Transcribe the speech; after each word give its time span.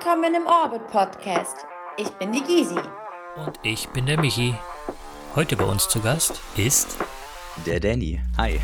Willkommen 0.00 0.32
im 0.32 0.46
Orbit 0.46 0.86
Podcast. 0.86 1.66
Ich 1.96 2.08
bin 2.10 2.30
die 2.30 2.40
Gysi. 2.40 2.78
Und 3.34 3.58
ich 3.64 3.88
bin 3.88 4.06
der 4.06 4.20
Michi. 4.20 4.54
Heute 5.34 5.56
bei 5.56 5.64
uns 5.64 5.88
zu 5.88 6.00
Gast 6.00 6.40
ist 6.56 6.96
der 7.66 7.80
Danny. 7.80 8.20
Hi. 8.36 8.60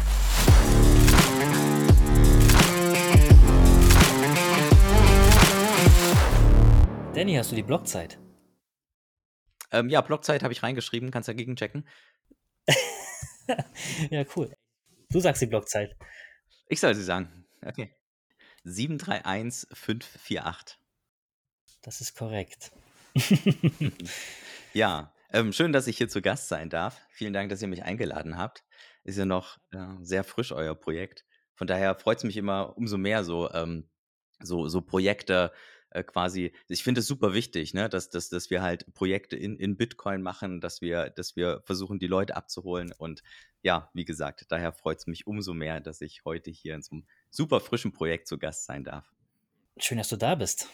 Danny, 7.15 7.35
hast 7.35 7.51
du 7.51 7.57
die 7.57 7.65
Blockzeit? 7.65 8.21
Ähm, 9.73 9.89
ja, 9.89 10.03
Blockzeit 10.03 10.45
habe 10.45 10.53
ich 10.53 10.63
reingeschrieben, 10.63 11.11
kannst 11.11 11.29
dagegen 11.29 11.57
checken. 11.57 11.85
ja, 14.09 14.25
cool. 14.37 14.55
Du 15.11 15.19
sagst 15.19 15.43
die 15.43 15.47
Blockzeit. 15.47 15.97
Ich 16.69 16.79
soll 16.79 16.95
sie 16.95 17.03
sagen. 17.03 17.45
Okay. 17.61 17.93
731548. 18.63 20.79
Das 21.85 22.01
ist 22.01 22.17
korrekt. 22.17 22.73
ja, 24.73 25.13
ähm, 25.31 25.53
schön, 25.53 25.73
dass 25.73 25.87
ich 25.87 25.99
hier 25.99 26.09
zu 26.09 26.23
Gast 26.23 26.49
sein 26.49 26.71
darf. 26.71 26.99
Vielen 27.11 27.35
Dank, 27.35 27.51
dass 27.51 27.61
ihr 27.61 27.69
mich 27.69 27.83
eingeladen 27.83 28.39
habt. 28.39 28.65
Ist 29.05 29.19
ja 29.19 29.27
noch 29.27 29.59
äh, 29.71 29.85
sehr 30.01 30.25
frisch, 30.25 30.53
euer 30.53 30.75
Projekt. 30.75 31.27
Von 31.55 31.67
daher 31.67 31.95
freut 31.95 32.19
es 32.19 32.25
mich 32.25 32.39
immer 32.39 32.75
umso 32.79 32.97
mehr, 32.97 33.23
so, 33.23 33.51
ähm, 33.53 33.87
so, 34.41 34.67
so 34.67 34.81
Projekte 34.81 35.53
äh, 35.91 36.03
quasi. 36.03 36.55
Ich 36.69 36.83
finde 36.83 37.01
es 37.01 37.07
super 37.07 37.35
wichtig, 37.35 37.75
ne, 37.75 37.91
dass, 37.91 38.09
dass, 38.09 38.31
dass 38.31 38.49
wir 38.49 38.63
halt 38.63 38.95
Projekte 38.95 39.37
in, 39.37 39.59
in 39.59 39.77
Bitcoin 39.77 40.23
machen, 40.23 40.63
dass 40.63 40.81
wir, 40.81 41.11
dass 41.11 41.37
wir 41.37 41.61
versuchen, 41.65 41.99
die 41.99 42.07
Leute 42.07 42.35
abzuholen. 42.35 42.95
Und 42.97 43.23
ja, 43.61 43.91
wie 43.93 44.07
gesagt, 44.07 44.47
daher 44.49 44.73
freut 44.73 45.01
es 45.01 45.07
mich 45.07 45.27
umso 45.27 45.53
mehr, 45.53 45.81
dass 45.81 46.01
ich 46.01 46.25
heute 46.25 46.51
hier 46.51 46.77
in 46.77 46.83
so 46.83 46.93
einem 46.93 47.07
super 47.29 47.61
frischen 47.61 47.93
Projekt 47.93 48.27
zu 48.27 48.39
Gast 48.39 48.65
sein 48.65 48.85
darf. 48.85 49.13
Schön, 49.77 49.99
dass 49.99 50.09
du 50.09 50.17
da 50.17 50.35
bist. 50.35 50.69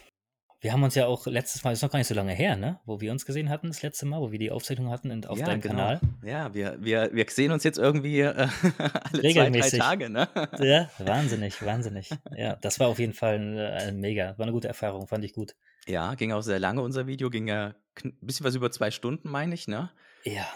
Wir 0.62 0.72
haben 0.74 0.82
uns 0.82 0.94
ja 0.94 1.06
auch 1.06 1.26
letztes 1.26 1.64
Mal, 1.64 1.72
ist 1.72 1.80
noch 1.80 1.90
gar 1.90 1.98
nicht 1.98 2.08
so 2.08 2.14
lange 2.14 2.34
her, 2.34 2.54
ne? 2.54 2.78
Wo 2.84 3.00
wir 3.00 3.12
uns 3.12 3.24
gesehen 3.24 3.48
hatten, 3.48 3.68
das 3.68 3.80
letzte 3.80 4.04
Mal, 4.04 4.20
wo 4.20 4.30
wir 4.30 4.38
die 4.38 4.50
Aufzeichnung 4.50 4.90
hatten 4.90 5.10
in, 5.10 5.24
auf 5.24 5.38
ja, 5.38 5.46
deinem 5.46 5.62
genau. 5.62 5.74
Kanal. 5.74 6.00
Ja, 6.22 6.52
wir, 6.52 6.76
wir, 6.80 7.10
wir 7.14 7.24
sehen 7.30 7.50
uns 7.50 7.64
jetzt 7.64 7.78
irgendwie 7.78 8.20
äh, 8.20 8.34
alle 8.78 9.22
Regelmäßig. 9.22 9.70
zwei, 9.70 9.78
drei 9.78 9.78
Tage, 9.78 10.10
ne? 10.10 10.28
Ja, 10.60 10.90
wahnsinnig, 10.98 11.64
wahnsinnig. 11.64 12.10
Ja, 12.36 12.56
das 12.56 12.78
war 12.78 12.88
auf 12.88 12.98
jeden 12.98 13.14
Fall 13.14 13.38
ein, 13.38 13.58
ein 13.58 14.00
mega, 14.00 14.36
war 14.36 14.44
eine 14.44 14.52
gute 14.52 14.68
Erfahrung, 14.68 15.06
fand 15.06 15.24
ich 15.24 15.32
gut. 15.32 15.54
Ja, 15.86 16.14
ging 16.14 16.32
auch 16.32 16.42
sehr 16.42 16.58
lange 16.58 16.82
unser 16.82 17.06
Video, 17.06 17.30
ging 17.30 17.48
ja 17.48 17.74
ein 18.04 18.12
bisschen 18.20 18.44
was 18.44 18.54
über 18.54 18.70
zwei 18.70 18.90
Stunden, 18.90 19.30
meine 19.30 19.54
ich, 19.54 19.66
ne? 19.66 19.90
Ja. 20.24 20.46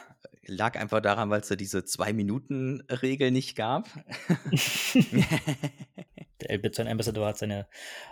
Lag 0.47 0.77
einfach 0.79 1.01
daran, 1.01 1.31
weil 1.31 1.41
es 1.41 1.49
da 1.49 1.57
diese 1.57 1.85
Zwei-Minuten-Regel 1.85 3.31
nicht 3.31 3.57
gab. 3.57 3.89
Der 6.41 6.51
Elbitcoin 6.51 6.89
Ambassador 6.89 7.27
hat 7.27 7.39
seine, 7.39 7.67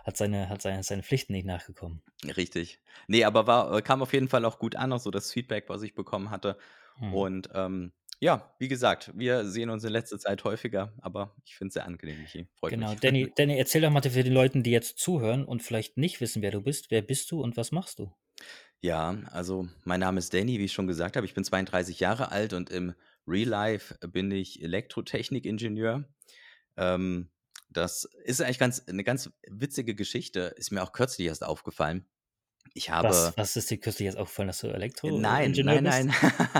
hat 0.04 0.16
seine, 0.16 0.48
hat 0.48 0.62
seine, 0.62 0.82
seine 0.82 1.02
Pflichten 1.02 1.32
nicht 1.32 1.46
nachgekommen. 1.46 2.02
Richtig. 2.36 2.80
Nee, 3.08 3.24
aber 3.24 3.46
war, 3.46 3.76
äh, 3.76 3.82
kam 3.82 4.02
auf 4.02 4.12
jeden 4.12 4.28
Fall 4.28 4.44
auch 4.44 4.58
gut 4.58 4.76
an, 4.76 4.92
auch 4.92 5.00
so 5.00 5.10
das 5.10 5.32
Feedback, 5.32 5.68
was 5.68 5.82
ich 5.82 5.94
bekommen 5.94 6.30
hatte. 6.30 6.56
Hm. 6.98 7.14
Und 7.14 7.48
ähm, 7.54 7.92
ja, 8.22 8.54
wie 8.60 8.68
gesagt, 8.68 9.10
wir 9.16 9.44
sehen 9.46 9.68
uns 9.68 9.82
in 9.82 9.90
letzter 9.90 10.16
Zeit 10.16 10.44
häufiger, 10.44 10.92
aber 11.00 11.34
ich 11.44 11.56
finde 11.56 11.68
es 11.68 11.74
sehr 11.74 11.84
angenehm, 11.84 12.20
Michi. 12.20 12.46
Freut 12.54 12.70
genau, 12.70 12.90
mich. 12.90 13.00
Danny, 13.00 13.32
Danny, 13.36 13.58
erzähl 13.58 13.82
doch 13.82 13.90
mal 13.90 14.00
für 14.00 14.22
die 14.22 14.30
Leute, 14.30 14.62
die 14.62 14.70
jetzt 14.70 14.98
zuhören 14.98 15.44
und 15.44 15.62
vielleicht 15.62 15.96
nicht 15.96 16.20
wissen, 16.20 16.40
wer 16.40 16.52
du 16.52 16.60
bist. 16.60 16.92
Wer 16.92 17.02
bist 17.02 17.32
du 17.32 17.42
und 17.42 17.56
was 17.56 17.72
machst 17.72 17.98
du? 17.98 18.14
Ja, 18.82 19.16
also 19.30 19.68
mein 19.84 20.00
Name 20.00 20.18
ist 20.18 20.34
Danny, 20.34 20.58
wie 20.58 20.64
ich 20.64 20.72
schon 20.72 20.88
gesagt 20.88 21.16
habe. 21.16 21.24
Ich 21.24 21.34
bin 21.34 21.44
32 21.44 22.00
Jahre 22.00 22.32
alt 22.32 22.52
und 22.52 22.68
im 22.68 22.94
Real 23.28 23.48
Life 23.48 23.96
bin 24.08 24.30
ich 24.32 24.60
Elektrotechnikingenieur. 24.60 26.04
Ähm, 26.76 27.30
das 27.70 28.08
ist 28.24 28.42
eigentlich 28.42 28.58
ganz, 28.58 28.82
eine 28.88 29.04
ganz 29.04 29.30
witzige 29.46 29.94
Geschichte. 29.94 30.52
Ist 30.56 30.72
mir 30.72 30.82
auch 30.82 30.92
kürzlich 30.92 31.28
erst 31.28 31.44
aufgefallen. 31.44 32.06
Ich 32.74 32.90
habe. 32.90 33.32
Was, 33.36 33.56
ist 33.56 33.70
dir 33.70 33.78
kürzlich 33.78 34.06
jetzt 34.06 34.18
aufgefallen, 34.18 34.48
dass 34.48 34.58
du 34.58 34.66
Elektro? 34.66 35.16
Nein, 35.16 35.52
nein, 35.52 35.84
nein. 35.84 36.14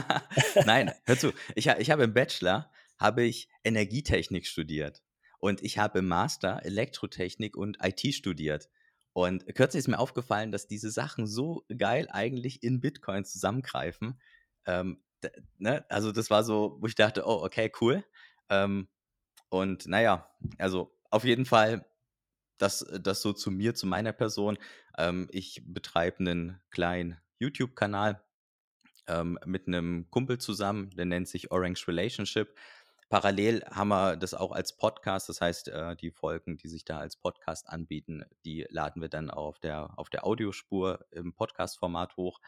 nein, 0.65 0.93
hör 1.05 1.19
zu. 1.19 1.33
Ich, 1.57 1.67
ich 1.67 1.91
habe 1.91 2.05
im 2.05 2.15
Bachelor 2.15 2.71
habe 2.99 3.25
ich 3.25 3.49
Energietechnik 3.65 4.47
studiert 4.47 5.03
und 5.41 5.61
ich 5.61 5.79
habe 5.79 5.99
im 5.99 6.07
Master 6.07 6.65
Elektrotechnik 6.65 7.57
und 7.57 7.79
IT 7.83 8.15
studiert. 8.15 8.69
Und 9.13 9.45
kürzlich 9.55 9.81
ist 9.81 9.89
mir 9.89 9.99
aufgefallen, 9.99 10.53
dass 10.53 10.67
diese 10.67 10.91
Sachen 10.91 11.27
so 11.27 11.65
geil 11.77 12.09
eigentlich 12.11 12.63
in 12.63 12.81
Bitcoin 12.81 13.25
zusammengreifen. 13.25 14.21
Ähm, 14.65 15.03
ne? 15.59 15.85
Also 15.89 16.13
das 16.13 16.31
war 16.31 16.45
so, 16.45 16.79
wo 16.81 16.87
ich 16.87 16.95
dachte, 16.95 17.25
oh, 17.27 17.45
okay, 17.45 17.71
cool. 17.81 18.05
Ähm, 18.49 18.89
und 19.51 19.87
naja, 19.87 20.31
also 20.59 20.97
auf 21.11 21.25
jeden 21.25 21.45
Fall 21.45 21.85
das, 22.59 22.87
das 23.01 23.21
so 23.21 23.33
zu 23.33 23.51
mir, 23.51 23.75
zu 23.75 23.87
meiner 23.87 24.13
Person. 24.13 24.59
Ähm, 24.97 25.29
ich 25.31 25.63
betreibe 25.67 26.21
einen 26.21 26.61
kleinen 26.71 27.19
YouTube-Kanal 27.39 28.23
ähm, 29.09 29.39
mit 29.45 29.67
einem 29.67 30.09
Kumpel 30.11 30.39
zusammen, 30.39 30.91
der 30.91 31.05
nennt 31.05 31.29
sich 31.29 31.51
Orange 31.51 31.87
Relationship. 31.89 32.55
Parallel 33.13 33.63
haben 33.71 33.89
wir 33.89 34.17
das 34.17 34.35
auch 34.35 34.53
als 34.53 34.77
Podcast, 34.77 35.29
das 35.29 35.41
heißt, 35.41 35.69
äh, 35.69 35.97
die 35.97 36.11
Folgen, 36.11 36.57
die 36.57 36.69
sich 36.69 36.85
da 36.85 36.99
als 36.99 37.17
Podcast 37.17 37.69
anbieten, 37.69 38.25
die 38.45 38.67
laden 38.71 39.03
wir 39.03 39.09
dann 39.09 39.31
auf 39.31 39.59
der, 39.59 39.97
auf 39.99 40.09
der 40.11 40.27
Audiospur 40.27 41.05
im 41.11 41.35
Podcast-Format 41.35 42.17
hoch. 42.17 42.41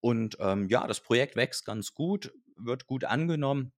Und 0.00 0.36
ähm, 0.40 0.68
ja, 0.68 0.86
das 0.86 1.00
Projekt 1.00 1.36
wächst 1.36 1.64
ganz 1.64 1.94
gut, 1.94 2.32
wird 2.56 2.86
gut 2.86 3.04
angenommen 3.04 3.72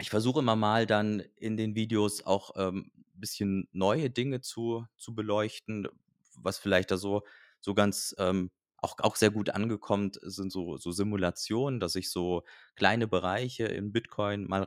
ich 0.00 0.10
versuche 0.10 0.40
immer 0.40 0.56
mal 0.56 0.86
dann 0.86 1.20
in 1.36 1.56
den 1.56 1.74
Videos 1.74 2.24
auch 2.24 2.52
ähm, 2.56 2.90
ein 2.96 3.20
bisschen 3.20 3.68
neue 3.72 4.10
Dinge 4.10 4.40
zu, 4.40 4.86
zu 4.96 5.14
beleuchten, 5.14 5.88
was 6.36 6.58
vielleicht 6.58 6.90
da 6.90 6.96
so, 6.96 7.24
so 7.60 7.74
ganz 7.74 8.14
ähm, 8.18 8.50
auch, 8.76 8.96
auch 9.00 9.16
sehr 9.16 9.30
gut 9.30 9.50
angekommen 9.50 10.12
sind 10.22 10.52
so, 10.52 10.76
so 10.76 10.92
Simulationen, 10.92 11.80
dass 11.80 11.96
ich 11.96 12.10
so 12.10 12.44
kleine 12.76 13.08
Bereiche 13.08 13.64
in 13.64 13.90
Bitcoin 13.92 14.46
mal 14.46 14.64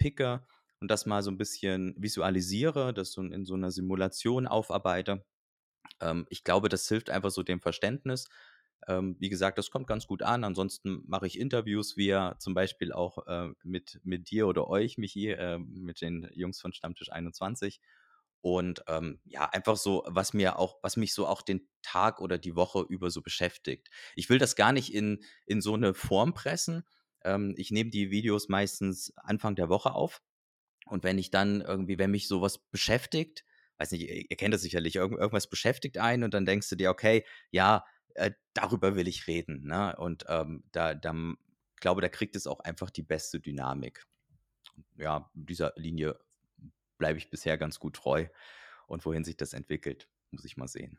rauspicke 0.00 0.46
und 0.80 0.90
das 0.90 1.06
mal 1.06 1.22
so 1.22 1.30
ein 1.30 1.38
bisschen 1.38 1.94
visualisiere, 1.98 2.94
das 2.94 3.12
so 3.12 3.22
in 3.22 3.44
so 3.44 3.54
einer 3.54 3.70
Simulation 3.70 4.46
aufarbeite. 4.46 5.24
Ähm, 6.00 6.26
ich 6.30 6.44
glaube, 6.44 6.68
das 6.68 6.88
hilft 6.88 7.10
einfach 7.10 7.30
so 7.30 7.42
dem 7.42 7.60
Verständnis 7.60 8.28
ähm, 8.88 9.16
wie 9.18 9.28
gesagt, 9.28 9.58
das 9.58 9.70
kommt 9.70 9.86
ganz 9.86 10.06
gut 10.06 10.22
an. 10.22 10.44
Ansonsten 10.44 11.02
mache 11.06 11.26
ich 11.26 11.38
Interviews, 11.38 11.96
wie 11.96 12.16
zum 12.38 12.54
Beispiel 12.54 12.92
auch 12.92 13.26
äh, 13.26 13.50
mit, 13.62 14.00
mit 14.04 14.30
dir 14.30 14.46
oder 14.46 14.68
euch, 14.68 14.96
Michi, 14.98 15.28
äh, 15.30 15.58
mit 15.58 16.00
den 16.00 16.28
Jungs 16.32 16.60
von 16.60 16.72
Stammtisch 16.72 17.12
21. 17.12 17.80
Und 18.42 18.82
ähm, 18.88 19.20
ja, 19.24 19.44
einfach 19.50 19.76
so, 19.76 20.02
was 20.06 20.32
mir 20.32 20.58
auch, 20.58 20.78
was 20.82 20.96
mich 20.96 21.12
so 21.12 21.26
auch 21.26 21.42
den 21.42 21.68
Tag 21.82 22.22
oder 22.22 22.38
die 22.38 22.56
Woche 22.56 22.80
über 22.88 23.10
so 23.10 23.20
beschäftigt. 23.20 23.90
Ich 24.16 24.30
will 24.30 24.38
das 24.38 24.56
gar 24.56 24.72
nicht 24.72 24.94
in, 24.94 25.22
in 25.44 25.60
so 25.60 25.74
eine 25.74 25.92
Form 25.92 26.32
pressen. 26.32 26.86
Ähm, 27.24 27.54
ich 27.56 27.70
nehme 27.70 27.90
die 27.90 28.10
Videos 28.10 28.48
meistens 28.48 29.12
Anfang 29.16 29.54
der 29.56 29.68
Woche 29.68 29.92
auf. 29.92 30.22
Und 30.86 31.04
wenn 31.04 31.18
ich 31.18 31.30
dann 31.30 31.60
irgendwie, 31.60 31.98
wenn 31.98 32.10
mich 32.10 32.28
sowas 32.28 32.58
beschäftigt, 32.58 33.44
weiß 33.78 33.92
nicht, 33.92 34.08
ihr, 34.08 34.36
kennt 34.36 34.52
das 34.52 34.62
sicherlich, 34.62 34.96
irgendwas 34.96 35.48
beschäftigt 35.48 35.98
einen 35.98 36.24
und 36.24 36.34
dann 36.34 36.44
denkst 36.44 36.68
du 36.68 36.76
dir, 36.76 36.90
okay, 36.90 37.24
ja, 37.50 37.84
äh, 38.14 38.32
darüber 38.52 38.96
will 38.96 39.08
ich 39.08 39.26
reden. 39.26 39.66
Ne? 39.66 39.96
Und 39.96 40.24
ähm, 40.28 40.64
da, 40.72 40.94
da 40.94 41.14
glaube, 41.80 42.00
da 42.00 42.08
kriegt 42.08 42.36
es 42.36 42.46
auch 42.46 42.60
einfach 42.60 42.90
die 42.90 43.02
beste 43.02 43.40
Dynamik. 43.40 44.06
Ja, 44.96 45.30
dieser 45.34 45.72
Linie 45.76 46.18
bleibe 46.98 47.18
ich 47.18 47.30
bisher 47.30 47.58
ganz 47.58 47.80
gut 47.80 47.96
treu. 47.96 48.26
Und 48.86 49.04
wohin 49.06 49.24
sich 49.24 49.36
das 49.36 49.52
entwickelt, 49.52 50.08
muss 50.30 50.44
ich 50.44 50.56
mal 50.56 50.68
sehen. 50.68 50.98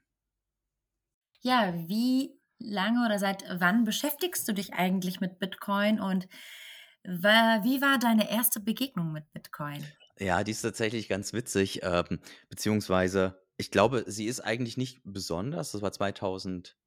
Ja, 1.41 1.73
wie 1.87 2.40
lange 2.63 3.05
oder 3.05 3.19
seit 3.19 3.43
wann 3.59 3.83
beschäftigst 3.83 4.47
du 4.47 4.53
dich 4.53 4.73
eigentlich 4.73 5.19
mit 5.19 5.39
Bitcoin 5.39 5.99
und 5.99 6.27
wie 7.03 7.81
war 7.81 7.97
deine 7.97 8.29
erste 8.29 8.59
Begegnung 8.59 9.11
mit 9.11 9.31
Bitcoin? 9.33 9.83
Ja, 10.19 10.43
die 10.43 10.51
ist 10.51 10.61
tatsächlich 10.61 11.09
ganz 11.09 11.33
witzig, 11.33 11.81
ähm, 11.81 12.19
beziehungsweise 12.49 13.41
ich 13.57 13.71
glaube, 13.71 14.03
sie 14.07 14.25
ist 14.25 14.39
eigentlich 14.39 14.77
nicht 14.77 15.01
besonders. 15.03 15.71
Das 15.71 15.81
war 15.81 15.91
2000, 15.91 16.77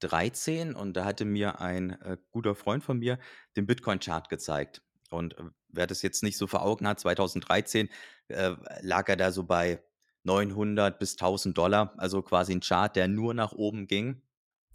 13 0.00 0.74
und 0.74 0.96
da 0.96 1.04
hatte 1.04 1.24
mir 1.24 1.60
ein 1.60 1.90
äh, 2.02 2.16
guter 2.30 2.54
Freund 2.54 2.82
von 2.84 2.98
mir 2.98 3.18
den 3.56 3.66
Bitcoin-Chart 3.66 4.28
gezeigt. 4.28 4.82
Und 5.10 5.38
äh, 5.38 5.44
wer 5.68 5.86
das 5.86 6.02
jetzt 6.02 6.22
nicht 6.22 6.36
so 6.36 6.46
vor 6.46 6.62
Augen 6.62 6.86
hat, 6.86 7.00
2013 7.00 7.88
äh, 8.28 8.54
lag 8.80 9.08
er 9.08 9.16
da 9.16 9.32
so 9.32 9.44
bei 9.44 9.82
900 10.24 10.98
bis 10.98 11.12
1000 11.12 11.56
Dollar, 11.56 11.94
also 11.96 12.22
quasi 12.22 12.52
ein 12.52 12.60
Chart, 12.60 12.94
der 12.94 13.08
nur 13.08 13.34
nach 13.34 13.52
oben 13.52 13.86
ging. 13.86 14.22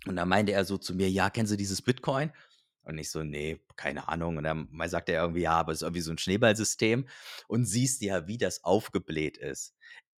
Und 0.06 0.16
da 0.16 0.26
meinte 0.26 0.52
er 0.52 0.66
so 0.66 0.78
zu 0.78 0.96
mir, 0.96 1.10
ja, 1.10 1.30
kennst 1.30 1.52
du 1.52 1.58
dieses 1.58 1.82
Bitcoin? 1.82 2.32
Und 2.84 2.98
ich 2.98 3.10
so, 3.10 3.24
nee, 3.24 3.62
keine 3.78 4.10
Ahnung. 4.10 4.38
Und 4.38 4.44
dann 4.44 4.68
sagte 4.88 5.14
er 5.14 5.22
irgendwie, 5.22 5.42
ja, 5.42 5.54
aber 5.54 5.72
es 5.72 5.78
ist 5.78 5.84
irgendwie 5.84 6.02
so 6.02 6.12
ein 6.12 6.18
Schneeballsystem. 6.18 7.08
Und 7.48 7.66
siehst 7.66 8.02
ja, 8.02 8.28
wie 8.28 8.38
das 8.38 8.64
aufgebläht 8.64 9.38
ist. 9.38 9.76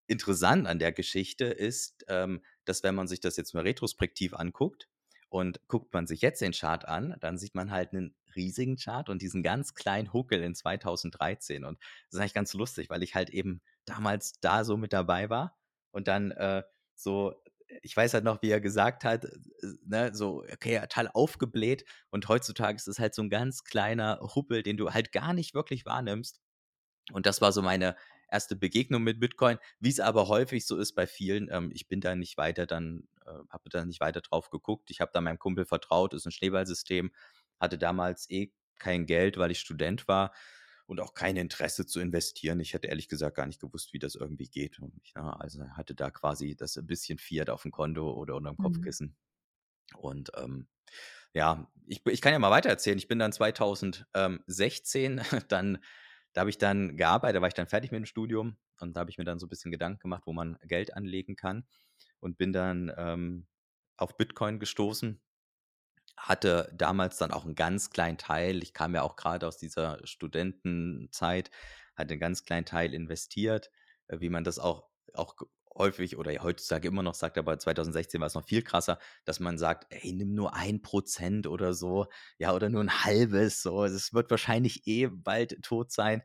Interessant 0.07 0.67
an 0.67 0.79
der 0.79 0.91
Geschichte 0.91 1.45
ist, 1.45 2.05
ähm, 2.07 2.43
dass 2.65 2.83
wenn 2.83 2.95
man 2.95 3.07
sich 3.07 3.19
das 3.19 3.37
jetzt 3.37 3.53
mal 3.53 3.63
retrospektiv 3.63 4.33
anguckt, 4.33 4.87
und 5.35 5.59
guckt 5.67 5.93
man 5.93 6.07
sich 6.07 6.21
jetzt 6.21 6.41
den 6.41 6.53
Chart 6.53 6.87
an, 6.87 7.17
dann 7.19 7.37
sieht 7.37 7.55
man 7.55 7.69
halt 7.69 7.91
einen 7.91 8.15
riesigen 8.37 8.77
Chart 8.77 9.09
und 9.09 9.21
diesen 9.21 9.43
ganz 9.43 9.73
kleinen 9.73 10.13
Huckel 10.13 10.41
in 10.41 10.55
2013. 10.55 11.65
Und 11.65 11.77
das 11.79 12.13
ist 12.13 12.19
eigentlich 12.19 12.33
ganz 12.33 12.53
lustig, 12.53 12.89
weil 12.89 13.03
ich 13.03 13.15
halt 13.15 13.29
eben 13.31 13.61
damals 13.83 14.39
da 14.39 14.63
so 14.63 14.77
mit 14.77 14.93
dabei 14.93 15.29
war 15.29 15.57
und 15.91 16.07
dann 16.07 16.31
äh, 16.31 16.63
so, 16.95 17.35
ich 17.81 17.95
weiß 17.95 18.13
halt 18.13 18.23
noch, 18.23 18.41
wie 18.41 18.49
er 18.49 18.61
gesagt 18.61 19.03
hat, 19.03 19.25
äh, 19.25 19.31
ne, 19.85 20.11
so, 20.13 20.43
okay, 20.51 20.79
total 20.81 21.09
aufgebläht 21.13 21.85
und 22.11 22.27
heutzutage 22.27 22.75
ist 22.75 22.87
es 22.87 22.99
halt 22.99 23.15
so 23.15 23.21
ein 23.21 23.29
ganz 23.29 23.63
kleiner 23.63 24.19
Huppel, 24.35 24.63
den 24.63 24.77
du 24.77 24.91
halt 24.91 25.11
gar 25.11 25.33
nicht 25.33 25.53
wirklich 25.53 25.85
wahrnimmst. 25.85 26.41
Und 27.11 27.25
das 27.25 27.41
war 27.41 27.51
so 27.51 27.61
meine 27.61 27.95
erste 28.29 28.55
Begegnung 28.55 29.03
mit 29.03 29.19
Bitcoin, 29.19 29.57
wie 29.79 29.89
es 29.89 29.99
aber 29.99 30.27
häufig 30.27 30.65
so 30.65 30.77
ist 30.77 30.93
bei 30.93 31.07
vielen. 31.07 31.49
Ähm, 31.51 31.71
ich 31.73 31.87
bin 31.87 32.01
da 32.01 32.15
nicht 32.15 32.37
weiter 32.37 32.65
dann, 32.65 33.07
äh, 33.25 33.31
habe 33.49 33.69
da 33.69 33.85
nicht 33.85 34.01
weiter 34.01 34.21
drauf 34.21 34.49
geguckt. 34.49 34.89
Ich 34.91 35.01
habe 35.01 35.11
da 35.13 35.21
meinem 35.21 35.39
Kumpel 35.39 35.65
vertraut, 35.65 36.13
ist 36.13 36.25
ein 36.25 36.31
Schneeballsystem, 36.31 37.11
hatte 37.59 37.77
damals 37.77 38.29
eh 38.29 38.51
kein 38.79 39.05
Geld, 39.05 39.37
weil 39.37 39.51
ich 39.51 39.59
Student 39.59 40.07
war 40.07 40.33
und 40.87 40.99
auch 40.99 41.13
kein 41.13 41.37
Interesse 41.37 41.85
zu 41.85 41.99
investieren. 41.99 42.59
Ich 42.59 42.73
hätte 42.73 42.87
ehrlich 42.87 43.09
gesagt 43.09 43.37
gar 43.37 43.47
nicht 43.47 43.59
gewusst, 43.61 43.93
wie 43.93 43.99
das 43.99 44.15
irgendwie 44.15 44.47
geht. 44.49 44.79
Und 44.79 44.93
ich, 45.03 45.13
na, 45.15 45.33
also 45.33 45.63
hatte 45.71 45.95
da 45.95 46.11
quasi 46.11 46.55
das 46.55 46.77
ein 46.77 46.87
bisschen 46.87 47.17
Fiat 47.17 47.49
auf 47.49 47.63
dem 47.63 47.71
Konto 47.71 48.11
oder 48.13 48.35
unterm 48.35 48.57
Mhm. 48.57 48.57
Kopfkissen. 48.57 49.15
Und 49.97 50.31
ähm, 50.37 50.67
ja, 51.33 51.71
ich, 51.87 52.05
ich 52.07 52.21
kann 52.21 52.33
ja 52.33 52.39
mal 52.39 52.51
weiter 52.51 52.69
erzählen. 52.69 52.97
Ich 52.97 53.07
bin 53.07 53.19
dann 53.19 53.33
2016 53.33 55.21
dann, 55.49 55.79
da 56.33 56.41
habe 56.41 56.49
ich 56.49 56.57
dann 56.57 56.97
gearbeitet, 56.97 57.37
da 57.37 57.41
war 57.41 57.47
ich 57.47 57.53
dann 57.53 57.67
fertig 57.67 57.91
mit 57.91 57.99
dem 57.99 58.05
Studium 58.05 58.57
und 58.79 58.95
da 58.95 59.01
habe 59.01 59.11
ich 59.11 59.17
mir 59.17 59.25
dann 59.25 59.39
so 59.39 59.45
ein 59.47 59.49
bisschen 59.49 59.71
Gedanken 59.71 59.99
gemacht, 60.01 60.23
wo 60.25 60.33
man 60.33 60.57
Geld 60.63 60.93
anlegen 60.95 61.35
kann 61.35 61.67
und 62.19 62.37
bin 62.37 62.53
dann 62.53 62.91
ähm, 62.97 63.47
auf 63.97 64.17
Bitcoin 64.17 64.59
gestoßen 64.59 65.21
hatte 66.17 66.71
damals 66.75 67.17
dann 67.17 67.31
auch 67.31 67.45
einen 67.45 67.55
ganz 67.55 67.89
kleinen 67.91 68.17
Teil 68.17 68.63
ich 68.63 68.73
kam 68.73 68.95
ja 68.95 69.01
auch 69.03 69.15
gerade 69.15 69.47
aus 69.47 69.57
dieser 69.57 69.99
Studentenzeit, 70.05 71.51
hatte 71.95 72.13
einen 72.13 72.19
ganz 72.21 72.43
kleinen 72.45 72.65
Teil 72.65 72.93
investiert, 72.93 73.69
äh, 74.07 74.19
wie 74.19 74.29
man 74.29 74.43
das 74.43 74.59
auch 74.59 74.89
auch 75.13 75.35
häufig 75.77 76.17
oder 76.17 76.31
heutzutage 76.41 76.87
immer 76.87 77.03
noch 77.03 77.15
sagt, 77.15 77.37
aber 77.37 77.57
2016 77.59 78.21
war 78.21 78.27
es 78.27 78.33
noch 78.35 78.45
viel 78.47 78.61
krasser, 78.63 78.97
dass 79.25 79.39
man 79.41 79.57
sagt: 79.57 79.87
„Ey, 79.89 80.13
nimm 80.13 80.33
nur 80.33 80.53
ein 80.55 80.81
Prozent 80.81 81.47
oder 81.47 81.73
so, 81.73 82.07
ja, 82.37 82.53
oder 82.53 82.69
nur 82.69 82.81
ein 82.81 83.03
halbes, 83.05 83.61
so. 83.61 83.83
Es 83.85 84.13
wird 84.13 84.31
wahrscheinlich 84.31 84.87
eh 84.87 85.07
bald 85.07 85.61
tot 85.63 85.91
sein.“ 85.91 86.21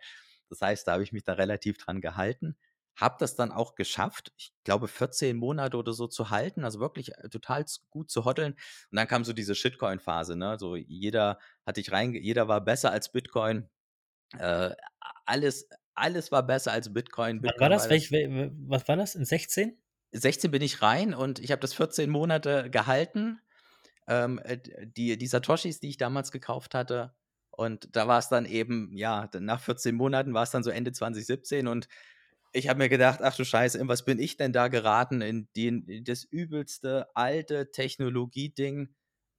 Das 0.48 0.60
heißt, 0.60 0.87
da 0.87 0.92
habe 0.92 1.02
ich 1.02 1.12
mich 1.12 1.25
da 1.25 1.34
relativ 1.34 1.78
dran 1.78 2.00
gehalten, 2.00 2.56
habe 3.00 3.17
das 3.19 3.35
dann 3.37 3.50
auch 3.52 3.75
geschafft, 3.75 4.32
ich 4.37 4.52
glaube 4.64 4.88
14 4.88 5.37
Monate 5.37 5.76
oder 5.76 5.93
so 5.93 6.06
zu 6.06 6.31
halten, 6.31 6.64
also 6.64 6.81
wirklich, 6.81 7.14
äh, 7.17 7.29
total 7.29 7.64
gut 7.91 8.11
zu 8.11 8.25
hoddeln. 8.25 8.52
Und 8.55 8.97
dann 8.97 9.08
kam 9.08 9.25
so 9.25 9.32
diese 9.32 9.55
Shitcoin-Phase, 9.55 10.37
ne? 10.37 10.56
So 10.58 10.76
jeder 10.76 11.38
hat 11.67 11.76
dich 11.76 11.93
reinge 11.93 12.19
jeder 12.20 12.49
war 12.49 12.61
besser 12.61 12.91
als 12.93 13.11
Bitcoin. 13.12 13.69
Äh, 14.38 14.70
alles 15.26 15.69
alles 15.94 16.32
war 16.32 16.47
besser 16.47 16.73
als 16.73 16.93
Bitcoin. 16.93 17.38
Wann 17.43 17.44
war 17.61 17.70
Bitcoin 17.70 17.70
das? 17.70 17.82
war 17.82 17.88
das 17.88 17.91
Welch, 17.91 18.11
wel- 18.11 18.31
wel- 18.31 18.52
was 18.69 18.88
war 18.88 18.97
das? 18.97 19.14
In 19.14 19.25
16? 19.25 19.76
16 20.12 20.50
bin 20.50 20.62
ich 20.62 20.82
rein 20.82 21.14
und 21.14 21.38
ich 21.38 21.52
habe 21.52 21.61
das 21.61 21.75
14 21.75 22.11
Monate 22.11 22.70
gehalten. 22.70 23.41
Ähm, 24.08 24.41
äh, 24.44 24.58
die 24.87 25.17
die 25.19 25.26
Satoshis, 25.26 25.81
die 25.81 25.88
ich 25.88 25.97
damals 25.97 26.32
gekauft 26.32 26.75
hatte 26.75 27.14
und 27.50 27.94
da 27.94 28.08
war 28.08 28.19
es 28.19 28.29
dann 28.29 28.47
eben 28.47 28.97
ja, 28.97 29.29
nach 29.38 29.61
14 29.61 29.94
Monaten 29.94 30.32
war 30.35 30.43
es 30.44 30.50
dann 30.50 30.62
so 30.62 30.70
Ende 30.70 30.93
2017 30.93 31.69
und 31.69 31.88
ich 32.52 32.69
habe 32.69 32.79
mir 32.79 32.88
gedacht: 32.88 33.20
„Ach 33.23 33.37
du 33.37 33.44
Scheiße, 33.44 33.79
in 33.79 33.88
was 33.88 34.05
bin 34.05 34.19
ich 34.19 34.37
denn 34.37 34.52
da 34.52 34.69
geraten? 34.69 35.20
In 35.23 35.49
den 35.56 35.85
in 35.88 36.05
das 36.05 36.25
übelste 36.25 37.08
alte 37.14 37.70
Technologieding 37.73 38.94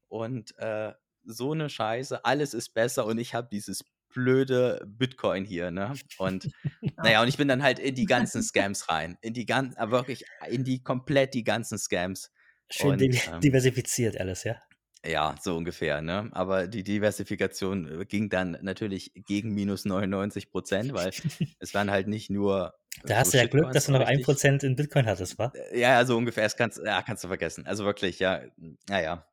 und, 0.10 0.58
äh, 0.58 0.94
so 1.24 1.52
eine 1.54 1.70
Scheiße. 1.70 2.26
Alles 2.26 2.54
ist 2.56 2.74
besser 2.74 3.06
und 3.06 3.20
ich 3.20 3.34
habe 3.36 3.48
dieses 3.52 3.84
blöde 4.10 4.84
Bitcoin 4.88 5.46
hier“, 5.46 5.72
ne? 5.72 6.02
Und 6.18 6.50
na 7.02 7.12
Ja. 7.12 7.14
ja, 7.14 7.22
und 7.22 7.28
ich 7.30 7.38
bin 7.38 7.48
dann 7.48 7.64
halt 7.64 7.80
in 7.80 7.96
die 7.96 8.06
ganzen 8.08 8.42
Scams 8.44 8.90
rein, 8.90 9.18
in 9.22 9.34
die 9.34 9.46
gan 9.46 9.76
aber 9.78 9.92
wirklich 10.00 10.26
in 10.50 10.64
die 10.66 10.84
komplett 10.84 11.34
die 11.34 11.44
ganzen 11.44 11.78
Scams 11.80 12.32
Schön 12.72 12.98
und, 13.00 13.22
ähm 13.28 13.44
diversifiziert 13.44 14.18
alles, 14.20 14.44
ja? 14.46 14.64
ja, 15.06 15.36
so 15.42 15.58
ungefähr, 15.58 16.02
ne? 16.02 16.30
Aber 16.34 16.68
die 16.68 16.84
Diversifikation, 16.84 18.02
äh, 18.02 18.06
ging 18.06 18.30
dann 18.30 18.58
natürlich 18.62 19.12
gegen 19.16 19.54
minus 19.54 19.86
99% 19.86 20.94
weil 20.94 21.14
es 21.60 21.74
waren 21.74 21.90
halt 21.92 22.08
nicht 22.08 22.30
nur, 22.30 22.74
Da 23.04 23.16
so 23.16 23.20
hast 23.20 23.34
du 23.34 23.38
ja 23.38 23.48
Glück, 23.48 23.72
dass 23.72 23.86
du 23.86 23.94
noch 23.94 24.08
richtig 24.08 24.28
1% 24.28 24.64
in 24.64 24.76
Bitcoin 24.76 25.06
hattest, 25.06 25.40
wa? 25.40 25.52
ja, 25.72 25.92
ja, 25.92 26.06
so 26.06 26.18
ungefähr, 26.18 26.44
das 26.44 26.56
kannst 26.56 26.80
ja, 26.84 27.02
kannst 27.02 27.24
du 27.24 27.28
vergessen. 27.28 27.66
Also 27.66 27.86
wirklich, 27.86 28.20
ja, 28.20 28.42
hm, 28.58 28.78
na 28.88 29.02
ja. 29.02 29.28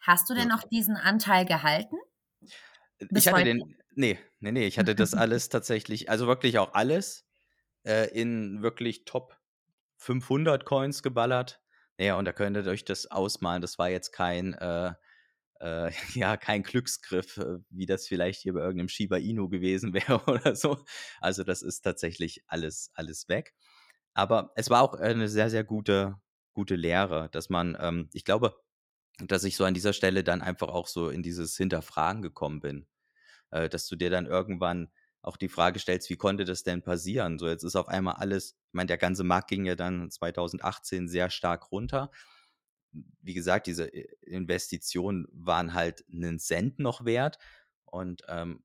Hast 0.00 0.28
du 0.28 0.34
denn 0.34 0.48
noch 0.48 0.64
diesen 0.64 0.96
Anteil 0.96 1.44
gehalten? 1.44 1.96
Ich 2.40 3.08
Bis 3.08 3.26
hatte 3.26 3.36
heute? 3.36 3.44
den 3.44 3.76
ne, 3.94 4.18
ne, 4.40 4.52
ne, 4.52 4.64
ich 4.64 4.78
hatte 4.78 4.94
das 4.94 5.14
alles 5.14 5.48
tatsächlich 5.48 6.10
also 6.10 6.26
wirklich 6.26 6.58
auch 6.58 6.74
alles, 6.74 7.26
äh, 7.84 8.08
in 8.08 8.62
wirklich 8.62 9.04
Top 9.04 9.38
500 9.96 10.64
Coins 10.64 11.02
geballert. 11.02 11.60
Na 11.98 12.06
ja, 12.06 12.16
und 12.16 12.24
da 12.24 12.32
könnt 12.32 12.56
ihr 12.56 12.66
euch 12.66 12.84
das 12.84 13.10
ausmalen. 13.10 13.62
Das 13.62 13.78
war 13.78 13.88
jetzt 13.88 14.12
kein, 14.12 14.54
äh, 14.54 14.92
äh, 15.62 15.92
ja, 16.14 16.36
kein 16.36 16.62
Glücksgriff, 16.62 17.38
äh, 17.38 17.58
wie 17.70 17.86
das 17.86 18.08
vielleicht 18.08 18.42
hier 18.42 18.54
bei 18.54 18.60
irgendeinem 18.60 18.88
Shiba 18.88 19.16
Inu 19.18 19.48
gewesen 19.48 19.94
wäre 19.94 20.22
oder 20.26 20.56
so. 20.56 20.84
Also, 21.20 21.44
das 21.44 21.62
ist 21.62 21.82
tatsächlich 21.82 22.42
alles 22.48 22.90
alles 22.94 23.28
weg. 23.28 23.54
Aber 24.14 24.52
es 24.56 24.70
war 24.70 24.82
auch 24.82 24.94
eine 24.94 25.28
sehr, 25.28 25.50
sehr 25.50 25.64
gute 25.64 26.16
gute 26.54 26.76
Lehre, 26.76 27.30
dass 27.32 27.50
man 27.50 27.76
ähm, 27.80 28.10
ich 28.12 28.24
glaube, 28.24 28.56
dass 29.18 29.44
ich 29.44 29.56
so 29.56 29.64
an 29.64 29.74
dieser 29.74 29.92
Stelle 29.94 30.24
dann 30.24 30.42
einfach 30.42 30.68
auch 30.68 30.88
so 30.88 31.08
in 31.10 31.22
dieses 31.22 31.56
Hinterfragen 31.56 32.22
gekommen 32.22 32.60
bin 32.60 32.86
äh, 33.52 33.68
dass 33.68 33.86
du 33.88 33.96
dir 33.96 34.10
dann 34.10 34.26
irgendwann 34.26 34.90
auch 35.22 35.36
die 35.36 35.48
Frage 35.48 35.78
stellst, 35.78 36.10
wie 36.10 36.16
konnte 36.16 36.44
das 36.44 36.64
denn 36.64 36.82
passieren? 36.82 37.38
So, 37.38 37.48
jetzt 37.48 37.62
ist 37.64 37.76
auf 37.76 37.88
einmal 37.88 38.14
alles, 38.16 38.56
ich 38.68 38.74
meine, 38.74 38.88
der 38.88 38.98
ganze 38.98 39.24
Markt 39.24 39.48
ging 39.48 39.64
ja 39.64 39.76
dann 39.76 40.10
2018 40.10 41.08
sehr 41.08 41.30
stark 41.30 41.70
runter. 41.70 42.10
Wie 42.92 43.34
gesagt, 43.34 43.66
diese 43.66 43.84
Investitionen 43.86 45.26
waren 45.32 45.74
halt 45.74 46.04
einen 46.12 46.38
Cent 46.38 46.78
noch 46.78 47.04
wert. 47.04 47.38
Und 47.84 48.22
ähm, 48.28 48.62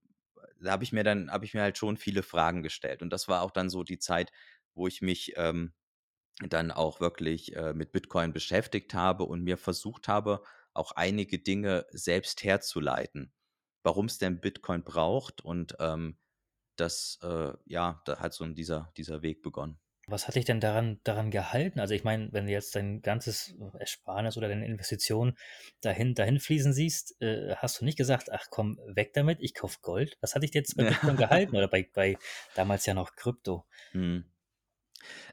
da 0.60 0.72
habe 0.72 0.84
ich 0.84 0.92
mir 0.92 1.04
dann, 1.04 1.32
habe 1.32 1.46
ich 1.46 1.54
mir 1.54 1.62
halt 1.62 1.78
schon 1.78 1.98
viele 1.98 2.24
Fragen 2.24 2.64
gestellt. 2.64 3.02
Und 3.02 3.12
das 3.12 3.28
war 3.28 3.42
auch 3.42 3.52
dann 3.52 3.70
so 3.70 3.84
die 3.84 4.00
Zeit, 4.00 4.32
wo 4.74 4.88
ich 4.88 5.02
mich 5.02 5.34
ähm, 5.38 5.74
dann 6.40 6.72
auch 6.72 7.00
wirklich 7.00 7.56
äh, 7.56 7.74
mit 7.74 7.92
Bitcoin 7.92 8.34
beschäftigt 8.34 8.94
habe 8.94 9.24
und 9.24 9.44
mir 9.44 9.58
versucht 9.58 10.08
habe, 10.08 10.44
auch 10.74 10.92
einige 10.92 11.40
Dinge 11.40 11.86
selbst 11.92 12.44
herzuleiten. 12.44 13.34
Warum 13.84 14.06
es 14.06 14.18
denn 14.18 14.40
Bitcoin 14.40 14.84
braucht 14.84 15.42
und 15.42 15.76
ähm, 15.80 16.18
das, 16.76 17.20
äh, 17.24 17.54
ja, 17.66 18.02
da 18.06 18.20
hat 18.20 18.34
so 18.34 18.46
dieser, 18.46 18.92
dieser 18.98 19.22
Weg 19.24 19.42
begonnen. 19.42 19.80
Was 20.10 20.26
hat 20.26 20.36
dich 20.36 20.46
denn 20.46 20.62
daran, 20.62 21.02
daran 21.04 21.32
gehalten? 21.32 21.82
Also 21.82 21.94
ich 21.94 22.06
meine, 22.06 22.30
wenn 22.32 22.46
du 22.46 22.52
jetzt 22.54 22.76
dein 22.78 23.02
ganzes 23.02 23.56
Ersparnis 23.78 24.38
oder 24.38 24.48
deine 24.48 24.66
Investitionen 24.66 25.38
dahin, 25.82 26.16
dahin 26.16 26.40
fließen 26.40 26.72
siehst, 26.72 27.22
äh, 27.22 27.56
hast 27.58 27.82
du 27.82 27.86
nicht 27.86 27.98
gesagt, 27.98 28.32
ach 28.32 28.46
komm, 28.50 28.80
weg 28.88 29.12
damit, 29.14 29.40
ich 29.42 29.54
kauf 29.54 29.82
Gold. 29.82 30.18
Was 30.22 30.34
hat 30.34 30.44
dich 30.44 30.54
jetzt 30.54 30.78
bei 30.78 30.86
Bitcoin 30.86 31.18
gehalten 31.18 31.58
oder 31.58 31.68
bei, 31.68 31.90
bei 31.94 32.18
damals 32.56 32.86
ja 32.86 32.94
noch 32.94 33.18
Krypto? 33.18 33.66
Hm. 33.92 34.24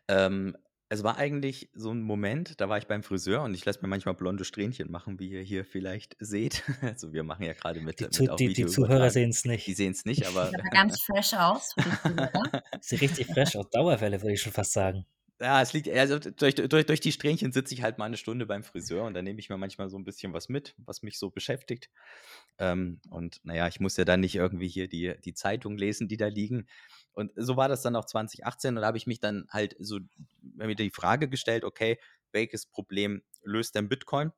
Ähm, 0.09 0.57
es 0.95 1.03
war 1.05 1.19
eigentlich 1.19 1.69
so 1.75 1.91
ein 1.93 2.01
Moment, 2.03 2.61
da 2.61 2.69
war 2.69 2.79
ich 2.79 2.87
beim 2.87 3.03
Friseur 3.03 3.43
und 3.43 3.55
ich 3.55 3.65
lasse 3.65 3.81
mir 3.83 3.89
manchmal 3.89 4.15
blonde 4.15 4.45
Strähnchen 4.45 4.91
machen, 4.91 5.19
wie 5.19 5.29
ihr 5.31 5.43
hier 5.43 5.65
vielleicht 5.65 6.17
seht. 6.19 6.63
Also, 6.83 7.13
wir 7.13 7.25
machen 7.25 7.45
ja 7.45 7.53
gerade 7.55 7.81
mit 7.81 8.01
Die, 8.01 8.05
mit 8.05 8.15
Zu, 8.15 8.31
auch 8.33 8.37
die, 8.37 8.53
die 8.53 8.67
Zuhörer 8.67 9.11
sehen 9.11 9.31
es 9.31 9.43
Die 9.43 9.49
nicht. 9.49 9.77
sehen 9.77 9.93
es 9.93 10.05
nicht, 10.05 10.27
aber 10.27 10.47
Sieht 10.47 10.61
aber 10.61 10.71
ganz 10.71 11.01
fresh 11.03 11.35
aus 11.35 11.75
die. 11.77 11.83
Sieht 12.81 13.01
richtig 13.01 13.27
fresh 13.27 13.57
aus. 13.57 13.69
Dauerwelle, 13.71 14.23
würde 14.23 14.35
ich 14.35 14.43
schon 14.43 14.53
fast 14.53 14.73
sagen. 14.73 15.07
Ja, 15.41 15.61
es 15.61 15.73
liegt 15.73 15.89
also 15.89 16.19
durch 16.21 16.55
durch 16.55 16.87
durch 16.87 17.01
die 17.01 17.11
Strähnchen 17.11 17.51
sitze 17.51 17.75
ich 17.75 17.83
halt 17.83 17.99
mal 17.99 18.05
eine 18.05 18.17
Stunde 18.17 18.47
beim 18.47 18.63
Friseur 18.63 19.05
und 19.05 19.15
dann 19.15 19.25
nehme 19.25 19.41
ich 19.41 19.49
mir 19.51 19.57
manchmal 19.57 19.91
so 19.91 19.99
ein 19.99 20.05
bisschen 20.05 20.33
was 20.33 20.49
mit, 20.49 20.75
was 20.79 21.03
mich 21.03 21.19
so 21.19 21.31
beschäftigt. 21.31 21.91
Ähm, 22.59 23.01
und 23.11 23.41
na 23.43 23.55
ja, 23.55 23.67
ich 23.67 23.81
muss 23.81 23.97
ja 23.97 24.05
dann 24.05 24.21
nicht 24.21 24.37
irgendwie 24.37 24.69
hier 24.69 24.87
die 24.89 25.15
die 25.25 25.35
Zeitung 25.35 25.77
lesen, 25.77 26.07
die 26.07 26.17
da 26.17 26.29
liegen. 26.29 26.69
Und 27.15 27.33
so 27.37 27.57
war 27.57 27.69
das 27.69 27.83
dann 27.83 27.97
auch 27.97 28.05
2018 28.07 28.77
und 28.77 28.83
da 28.83 28.89
habe 28.89 28.99
ich 28.99 29.07
mich 29.07 29.21
dann 29.21 29.47
halt 29.51 29.77
so 29.79 30.01
mir 30.43 30.75
die 30.75 30.91
Frage 30.91 31.29
gestellt: 31.29 31.65
„Okay, 31.65 31.99
welches 32.33 32.67
Problem 32.67 33.23
löst 33.43 33.75
denn 33.77 33.89
Bitcoin 33.89 34.33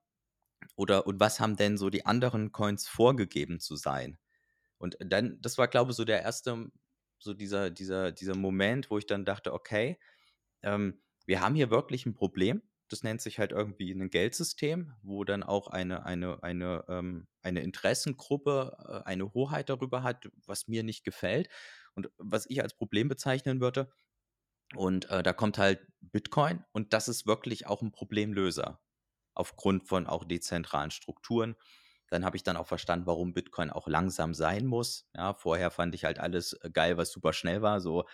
oder 0.77 1.07
und 1.07 1.21
was 1.21 1.41
haben 1.41 1.57
denn 1.57 1.79
so 1.79 1.91
die 1.91 2.07
anderen 2.07 2.53
Coins 2.53 2.87
vorgegeben 2.89 3.61
zu 3.61 3.77
sein?“ 3.77 4.19
Und 4.79 4.97
dann 5.01 5.41
das 5.43 5.59
war, 5.59 5.69
glaube 5.69 5.93
ich, 5.93 5.97
so 5.97 6.05
der 6.05 6.23
erste 6.23 6.71
so 7.21 7.35
dieser 7.35 7.71
dieser 7.71 8.13
dieser 8.13 8.37
Moment, 8.37 8.91
wo 8.91 8.99
ich 8.99 9.07
dann 9.07 9.25
dachte: 9.27 9.53
„Okay, 9.55 9.99
ähm, 10.63 11.03
wir 11.27 11.41
haben 11.41 11.55
hier 11.55 11.71
wirklich 11.71 12.07
ein 12.07 12.15
Problem. 12.15 12.63
Das 12.89 13.03
nennt 13.03 13.21
sich 13.23 13.39
halt 13.39 13.53
irgendwie 13.53 13.93
ein 13.93 14.11
Geldsystem, 14.11 14.95
wo 15.03 15.25
dann 15.25 15.43
auch 15.43 15.69
eine 15.69 16.05
eine 16.07 16.43
eine, 16.43 16.85
ähm 16.89 17.29
eine 17.43 17.63
Interessengruppe, 17.63 19.03
äh, 19.05 19.09
eine 19.09 19.33
Hoheit 19.35 19.69
darüber 19.71 20.03
hat, 20.03 20.29
was 20.47 20.69
mir 20.69 20.83
nicht 20.85 21.05
gefällt 21.05 21.49
und 21.97 22.11
was 22.19 22.47
ich 22.49 22.63
als 22.63 22.75
Problem 22.75 23.09
bezeichnen 23.09 23.61
würde. 23.61 23.91
Und, 24.75 25.11
äh, 25.11 25.23
da 25.23 25.33
kommt 25.33 25.59
halt 25.59 25.87
Bitcoin 26.01 26.65
und 26.73 26.93
das 26.93 27.09
ist 27.09 27.27
wirklich 27.27 27.67
auch 27.67 27.83
ein 27.83 27.93
Problemlöser 27.93 28.81
aufgrund 29.35 29.89
von 29.89 30.07
auch 30.07 30.25
dezentralen 30.25 30.91
Strukturen. 30.91 31.57
Dann 32.11 32.25
habe 32.25 32.37
ich 32.37 32.43
dann 32.45 32.57
auch 32.57 32.67
verstanden, 32.67 33.07
warum 33.07 33.35
Bitcoin 33.35 33.71
auch 33.71 33.89
langsam 33.89 34.35
sein 34.35 34.67
muss. 34.67 35.09
Ja, 35.15 35.35
vorher 35.35 35.71
fand 35.71 35.95
ich 35.95 36.05
halt 36.05 36.19
alles, 36.19 36.55
äh, 36.55 36.71
geil, 36.71 36.97
was 36.99 37.11
super 37.13 37.33
schnell 37.33 37.63
war, 37.63 37.81
so 37.81 38.07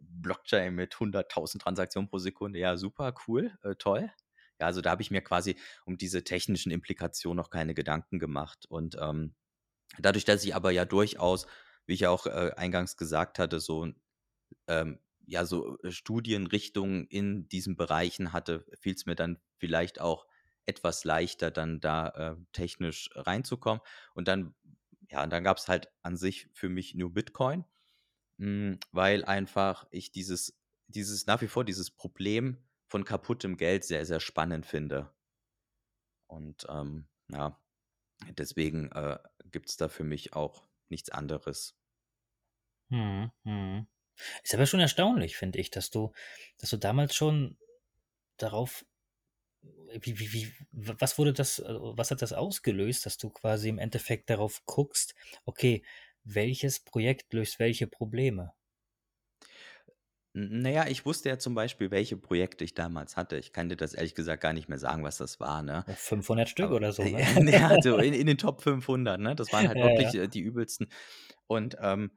Blockchain 0.00 0.74
mit 0.74 0.98
100.000 1.00 1.62
Transaktionen 1.62 2.08
pro 2.08 2.18
Sekunde. 2.18 2.58
Ja, 2.58 2.76
super, 2.76 3.14
cool, 3.28 3.52
äh, 3.62 3.74
toll. 3.76 4.10
Ja, 4.60 4.66
also 4.66 4.80
da 4.82 4.90
habe 4.90 5.02
ich 5.02 5.10
mir 5.10 5.22
quasi 5.22 5.56
um 5.84 5.96
diese 5.98 6.24
technischen 6.24 6.70
Implikationen 6.72 7.36
noch 7.36 7.50
keine 7.50 7.74
Gedanken 7.74 8.18
gemacht. 8.18 8.66
Und 8.68 8.96
ähm, 9.00 9.34
dadurch, 9.98 10.24
dass 10.24 10.44
ich 10.44 10.54
aber 10.54 10.70
ja 10.72 10.84
durchaus, 10.84 11.46
wie 11.90 11.94
ich 11.94 12.00
ja 12.00 12.10
auch 12.10 12.26
äh, 12.26 12.52
eingangs 12.56 12.96
gesagt 12.96 13.40
hatte, 13.40 13.58
so 13.58 13.92
ähm, 14.68 15.00
ja, 15.26 15.44
so 15.44 15.76
äh, 15.78 15.90
Studienrichtungen 15.90 17.08
in 17.08 17.48
diesen 17.48 17.74
Bereichen 17.74 18.32
hatte, 18.32 18.64
fiel 18.78 18.94
es 18.94 19.06
mir 19.06 19.16
dann 19.16 19.40
vielleicht 19.58 20.00
auch 20.00 20.28
etwas 20.66 21.02
leichter, 21.02 21.50
dann 21.50 21.80
da 21.80 22.08
äh, 22.10 22.36
technisch 22.52 23.10
reinzukommen. 23.16 23.80
Und 24.14 24.28
dann, 24.28 24.54
ja, 25.10 25.26
dann 25.26 25.42
gab 25.42 25.56
es 25.56 25.66
halt 25.66 25.88
an 26.02 26.16
sich 26.16 26.48
für 26.52 26.68
mich 26.68 26.94
nur 26.94 27.12
Bitcoin, 27.12 27.64
mh, 28.36 28.46
hm, 28.46 28.80
weil 28.92 29.24
einfach 29.24 29.88
ich 29.90 30.12
dieses, 30.12 30.62
dieses 30.86 31.26
nach 31.26 31.42
wie 31.42 31.48
vor 31.48 31.64
dieses 31.64 31.90
Problem 31.90 32.56
von 32.86 33.04
kaputtem 33.04 33.56
Geld 33.56 33.82
sehr, 33.82 34.06
sehr 34.06 34.20
spannend 34.20 34.64
finde. 34.64 35.12
Und 36.28 36.68
ähm, 36.68 37.08
ja, 37.32 37.60
deswegen 38.38 38.92
äh, 38.92 39.18
gibt 39.50 39.70
es 39.70 39.76
da 39.76 39.88
für 39.88 40.04
mich 40.04 40.34
auch 40.34 40.68
nichts 40.88 41.10
anderes. 41.10 41.79
Hm, 42.90 43.30
hm. 43.44 43.86
Ist 44.44 44.54
aber 44.54 44.66
schon 44.66 44.80
erstaunlich, 44.80 45.36
finde 45.36 45.58
ich, 45.60 45.70
dass 45.70 45.90
du, 45.90 46.12
dass 46.58 46.70
du 46.70 46.76
damals 46.78 47.14
schon 47.14 47.58
darauf, 48.38 48.84
wie, 50.00 50.18
wie, 50.18 50.32
wie, 50.32 50.52
was 50.72 51.18
wurde 51.18 51.32
das, 51.32 51.60
also 51.60 51.96
was 51.96 52.10
hat 52.10 52.22
das 52.22 52.32
ausgelöst, 52.32 53.06
dass 53.06 53.18
du 53.18 53.30
quasi 53.30 53.68
im 53.68 53.78
Endeffekt 53.78 54.30
darauf 54.30 54.64
guckst, 54.66 55.14
okay, 55.44 55.84
welches 56.24 56.80
Projekt 56.80 57.32
löst 57.32 57.58
welche 57.58 57.86
Probleme? 57.86 58.52
naja, 60.32 60.86
ich 60.88 61.04
wusste 61.06 61.28
ja 61.28 61.38
zum 61.38 61.54
Beispiel, 61.54 61.90
welche 61.90 62.16
Projekte 62.16 62.62
ich 62.64 62.74
damals 62.74 63.16
hatte. 63.16 63.36
Ich 63.36 63.52
kann 63.52 63.68
dir 63.68 63.76
das 63.76 63.94
ehrlich 63.94 64.14
gesagt 64.14 64.42
gar 64.42 64.52
nicht 64.52 64.68
mehr 64.68 64.78
sagen, 64.78 65.02
was 65.02 65.16
das 65.18 65.40
war, 65.40 65.62
ne? 65.62 65.84
500 65.94 66.48
Stück 66.48 66.70
Aber, 66.70 66.72
oder 66.72 66.92
so, 66.92 67.08
ne? 67.08 67.24
ja, 67.46 67.80
so 67.80 67.98
in, 67.98 68.14
in 68.14 68.26
den 68.26 68.38
Top 68.38 68.62
500, 68.62 69.20
ne? 69.20 69.34
Das 69.36 69.52
waren 69.52 69.66
halt 69.68 69.82
Ja, 69.82 69.84
wirklich 69.84 70.14
ja. 70.14 70.14
äh, 70.14 70.28
die 70.28 70.40
übelsten. 70.40 70.88
Und 71.48 71.76
ähm, 71.80 72.12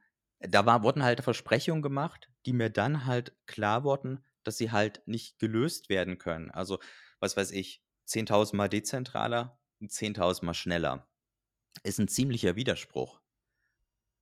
da 0.48 0.66
war, 0.66 0.82
wurden 0.82 1.02
halt 1.02 1.22
Versprechungen 1.22 1.82
gemacht, 1.82 2.30
die 2.46 2.52
mir 2.52 2.70
dann 2.70 3.06
halt 3.06 3.34
klar 3.46 3.84
wurden, 3.84 4.24
dass 4.42 4.58
sie 4.58 4.70
halt 4.70 5.02
nicht 5.06 5.38
gelöst 5.38 5.88
werden 5.88 6.18
können. 6.18 6.50
Also, 6.50 6.78
was 7.20 7.36
weiß 7.36 7.50
ich, 7.52 7.82
10.000 8.06 8.56
Mal 8.56 8.68
dezentraler, 8.68 9.58
10.000 9.80 10.44
Mal 10.44 10.54
schneller. 10.54 11.08
Ist 11.82 11.98
ein 11.98 12.08
ziemlicher 12.08 12.56
Widerspruch. 12.56 13.20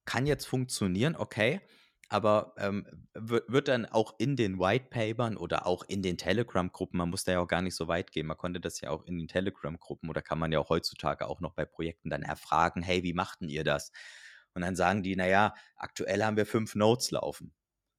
Kann 0.04 0.26
jetzt 0.26 0.46
funktionieren, 0.46 1.16
okay, 1.16 1.60
aber 2.08 2.54
ähm, 2.58 2.86
wird, 3.14 3.68
dann 3.68 3.86
auch 3.86 4.14
in 4.18 4.36
den 4.36 4.58
White 4.58 4.88
Papern 4.90 5.36
oder 5.36 5.66
auch 5.66 5.82
in 5.84 6.02
den 6.02 6.18
Telegram-Gruppen, 6.18 6.98
man 6.98 7.08
muss 7.08 7.24
da 7.24 7.32
ja 7.32 7.40
auch 7.40 7.48
gar 7.48 7.62
nicht 7.62 7.74
so 7.74 7.88
weit 7.88 8.12
gehen, 8.12 8.26
man 8.26 8.36
konnte 8.36 8.60
das 8.60 8.80
ja 8.82 8.90
auch 8.90 9.04
in 9.04 9.16
den 9.16 9.28
Telegram-Gruppen 9.28 10.10
oder 10.10 10.20
kann 10.20 10.38
man 10.38 10.52
ja 10.52 10.58
auch 10.58 10.68
heutzutage 10.68 11.26
auch 11.26 11.40
noch 11.40 11.54
bei 11.54 11.64
Projekten 11.64 12.10
dann 12.10 12.22
erfragen, 12.22 12.82
hey, 12.82 13.02
wie 13.02 13.14
machten 13.14 13.48
ihr 13.48 13.64
das? 13.64 13.92
Und 14.54 14.62
dann 14.62 14.76
sagen 14.76 15.02
die, 15.02 15.16
naja, 15.16 15.54
aktuell 15.76 16.22
haben 16.24 16.36
wir 16.36 16.46
fünf 16.46 16.74
Nodes 16.74 17.10
laufen. 17.10 17.54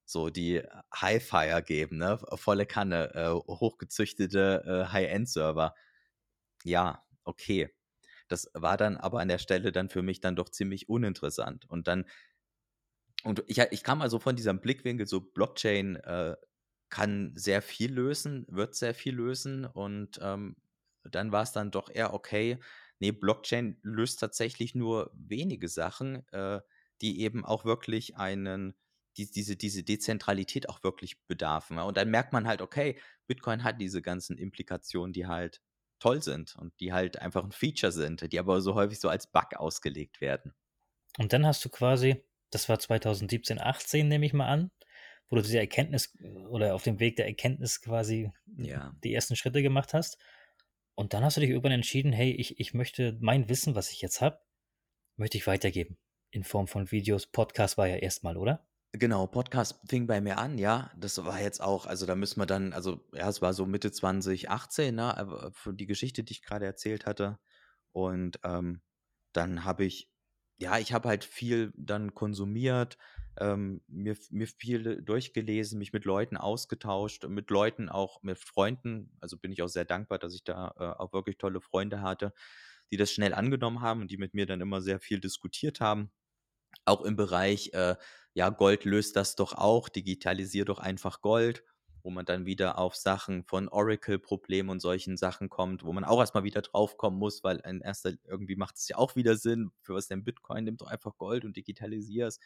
So, 0.06 0.30
die 0.30 0.62
High-Fire 0.96 1.64
geben, 1.64 1.98
ne? 1.98 2.20
Volle 2.36 2.66
Kanne, 2.66 3.14
äh, 3.16 3.30
hochgezüchtete 3.30 4.64
äh, 4.88 4.92
High-End-Server. 4.92 5.74
Ja, 6.64 7.04
okay. 7.24 7.74
Das 8.28 8.50
war 8.54 8.78
dann 8.78 8.98
aber 8.98 9.20
an 9.20 9.28
der 9.28 9.38
Stelle 9.38 9.72
dann 9.72 9.90
für 9.90 10.02
mich 10.02 10.20
dann 10.22 10.36
doch 10.36 10.50
ziemlich 10.50 10.90
uninteressant. 10.90 11.66
Und 11.70 11.88
dann, 11.88 12.06
und 13.24 13.44
ich, 13.48 13.60
ich 13.60 13.84
kam 13.84 14.02
also 14.02 14.20
von 14.20 14.36
diesem 14.36 14.60
Blickwinkel, 14.60 15.08
so 15.08 15.22
Blockchain 15.22 15.96
äh, 15.98 16.36
kann 16.90 17.32
sehr 17.36 17.62
viel 17.62 17.94
lösen, 17.94 18.46
wird 18.50 18.76
sehr 18.76 18.94
viel 18.94 19.16
lösen. 19.16 19.66
Und 19.66 20.20
ähm, 20.22 20.56
dann 21.04 21.32
war 21.32 21.44
es 21.44 21.52
dann 21.52 21.72
doch 21.72 21.90
eher 21.90 22.14
okay, 22.14 22.60
nee, 23.00 23.12
Blockchain 23.12 23.80
löst 23.84 24.20
tatsächlich 24.20 24.76
nur 24.76 25.12
wenige 25.16 25.68
Sachen, 25.68 26.28
äh, 26.32 26.62
die 27.02 27.22
eben 27.22 27.46
auch 27.46 27.66
wirklich 27.66 28.18
einen, 28.18 28.76
die, 29.18 29.30
diese, 29.30 29.56
diese 29.56 29.84
Dezentralität 29.84 30.70
auch 30.70 30.84
wirklich 30.84 31.22
bedarfen. 31.28 31.78
Ja? 31.78 31.84
Und 31.84 31.98
dann 31.98 32.10
merkt 32.10 32.34
man 32.34 32.48
halt, 32.48 32.62
okay, 32.62 33.00
Bitcoin 33.28 33.64
hat 33.64 33.80
diese 33.82 34.02
ganzen 34.02 34.38
Implikationen, 34.38 35.14
die 35.14 35.28
halt 35.28 35.62
toll 36.00 36.22
sind 36.22 36.56
und 36.56 36.78
die 36.80 36.92
halt 36.94 37.20
einfach 37.20 37.44
ein 37.44 37.52
Feature 37.52 37.92
sind, 37.92 38.32
die 38.32 38.40
aber 38.40 38.62
so 38.62 38.76
häufig 38.76 39.00
so 39.00 39.10
als 39.10 39.28
Bug 39.28 39.56
ausgelegt 39.56 40.22
werden. 40.22 40.54
Und 41.18 41.34
dann 41.34 41.46
hast 41.46 41.64
du 41.64 41.70
quasi, 41.70 42.24
das 42.50 42.70
war 42.70 42.80
2017, 42.80 43.60
18, 43.60 44.08
nehme 44.08 44.26
ich 44.26 44.34
mal 44.34 44.48
an, 44.48 44.72
wo 45.30 45.36
du 45.36 45.42
diese 45.42 45.60
Erkenntnis 45.60 46.14
oder 46.50 46.76
auf 46.76 46.84
dem 46.84 47.00
Weg 47.00 47.16
der 47.16 47.28
Erkenntnis 47.28 47.82
quasi 47.82 48.32
Ja. 48.58 48.94
die 49.04 49.14
ersten 49.14 49.36
Schritte 49.36 49.62
gemacht 49.62 49.94
hast. 49.94 50.18
Und 50.96 51.14
dann 51.14 51.24
hast 51.24 51.38
du 51.38 51.42
dich 51.42 51.50
irgendwann 51.50 51.72
entschieden, 51.72 52.14
hey, 52.14 52.32
ich, 52.32 52.60
ich 52.60 52.74
möchte 52.74 53.18
mein 53.20 53.50
Wissen, 53.50 53.76
was 53.76 53.92
ich 53.92 54.02
jetzt 54.02 54.22
habe, 54.22 54.40
möchte 55.16 55.38
ich 55.38 55.48
weitergeben. 55.48 55.98
In 56.32 56.44
Form 56.44 56.68
von 56.68 56.92
Videos. 56.92 57.28
Podcast 57.28 57.78
war 57.78 57.88
ja 57.88 57.98
erstmal, 57.98 58.38
oder? 58.38 58.68
Genau, 58.92 59.26
Podcast 59.26 59.80
fing 59.88 60.06
bei 60.06 60.22
mir 60.22 60.38
an, 60.38 60.60
ja. 60.60 60.92
Das 60.96 61.24
war 61.26 61.42
jetzt 61.42 61.62
auch, 61.62 61.88
also 61.88 62.06
da 62.06 62.16
müssen 62.16 62.40
wir 62.40 62.46
dann, 62.46 62.74
also 62.74 63.04
ja, 63.12 63.28
es 63.28 63.42
war 63.42 63.54
so 63.54 63.66
Mitte 63.66 63.92
2018, 63.92 64.94
ne, 64.94 65.18
aber 65.18 65.52
für 65.52 65.74
die 65.74 65.88
Geschichte, 65.88 66.24
die 66.24 66.34
ich 66.34 66.44
gerade 66.44 66.66
erzählt 66.66 67.08
hatte. 67.08 67.40
Und 67.92 68.40
ähm, 68.44 68.82
dann 69.34 69.66
habe 69.66 69.86
ich, 69.86 70.12
ja, 70.58 70.78
ich 70.78 70.94
habe 70.94 71.10
halt 71.10 71.26
viel 71.26 71.74
dann 71.76 72.14
konsumiert, 72.14 73.00
ähm, 73.40 73.82
mir, 73.88 74.16
mir 74.30 74.48
viel 74.48 75.02
durchgelesen, 75.02 75.80
mich 75.80 75.94
mit 75.94 76.06
Leuten 76.06 76.38
ausgetauscht, 76.38 77.26
mit 77.28 77.50
Leuten 77.50 77.90
auch, 77.90 78.22
mit 78.22 78.38
Freunden. 78.38 79.12
Also 79.20 79.38
bin 79.38 79.52
ich 79.52 79.62
auch 79.62 79.68
sehr 79.68 79.86
dankbar, 79.86 80.20
dass 80.20 80.36
ich 80.36 80.44
da 80.44 80.74
äh, 80.78 81.02
auch 81.02 81.14
wirklich 81.14 81.38
tolle 81.38 81.62
Freunde 81.62 82.02
hatte, 82.02 82.34
die 82.92 82.98
das 82.98 83.12
schnell 83.12 83.34
angenommen 83.34 83.82
haben 83.82 84.02
und 84.02 84.12
die 84.12 84.18
mit 84.18 84.34
mir 84.34 84.46
dann 84.46 84.62
immer 84.62 84.82
sehr 84.82 85.00
viel 85.00 85.20
diskutiert 85.20 85.80
haben. 85.82 86.12
Auch 86.86 87.02
im 87.02 87.16
Bereich, 87.16 87.72
äh, 87.74 87.96
ja, 88.34 88.50
Gold 88.50 88.86
löst 88.86 89.16
das 89.16 89.36
doch 89.36 89.54
auch, 89.54 89.90
digitalisier 89.90 90.66
doch 90.66 90.80
einfach 90.80 91.22
Gold, 91.22 91.64
wo 92.04 92.10
man 92.10 92.26
dann 92.26 92.46
wieder 92.46 92.78
auf 92.78 92.96
Sachen 92.96 93.44
von 93.46 93.70
Oracle-Problemen 93.70 94.70
und 94.70 94.82
solchen 94.82 95.18
Sachen 95.18 95.50
kommt, 95.50 95.84
wo 95.84 95.94
man 95.94 96.04
auch 96.04 96.20
erstmal 96.20 96.44
wieder 96.44 96.62
draufkommen 96.62 97.18
muss, 97.18 97.44
weil 97.44 97.62
in 97.66 97.82
erster 97.82 98.14
irgendwie 98.26 98.56
macht 98.58 98.76
es 98.78 98.88
ja 98.90 98.98
auch 98.98 99.16
wieder 99.16 99.38
Sinn, 99.38 99.72
für 99.82 99.96
was 99.96 100.08
denn 100.08 100.24
Bitcoin, 100.24 100.66
nimm 100.66 100.78
doch 100.78 100.88
einfach 100.88 101.18
Gold 101.18 101.46
und 101.46 101.56
digitalisier 101.56 102.28
es, 102.28 102.40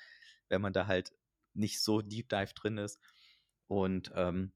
wenn 0.50 0.62
man 0.62 0.74
da 0.74 0.88
halt 0.88 1.12
nicht 1.54 1.82
so 1.82 2.02
Deep 2.02 2.30
Dive 2.30 2.54
drin 2.54 2.78
ist. 2.78 3.00
Und 3.68 4.12
ähm, 4.16 4.54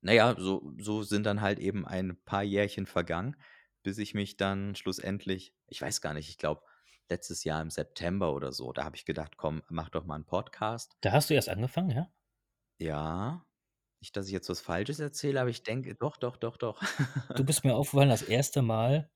naja, 0.00 0.34
so, 0.38 0.72
so 0.78 1.02
sind 1.02 1.24
dann 1.24 1.40
halt 1.40 1.58
eben 1.58 1.86
ein 1.86 2.20
paar 2.24 2.42
Jährchen 2.42 2.86
vergangen, 2.86 3.36
bis 3.82 3.98
ich 3.98 4.14
mich 4.14 4.36
dann 4.36 4.74
schlussendlich, 4.74 5.54
ich 5.66 5.80
weiß 5.80 6.00
gar 6.00 6.14
nicht, 6.14 6.28
ich 6.28 6.38
glaube, 6.38 6.62
letztes 7.08 7.44
Jahr 7.44 7.62
im 7.62 7.70
September 7.70 8.34
oder 8.34 8.52
so, 8.52 8.72
da 8.72 8.84
habe 8.84 8.96
ich 8.96 9.04
gedacht, 9.04 9.36
komm, 9.36 9.62
mach 9.68 9.88
doch 9.88 10.04
mal 10.04 10.16
einen 10.16 10.26
Podcast. 10.26 10.96
Da 11.00 11.12
hast 11.12 11.30
du 11.30 11.34
erst 11.34 11.48
angefangen, 11.48 11.90
ja? 11.90 12.12
Ja, 12.78 13.46
nicht, 14.00 14.16
dass 14.16 14.26
ich 14.26 14.32
jetzt 14.32 14.48
was 14.48 14.60
Falsches 14.60 15.00
erzähle, 15.00 15.40
aber 15.40 15.50
ich 15.50 15.64
denke, 15.64 15.94
doch, 15.94 16.16
doch, 16.16 16.36
doch, 16.36 16.56
doch. 16.56 16.80
Du 17.34 17.44
bist 17.44 17.64
mir 17.64 17.74
aufgefallen, 17.76 18.10
das 18.10 18.22
erste 18.22 18.62
Mal, 18.62 19.10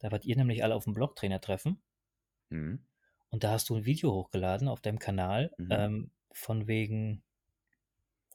da 0.00 0.10
wart 0.10 0.24
ihr 0.24 0.36
nämlich 0.36 0.62
alle 0.62 0.74
auf 0.74 0.84
dem 0.84 0.94
Blocktrainer-Treffen 0.94 1.82
Hm, 2.50 2.86
und 3.30 3.44
da 3.44 3.50
hast 3.50 3.68
du 3.68 3.76
ein 3.76 3.84
Video 3.84 4.12
hochgeladen 4.12 4.68
auf 4.68 4.80
deinem 4.80 4.98
Kanal, 4.98 5.52
mhm. 5.58 5.68
ähm, 5.70 6.10
von 6.32 6.66
wegen, 6.66 7.22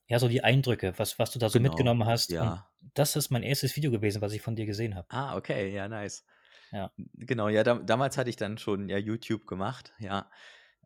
ja, 0.07 0.19
so 0.19 0.27
die 0.27 0.43
Eindrücke, 0.43 0.93
was, 0.97 1.17
was 1.19 1.31
du 1.31 1.39
da 1.39 1.49
so 1.49 1.59
Genau, 1.59 1.69
mitgenommen 1.69 2.05
hast. 2.05 2.31
Und 2.31 2.35
ja. 2.35 2.69
das 2.93 3.15
ist 3.15 3.31
mein 3.31 3.43
erstes 3.43 3.75
Video 3.75 3.91
gewesen, 3.91 4.21
was 4.21 4.33
ich 4.33 4.41
von 4.41 4.55
dir 4.55 4.65
gesehen 4.65 4.95
habe. 4.95 5.07
Ah, 5.09 5.35
okay, 5.35 5.73
ja, 5.73 5.87
nice. 5.87 6.25
Ja. 6.71 6.91
Genau, 6.97 7.49
ja, 7.49 7.63
dam 7.63 7.85
damals 7.85 8.17
hatte 8.17 8.29
ich 8.29 8.35
dann 8.35 8.57
schon 8.57 8.89
ja 8.89 8.97
YouTube 8.97 9.45
gemacht, 9.45 9.93
ja. 9.99 10.29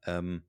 Ähm, 0.06 0.44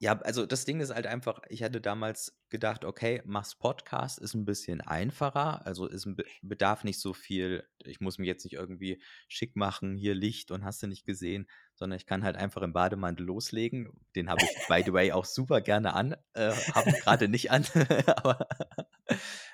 ja, 0.00 0.18
also 0.20 0.46
das 0.46 0.64
Ding 0.64 0.80
ist 0.80 0.94
halt 0.94 1.06
einfach, 1.06 1.40
ich 1.48 1.62
hatte 1.62 1.80
damals 1.80 2.38
gedacht, 2.50 2.84
okay, 2.84 3.20
mach's 3.24 3.56
Podcast, 3.56 4.18
ist 4.20 4.34
ein 4.34 4.44
bisschen 4.44 4.80
einfacher, 4.80 5.66
also 5.66 5.86
ist 5.86 6.04
Be 6.16 6.24
bedarf 6.40 6.84
nicht 6.84 7.00
so 7.00 7.12
viel, 7.12 7.64
ich 7.84 8.00
muss 8.00 8.18
mich 8.18 8.28
jetzt 8.28 8.44
nicht 8.44 8.54
irgendwie 8.54 9.02
schick 9.26 9.56
machen, 9.56 9.96
hier 9.96 10.14
Licht 10.14 10.50
und 10.52 10.64
hast 10.64 10.82
du 10.82 10.86
nicht 10.86 11.04
gesehen, 11.04 11.48
sondern 11.78 11.96
ich 11.96 12.06
kann 12.06 12.24
halt 12.24 12.36
einfach 12.36 12.62
im 12.62 12.72
Bademantel 12.72 13.24
loslegen. 13.24 13.88
Den 14.16 14.28
habe 14.28 14.42
ich, 14.42 14.66
by 14.68 14.82
the 14.84 14.92
way, 14.92 15.12
auch 15.12 15.24
super 15.24 15.60
gerne 15.60 15.94
an, 15.94 16.16
äh, 16.34 16.50
habe 16.74 16.92
gerade 16.92 17.28
nicht 17.28 17.50
an, 17.52 17.64
aber 18.06 18.48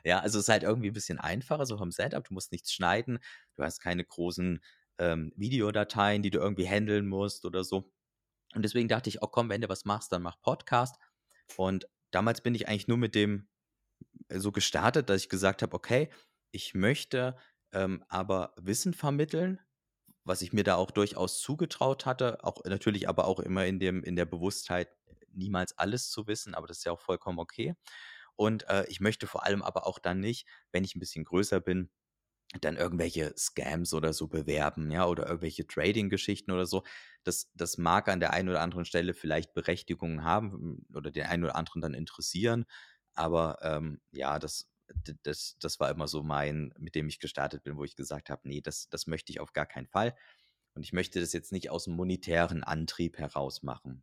ja, 0.05 0.21
also 0.21 0.39
es 0.39 0.45
ist 0.45 0.49
halt 0.49 0.63
irgendwie 0.63 0.89
ein 0.89 0.95
bisschen 0.95 1.21
einfacher, 1.21 1.67
so 1.67 1.77
vom 1.77 1.93
Setup, 1.93 2.25
du 2.25 2.33
musst 2.33 2.51
nichts 2.51 2.73
schneiden, 2.73 3.19
du 3.57 3.63
hast 3.63 3.81
keine 3.81 4.05
großen 4.05 4.61
ähm, 4.99 5.33
Videodateien, 5.37 6.23
die 6.23 6.31
du 6.31 6.39
irgendwie 6.39 6.67
handeln 6.67 7.07
musst 7.07 7.45
oder 7.45 7.63
so. 7.63 7.93
Und 8.55 8.63
deswegen 8.63 8.89
dachte 8.89 9.11
ich, 9.11 9.23
oh 9.23 9.27
komm, 9.27 9.51
wenn 9.51 9.61
du 9.61 9.69
was 9.69 9.85
machst, 9.85 10.13
dann 10.13 10.23
mach 10.23 10.41
Podcast. 10.41 10.97
Und 11.57 11.89
damals 12.11 12.41
bin 12.41 12.55
ich 12.55 12.69
eigentlich 12.69 12.89
nur 12.89 12.97
mit 12.97 13.15
dem 13.15 13.49
äh, 14.29 14.39
so 14.39 14.51
gestartet, 14.51 15.11
dass 15.11 15.23
ich 15.23 15.29
gesagt 15.29 15.63
habe, 15.63 15.75
okay, 15.75 16.09
ich 16.53 16.75
möchte 16.75 17.37
ähm, 17.73 18.05
aber 18.09 18.55
Wissen 18.57 18.95
vermitteln, 18.95 19.61
was 20.25 20.43
ich 20.43 20.53
mir 20.53 20.65
da 20.65 20.77
auch 20.77 20.91
durchaus 20.91 21.41
zugetraut 21.41 22.07
hatte, 22.07 22.43
auch 22.45 22.65
natürlich 22.65 23.09
aber 23.09 23.27
auch 23.27 23.41
immer 23.41 23.67
in 23.67 23.79
dem 23.81 24.03
in 24.05 24.17
der 24.17 24.25
Bewusstheit 24.27 24.89
niemals 25.33 25.77
alles 25.79 26.11
zu 26.11 26.27
wissen, 26.27 26.55
aber 26.55 26.67
das 26.67 26.79
ist 26.79 26.85
ja 26.85 26.93
auch 26.93 27.01
vollkommen 27.01 27.39
okay. 27.39 27.75
Und 28.37 28.69
äh, 28.69 28.87
ich 28.89 29.01
möchte 29.01 29.27
vor 29.27 29.45
allem 29.45 29.63
aber 29.63 29.87
auch 29.87 29.99
dann 29.99 30.21
nicht, 30.21 30.47
wenn 30.73 30.85
ich 30.85 30.95
ein 30.97 31.01
bisschen 31.01 31.25
größer 31.25 31.61
bin, 31.61 31.91
dann 32.61 32.77
irgendwelche 32.77 33.35
Scams 33.37 33.93
oder 33.95 34.13
so 34.13 34.29
bewerben, 34.29 34.91
ja, 34.93 35.07
oder 35.07 35.27
irgendwelche 35.27 35.67
Trading-Geschichten 35.67 36.53
oder 36.53 36.67
so. 36.67 36.85
Das, 37.25 37.51
das 37.55 37.79
mag 37.79 38.09
an 38.09 38.21
der 38.21 38.33
einen 38.33 38.49
oder 38.49 38.61
anderen 38.61 38.85
Stelle 38.85 39.13
vielleicht 39.15 39.55
Berechtigungen 39.55 40.23
haben 40.25 40.87
oder 40.95 41.11
den 41.11 41.25
einen 41.27 41.45
oder 41.45 41.57
anderen 41.57 41.81
dann 41.83 41.95
interessieren, 41.95 42.67
aber 43.15 43.59
ähm, 43.63 44.01
ja, 44.13 44.39
das, 44.39 44.71
das, 45.23 45.57
das 45.61 45.81
war 45.81 45.91
immer 45.91 46.09
so 46.09 46.23
mein, 46.23 46.73
mit 46.79 46.95
dem 46.95 47.09
ich 47.09 47.21
gestartet 47.21 47.63
bin, 47.63 47.77
wo 47.77 47.85
ich 47.85 47.97
gesagt 47.97 48.31
habe, 48.31 48.49
nee, 48.49 48.61
das, 48.61 48.89
das 48.89 49.07
möchte 49.07 49.33
ich 49.33 49.41
auf 49.41 49.53
gar 49.53 49.67
keinen 49.67 49.87
Fall. 49.87 50.15
Und 50.75 50.83
ich 50.83 50.93
möchte 50.93 51.21
das 51.21 51.33
jetzt 51.33 51.53
nicht 51.53 51.71
aus 51.71 51.85
dem 51.85 51.95
monetären 51.95 52.65
Antrieb 52.65 53.19
heraus 53.19 53.63
machen. 53.63 54.03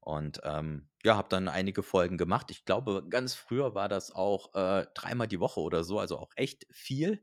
Und 0.00 0.40
ähm, 0.42 0.88
ja, 1.04 1.16
habe 1.16 1.28
dann 1.28 1.46
einige 1.46 1.84
Folgen 1.84 2.18
gemacht. 2.18 2.50
Ich 2.50 2.64
glaube, 2.64 3.06
ganz 3.08 3.34
früher 3.34 3.74
war 3.74 3.88
das 3.88 4.10
auch 4.10 4.52
äh, 4.54 4.86
dreimal 4.94 5.28
die 5.28 5.38
Woche 5.38 5.60
oder 5.60 5.84
so, 5.84 6.00
also 6.00 6.18
auch 6.18 6.32
echt 6.34 6.66
viel. 6.72 7.22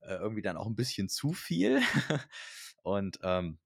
Äh, 0.00 0.14
irgendwie 0.14 0.42
dann 0.42 0.56
auch 0.56 0.66
ein 0.66 0.74
bisschen 0.74 1.08
zu 1.08 1.32
viel. 1.32 1.80
und 2.82 3.18
ähm, 3.22 3.58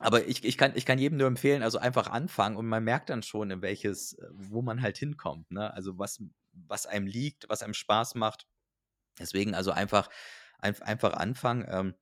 aber 0.00 0.26
ich, 0.26 0.44
ich, 0.44 0.58
kann, 0.58 0.72
ich 0.74 0.86
kann 0.86 0.98
jedem 0.98 1.18
nur 1.18 1.28
empfehlen, 1.28 1.62
also 1.62 1.78
einfach 1.78 2.08
anfangen 2.08 2.56
und 2.56 2.66
man 2.66 2.82
merkt 2.82 3.10
dann 3.10 3.22
schon, 3.22 3.50
in 3.50 3.62
welches, 3.62 4.14
äh, 4.14 4.26
wo 4.32 4.60
man 4.60 4.82
halt 4.82 4.98
hinkommt. 4.98 5.50
Ne? 5.52 5.72
Also 5.72 5.98
was, 5.98 6.20
was 6.54 6.86
einem 6.86 7.06
liegt, 7.06 7.48
was 7.48 7.62
einem 7.62 7.74
Spaß 7.74 8.14
macht. 8.14 8.46
Deswegen 9.18 9.54
also 9.54 9.70
einfach, 9.70 10.08
ein, 10.58 10.80
einfach 10.82 11.14
anfangen. 11.14 11.66
Ähm, 11.68 11.94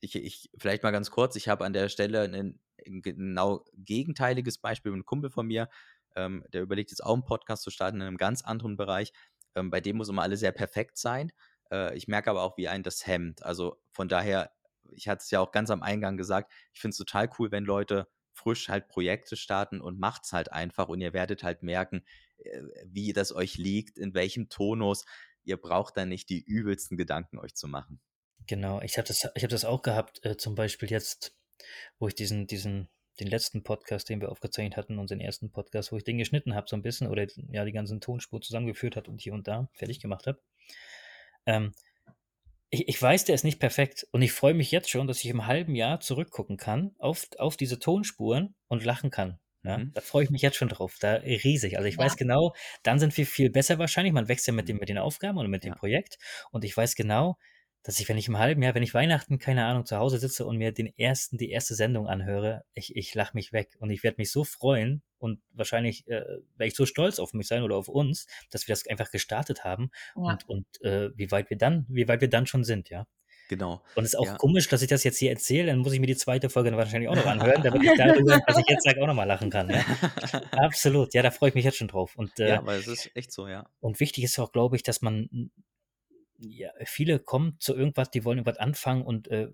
ich, 0.00 0.16
ich, 0.16 0.50
vielleicht 0.58 0.82
mal 0.82 0.90
ganz 0.90 1.10
kurz, 1.10 1.36
ich 1.36 1.48
habe 1.48 1.64
an 1.64 1.72
der 1.72 1.88
Stelle 1.88 2.22
ein, 2.22 2.60
ein 2.86 3.02
genau 3.02 3.64
gegenteiliges 3.74 4.58
Beispiel, 4.58 4.92
ein 4.92 5.04
Kumpel 5.04 5.30
von 5.30 5.46
mir, 5.46 5.68
ähm, 6.16 6.44
der 6.52 6.62
überlegt 6.62 6.90
jetzt 6.90 7.04
auch 7.04 7.14
einen 7.14 7.24
Podcast 7.24 7.62
zu 7.62 7.70
starten 7.70 8.00
in 8.00 8.06
einem 8.06 8.16
ganz 8.16 8.42
anderen 8.42 8.76
Bereich. 8.76 9.12
Ähm, 9.54 9.70
bei 9.70 9.80
dem 9.80 9.96
muss 9.96 10.08
immer 10.08 10.22
alles 10.22 10.40
sehr 10.40 10.52
perfekt 10.52 10.98
sein. 10.98 11.32
Äh, 11.70 11.96
ich 11.96 12.08
merke 12.08 12.30
aber 12.30 12.42
auch, 12.42 12.56
wie 12.56 12.68
ein 12.68 12.82
das 12.82 13.06
hemmt. 13.06 13.42
Also 13.42 13.80
von 13.90 14.08
daher, 14.08 14.52
ich 14.90 15.08
hatte 15.08 15.22
es 15.22 15.30
ja 15.30 15.40
auch 15.40 15.52
ganz 15.52 15.70
am 15.70 15.82
Eingang 15.82 16.16
gesagt, 16.16 16.52
ich 16.72 16.80
finde 16.80 16.92
es 16.92 16.98
total 16.98 17.30
cool, 17.38 17.50
wenn 17.50 17.64
Leute 17.64 18.08
frisch 18.32 18.68
halt 18.68 18.88
Projekte 18.88 19.36
starten 19.36 19.80
und 19.80 19.98
macht 19.98 20.24
es 20.24 20.32
halt 20.32 20.52
einfach 20.52 20.88
und 20.88 21.00
ihr 21.00 21.12
werdet 21.12 21.42
halt 21.42 21.62
merken, 21.62 22.04
äh, 22.38 22.62
wie 22.84 23.12
das 23.12 23.34
euch 23.34 23.56
liegt, 23.56 23.98
in 23.98 24.14
welchem 24.14 24.48
Tonus. 24.48 25.04
Ihr 25.44 25.56
braucht 25.56 25.96
da 25.96 26.06
nicht 26.06 26.28
die 26.28 26.42
übelsten 26.42 26.96
Gedanken 26.96 27.38
euch 27.38 27.54
zu 27.54 27.68
machen. 27.68 28.00
Genau, 28.46 28.80
ich 28.80 28.98
habe 28.98 29.06
das, 29.06 29.24
hab 29.24 29.48
das 29.48 29.64
auch 29.64 29.82
gehabt, 29.82 30.24
äh, 30.24 30.36
zum 30.36 30.54
Beispiel 30.54 30.90
jetzt, 30.90 31.36
wo 31.98 32.08
ich 32.08 32.14
diesen, 32.14 32.46
diesen, 32.46 32.88
den 33.20 33.28
letzten 33.28 33.62
Podcast, 33.62 34.08
den 34.08 34.20
wir 34.20 34.30
aufgezeichnet 34.30 34.76
hatten, 34.76 34.98
unseren 34.98 35.20
ersten 35.20 35.50
Podcast, 35.50 35.92
wo 35.92 35.96
ich 35.96 36.04
den 36.04 36.18
geschnitten 36.18 36.54
habe, 36.54 36.66
so 36.68 36.76
ein 36.76 36.82
bisschen, 36.82 37.08
oder 37.08 37.26
ja, 37.50 37.64
die 37.64 37.72
ganzen 37.72 38.00
Tonspuren 38.00 38.42
zusammengeführt 38.42 38.96
hat 38.96 39.08
und 39.08 39.20
hier 39.20 39.34
und 39.34 39.46
da 39.46 39.68
fertig 39.74 40.00
gemacht 40.00 40.26
habe. 40.26 40.40
Ähm, 41.46 41.72
ich, 42.72 42.88
ich 42.88 43.00
weiß, 43.00 43.26
der 43.26 43.34
ist 43.34 43.44
nicht 43.44 43.60
perfekt 43.60 44.06
und 44.12 44.22
ich 44.22 44.32
freue 44.32 44.54
mich 44.54 44.70
jetzt 44.70 44.90
schon, 44.90 45.06
dass 45.06 45.18
ich 45.18 45.26
im 45.26 45.46
halben 45.46 45.74
Jahr 45.74 46.00
zurückgucken 46.00 46.56
kann 46.56 46.96
auf, 46.98 47.26
auf 47.38 47.56
diese 47.56 47.78
Tonspuren 47.78 48.54
und 48.66 48.82
lachen 48.82 49.10
kann. 49.10 49.38
Ja, 49.62 49.78
mhm. 49.78 49.92
Da 49.94 50.00
freue 50.00 50.24
ich 50.24 50.30
mich 50.30 50.42
jetzt 50.42 50.56
schon 50.56 50.70
drauf. 50.70 50.96
Da 50.98 51.16
riesig. 51.16 51.76
Also 51.76 51.86
ich 51.86 51.96
ja. 51.96 52.00
weiß 52.00 52.16
genau, 52.16 52.54
dann 52.82 52.98
sind 52.98 53.16
wir 53.16 53.26
viel 53.26 53.50
besser 53.50 53.78
wahrscheinlich. 53.78 54.14
Man 54.14 54.26
wächst 54.26 54.46
ja 54.46 54.54
mit, 54.54 54.68
dem, 54.68 54.78
mit 54.78 54.88
den 54.88 54.98
Aufgaben 54.98 55.38
oder 55.38 55.48
mit 55.48 55.64
ja. 55.64 55.70
dem 55.70 55.76
Projekt. 55.76 56.16
Und 56.50 56.64
ich 56.64 56.74
weiß 56.74 56.94
genau, 56.96 57.36
dass 57.82 57.98
ich, 57.98 58.08
wenn 58.08 58.18
ich 58.18 58.28
im 58.28 58.38
halben 58.38 58.62
Jahr, 58.62 58.74
wenn 58.74 58.82
ich 58.82 58.94
Weihnachten, 58.94 59.38
keine 59.38 59.64
Ahnung, 59.64 59.86
zu 59.86 59.96
Hause 59.96 60.18
sitze 60.18 60.46
und 60.46 60.56
mir 60.56 60.72
den 60.72 60.86
ersten, 60.98 61.36
die 61.36 61.50
erste 61.50 61.74
Sendung 61.74 62.06
anhöre, 62.06 62.64
ich, 62.74 62.94
ich 62.96 63.14
lache 63.14 63.34
mich 63.34 63.52
weg 63.52 63.76
und 63.78 63.90
ich 63.90 64.02
werde 64.02 64.16
mich 64.18 64.30
so 64.30 64.44
freuen 64.44 65.02
und 65.18 65.40
wahrscheinlich 65.52 66.06
äh, 66.06 66.20
werde 66.56 66.68
ich 66.68 66.76
so 66.76 66.86
stolz 66.86 67.18
auf 67.18 67.32
mich 67.32 67.48
sein 67.48 67.62
oder 67.62 67.76
auf 67.76 67.88
uns, 67.88 68.26
dass 68.50 68.68
wir 68.68 68.72
das 68.72 68.86
einfach 68.86 69.10
gestartet 69.10 69.64
haben 69.64 69.90
ja. 70.16 70.22
und, 70.22 70.48
und 70.48 70.82
äh, 70.82 71.10
wie 71.16 71.30
weit 71.30 71.50
wir 71.50 71.58
dann, 71.58 71.86
wie 71.88 72.06
weit 72.08 72.20
wir 72.20 72.28
dann 72.28 72.46
schon 72.46 72.64
sind, 72.64 72.88
ja. 72.90 73.06
Genau. 73.48 73.82
Und 73.96 74.04
es 74.04 74.14
ist 74.14 74.18
auch 74.18 74.26
ja. 74.26 74.36
komisch, 74.36 74.68
dass 74.68 74.80
ich 74.80 74.88
das 74.88 75.04
jetzt 75.04 75.18
hier 75.18 75.30
erzähle, 75.30 75.66
dann 75.66 75.80
muss 75.80 75.92
ich 75.92 76.00
mir 76.00 76.06
die 76.06 76.16
zweite 76.16 76.48
Folge 76.48 76.70
dann 76.70 76.78
wahrscheinlich 76.78 77.10
auch 77.10 77.16
noch 77.16 77.26
anhören, 77.26 77.62
damit 77.62 77.82
ich 77.82 77.98
darüber, 77.98 78.40
was 78.46 78.56
ich 78.56 78.64
jetzt 78.66 78.84
sage, 78.84 79.02
auch 79.02 79.06
nochmal 79.06 79.26
lachen 79.26 79.50
kann. 79.50 79.68
Ja? 79.68 79.84
Absolut, 80.52 81.12
ja, 81.12 81.22
da 81.22 81.30
freue 81.30 81.50
ich 81.50 81.54
mich 81.54 81.64
jetzt 81.64 81.76
schon 81.76 81.88
drauf. 81.88 82.16
Und, 82.16 82.38
äh, 82.38 82.48
ja, 82.48 82.64
weil 82.64 82.78
es 82.78 82.86
ist 82.86 83.10
echt 83.14 83.30
so, 83.30 83.48
ja. 83.48 83.68
Und 83.80 84.00
wichtig 84.00 84.24
ist 84.24 84.38
auch, 84.38 84.52
glaube 84.52 84.76
ich, 84.76 84.82
dass 84.82 85.02
man 85.02 85.50
ja, 86.42 86.70
viele 86.84 87.18
kommen 87.18 87.56
zu 87.60 87.74
irgendwas, 87.74 88.10
die 88.10 88.24
wollen 88.24 88.38
irgendwas 88.38 88.58
anfangen 88.58 89.02
und 89.02 89.28
äh, 89.28 89.48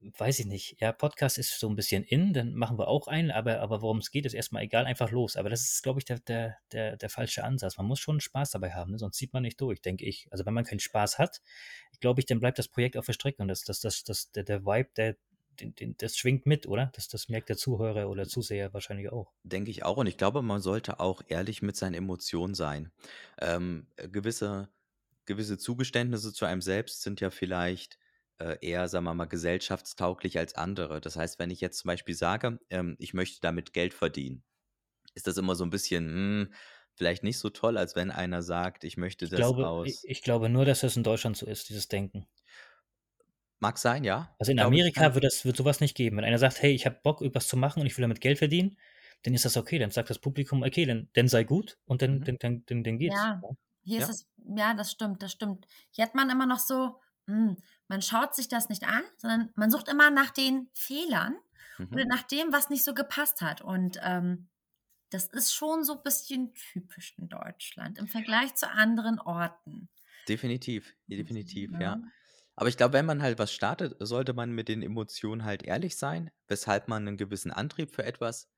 weiß 0.00 0.40
ich 0.40 0.46
nicht. 0.46 0.76
Ja, 0.80 0.92
Podcast 0.92 1.38
ist 1.38 1.58
so 1.58 1.68
ein 1.68 1.76
bisschen 1.76 2.04
in, 2.04 2.32
dann 2.32 2.54
machen 2.54 2.78
wir 2.78 2.88
auch 2.88 3.08
einen, 3.08 3.30
aber, 3.30 3.60
aber 3.60 3.82
worum 3.82 3.98
es 3.98 4.10
geht, 4.10 4.26
ist 4.26 4.34
erstmal 4.34 4.62
egal, 4.62 4.84
einfach 4.84 5.10
los. 5.10 5.36
Aber 5.36 5.48
das 5.48 5.62
ist, 5.62 5.82
glaube 5.82 6.00
ich, 6.00 6.04
der, 6.04 6.18
der, 6.20 6.56
der, 6.72 6.96
der 6.96 7.10
falsche 7.10 7.44
Ansatz. 7.44 7.76
Man 7.76 7.86
muss 7.86 8.00
schon 8.00 8.20
Spaß 8.20 8.50
dabei 8.50 8.72
haben, 8.72 8.92
ne? 8.92 8.98
sonst 8.98 9.16
zieht 9.16 9.32
man 9.32 9.42
nicht 9.42 9.60
durch, 9.60 9.80
denke 9.80 10.04
ich. 10.04 10.26
Also 10.30 10.44
wenn 10.46 10.54
man 10.54 10.64
keinen 10.64 10.80
Spaß 10.80 11.18
hat, 11.18 11.40
glaube 12.00 12.20
ich, 12.20 12.26
dann 12.26 12.40
bleibt 12.40 12.58
das 12.58 12.68
Projekt 12.68 12.96
auf 12.96 13.06
der 13.06 13.14
Strecke 13.14 13.42
und 13.42 13.48
das, 13.48 13.62
das, 13.62 13.80
das, 13.80 14.04
das, 14.04 14.30
der, 14.32 14.44
der 14.44 14.64
Vibe, 14.64 14.90
der, 14.96 15.16
den, 15.60 15.74
den, 15.74 15.96
das 15.96 16.16
schwingt 16.16 16.44
mit, 16.44 16.66
oder? 16.66 16.90
Das, 16.94 17.08
das 17.08 17.28
merkt 17.28 17.48
der 17.48 17.56
Zuhörer 17.56 18.10
oder 18.10 18.26
Zuseher 18.26 18.74
wahrscheinlich 18.74 19.10
auch. 19.10 19.32
Denke 19.42 19.70
ich 19.70 19.84
auch. 19.84 19.96
Und 19.96 20.06
ich 20.06 20.18
glaube, 20.18 20.42
man 20.42 20.60
sollte 20.60 21.00
auch 21.00 21.22
ehrlich 21.28 21.62
mit 21.62 21.76
seinen 21.76 21.94
Emotionen 21.94 22.54
sein. 22.54 22.92
Ähm, 23.40 23.86
gewisse 23.96 24.68
gewisse 25.26 25.58
Zugeständnisse 25.58 26.32
zu 26.32 26.44
einem 26.44 26.62
selbst 26.62 27.02
sind 27.02 27.20
ja 27.20 27.30
vielleicht 27.30 27.98
äh, 28.38 28.56
eher, 28.60 28.88
sagen 28.88 29.04
wir 29.04 29.14
mal, 29.14 29.26
gesellschaftstauglich 29.26 30.38
als 30.38 30.54
andere. 30.54 31.00
Das 31.00 31.16
heißt, 31.16 31.38
wenn 31.38 31.50
ich 31.50 31.60
jetzt 31.60 31.78
zum 31.78 31.88
Beispiel 31.88 32.14
sage, 32.14 32.58
ähm, 32.70 32.96
ich 32.98 33.14
möchte 33.14 33.40
damit 33.40 33.72
Geld 33.72 33.94
verdienen, 33.94 34.42
ist 35.14 35.26
das 35.26 35.36
immer 35.36 35.54
so 35.54 35.64
ein 35.64 35.70
bisschen, 35.70 36.06
hm, 36.06 36.54
vielleicht 36.94 37.22
nicht 37.22 37.38
so 37.38 37.50
toll, 37.50 37.78
als 37.78 37.96
wenn 37.96 38.10
einer 38.10 38.42
sagt, 38.42 38.84
ich 38.84 38.96
möchte 38.96 39.24
ich 39.24 39.30
das 39.30 39.38
glaube, 39.38 39.66
aus. 39.66 39.86
Ich, 39.88 40.00
ich, 40.04 40.22
glaube 40.22 40.48
nur, 40.48 40.64
dass 40.64 40.80
das 40.80 40.96
in 40.96 41.02
Deutschland 41.02 41.36
so 41.36 41.46
ist, 41.46 41.68
dieses 41.68 41.88
Denken. 41.88 42.26
Mag 43.58 43.78
sein, 43.78 44.04
ja. 44.04 44.34
Also 44.38 44.52
in 44.52 44.60
Amerika 44.60 45.14
wird 45.14 45.24
es 45.24 45.46
wird 45.46 45.56
sowas 45.56 45.80
nicht 45.80 45.96
geben. 45.96 46.18
Wenn 46.18 46.24
einer 46.24 46.38
sagt, 46.38 46.60
hey, 46.60 46.72
ich 46.72 46.84
habe 46.84 47.00
Bock, 47.02 47.22
irgendwas 47.22 47.48
zu 47.48 47.56
machen 47.56 47.80
und 47.80 47.86
ich 47.86 47.96
will 47.96 48.02
damit 48.02 48.20
Geld 48.20 48.38
verdienen, 48.38 48.76
dann 49.22 49.32
ist 49.32 49.46
das 49.46 49.56
okay. 49.56 49.78
Dann 49.78 49.90
sagt 49.90 50.10
das 50.10 50.18
Publikum, 50.18 50.62
okay, 50.62 50.84
dann, 50.84 51.08
dann 51.14 51.28
sei 51.28 51.44
gut 51.44 51.78
und 51.86 52.02
dann, 52.02 52.18
mhm. 52.18 52.24
dann, 52.24 52.38
dann, 52.38 52.62
dann, 52.66 52.84
dann 52.84 52.98
geht's. 52.98 53.16
Ja. 53.16 53.40
Hier 53.86 54.00
ja. 54.00 54.06
ist 54.06 54.10
es, 54.10 54.26
ja, 54.56 54.74
das 54.74 54.90
stimmt, 54.90 55.22
das 55.22 55.32
stimmt. 55.32 55.66
Hier 55.90 56.04
hat 56.04 56.14
man 56.14 56.28
immer 56.28 56.44
noch 56.44 56.58
so, 56.58 57.00
mh, 57.26 57.34
hm, 57.34 57.56
man 57.88 58.02
schaut 58.02 58.34
sich 58.34 58.48
das 58.48 58.68
nicht 58.68 58.84
an, 58.84 59.02
sondern 59.16 59.50
man 59.54 59.70
sucht 59.70 59.88
immer 59.88 60.10
nach 60.10 60.30
den 60.30 60.68
Fehlern 60.74 61.36
mhm. 61.78 61.88
oder 61.92 62.04
nach 62.04 62.24
dem, 62.24 62.52
was 62.52 62.68
nicht 62.68 62.82
so 62.82 62.94
gepasst 62.94 63.40
hat. 63.40 63.62
Und 63.62 63.98
ähm, 64.02 64.48
das 65.10 65.28
ist 65.28 65.54
schon 65.54 65.84
so 65.84 65.94
ein 65.94 66.02
bisschen 66.02 66.52
typisch 66.54 67.14
in 67.16 67.28
Deutschland 67.28 67.98
im 67.98 68.08
Vergleich 68.08 68.56
zu 68.56 68.68
anderen 68.68 69.20
Orten. 69.20 69.88
Definitiv, 70.28 70.92
definitiv, 71.06 71.70
ja. 71.74 71.80
ja. 71.80 72.02
Aber 72.56 72.68
ich 72.68 72.76
glaube, 72.76 72.94
wenn 72.94 73.06
man 73.06 73.22
halt 73.22 73.38
was 73.38 73.52
startet, 73.52 73.96
sollte 74.00 74.32
man 74.32 74.50
mit 74.50 74.68
den 74.68 74.82
Emotionen 74.82 75.44
halt 75.44 75.62
ehrlich 75.62 75.96
sein, 75.96 76.32
weshalb 76.48 76.88
man 76.88 77.06
einen 77.06 77.16
gewissen 77.16 77.52
Antrieb 77.52 77.94
für 77.94 78.04
etwas 78.04 78.50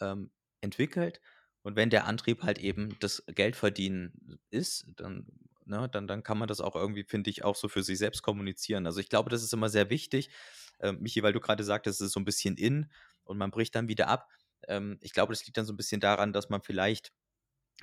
ähm, 0.00 0.32
entwickelt 0.60 1.20
und 1.62 1.76
wenn 1.76 1.90
der 1.90 2.06
Antrieb 2.06 2.42
halt 2.42 2.58
eben 2.58 2.96
das 3.00 3.22
Geldverdienen 3.26 4.38
ist, 4.50 4.86
dann, 4.96 5.26
ne, 5.64 5.88
dann, 5.88 6.06
dann 6.06 6.22
kann 6.22 6.38
man 6.38 6.48
das 6.48 6.60
auch 6.60 6.74
irgendwie, 6.74 7.04
finde 7.04 7.30
ich, 7.30 7.44
auch 7.44 7.56
so 7.56 7.68
für 7.68 7.82
sich 7.82 7.98
selbst 7.98 8.22
kommunizieren. 8.22 8.86
Also 8.86 9.00
ich 9.00 9.08
glaube, 9.08 9.30
das 9.30 9.42
ist 9.42 9.52
immer 9.52 9.68
sehr 9.68 9.88
wichtig. 9.90 10.30
Ähm, 10.80 10.98
Michi, 11.00 11.22
weil 11.22 11.32
du 11.32 11.40
gerade 11.40 11.64
sagtest, 11.64 12.00
es 12.00 12.08
ist 12.08 12.12
so 12.12 12.20
ein 12.20 12.24
bisschen 12.24 12.56
in 12.56 12.90
und 13.24 13.38
man 13.38 13.50
bricht 13.50 13.74
dann 13.74 13.88
wieder 13.88 14.08
ab. 14.08 14.28
Ähm, 14.68 14.98
ich 15.00 15.12
glaube, 15.12 15.32
das 15.32 15.44
liegt 15.46 15.56
dann 15.56 15.66
so 15.66 15.72
ein 15.72 15.76
bisschen 15.76 16.00
daran, 16.00 16.32
dass 16.32 16.48
man 16.48 16.62
vielleicht 16.62 17.12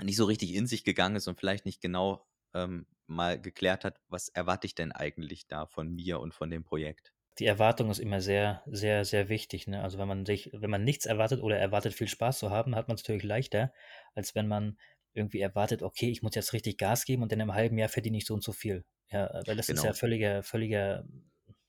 nicht 0.02 0.18
so 0.18 0.26
richtig 0.26 0.54
in 0.54 0.68
sich 0.68 0.84
gegangen 0.84 1.16
ist 1.16 1.28
und 1.28 1.40
vielleicht 1.40 1.66
nicht 1.66 1.82
genau 1.82 2.28
ähm, 2.54 2.86
mal 3.08 3.42
geklärt 3.42 3.86
hat, 3.86 4.00
was 4.08 4.30
erwarte 4.30 4.68
ich 4.68 4.76
denn 4.76 4.92
eigentlich 4.92 5.48
da 5.48 5.66
von 5.66 5.90
mir 5.90 6.20
und 6.20 6.34
von 6.34 6.50
dem 6.50 6.64
Projekt 6.64 7.14
die 7.38 7.46
Erwartung 7.46 7.90
ist 7.90 8.00
immer 8.00 8.22
sehr, 8.22 8.64
sehr, 8.66 9.06
sehr 9.06 9.30
wichtig. 9.30 9.68
Ne? 9.68 9.82
Also 9.82 9.98
wenn 9.98 10.08
man 10.08 10.26
sich, 10.26 10.50
wenn 10.54 10.70
man 10.70 10.84
nichts 10.84 11.06
erwartet 11.06 11.42
oder 11.42 11.58
erwartet, 11.58 11.94
viel 11.94 12.08
Spaß 12.08 12.40
zu 12.40 12.50
haben, 12.50 12.76
hat 12.76 12.88
man 12.88 12.96
es 12.96 13.04
natürlich 13.04 13.24
leichter, 13.24 13.72
als 14.14 14.36
wenn 14.36 14.48
man 14.48 14.78
irgendwie 15.14 15.40
erwartet, 15.40 15.82
okay, 15.82 16.10
ich 16.10 16.22
muss 16.22 16.36
jetzt 16.36 16.54
richtig 16.54 16.78
Gas 16.78 17.06
geben 17.06 17.24
und 17.24 17.32
in 17.32 17.42
einem 17.42 17.54
halben 17.54 17.78
Jahr 17.78 17.90
verdiene 17.90 18.18
ich 18.18 18.26
so 18.26 18.34
und 18.34 18.44
so 18.44 18.52
viel. 18.52 18.86
Ja, 19.12 19.42
weil 19.46 19.56
das 19.56 19.68
genau. 19.68 19.82
ist 19.82 19.86
ja 19.86 19.94
völliger, 19.94 20.44
völliger, 20.44 21.06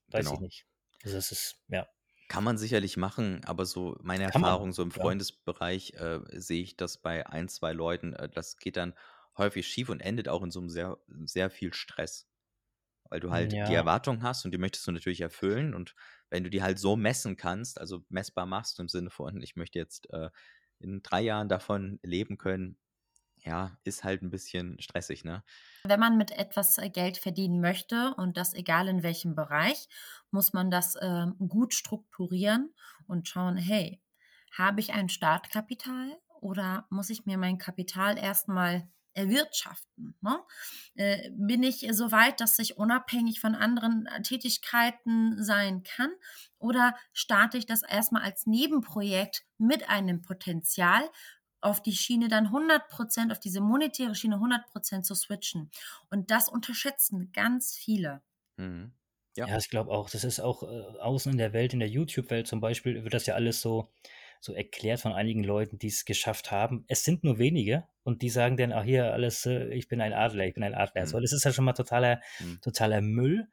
weiß 0.09 0.25
genau. 0.25 0.35
ich 0.35 0.41
nicht. 0.41 0.67
Also 1.05 1.17
das 1.17 1.33
ist, 1.33 1.63
ja. 1.69 1.89
Kann 2.29 2.45
man 2.45 2.59
sicherlich 2.59 2.97
machen, 2.97 3.43
aber 3.45 3.65
so 3.65 3.97
meine 4.03 4.29
Kann 4.29 4.43
Erfahrung, 4.43 4.69
man. 4.69 4.73
so 4.73 4.83
im 4.83 4.91
Freundesbereich 4.91 5.95
äh, 5.95 6.21
sehe 6.33 6.63
ich 6.63 6.77
das 6.77 6.99
bei 6.99 7.27
ein, 7.27 7.49
zwei 7.49 7.73
Leuten, 7.73 8.13
äh, 8.13 8.29
das 8.29 8.57
geht 8.57 8.77
dann 8.77 8.95
häufig 9.37 9.67
schief 9.67 9.89
und 9.89 10.01
endet 10.01 10.29
auch 10.29 10.43
in 10.43 10.51
so 10.51 10.61
einem 10.61 10.69
sehr, 10.69 10.99
sehr 11.25 11.51
viel 11.51 11.73
Stress 11.73 12.30
weil 13.11 13.21
du 13.21 13.31
halt 13.31 13.53
ja. 13.53 13.67
die 13.67 13.75
Erwartung 13.75 14.23
hast 14.23 14.45
und 14.45 14.53
die 14.53 14.59
möchtest 14.59 14.87
du 14.87 14.93
natürlich 14.93 15.21
erfüllen. 15.21 15.75
Und 15.75 15.95
wenn 16.31 16.45
du 16.45 16.51
die 16.51 16.63
halt 16.63 16.79
so 16.79 16.97
messen 16.97 17.37
kannst, 17.37 17.81
also 17.81 18.05
messbar 18.09 18.47
machst 18.47 18.81
im 18.81 18.89
Sinne 18.89 19.11
von, 19.11 19.43
ich 19.43 19.57
möchte 19.57 19.79
jetzt 19.79 20.11
äh, 20.13 20.31
in 20.79 21.03
drei 21.03 21.21
Jahren 21.21 21.49
davon 21.49 21.99
leben 22.03 22.39
können, 22.39 22.79
ja, 23.45 23.77
ist 23.85 24.05
halt 24.05 24.23
ein 24.23 24.31
bisschen 24.31 24.81
stressig, 24.81 25.25
ne? 25.25 25.43
Wenn 25.85 26.01
man 26.01 26.19
mit 26.19 26.31
etwas 26.31 26.79
äh, 26.79 26.91
Geld 26.91 27.19
verdienen 27.19 27.61
möchte 27.61 28.15
und 28.17 28.37
das 28.37 28.55
egal 28.55 28.89
in 28.89 29.03
welchem 29.03 29.35
Bereich, 29.35 29.89
muss 30.31 30.53
man 30.53 30.71
das 30.71 30.95
äh, 30.97 31.27
gut 31.39 31.75
strukturieren 31.75 32.75
und 33.07 33.29
schauen, 33.29 33.57
hey, 33.57 34.01
habe 34.57 34.81
ich 34.81 34.93
ein 34.93 35.09
Startkapital 35.09 36.19
oder 36.41 36.87
muss 36.91 37.11
ich 37.11 37.25
mir 37.25 37.39
mein 37.39 37.59
Kapital 37.59 38.19
erstmal 38.19 38.89
erwirtschaften? 39.21 40.17
Ne? 40.21 40.39
Äh, 40.95 41.31
bin 41.33 41.63
ich 41.63 41.87
so 41.93 42.13
weit, 42.13 42.41
dass 42.41 42.59
ich 42.59 42.77
unabhängig 42.77 43.41
von 43.41 43.55
anderen 43.55 44.07
äh, 44.07 44.23
Tätigkeiten 44.23 45.43
sein 45.43 45.83
kann? 45.83 46.11
Oder 46.59 46.97
starte 47.13 47.59
ich 47.59 47.67
das 47.67 47.83
erstmal 47.83 48.23
als 48.23 48.47
Nebenprojekt 48.47 49.45
mit 49.59 49.89
einem 49.89 50.23
Potenzial, 50.23 51.03
auf 51.63 51.83
die 51.83 51.93
Schiene 51.93 52.29
dann 52.29 52.47
100 52.47 52.89
Prozent, 52.89 53.33
auf 53.33 53.39
diese 53.39 53.61
monetäre 53.61 54.15
Schiene 54.15 54.37
100 54.37 54.67
Prozent 54.67 55.07
zu 55.07 55.15
switchen? 55.15 55.71
Und 56.11 56.31
das 56.31 56.49
unterschätzen 56.49 57.33
ganz 57.33 57.75
viele. 57.77 58.23
Mhm. 58.57 58.93
Ja. 59.37 59.47
ja, 59.47 59.59
ich 59.59 59.71
glaube 59.71 59.91
auch, 59.93 60.11
das 60.11 60.25
ist 60.25 60.41
auch 60.41 60.63
äh, 60.63 60.99
außen 60.99 61.33
in 61.33 61.39
der 61.39 61.53
Welt, 61.53 61.73
in 61.73 61.79
der 61.79 61.89
YouTube-Welt 61.89 62.47
zum 62.47 62.61
Beispiel, 62.61 63.05
wird 63.05 63.15
das 63.15 63.27
ja 63.27 63.35
alles 63.35 63.61
so, 63.61 63.93
so 64.41 64.53
erklärt 64.53 65.01
von 65.01 65.13
einigen 65.13 65.45
Leuten, 65.45 65.79
die 65.79 65.87
es 65.87 66.05
geschafft 66.05 66.51
haben. 66.51 66.85
Es 66.89 67.05
sind 67.05 67.23
nur 67.23 67.39
wenige 67.39 67.87
und 68.03 68.23
die 68.23 68.31
sagen 68.31 68.57
dann, 68.57 68.73
ach 68.73 68.85
hier, 68.85 69.13
alles, 69.13 69.47
ich 69.47 69.89
bin 69.89 70.01
ein 70.01 70.13
Adler, 70.13 70.47
ich 70.47 70.55
bin 70.55 70.63
ein 70.63 70.75
Adler. 70.75 71.03
Mhm. 71.03 71.07
So, 71.07 71.21
das 71.21 71.33
ist 71.33 71.45
ja 71.45 71.53
schon 71.53 71.65
mal 71.65 71.73
totaler, 71.73 72.21
mhm. 72.41 72.61
totaler 72.61 73.01
Müll, 73.01 73.47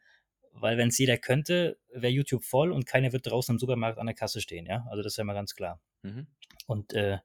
weil 0.52 0.78
wenn 0.78 0.90
es 0.90 0.98
jeder 0.98 1.18
könnte, 1.18 1.78
wäre 1.94 2.12
YouTube 2.12 2.44
voll 2.44 2.72
und 2.72 2.86
keiner 2.86 3.12
wird 3.12 3.28
draußen 3.28 3.54
im 3.54 3.60
Supermarkt 3.60 4.00
an 4.00 4.08
der 4.08 4.16
Kasse 4.16 4.42
stehen, 4.42 4.66
ja. 4.66 4.86
Also 4.90 5.04
das 5.04 5.14
ist 5.14 5.18
ja 5.18 5.24
mal 5.24 5.34
ganz 5.34 5.56
klar. 5.56 5.82
Mhm. 6.02 6.28
Und 6.66 6.94
äh, 6.94 7.20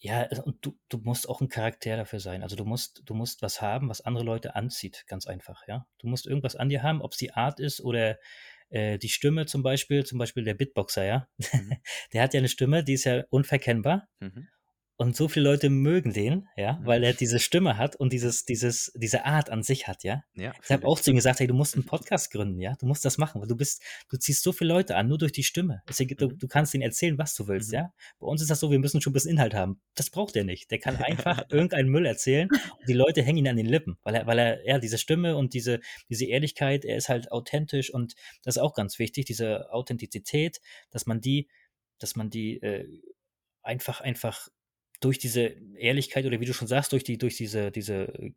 ja, 0.00 0.22
also, 0.22 0.42
und 0.42 0.56
du, 0.64 0.76
du 0.88 0.98
musst 0.98 1.28
auch 1.28 1.40
ein 1.40 1.48
Charakter 1.48 1.96
dafür 1.96 2.18
sein. 2.18 2.42
Also 2.42 2.56
du 2.56 2.64
musst, 2.64 3.02
du 3.04 3.14
musst 3.14 3.42
was 3.42 3.60
haben, 3.60 3.88
was 3.88 4.00
andere 4.00 4.24
Leute 4.24 4.56
anzieht, 4.56 5.04
ganz 5.06 5.26
einfach, 5.26 5.66
ja. 5.68 5.86
Du 5.98 6.08
musst 6.08 6.26
irgendwas 6.26 6.56
an 6.56 6.68
dir 6.68 6.82
haben, 6.82 7.02
ob 7.02 7.12
es 7.12 7.18
die 7.18 7.32
Art 7.32 7.60
ist 7.60 7.80
oder 7.80 8.18
äh, 8.70 8.98
die 8.98 9.10
Stimme 9.10 9.46
zum 9.46 9.62
Beispiel, 9.62 10.04
zum 10.04 10.18
Beispiel 10.18 10.44
der 10.44 10.54
Bitboxer, 10.54 11.04
ja. 11.04 11.28
Mhm. 11.52 11.76
der 12.12 12.22
hat 12.22 12.34
ja 12.34 12.38
eine 12.38 12.48
Stimme, 12.48 12.82
die 12.82 12.94
ist 12.94 13.04
ja 13.04 13.22
unverkennbar. 13.30 14.08
Mhm. 15.02 15.08
Und 15.08 15.16
so 15.16 15.28
viele 15.28 15.48
Leute 15.50 15.70
mögen 15.70 16.12
den, 16.12 16.48
ja, 16.56 16.74
mhm. 16.74 16.86
weil 16.86 17.04
er 17.04 17.12
diese 17.12 17.38
Stimme 17.38 17.76
hat 17.76 17.96
und 17.96 18.12
dieses, 18.12 18.44
dieses, 18.44 18.92
diese 18.94 19.24
Art 19.24 19.50
an 19.50 19.62
sich 19.62 19.88
hat, 19.88 20.04
ja. 20.04 20.24
ja 20.34 20.52
ich 20.62 20.70
habe 20.70 20.86
auch 20.86 21.00
zu 21.00 21.10
ihm 21.10 21.16
gesagt, 21.16 21.40
hey, 21.40 21.46
du 21.46 21.54
musst 21.54 21.74
einen 21.74 21.84
Podcast 21.84 22.30
gründen, 22.30 22.60
ja. 22.60 22.74
Du 22.78 22.86
musst 22.86 23.04
das 23.04 23.18
machen, 23.18 23.40
weil 23.40 23.48
du 23.48 23.56
bist, 23.56 23.82
du 24.08 24.16
ziehst 24.16 24.42
so 24.42 24.52
viele 24.52 24.72
Leute 24.72 24.96
an, 24.96 25.08
nur 25.08 25.18
durch 25.18 25.32
die 25.32 25.42
Stimme. 25.42 25.82
Du, 25.86 26.28
mhm. 26.28 26.38
du 26.38 26.48
kannst 26.48 26.74
ihnen 26.74 26.82
erzählen, 26.82 27.18
was 27.18 27.34
du 27.34 27.48
willst, 27.48 27.70
mhm. 27.70 27.76
ja. 27.76 27.92
Bei 28.18 28.26
uns 28.26 28.42
ist 28.42 28.50
das 28.50 28.60
so, 28.60 28.70
wir 28.70 28.78
müssen 28.78 29.00
schon 29.00 29.10
ein 29.10 29.14
bisschen 29.14 29.32
Inhalt 29.32 29.54
haben. 29.54 29.80
Das 29.94 30.10
braucht 30.10 30.36
er 30.36 30.44
nicht. 30.44 30.70
Der 30.70 30.78
kann 30.78 30.96
einfach 30.96 31.44
irgendeinen 31.50 31.88
Müll 31.88 32.06
erzählen 32.06 32.48
und 32.50 32.88
die 32.88 32.94
Leute 32.94 33.22
hängen 33.22 33.38
ihn 33.38 33.48
an 33.48 33.56
den 33.56 33.66
Lippen, 33.66 33.98
weil 34.02 34.14
er, 34.14 34.26
weil 34.26 34.38
er, 34.38 34.66
ja, 34.66 34.78
diese 34.78 34.98
Stimme 34.98 35.36
und 35.36 35.54
diese, 35.54 35.80
diese 36.08 36.26
Ehrlichkeit, 36.26 36.84
er 36.84 36.96
ist 36.96 37.08
halt 37.08 37.30
authentisch 37.32 37.92
und 37.92 38.14
das 38.42 38.56
ist 38.56 38.62
auch 38.62 38.74
ganz 38.74 38.98
wichtig, 38.98 39.26
diese 39.26 39.72
Authentizität, 39.72 40.60
dass 40.90 41.06
man 41.06 41.20
die, 41.20 41.48
dass 41.98 42.16
man 42.16 42.30
die 42.30 42.60
äh, 42.62 42.86
einfach, 43.62 44.00
einfach 44.00 44.48
durch 45.02 45.18
diese 45.18 45.54
Ehrlichkeit 45.76 46.24
oder 46.24 46.40
wie 46.40 46.46
du 46.46 46.54
schon 46.54 46.68
sagst, 46.68 46.92
durch 46.92 47.04
die, 47.04 47.18
durch 47.18 47.36
diese, 47.36 47.70
diese 47.70 48.08
äh, 48.14 48.32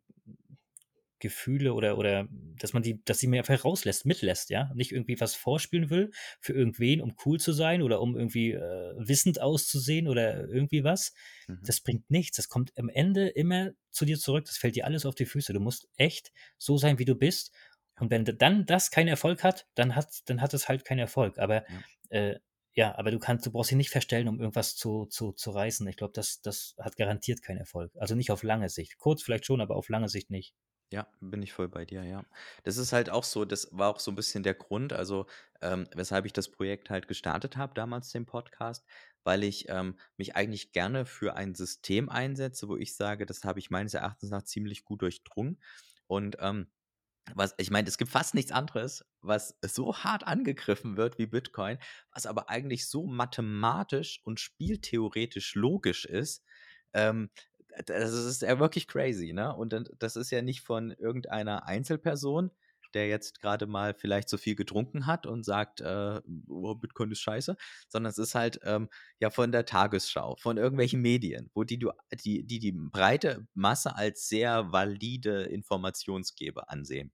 Gefühle 1.18 1.72
oder, 1.72 1.96
oder 1.96 2.28
dass 2.58 2.74
man 2.74 2.82
die, 2.82 3.02
dass 3.04 3.18
sie 3.18 3.26
mir 3.26 3.40
einfach 3.40 3.64
rauslässt, 3.64 4.04
mitlässt, 4.04 4.50
ja. 4.50 4.70
Nicht 4.74 4.92
irgendwie 4.92 5.18
was 5.18 5.34
vorspielen 5.34 5.88
will 5.88 6.10
für 6.40 6.52
irgendwen, 6.52 7.00
um 7.00 7.14
cool 7.24 7.40
zu 7.40 7.52
sein 7.52 7.82
oder 7.82 8.00
um 8.00 8.16
irgendwie 8.16 8.52
äh, 8.52 8.94
wissend 8.98 9.40
auszusehen 9.40 10.08
oder 10.08 10.46
irgendwie 10.48 10.84
was. 10.84 11.14
Mhm. 11.46 11.60
Das 11.64 11.80
bringt 11.80 12.10
nichts. 12.10 12.36
Das 12.36 12.48
kommt 12.48 12.76
am 12.76 12.90
Ende 12.90 13.28
immer 13.28 13.70
zu 13.90 14.04
dir 14.04 14.18
zurück. 14.18 14.44
Das 14.44 14.58
fällt 14.58 14.76
dir 14.76 14.84
alles 14.84 15.06
auf 15.06 15.14
die 15.14 15.26
Füße. 15.26 15.52
Du 15.52 15.60
musst 15.60 15.88
echt 15.96 16.32
so 16.58 16.76
sein, 16.76 16.98
wie 16.98 17.06
du 17.06 17.14
bist. 17.14 17.54
Und 17.98 18.10
wenn 18.10 18.24
dann 18.24 18.66
das 18.66 18.90
keinen 18.90 19.08
Erfolg 19.08 19.42
hat, 19.42 19.66
dann 19.74 19.94
hat, 19.94 20.08
dann 20.26 20.42
hat 20.42 20.52
es 20.52 20.68
halt 20.68 20.84
keinen 20.84 20.98
Erfolg. 20.98 21.38
Aber 21.38 21.64
ja. 22.10 22.18
äh, 22.18 22.38
ja, 22.76 22.96
aber 22.98 23.10
du 23.10 23.18
kannst, 23.18 23.46
du 23.46 23.50
brauchst 23.50 23.70
dich 23.70 23.78
nicht 23.78 23.90
verstellen, 23.90 24.28
um 24.28 24.38
irgendwas 24.38 24.76
zu, 24.76 25.06
zu, 25.06 25.32
zu 25.32 25.50
reißen. 25.50 25.86
Ich 25.88 25.96
glaube, 25.96 26.12
das, 26.12 26.42
das 26.42 26.76
hat 26.78 26.96
garantiert 26.96 27.42
keinen 27.42 27.56
Erfolg. 27.58 27.90
Also 27.96 28.14
nicht 28.14 28.30
auf 28.30 28.42
lange 28.42 28.68
Sicht. 28.68 28.98
Kurz 28.98 29.22
vielleicht 29.22 29.46
schon, 29.46 29.62
aber 29.62 29.76
auf 29.76 29.88
lange 29.88 30.10
Sicht 30.10 30.30
nicht. 30.30 30.54
Ja, 30.92 31.08
bin 31.20 31.42
ich 31.42 31.52
voll 31.54 31.68
bei 31.68 31.86
dir, 31.86 32.04
ja. 32.04 32.24
Das 32.64 32.76
ist 32.76 32.92
halt 32.92 33.08
auch 33.10 33.24
so, 33.24 33.44
das 33.46 33.68
war 33.72 33.88
auch 33.88 33.98
so 33.98 34.12
ein 34.12 34.14
bisschen 34.14 34.42
der 34.42 34.54
Grund, 34.54 34.92
also 34.92 35.26
ähm, 35.62 35.88
weshalb 35.94 36.26
ich 36.26 36.32
das 36.32 36.50
Projekt 36.50 36.90
halt 36.90 37.08
gestartet 37.08 37.56
habe, 37.56 37.74
damals 37.74 38.12
den 38.12 38.26
Podcast, 38.26 38.84
weil 39.24 39.42
ich 39.42 39.68
ähm, 39.68 39.98
mich 40.18 40.36
eigentlich 40.36 40.70
gerne 40.72 41.06
für 41.06 41.34
ein 41.34 41.54
System 41.54 42.08
einsetze, 42.08 42.68
wo 42.68 42.76
ich 42.76 42.94
sage, 42.94 43.26
das 43.26 43.42
habe 43.42 43.58
ich 43.58 43.70
meines 43.70 43.94
Erachtens 43.94 44.30
nach 44.30 44.44
ziemlich 44.44 44.84
gut 44.84 45.02
durchdrungen. 45.02 45.58
Und 46.06 46.36
ähm, 46.40 46.68
was, 47.34 47.54
ich 47.58 47.70
meine, 47.70 47.88
es 47.88 47.98
gibt 47.98 48.10
fast 48.10 48.34
nichts 48.34 48.52
anderes, 48.52 49.04
was 49.20 49.56
so 49.62 49.96
hart 49.96 50.26
angegriffen 50.26 50.96
wird 50.96 51.18
wie 51.18 51.26
Bitcoin, 51.26 51.78
was 52.12 52.26
aber 52.26 52.48
eigentlich 52.50 52.88
so 52.88 53.06
mathematisch 53.06 54.20
und 54.24 54.40
spieltheoretisch 54.40 55.54
logisch 55.54 56.04
ist. 56.04 56.44
Ähm, 56.92 57.30
das 57.86 58.12
ist 58.12 58.42
ja 58.42 58.58
wirklich 58.58 58.88
crazy, 58.88 59.32
ne? 59.32 59.54
Und 59.54 59.74
das 59.98 60.16
ist 60.16 60.30
ja 60.30 60.40
nicht 60.40 60.62
von 60.62 60.92
irgendeiner 60.92 61.66
Einzelperson, 61.66 62.50
der 62.94 63.08
jetzt 63.08 63.40
gerade 63.40 63.66
mal 63.66 63.92
vielleicht 63.94 64.28
so 64.28 64.38
viel 64.38 64.54
getrunken 64.54 65.06
hat 65.06 65.26
und 65.26 65.44
sagt, 65.44 65.82
äh, 65.82 66.20
oh, 66.48 66.74
Bitcoin 66.74 67.10
ist 67.10 67.20
scheiße, 67.20 67.56
sondern 67.88 68.10
es 68.10 68.18
ist 68.18 68.34
halt 68.34 68.60
ähm, 68.64 68.88
ja 69.20 69.28
von 69.30 69.52
der 69.52 69.66
Tagesschau, 69.66 70.36
von 70.36 70.56
irgendwelchen 70.56 71.02
Medien, 71.02 71.50
wo 71.54 71.64
die, 71.64 71.78
die, 72.24 72.46
die 72.46 72.58
die 72.58 72.72
breite 72.72 73.46
Masse 73.54 73.94
als 73.96 74.28
sehr 74.28 74.72
valide 74.72 75.42
Informationsgeber 75.42 76.70
ansehen. 76.70 77.12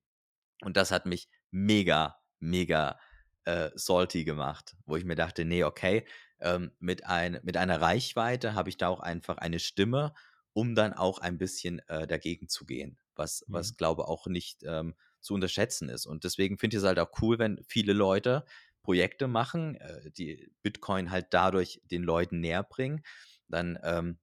Und 0.63 0.77
das 0.77 0.91
hat 0.91 1.07
mich 1.07 1.29
mega, 1.51 2.19
mega 2.39 2.99
äh, 3.45 3.71
salty 3.75 4.25
gemacht, 4.25 4.77
wo 4.87 4.97
ich 4.97 5.05
mir 5.05 5.17
dachte, 5.17 5.45
nee, 5.45 5.65
okay, 5.65 6.07
ähm, 6.41 6.73
mit, 6.79 7.07
ein, 7.07 7.41
mit 7.43 7.57
einer 7.57 7.81
Reichweite 7.81 8.55
habe 8.55 8.69
ich 8.69 8.77
da 8.77 8.89
auch 8.89 9.01
einfach 9.01 9.39
eine 9.39 9.59
Stimme, 9.59 10.15
um 10.53 10.75
dann 10.75 10.93
auch 10.93 11.19
ein 11.19 11.39
bisschen 11.39 11.81
äh, 11.89 12.07
dagegen 12.07 12.49
zu 12.49 12.65
gehen, 12.65 12.99
was, 13.15 13.45
mhm. 13.47 13.55
was 13.55 13.77
glaube 13.77 14.09
auch 14.09 14.27
nicht 14.27 14.63
ähm, 14.65 14.95
zu 15.21 15.35
unterschätzen 15.35 15.89
ist. 15.89 16.07
Und 16.07 16.25
deswegen 16.25 16.59
finde 16.59 16.77
ich 16.77 16.83
es 16.83 16.87
halt 16.87 16.99
auch 16.99 17.11
cool, 17.23 17.39
wenn 17.39 17.63
viele 17.67 17.93
Leute 17.93 18.45
Projekte 18.83 19.29
machen, 19.29 19.77
äh, 19.77 20.11
die 20.11 20.53
Bitcoin 20.63 21.11
halt 21.11 21.29
dadurch 21.31 21.81
den 21.91 22.03
Leuten 22.03 22.41
näher 22.41 22.63
bringen. 22.63 23.03
Dann, 23.49 23.79
ähm, 23.83 24.19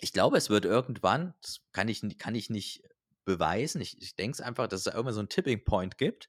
ich 0.00 0.12
glaube, 0.12 0.36
es 0.36 0.50
wird 0.50 0.66
irgendwann, 0.66 1.34
das 1.42 1.62
kann 1.72 1.88
ich, 1.88 2.02
kann 2.18 2.34
ich 2.34 2.50
nicht 2.50 2.82
beweisen. 3.26 3.82
Ich, 3.82 4.00
ich 4.00 4.16
denke 4.16 4.36
es 4.36 4.40
einfach, 4.40 4.68
dass 4.68 4.80
es 4.80 4.84
da 4.84 4.92
irgendwann 4.92 5.14
so 5.14 5.20
einen 5.20 5.28
Tipping 5.28 5.64
Point 5.64 5.98
gibt, 5.98 6.28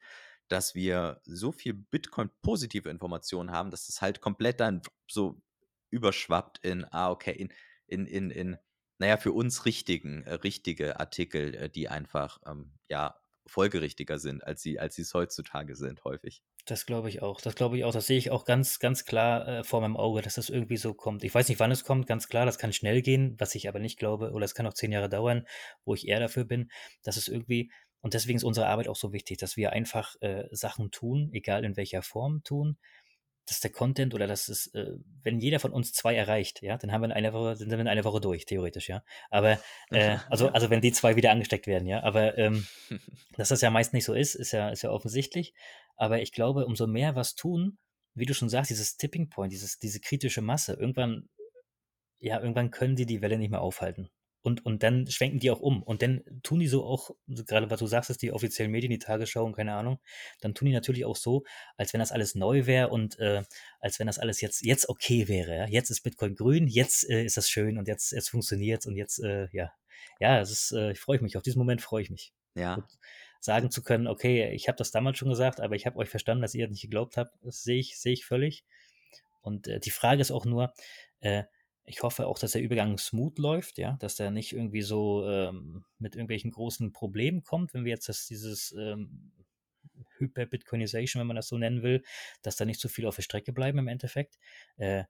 dass 0.49 0.75
wir 0.75 1.21
so 1.23 1.53
viel 1.53 1.73
Bitcoin-positive 1.73 2.89
Informationen 2.89 3.51
haben, 3.51 3.71
dass 3.71 3.87
es 3.87 4.01
halt 4.01 4.19
komplett 4.19 4.59
dann 4.59 4.81
so 5.09 5.41
überschwappt 5.89 6.59
in, 6.65 6.85
ah, 6.91 7.11
okay, 7.11 7.31
in, 7.31 7.53
in, 7.87 8.05
in, 8.05 8.31
in 8.31 8.57
naja, 8.99 9.17
für 9.17 9.31
uns 9.31 9.65
richtigen, 9.65 10.23
äh, 10.23 10.33
richtige 10.33 10.99
Artikel, 10.99 11.53
äh, 11.55 11.69
die 11.69 11.87
einfach, 11.87 12.39
ähm, 12.45 12.73
ja, 12.89 13.15
folgerichtiger 13.47 14.19
sind, 14.19 14.45
als 14.45 14.61
sie, 14.61 14.79
als 14.79 14.95
sie 14.95 15.01
es 15.01 15.13
heutzutage 15.13 15.75
sind, 15.75 16.03
häufig. 16.03 16.41
Das 16.65 16.85
glaube 16.85 17.09
ich 17.09 17.21
auch. 17.21 17.39
Das 17.41 17.55
glaube 17.55 17.77
ich 17.77 17.85
auch. 17.85 17.93
Das 17.93 18.07
sehe 18.07 18.17
ich 18.17 18.29
auch 18.29 18.45
ganz, 18.45 18.79
ganz 18.79 19.05
klar 19.05 19.47
äh, 19.47 19.63
vor 19.63 19.81
meinem 19.81 19.97
Auge, 19.97 20.21
dass 20.21 20.35
das 20.35 20.49
irgendwie 20.49 20.77
so 20.77 20.93
kommt. 20.93 21.23
Ich 21.23 21.33
weiß 21.33 21.47
nicht, 21.47 21.59
wann 21.59 21.71
es 21.71 21.83
kommt, 21.83 22.07
ganz 22.07 22.27
klar. 22.27 22.45
Das 22.45 22.57
kann 22.57 22.73
schnell 22.73 23.01
gehen, 23.01 23.35
was 23.37 23.55
ich 23.55 23.69
aber 23.69 23.79
nicht 23.79 23.97
glaube, 23.97 24.31
oder 24.31 24.45
es 24.45 24.53
kann 24.53 24.67
auch 24.67 24.73
zehn 24.73 24.91
Jahre 24.91 25.09
dauern, 25.09 25.45
wo 25.85 25.93
ich 25.93 26.07
eher 26.07 26.19
dafür 26.19 26.45
bin, 26.45 26.69
dass 27.03 27.17
es 27.17 27.27
irgendwie, 27.27 27.71
und 28.01 28.13
deswegen 28.13 28.37
ist 28.37 28.43
unsere 28.43 28.67
Arbeit 28.67 28.89
auch 28.89 28.95
so 28.95 29.13
wichtig, 29.13 29.37
dass 29.37 29.57
wir 29.57 29.71
einfach 29.71 30.15
äh, 30.21 30.43
Sachen 30.51 30.91
tun, 30.91 31.29
egal 31.31 31.63
in 31.63 31.77
welcher 31.77 32.01
Form 32.01 32.43
tun, 32.43 32.77
dass 33.47 33.61
der 33.61 33.71
Content 33.71 34.13
oder 34.13 34.27
dass 34.27 34.49
es, 34.49 34.67
äh, 34.73 34.97
wenn 35.23 35.39
jeder 35.39 35.59
von 35.59 35.71
uns 35.71 35.93
zwei 35.93 36.15
erreicht, 36.15 36.61
ja, 36.61 36.77
dann 36.77 36.91
haben 36.91 37.01
wir 37.01 37.05
in 37.05 37.13
einer 37.13 37.33
Woche, 37.33 37.55
sind 37.55 37.71
wir 37.71 37.79
in 37.79 37.87
einer 37.87 38.03
Woche 38.03 38.19
durch, 38.19 38.45
theoretisch, 38.45 38.89
ja. 38.89 39.03
Aber, 39.29 39.59
äh, 39.89 40.17
also, 40.29 40.49
also 40.49 40.69
wenn 40.69 40.81
die 40.81 40.91
zwei 40.91 41.15
wieder 41.15 41.31
angesteckt 41.31 41.65
werden, 41.65 41.87
ja. 41.87 42.03
Aber 42.03 42.37
ähm, 42.37 42.67
dass 43.37 43.49
das 43.49 43.61
ja 43.61 43.69
meist 43.69 43.93
nicht 43.93 44.05
so 44.05 44.13
ist, 44.13 44.35
ist 44.35 44.51
ja, 44.51 44.69
ist 44.69 44.81
ja 44.81 44.91
offensichtlich. 44.91 45.53
Aber 45.95 46.21
ich 46.21 46.33
glaube, 46.33 46.65
umso 46.65 46.87
mehr 46.87 47.15
was 47.15 47.35
tun, 47.35 47.77
wie 48.13 48.25
du 48.25 48.33
schon 48.33 48.49
sagst, 48.49 48.69
dieses 48.69 48.97
Tipping 48.97 49.29
Point, 49.29 49.53
dieses, 49.53 49.79
diese 49.79 50.01
kritische 50.01 50.41
Masse, 50.41 50.73
irgendwann, 50.73 51.29
ja, 52.19 52.39
irgendwann 52.39 52.71
können 52.71 52.95
die 52.95 53.05
die 53.05 53.21
Welle 53.21 53.37
nicht 53.37 53.51
mehr 53.51 53.61
aufhalten. 53.61 54.09
Und, 54.41 54.65
und 54.65 54.83
dann 54.83 55.07
schwenken 55.07 55.39
die 55.39 55.51
auch 55.51 55.59
um. 55.59 55.83
Und 55.83 56.01
dann 56.01 56.23
tun 56.43 56.59
die 56.59 56.67
so 56.67 56.85
auch, 56.85 57.11
gerade 57.27 57.69
was 57.69 57.79
du 57.79 57.87
sagst, 57.87 58.09
ist 58.09 58.21
die 58.21 58.31
offiziellen 58.31 58.71
Medien, 58.71 58.91
die 58.91 58.99
Tagesschau 58.99 59.43
und 59.43 59.53
keine 59.53 59.73
Ahnung, 59.73 59.99
dann 60.41 60.53
tun 60.53 60.67
die 60.67 60.73
natürlich 60.73 61.05
auch 61.05 61.15
so, 61.15 61.43
als 61.75 61.93
wenn 61.93 61.99
das 61.99 62.11
alles 62.11 62.35
neu 62.35 62.65
wäre 62.65 62.89
und 62.89 63.19
äh, 63.19 63.43
als 63.79 63.99
wenn 63.99 64.07
das 64.07 64.19
alles 64.19 64.39
jetzt, 64.41 64.63
jetzt 64.63 64.87
okay 64.89 65.27
wäre. 65.27 65.55
Ja? 65.55 65.67
Jetzt 65.67 65.89
ist 65.89 66.01
Bitcoin 66.01 66.35
grün, 66.35 66.67
jetzt 66.67 67.09
äh, 67.09 67.23
ist 67.25 67.37
das 67.37 67.49
schön 67.49 67.77
und 67.77 67.87
jetzt, 67.87 68.11
jetzt 68.11 68.29
funktioniert 68.29 68.85
und 68.85 68.95
jetzt, 68.95 69.19
äh, 69.19 69.47
ja. 69.51 69.71
Ja, 70.19 70.39
es 70.39 70.51
ist, 70.51 70.71
äh, 70.71 70.91
ich 70.91 70.99
freue 70.99 71.19
mich, 71.21 71.37
auf 71.37 71.43
diesen 71.43 71.59
Moment 71.59 71.81
freue 71.81 72.03
ich 72.03 72.09
mich. 72.09 72.33
Ja. 72.55 72.75
Und 72.75 72.85
sagen 73.39 73.71
zu 73.71 73.83
können, 73.83 74.07
okay, 74.07 74.51
ich 74.51 74.67
habe 74.67 74.77
das 74.77 74.91
damals 74.91 75.17
schon 75.17 75.29
gesagt, 75.29 75.59
aber 75.59 75.75
ich 75.75 75.85
habe 75.85 75.97
euch 75.97 76.09
verstanden, 76.09 76.41
dass 76.41 76.55
ihr 76.55 76.67
nicht 76.67 76.81
geglaubt 76.81 77.17
habt, 77.17 77.31
das 77.43 77.63
sehe 77.63 77.79
ich, 77.79 77.97
sehe 77.97 78.13
ich 78.13 78.25
völlig. 78.25 78.63
Und 79.41 79.67
äh, 79.67 79.79
die 79.79 79.91
Frage 79.91 80.21
ist 80.21 80.31
auch 80.31 80.45
nur, 80.45 80.73
äh, 81.19 81.43
ich 81.87 82.03
hoffe 82.03 82.27
auch, 82.27 82.37
dass 82.37 82.51
der 82.51 82.61
Übergang 82.61 82.97
smooth 82.97 83.39
läuft, 83.39 83.77
ja, 83.77 83.95
dass 84.01 84.15
der 84.15 84.29
nicht 84.29 84.51
irgendwie 84.51 84.81
so 84.81 85.25
ähm, 85.25 85.85
mit 85.99 86.15
irgendwelchen 86.15 86.51
großen 86.51 86.91
Problemen 86.91 87.43
kommt, 87.43 87.73
wenn 87.73 87.85
wir 87.85 87.91
jetzt 87.91 88.09
das, 88.09 88.27
dieses 88.27 88.75
ähm, 88.77 89.31
Hyper-Bitcoinization, 90.17 91.21
wenn 91.21 91.27
man 91.27 91.37
das 91.37 91.47
so 91.47 91.57
nennen 91.57 91.83
will, 91.83 92.03
dass 92.41 92.57
da 92.57 92.65
nicht 92.65 92.81
so 92.81 92.89
viel 92.89 93.05
auf 93.05 93.15
der 93.15 93.23
Strecke 93.23 93.53
bleiben 93.53 93.79
im 93.79 93.87
Endeffekt. 93.87 94.37
Äh, 94.75 95.05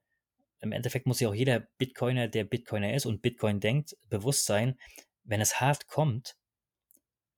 Im 0.61 0.71
Endeffekt 0.71 1.07
muss 1.07 1.19
ja 1.19 1.29
auch 1.29 1.33
jeder 1.33 1.61
Bitcoiner, 1.79 2.27
der 2.27 2.43
Bitcoiner 2.43 2.93
ist 2.93 3.07
und 3.07 3.23
Bitcoin 3.23 3.59
denkt, 3.59 3.97
bewusst 4.07 4.45
sein, 4.45 4.79
wenn 5.23 5.41
es 5.41 5.59
hart 5.59 5.87
kommt, 5.87 6.37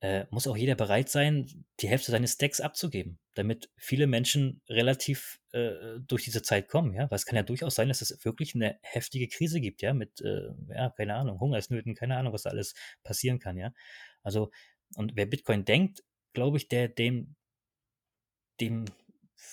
äh, 0.02 0.26
muss 0.30 0.48
auch 0.48 0.56
jeder 0.56 0.76
bereit 0.76 1.10
sein, 1.10 1.66
die 1.82 1.90
Hälfte 1.90 2.12
seines 2.12 2.34
Stacks 2.34 2.62
abzugeben, 2.62 3.20
damit 3.36 3.70
viele 3.78 4.08
Menschen 4.08 4.62
relativ 4.70 5.40
äh, 5.52 6.00
durch 6.08 6.24
diese 6.24 6.42
Zeit 6.42 6.70
kommen, 6.70 6.94
ja. 6.94 7.10
Weil 7.12 7.18
es 7.18 7.26
kann 7.26 7.36
ja 7.36 7.44
durchaus 7.44 7.76
sein, 7.76 7.90
dass 7.90 8.02
es 8.02 8.24
wirklich 8.24 8.56
eine 8.56 8.80
heftige 8.82 9.28
Krise 9.28 9.60
gibt, 9.60 9.82
ja, 9.82 9.94
mit, 9.94 10.22
äh, 10.22 10.50
ja, 10.70 10.90
keine 10.92 11.16
Ahnung, 11.16 11.40
Hungersnöten, 11.40 11.96
keine 11.96 12.16
Ahnung, 12.16 12.34
was 12.34 12.44
da 12.44 12.50
alles 12.52 12.76
passieren 13.04 13.40
kann, 13.40 13.58
ja. 13.58 13.74
Also, 14.24 14.52
und 14.96 15.16
wer 15.16 15.26
Bitcoin 15.26 15.66
denkt, 15.66 16.04
glaube 16.34 16.58
ich, 16.58 16.70
der 16.70 16.88
dem, 16.88 17.36
dem 18.62 18.86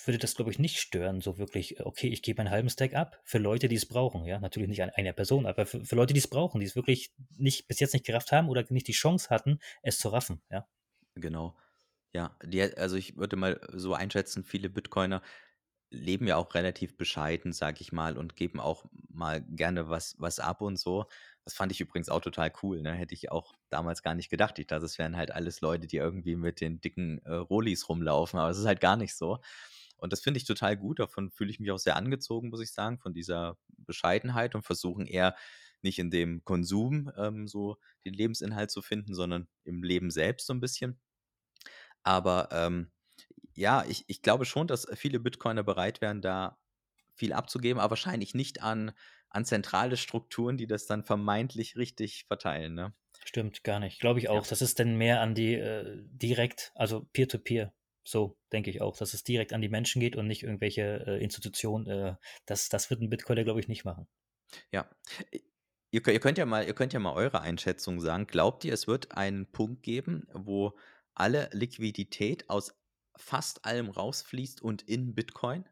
würde 0.04 0.18
das, 0.18 0.34
glaube 0.34 0.50
ich, 0.50 0.58
nicht 0.58 0.78
stören, 0.78 1.20
so 1.20 1.38
wirklich, 1.38 1.84
okay, 1.84 2.08
ich 2.08 2.22
gebe 2.22 2.40
einen 2.40 2.50
halben 2.50 2.70
Stack 2.70 2.94
ab 2.94 3.20
für 3.24 3.38
Leute, 3.38 3.68
die 3.68 3.76
es 3.76 3.86
brauchen, 3.86 4.24
ja, 4.24 4.38
natürlich 4.40 4.68
nicht 4.68 4.82
an 4.82 4.90
einer 4.90 5.12
Person, 5.12 5.46
aber 5.46 5.66
für, 5.66 5.84
für 5.84 5.96
Leute, 5.96 6.14
die 6.14 6.20
es 6.20 6.28
brauchen, 6.28 6.60
die 6.60 6.66
es 6.66 6.76
wirklich 6.76 7.12
nicht, 7.36 7.68
bis 7.68 7.80
jetzt 7.80 7.92
nicht 7.92 8.06
gerafft 8.06 8.32
haben 8.32 8.48
oder 8.48 8.64
nicht 8.70 8.88
die 8.88 8.92
Chance 8.92 9.30
hatten, 9.30 9.58
es 9.82 9.98
zu 9.98 10.08
raffen, 10.08 10.42
ja. 10.50 10.66
Genau. 11.14 11.56
Ja, 12.12 12.36
die, 12.44 12.62
also 12.62 12.96
ich 12.96 13.16
würde 13.16 13.36
mal 13.36 13.60
so 13.72 13.94
einschätzen, 13.94 14.44
viele 14.44 14.70
Bitcoiner 14.70 15.22
leben 15.90 16.26
ja 16.26 16.36
auch 16.36 16.54
relativ 16.54 16.96
bescheiden, 16.96 17.52
sag 17.52 17.80
ich 17.80 17.92
mal, 17.92 18.16
und 18.18 18.36
geben 18.36 18.60
auch 18.60 18.86
mal 19.08 19.42
gerne 19.42 19.88
was, 19.88 20.16
was 20.18 20.40
ab 20.40 20.60
und 20.60 20.78
so. 20.78 21.06
Das 21.44 21.54
fand 21.54 21.72
ich 21.72 21.80
übrigens 21.80 22.08
auch 22.08 22.20
total 22.20 22.52
cool. 22.62 22.82
Ne? 22.82 22.92
Hätte 22.92 23.14
ich 23.14 23.30
auch 23.30 23.54
damals 23.70 24.02
gar 24.02 24.14
nicht 24.14 24.30
gedacht. 24.30 24.58
Ich 24.58 24.66
dachte, 24.66 24.84
es 24.84 24.98
wären 24.98 25.16
halt 25.16 25.30
alles 25.30 25.60
Leute, 25.60 25.86
die 25.86 25.96
irgendwie 25.96 26.34
mit 26.36 26.60
den 26.60 26.80
dicken 26.80 27.20
äh, 27.24 27.34
Rollis 27.34 27.88
rumlaufen, 27.88 28.38
aber 28.38 28.50
es 28.50 28.58
ist 28.58 28.66
halt 28.66 28.80
gar 28.80 28.96
nicht 28.96 29.14
so. 29.14 29.38
Und 30.06 30.12
das 30.12 30.20
finde 30.20 30.38
ich 30.38 30.44
total 30.44 30.76
gut. 30.76 31.00
Davon 31.00 31.32
fühle 31.32 31.50
ich 31.50 31.58
mich 31.58 31.72
auch 31.72 31.78
sehr 31.78 31.96
angezogen, 31.96 32.50
muss 32.50 32.62
ich 32.62 32.72
sagen, 32.72 33.00
von 33.00 33.12
dieser 33.12 33.58
Bescheidenheit 33.76 34.54
und 34.54 34.62
versuchen 34.62 35.04
eher 35.04 35.34
nicht 35.82 35.98
in 35.98 36.12
dem 36.12 36.44
Konsum 36.44 37.10
ähm, 37.16 37.48
so 37.48 37.76
den 38.04 38.14
Lebensinhalt 38.14 38.70
zu 38.70 38.82
finden, 38.82 39.14
sondern 39.14 39.48
im 39.64 39.82
Leben 39.82 40.12
selbst 40.12 40.46
so 40.46 40.54
ein 40.54 40.60
bisschen. 40.60 41.00
Aber 42.04 42.50
ähm, 42.52 42.92
ja, 43.56 43.84
ich, 43.88 44.04
ich 44.06 44.22
glaube 44.22 44.44
schon, 44.44 44.68
dass 44.68 44.86
viele 44.94 45.18
Bitcoiner 45.18 45.64
bereit 45.64 46.00
wären, 46.00 46.22
da 46.22 46.56
viel 47.16 47.32
abzugeben, 47.32 47.80
aber 47.80 47.90
wahrscheinlich 47.90 48.32
nicht 48.32 48.62
an, 48.62 48.92
an 49.28 49.44
zentrale 49.44 49.96
Strukturen, 49.96 50.56
die 50.56 50.68
das 50.68 50.86
dann 50.86 51.02
vermeintlich 51.02 51.76
richtig 51.76 52.26
verteilen. 52.28 52.74
Ne? 52.74 52.94
Stimmt, 53.24 53.64
gar 53.64 53.80
nicht. 53.80 53.98
Glaube 53.98 54.20
ich 54.20 54.28
auch. 54.28 54.44
Ja. 54.44 54.50
Das 54.50 54.62
ist 54.62 54.78
dann 54.78 54.96
mehr 54.96 55.20
an 55.20 55.34
die 55.34 55.54
äh, 55.54 55.96
direkt, 56.12 56.70
also 56.76 57.08
Peer-to-Peer. 57.12 57.72
-Peer. 57.72 57.72
So 58.06 58.38
denke 58.52 58.70
ich 58.70 58.80
auch, 58.80 58.96
dass 58.96 59.14
es 59.14 59.24
direkt 59.24 59.52
an 59.52 59.60
die 59.60 59.68
Menschen 59.68 59.98
geht 59.98 60.14
und 60.14 60.28
nicht 60.28 60.44
irgendwelche 60.44 61.04
äh, 61.06 61.22
Institutionen. 61.22 61.86
Äh, 61.88 62.14
das, 62.46 62.68
das 62.68 62.88
wird 62.88 63.00
ein 63.00 63.10
Bitcoiner, 63.10 63.42
glaube 63.42 63.58
ich, 63.58 63.66
nicht 63.66 63.84
machen. 63.84 64.06
Ja. 64.70 64.88
Ihr, 65.90 66.06
ihr, 66.06 66.20
könnt 66.20 66.38
ja 66.38 66.46
mal, 66.46 66.64
ihr 66.64 66.74
könnt 66.74 66.92
ja 66.92 67.00
mal 67.00 67.14
eure 67.14 67.40
Einschätzung 67.40 68.00
sagen. 68.00 68.28
Glaubt 68.28 68.64
ihr, 68.64 68.72
es 68.72 68.86
wird 68.86 69.16
einen 69.16 69.50
Punkt 69.50 69.82
geben, 69.82 70.28
wo 70.32 70.78
alle 71.14 71.50
Liquidität 71.52 72.48
aus 72.48 72.78
fast 73.16 73.64
allem 73.64 73.90
rausfließt 73.90 74.62
und 74.62 74.82
in 74.82 75.16
Bitcoin? 75.16 75.68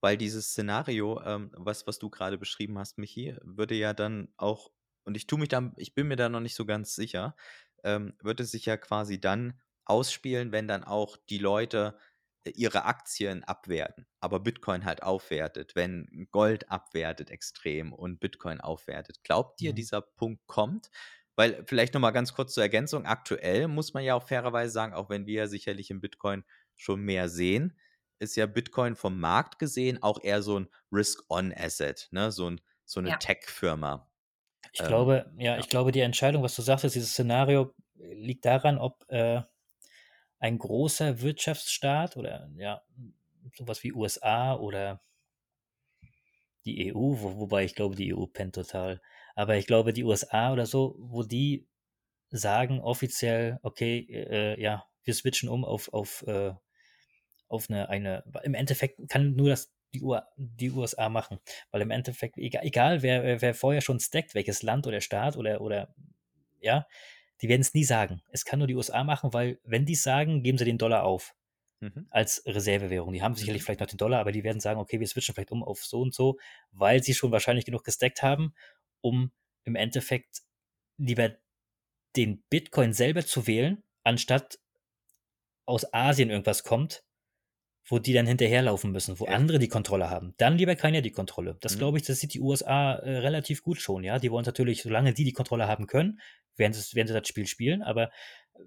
Weil 0.00 0.16
dieses 0.16 0.48
Szenario, 0.48 1.22
ähm, 1.22 1.52
was, 1.54 1.86
was 1.86 2.00
du 2.00 2.10
gerade 2.10 2.38
beschrieben 2.38 2.76
hast, 2.76 2.98
Michi, 2.98 3.36
würde 3.42 3.76
ja 3.76 3.94
dann 3.94 4.32
auch, 4.36 4.72
und 5.04 5.16
ich 5.16 5.28
tue 5.28 5.38
mich 5.38 5.48
da, 5.48 5.72
ich 5.76 5.94
bin 5.94 6.08
mir 6.08 6.16
da 6.16 6.28
noch 6.28 6.40
nicht 6.40 6.56
so 6.56 6.66
ganz 6.66 6.96
sicher, 6.96 7.36
ähm, 7.84 8.14
würde 8.20 8.44
sich 8.44 8.66
ja 8.66 8.76
quasi 8.76 9.20
dann 9.20 9.60
ausspielen, 9.86 10.52
wenn 10.52 10.68
dann 10.68 10.84
auch 10.84 11.16
die 11.28 11.38
Leute 11.38 11.96
äh, 12.44 12.50
ihre 12.50 12.84
Aktien 12.84 13.44
abwerten, 13.44 14.06
aber 14.20 14.40
Bitcoin 14.40 14.84
halt 14.84 15.02
aufwertet, 15.02 15.74
wenn 15.74 16.28
Gold 16.30 16.70
abwertet 16.70 17.30
extrem 17.30 17.92
und 17.92 18.20
Bitcoin 18.20 18.60
aufwertet. 18.60 19.22
Glaubt 19.22 19.60
ihr, 19.62 19.72
mhm. 19.72 19.76
dieser 19.76 20.00
Punkt 20.02 20.46
kommt? 20.46 20.90
Weil 21.36 21.64
vielleicht 21.66 21.92
nochmal 21.92 22.12
ganz 22.12 22.32
kurz 22.32 22.54
zur 22.54 22.62
Ergänzung, 22.62 23.04
aktuell 23.04 23.68
muss 23.68 23.92
man 23.92 24.02
ja 24.02 24.14
auch 24.14 24.26
fairerweise 24.26 24.72
sagen, 24.72 24.94
auch 24.94 25.10
wenn 25.10 25.26
wir 25.26 25.48
sicherlich 25.48 25.90
im 25.90 26.00
Bitcoin 26.00 26.44
schon 26.76 27.02
mehr 27.02 27.28
sehen, 27.28 27.78
ist 28.18 28.36
ja 28.36 28.46
Bitcoin 28.46 28.96
vom 28.96 29.20
Markt 29.20 29.58
gesehen 29.58 30.02
auch 30.02 30.22
eher 30.22 30.40
so 30.40 30.60
ein 30.60 30.68
Risk-on-Asset, 30.90 32.08
ne? 32.10 32.32
so, 32.32 32.50
ein, 32.50 32.60
so 32.86 33.00
eine 33.00 33.10
ja. 33.10 33.16
Tech-Firma. 33.16 34.10
Ich 34.72 34.80
ähm, 34.80 34.88
glaube, 34.88 35.30
ja, 35.38 35.54
ja, 35.54 35.58
ich 35.58 35.68
glaube, 35.68 35.92
die 35.92 36.00
Entscheidung, 36.00 36.42
was 36.42 36.56
du 36.56 36.62
sagst, 36.62 36.84
dieses 36.84 37.10
Szenario 37.10 37.74
liegt 37.94 38.44
daran, 38.46 38.78
ob 38.78 39.04
äh, 39.08 39.42
ein 40.38 40.58
großer 40.58 41.20
Wirtschaftsstaat 41.20 42.16
oder 42.16 42.50
ja, 42.56 42.82
sowas 43.54 43.82
wie 43.82 43.92
USA 43.92 44.54
oder 44.54 45.00
die 46.64 46.92
EU, 46.92 46.94
wo, 47.20 47.38
wobei 47.38 47.64
ich 47.64 47.74
glaube, 47.74 47.96
die 47.96 48.14
EU 48.14 48.26
pennt 48.26 48.54
total. 48.54 49.00
Aber 49.34 49.56
ich 49.56 49.66
glaube, 49.66 49.92
die 49.92 50.04
USA 50.04 50.52
oder 50.52 50.66
so, 50.66 50.96
wo 50.98 51.22
die 51.22 51.66
sagen 52.30 52.80
offiziell, 52.80 53.58
okay, 53.62 54.06
äh, 54.10 54.60
ja, 54.60 54.84
wir 55.04 55.14
switchen 55.14 55.48
um 55.48 55.64
auf, 55.64 55.92
auf, 55.92 56.24
äh, 56.26 56.52
auf 57.48 57.70
eine, 57.70 57.88
eine, 57.88 58.24
im 58.42 58.54
Endeffekt 58.54 59.08
kann 59.08 59.34
nur 59.34 59.50
das 59.50 59.72
die, 59.94 60.02
U 60.02 60.16
die 60.36 60.70
USA 60.70 61.08
machen, 61.08 61.38
weil 61.70 61.82
im 61.82 61.90
Endeffekt, 61.90 62.38
egal, 62.38 62.64
egal 62.64 63.02
wer, 63.02 63.40
wer 63.40 63.54
vorher 63.54 63.80
schon 63.80 64.00
stackt, 64.00 64.34
welches 64.34 64.62
Land 64.62 64.86
oder 64.86 65.00
Staat 65.00 65.36
oder, 65.36 65.60
oder 65.60 65.94
ja, 66.60 66.86
die 67.42 67.48
werden 67.48 67.60
es 67.60 67.74
nie 67.74 67.84
sagen. 67.84 68.22
Es 68.30 68.44
kann 68.44 68.58
nur 68.58 68.68
die 68.68 68.74
USA 68.74 69.04
machen, 69.04 69.32
weil 69.32 69.58
wenn 69.64 69.84
die 69.84 69.92
es 69.92 70.02
sagen, 70.02 70.42
geben 70.42 70.58
sie 70.58 70.64
den 70.64 70.78
Dollar 70.78 71.04
auf. 71.04 71.34
Mhm. 71.80 72.06
Als 72.08 72.42
Reservewährung. 72.46 73.12
Die 73.12 73.22
haben 73.22 73.34
sicherlich 73.34 73.62
mhm. 73.62 73.66
vielleicht 73.66 73.80
noch 73.80 73.86
den 73.86 73.98
Dollar, 73.98 74.20
aber 74.20 74.32
die 74.32 74.44
werden 74.44 74.60
sagen, 74.60 74.80
okay, 74.80 74.98
wir 74.98 75.06
switchen 75.06 75.34
vielleicht 75.34 75.52
um 75.52 75.62
auf 75.62 75.84
so 75.84 76.00
und 76.00 76.14
so, 76.14 76.38
weil 76.70 77.02
sie 77.02 77.12
schon 77.12 77.32
wahrscheinlich 77.32 77.66
genug 77.66 77.84
gesteckt 77.84 78.22
haben, 78.22 78.54
um 79.02 79.30
im 79.64 79.74
Endeffekt 79.74 80.42
lieber 80.96 81.36
den 82.16 82.42
Bitcoin 82.48 82.94
selber 82.94 83.26
zu 83.26 83.46
wählen, 83.46 83.82
anstatt 84.04 84.58
aus 85.66 85.92
Asien 85.92 86.30
irgendwas 86.30 86.64
kommt, 86.64 87.04
wo 87.84 87.98
die 87.98 88.12
dann 88.12 88.26
hinterherlaufen 88.26 88.90
müssen, 88.90 89.20
wo 89.20 89.26
ja. 89.26 89.32
andere 89.32 89.58
die 89.58 89.68
Kontrolle 89.68 90.10
haben. 90.10 90.34
Dann 90.38 90.58
lieber 90.58 90.74
keiner 90.76 91.02
die 91.02 91.12
Kontrolle. 91.12 91.56
Das 91.60 91.74
mhm. 91.74 91.78
glaube 91.78 91.98
ich, 91.98 92.04
das 92.04 92.18
sieht 92.20 92.34
die 92.34 92.40
USA 92.40 92.94
äh, 92.94 93.18
relativ 93.18 93.62
gut 93.62 93.80
schon, 93.80 94.02
ja. 94.02 94.18
Die 94.18 94.30
wollen 94.30 94.44
natürlich, 94.44 94.82
solange 94.82 95.12
die 95.12 95.24
die 95.24 95.32
Kontrolle 95.32 95.68
haben 95.68 95.86
können, 95.86 96.20
werden 96.56 96.72
sie, 96.72 96.94
werden 96.94 97.08
sie 97.08 97.14
das 97.14 97.28
Spiel 97.28 97.46
spielen, 97.46 97.82
aber 97.82 98.10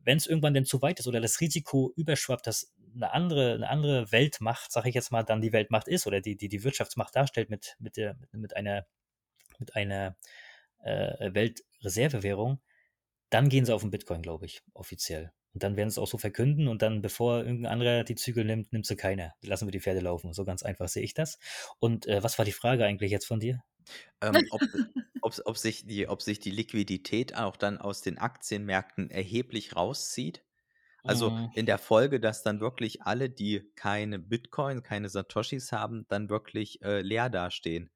wenn 0.04 0.18
es 0.18 0.28
irgendwann 0.28 0.54
denn 0.54 0.66
zu 0.66 0.82
weit 0.82 1.00
ist 1.00 1.08
oder 1.08 1.22
das 1.22 1.42
Risiko 1.42 1.92
überschwappt, 1.96 2.48
dass 2.48 2.74
eine 2.96 3.12
andere, 3.14 3.56
eine 3.56 3.70
andere 3.70 4.12
Weltmacht, 4.12 4.72
sage 4.72 4.90
ich 4.90 4.96
jetzt 4.96 5.12
mal, 5.12 5.24
dann 5.24 5.42
die 5.42 5.54
Weltmacht 5.54 5.88
ist 5.88 6.08
oder 6.08 6.22
die, 6.22 6.36
die 6.36 6.50
die 6.50 6.64
Wirtschaftsmacht 6.64 7.16
darstellt 7.16 7.50
mit, 7.50 7.76
mit, 7.80 7.98
der, 7.98 8.16
mit 8.32 8.56
einer, 8.56 8.86
mit 9.60 9.76
einer 9.76 10.16
äh, 10.84 11.34
Weltreservewährung, 11.34 12.62
dann 13.30 13.50
gehen 13.50 13.66
sie 13.66 13.74
auf 13.74 13.82
den 13.82 13.92
Bitcoin, 13.92 14.22
glaube 14.22 14.46
ich, 14.46 14.62
offiziell. 14.74 15.32
Und 15.54 15.64
dann 15.64 15.78
werden 15.78 15.90
sie 15.90 15.96
es 15.96 15.98
auch 16.00 16.08
so 16.08 16.18
verkünden 16.18 16.68
und 16.68 16.82
dann, 16.82 17.02
bevor 17.02 17.40
irgendein 17.40 17.72
anderer 17.72 18.04
die 18.04 18.16
Zügel 18.16 18.46
nimmt, 18.46 18.72
nimmt 18.72 18.86
sie 18.86 18.96
keiner. 18.96 19.34
Lassen 19.42 19.68
wir 19.68 19.72
die 19.72 19.80
Pferde 19.80 20.00
laufen. 20.00 20.34
So 20.34 20.46
ganz 20.46 20.64
einfach 20.64 20.88
sehe 20.88 21.04
ich 21.04 21.14
das. 21.14 21.40
Und 21.80 22.08
äh, 22.08 22.24
was 22.24 22.38
war 22.38 22.46
die 22.46 22.52
Frage 22.52 22.86
eigentlich 22.86 23.12
jetzt 23.12 23.26
von 23.26 23.40
dir? 23.40 23.64
Ähm, 24.22 24.34
ob, 24.52 24.62
ob, 25.22 25.34
ob, 25.46 25.58
sich 25.58 25.86
die, 25.86 26.08
ob 26.08 26.22
sich 26.22 26.40
die 26.40 26.52
Liquidität 26.52 27.36
auch 27.36 27.56
dann 27.56 27.78
aus 27.78 28.02
den 28.02 28.18
Aktienmärkten 28.18 29.10
erheblich 29.10 29.76
rauszieht. 29.76 30.44
Also 31.04 31.32
mhm. 31.32 31.52
in 31.56 31.66
der 31.66 31.78
Folge, 31.78 32.20
dass 32.20 32.44
dann 32.44 32.60
wirklich 32.60 33.04
alle, 33.04 33.30
die 33.30 33.72
keine 33.76 34.20
Bitcoin, 34.20 34.84
keine 34.84 35.10
Satoshis 35.10 35.72
haben, 35.72 36.06
dann 36.10 36.30
wirklich 36.30 36.82
äh, 36.82 37.02
leer 37.02 37.30
dastehen. 37.30 37.90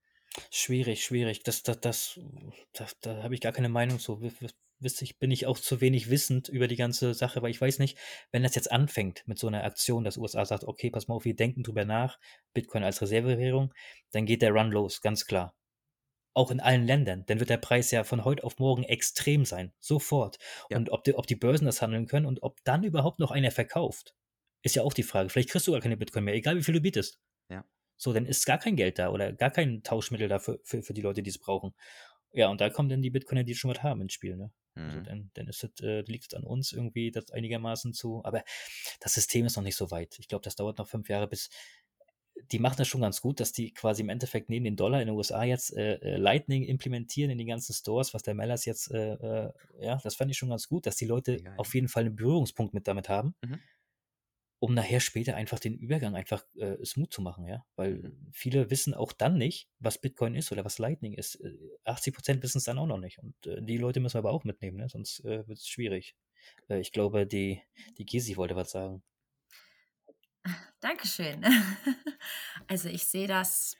Schwierig, 0.50 1.04
schwierig. 1.04 1.44
Das, 1.44 1.64
das, 1.64 1.80
das, 1.82 2.20
das 2.72 2.98
da 3.02 3.22
habe 3.24 3.36
ich 3.36 3.42
gar 3.42 3.52
keine 3.52 3.70
Meinung 3.70 4.00
zu 4.00 4.22
ich, 4.84 5.20
bin 5.20 5.32
ich 5.32 5.46
auch 5.48 5.58
zu 5.60 5.82
wenig 5.82 6.10
wissend 6.10 6.50
über 6.50 6.68
die 6.68 6.76
ganze 6.76 7.14
Sache, 7.14 7.42
weil 7.42 7.52
ich 7.52 7.62
weiß 7.62 7.80
nicht, 7.80 7.98
wenn 8.32 8.44
das 8.44 8.56
jetzt 8.56 8.72
anfängt 8.72 9.24
mit 9.28 9.40
so 9.40 9.48
einer 9.48 9.64
Aktion, 9.64 10.04
dass 10.04 10.18
USA 10.18 10.46
sagt, 10.46 10.66
okay, 10.66 10.90
pass 10.90 11.08
mal 11.08 11.16
auf, 11.16 11.26
wir 11.26 11.36
denken 11.36 11.64
drüber 11.64 11.86
nach, 11.86 12.20
Bitcoin 12.54 12.84
als 12.84 13.02
Reservewährung, 13.02 13.74
dann 14.12 14.26
geht 14.26 14.42
der 14.42 14.52
Run 14.52 14.72
los, 14.72 15.02
ganz 15.02 15.26
klar. 15.26 15.56
Auch 16.36 16.50
in 16.50 16.60
allen 16.60 16.86
Ländern, 16.86 17.26
dann 17.28 17.40
wird 17.40 17.50
der 17.50 17.58
Preis 17.58 17.92
ja 17.92 18.04
von 18.04 18.26
heute 18.26 18.44
auf 18.44 18.58
morgen 18.58 18.84
extrem 18.84 19.46
sein, 19.46 19.72
sofort. 19.80 20.40
Ja. 20.70 20.78
Und 20.78 20.90
ob 20.90 21.04
die, 21.04 21.14
ob 21.14 21.28
die 21.28 21.36
Börsen 21.36 21.66
das 21.66 21.82
handeln 21.82 22.08
können 22.08 22.26
und 22.26 22.42
ob 22.42 22.64
dann 22.64 22.84
überhaupt 22.84 23.20
noch 23.20 23.32
einer 23.32 23.52
verkauft, 23.52 24.16
ist 24.64 24.76
ja 24.76 24.82
auch 24.82 24.94
die 24.94 25.04
Frage. 25.04 25.30
Vielleicht 25.30 25.50
kriegst 25.50 25.68
du 25.68 25.74
gar 25.74 25.82
keine 25.82 25.98
Bitcoin 25.98 26.24
mehr, 26.24 26.34
egal 26.34 26.58
wie 26.58 26.64
viel 26.64 26.74
du 26.74 26.82
bietest. 26.82 27.20
Ja. 27.50 27.66
So, 27.98 28.14
dann 28.14 28.26
ist 28.26 28.46
gar 28.46 28.58
kein 28.58 28.76
Geld 28.76 28.98
da 28.98 29.10
oder 29.10 29.32
gar 29.34 29.52
kein 29.52 29.84
Tauschmittel 29.84 30.28
da 30.28 30.40
für, 30.40 30.60
für, 30.64 30.82
für 30.82 30.94
die 30.94 31.02
Leute, 31.02 31.22
die 31.22 31.30
es 31.30 31.38
brauchen. 31.38 31.76
Ja, 32.32 32.50
und 32.50 32.62
da 32.62 32.70
kommen 32.72 32.90
dann 32.90 33.04
die 33.04 33.12
Bitcoiner, 33.12 33.44
die 33.44 33.54
schon 33.54 33.70
was 33.70 33.84
haben 33.84 34.02
ins 34.02 34.14
Spiel, 34.14 34.36
ne? 34.36 34.52
Also 34.76 34.98
mhm. 34.98 35.04
dann, 35.04 35.32
dann 35.36 35.48
ist 35.48 35.64
es, 35.64 35.84
äh, 35.84 36.02
liegt 36.02 36.34
es 36.34 36.34
an 36.34 36.44
uns 36.44 36.72
irgendwie, 36.72 37.12
das 37.12 37.30
einigermaßen 37.30 37.94
zu. 37.94 38.22
Aber 38.24 38.44
das 39.00 39.14
System 39.14 39.46
ist 39.46 39.56
noch 39.56 39.64
nicht 39.64 39.76
so 39.76 39.92
weit. 39.92 40.18
Ich 40.18 40.28
glaube, 40.28 40.44
das 40.44 40.56
dauert 40.56 40.80
noch 40.80 40.88
fünf 40.88 41.10
Jahre, 41.10 41.28
bis 41.28 41.50
die 42.52 42.60
machen 42.60 42.78
das 42.78 42.88
schon 42.88 43.02
ganz 43.02 43.22
gut, 43.22 43.40
dass 43.40 43.52
die 43.52 43.74
quasi 43.74 44.02
im 44.02 44.10
Endeffekt 44.10 44.50
neben 44.50 44.66
den 44.66 44.76
Dollar 44.76 45.02
in 45.02 45.08
den 45.08 45.16
USA 45.16 45.44
jetzt 45.44 45.76
äh, 45.76 45.96
äh, 45.96 46.18
Lightning 46.18 46.64
implementieren 46.64 47.32
in 47.32 47.38
die 47.38 47.46
ganzen 47.46 47.74
Stores, 47.74 48.14
was 48.14 48.24
der 48.24 48.34
Mellers 48.34 48.66
jetzt, 48.66 48.92
äh, 48.92 49.14
äh, 49.14 49.52
ja, 49.80 50.00
das 50.04 50.16
fand 50.16 50.32
ich 50.32 50.38
schon 50.38 50.50
ganz 50.50 50.68
gut, 50.68 50.86
dass 50.86 50.96
die 50.96 51.06
Leute 51.06 51.42
ja. 51.42 51.56
auf 51.58 51.74
jeden 51.76 51.88
Fall 51.88 52.06
einen 52.06 52.16
Berührungspunkt 52.16 52.74
mit 52.74 52.88
damit 52.88 53.10
haben. 53.10 53.36
Mhm. 53.44 53.60
um 54.60 54.74
nachher 54.74 55.02
später 55.02 55.36
einfach 55.36 55.60
den 55.60 55.78
Übergang 55.78 56.16
einfach 56.16 56.46
äh, 56.56 56.78
smooth 56.86 57.12
zu 57.12 57.22
machen, 57.22 57.46
ja. 57.48 57.66
Weil 57.76 57.96
Mhm. 57.96 58.30
viele 58.32 58.70
wissen 58.70 58.94
auch 58.94 59.12
dann 59.12 59.38
nicht, 59.38 59.68
was 59.80 59.98
Bitcoin 60.00 60.36
ist 60.36 60.54
oder 60.54 60.64
was 60.64 60.80
Lightning 60.80 61.14
ist. 61.14 61.36
Äh, 61.36 61.58
80% 61.86 62.42
wissen 62.42 62.60
es 62.60 62.64
dann 62.64 62.78
auch 62.80 62.88
noch 62.88 62.98
nicht. 62.98 63.20
Und 63.20 63.36
die 63.44 63.78
Leute 63.78 64.00
müssen 64.00 64.16
wir 64.16 64.20
aber 64.20 64.32
auch 64.32 64.46
mitnehmen, 64.46 64.78
ne? 64.78 64.88
sonst 64.88 65.22
wird 65.24 65.50
es 65.50 65.68
schwierig. 65.68 66.16
Ich 66.70 66.94
glaube, 66.94 67.28
die, 67.28 67.62
die 67.98 68.06
Gisi 68.06 68.38
wollte 68.38 68.56
was 68.56 68.72
sagen. 68.72 69.04
Dankeschön. 70.84 71.44
Also 72.70 72.88
ich 72.88 73.06
sehe 73.06 73.28
das 73.28 73.76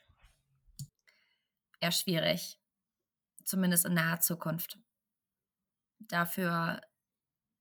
eher 1.80 1.90
schwierig, 1.90 2.60
zumindest 3.44 3.86
in 3.86 3.94
naher 3.94 4.20
Zukunft. 4.20 4.78
Dafür 6.00 6.82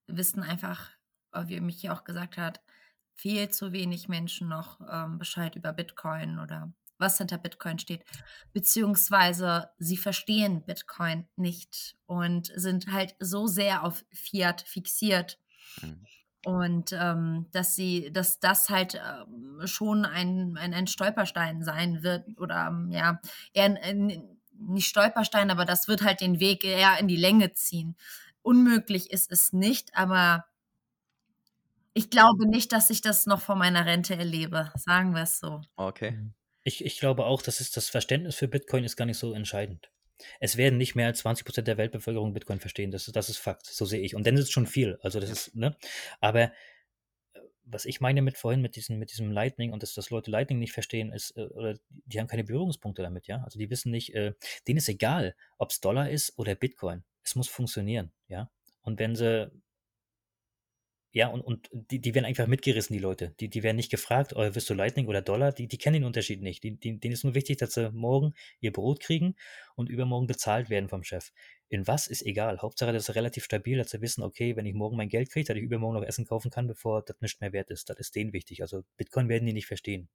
wissen 0.08 0.44
einfach, 0.44 0.92
äh, 1.32 1.48
wie 1.48 1.62
Michi 1.62 1.90
auch 1.90 2.04
gesagt 2.04 2.36
hat, 2.38 2.62
viel 3.14 3.50
zu 3.50 3.72
wenig 3.72 4.10
Menschen 4.10 4.50
noch 4.50 4.82
ähm, 4.92 5.18
Bescheid 5.18 5.56
über 5.56 5.72
Bitcoin 5.72 6.40
oder 6.40 6.74
was 6.98 7.18
hinter 7.18 7.38
Bitcoin 7.38 7.80
steht, 7.80 8.04
beziehungsweise 8.52 9.72
sie 9.80 9.98
verstehen 9.98 10.66
Bitcoin 10.66 11.28
nicht 11.38 11.96
und 12.06 12.52
sind 12.54 12.92
halt 12.92 13.16
so 13.20 13.48
sehr 13.48 13.84
auf 13.84 14.04
Fiat 14.12 14.62
fixiert 14.62 15.40
Mhm. 15.82 16.06
Und 16.46 16.92
ähm, 16.94 17.48
dass 17.52 17.76
sie, 17.76 18.12
dass 18.12 18.40
das 18.40 18.70
halt 18.70 18.96
ähm, 18.96 19.66
schon 19.66 20.06
ein, 20.06 20.58
ein, 20.58 20.74
ein 20.74 20.88
Stolperstein 20.88 21.64
sein 21.64 22.04
wird 22.04 22.26
oder 22.40 22.68
ähm, 22.68 22.92
ja, 22.92 23.20
eher 23.54 23.66
ein, 23.66 23.78
ein, 23.78 24.24
nicht 24.60 24.88
Stolperstein, 24.88 25.52
aber 25.52 25.66
das 25.66 25.88
wird 25.88 26.04
halt 26.04 26.22
den 26.22 26.40
Weg 26.40 26.64
eher 26.64 27.00
in 27.00 27.08
die 27.08 27.16
Länge 27.16 27.54
ziehen. 27.54 27.96
Unmöglich 28.42 29.12
ist 29.12 29.32
es 29.32 29.54
nicht, 29.54 29.96
aber 29.96 30.46
ich 31.94 32.10
glaube 32.10 32.48
nicht, 32.48 32.72
dass 32.72 32.90
ich 32.90 33.02
das 33.02 33.26
noch 33.26 33.42
vor 33.42 33.56
meiner 33.56 33.86
Rente 33.86 34.16
erlebe, 34.16 34.72
sagen 34.76 35.14
wir 35.14 35.24
es 35.24 35.40
so. 35.40 35.62
Okay. 35.76 36.20
Ich, 36.64 36.84
ich 36.84 37.00
glaube 37.00 37.26
auch, 37.26 37.42
dass 37.42 37.60
es 37.60 37.72
das 37.72 37.90
Verständnis 37.90 38.36
für 38.36 38.48
Bitcoin 38.48 38.84
ist 38.84 38.96
gar 38.96 39.06
nicht 39.06 39.18
so 39.18 39.34
entscheidend. 39.34 39.90
Es 40.40 40.58
werden 40.58 40.78
nicht 40.78 40.96
mehr 40.96 41.08
als 41.08 41.20
20% 41.22 41.68
der 41.68 41.78
Weltbevölkerung 41.78 42.34
Bitcoin 42.34 42.60
verstehen. 42.60 42.92
Das, 42.92 43.08
ist- 43.08 43.16
das 43.16 43.30
ist 43.30 43.38
Fakt. 43.38 43.66
So 43.66 43.86
sehe 43.86 44.02
ich. 44.02 44.16
Und 44.16 44.26
dann 44.28 44.36
ist 44.36 44.44
es 44.44 44.52
schon 44.52 44.68
viel. 44.68 44.98
Also 45.02 45.20
das 45.20 45.30
ist, 45.30 45.56
ne? 45.56 45.76
Aber 46.22 46.44
äh, 46.44 46.52
was 47.66 47.86
ich 47.86 48.02
meine 48.02 48.22
mit 48.22 48.38
vorhin, 48.38 48.62
mit 48.62 48.76
diesem, 48.76 49.00
mit 49.00 49.12
diesem 49.12 49.32
Lightning 49.32 49.72
und 49.72 49.84
dass, 49.84 49.94
dass 49.94 50.10
Leute 50.10 50.32
Lightning 50.32 50.60
nicht 50.60 50.74
verstehen, 50.74 51.12
ist, 51.14 51.36
äh, 51.38 51.42
oder 51.46 51.78
die 51.90 52.20
haben 52.20 52.28
keine 52.28 52.44
Berührungspunkte 52.44 53.02
damit, 53.02 53.28
ja. 53.28 53.42
Also 53.44 53.60
die 53.60 53.70
wissen 53.70 53.92
nicht, 53.92 54.14
äh, 54.14 54.34
denen 54.68 54.78
ist 54.78 54.90
egal, 54.90 55.36
ob 55.58 55.72
es 55.72 55.80
Dollar 55.82 56.10
ist 56.10 56.38
oder 56.38 56.56
Bitcoin. 56.56 57.04
Es 57.24 57.36
muss 57.36 57.48
funktionieren, 57.48 58.12
ja. 58.28 58.50
Und 58.82 59.00
wenn 59.00 59.16
sie, 59.16 59.50
ja, 61.16 61.28
und, 61.28 61.42
und 61.42 61.70
die, 61.72 62.02
die 62.02 62.16
werden 62.16 62.26
einfach 62.26 62.48
mitgerissen, 62.48 62.92
die 62.96 63.00
Leute. 63.00 63.36
Die, 63.40 63.48
die 63.48 63.62
werden 63.62 63.76
nicht 63.76 63.92
gefragt, 63.92 64.34
oh, 64.36 64.40
wirst 64.56 64.68
du 64.68 64.74
Lightning 64.74 65.08
oder 65.08 65.22
Dollar? 65.22 65.52
Die, 65.52 65.68
die 65.68 65.78
kennen 65.78 65.94
den 65.94 66.06
Unterschied 66.06 66.42
nicht. 66.42 66.64
Die, 66.64 66.72
die, 66.72 67.00
denen 67.00 67.14
ist 67.14 67.24
nur 67.24 67.36
wichtig, 67.36 67.58
dass 67.60 67.76
sie 67.76 67.92
morgen 67.92 68.34
ihr 68.62 68.74
Brot 68.74 69.00
kriegen 69.00 69.36
und 69.76 69.90
übermorgen 69.90 70.26
bezahlt 70.26 70.72
werden 70.72 70.90
vom 70.90 71.04
Chef. 71.04 71.32
In 71.70 71.86
was 71.86 72.08
ist 72.08 72.26
egal. 72.26 72.60
Hauptsache, 72.64 72.92
das 72.92 73.10
ist 73.10 73.16
relativ 73.16 73.44
stabil, 73.44 73.78
dass 73.78 73.92
sie 73.92 74.02
wissen, 74.02 74.24
okay, 74.24 74.56
wenn 74.56 74.66
ich 74.66 74.74
morgen 74.74 74.98
mein 74.98 75.08
Geld 75.08 75.30
kriege, 75.30 75.46
dass 75.46 75.56
ich 75.56 75.62
übermorgen 75.62 76.00
noch 76.00 76.08
Essen 76.08 76.26
kaufen 76.26 76.50
kann, 76.50 76.66
bevor 76.66 77.04
das 77.04 77.22
nicht 77.22 77.42
mehr 77.42 77.54
wert 77.54 77.70
ist. 77.70 77.92
Das 77.92 78.00
ist 78.00 78.16
denen 78.16 78.34
wichtig. 78.34 78.64
Also 78.64 78.84
Bitcoin 78.98 79.30
werden 79.30 79.46
die 79.46 79.54
nicht 79.54 79.68
verstehen. 79.68 80.10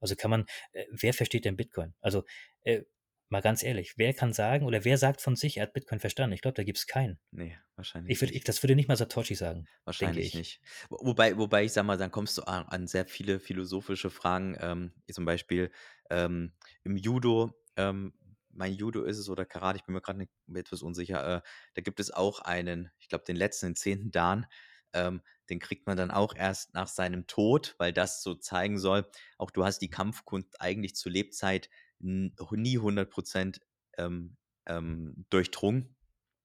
Also 0.00 0.16
kann 0.16 0.30
man, 0.30 0.46
äh, 0.72 0.86
wer 0.90 1.12
versteht 1.12 1.44
denn 1.44 1.56
Bitcoin? 1.56 1.92
Also 2.00 2.24
äh, 2.62 2.84
mal 3.30 3.40
ganz 3.42 3.62
ehrlich, 3.62 3.94
wer 3.96 4.14
kann 4.14 4.32
sagen 4.32 4.66
oder 4.66 4.84
wer 4.84 4.98
sagt 4.98 5.20
von 5.22 5.36
sich, 5.36 5.56
er 5.58 5.64
hat 5.64 5.72
Bitcoin 5.74 6.00
verstanden? 6.00 6.34
Ich 6.34 6.42
glaube, 6.42 6.54
da 6.56 6.64
gibt 6.64 6.78
es 6.78 6.86
keinen. 6.86 7.18
Nee, 7.32 7.58
wahrscheinlich 7.76 8.14
Ich 8.14 8.20
würd, 8.22 8.32
ich, 8.32 8.44
nicht. 8.44 8.46
das 8.46 8.62
würde 8.62 8.76
nicht 8.76 8.88
mal 8.88 8.96
Satoshi 8.96 9.34
sagen. 9.36 9.68
Wahrscheinlich 9.84 10.34
ich. 10.34 10.34
nicht. 10.34 10.60
Wo- 10.88 10.98
Wobei, 11.08 11.36
wobei 11.38 11.64
ich 11.64 11.72
sag 11.72 11.84
mal, 11.84 11.96
dann 11.96 12.10
kommst 12.10 12.36
du 12.38 12.42
an, 12.42 12.64
an 12.68 12.86
sehr 12.86 13.06
viele 13.06 13.40
philosophische 13.40 14.10
Fragen. 14.10 14.56
Ähm, 14.60 14.92
wie 15.06 15.12
zum 15.12 15.24
Beispiel 15.24 15.70
ähm, 16.10 16.54
im 16.84 16.96
Judo, 16.96 17.52
ähm, 17.76 18.14
mein 18.50 18.74
Judo 18.74 19.04
ist 19.04 19.18
es 19.18 19.28
oder 19.28 19.44
Karate, 19.46 19.78
ich 19.78 19.84
bin 19.84 19.94
mir 19.94 20.00
gerade 20.02 20.26
etwas 20.54 20.82
unsicher. 20.82 21.36
Äh, 21.38 21.42
da 21.74 21.82
gibt 21.82 21.98
es 22.00 22.10
auch 22.10 22.40
einen, 22.40 22.90
ich 22.98 23.08
glaube, 23.08 23.24
den 23.24 23.36
letzten, 23.36 23.66
den 23.68 23.76
zehnten 23.76 24.10
Dan. 24.10 24.46
Ähm, 24.92 25.22
den 25.48 25.60
kriegt 25.60 25.86
man 25.86 25.96
dann 25.96 26.10
auch 26.10 26.34
erst 26.34 26.74
nach 26.74 26.88
seinem 26.88 27.26
Tod, 27.28 27.74
weil 27.78 27.92
das 27.92 28.22
so 28.22 28.34
zeigen 28.34 28.76
soll, 28.78 29.08
auch 29.38 29.52
du 29.52 29.64
hast 29.64 29.78
die 29.78 29.90
Kampfkunst 29.90 30.60
eigentlich 30.60 30.96
zur 30.96 31.12
Lebzeit 31.12 31.70
nie 32.00 32.78
100% 32.78 33.60
ähm, 33.98 34.36
ähm, 34.66 35.26
durchdrungen. 35.30 35.96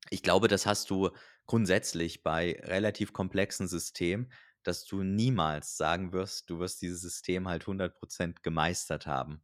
Ich 0.09 0.23
glaube, 0.23 0.47
das 0.47 0.65
hast 0.65 0.89
du 0.89 1.09
grundsätzlich 1.47 2.23
bei 2.23 2.59
relativ 2.63 3.13
komplexen 3.13 3.67
Systemen, 3.67 4.31
dass 4.63 4.85
du 4.85 5.03
niemals 5.03 5.77
sagen 5.77 6.11
wirst, 6.11 6.49
du 6.49 6.59
wirst 6.59 6.81
dieses 6.81 7.01
System 7.01 7.47
halt 7.47 7.65
100% 7.65 8.37
gemeistert 8.41 9.05
haben. 9.05 9.43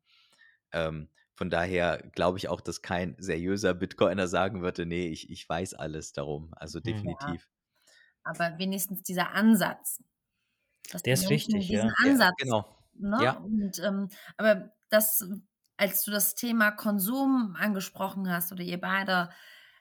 Ähm, 0.71 1.09
von 1.35 1.49
daher 1.49 1.97
glaube 2.13 2.37
ich 2.37 2.49
auch, 2.49 2.61
dass 2.61 2.81
kein 2.81 3.15
seriöser 3.19 3.73
Bitcoiner 3.73 4.27
sagen 4.27 4.61
würde, 4.61 4.85
nee, 4.85 5.07
ich, 5.07 5.29
ich 5.29 5.47
weiß 5.47 5.73
alles 5.75 6.13
darum. 6.13 6.53
Also 6.55 6.79
Hm. 6.79 6.83
definitiv. 6.83 7.47
Aber 8.23 8.57
wenigstens 8.59 9.03
dieser 9.03 9.31
Ansatz. 9.31 10.03
Der 11.05 11.13
ist 11.13 11.29
Menschen 11.29 11.55
wichtig, 11.55 11.67
diesen 11.67 11.89
ja. 11.89 11.93
Ja, 12.05 12.11
Ansatz 12.11 12.35
genau. 12.37 12.77
Ne? 12.93 13.17
Ja. 13.23 13.31
Und, 13.37 13.79
ähm, 13.79 14.09
aber 14.37 14.71
das, 14.89 15.25
als 15.81 16.03
du 16.03 16.11
das 16.11 16.35
Thema 16.35 16.69
Konsum 16.69 17.57
angesprochen 17.59 18.31
hast 18.31 18.51
oder 18.51 18.61
ihr 18.61 18.79
beide, 18.79 19.31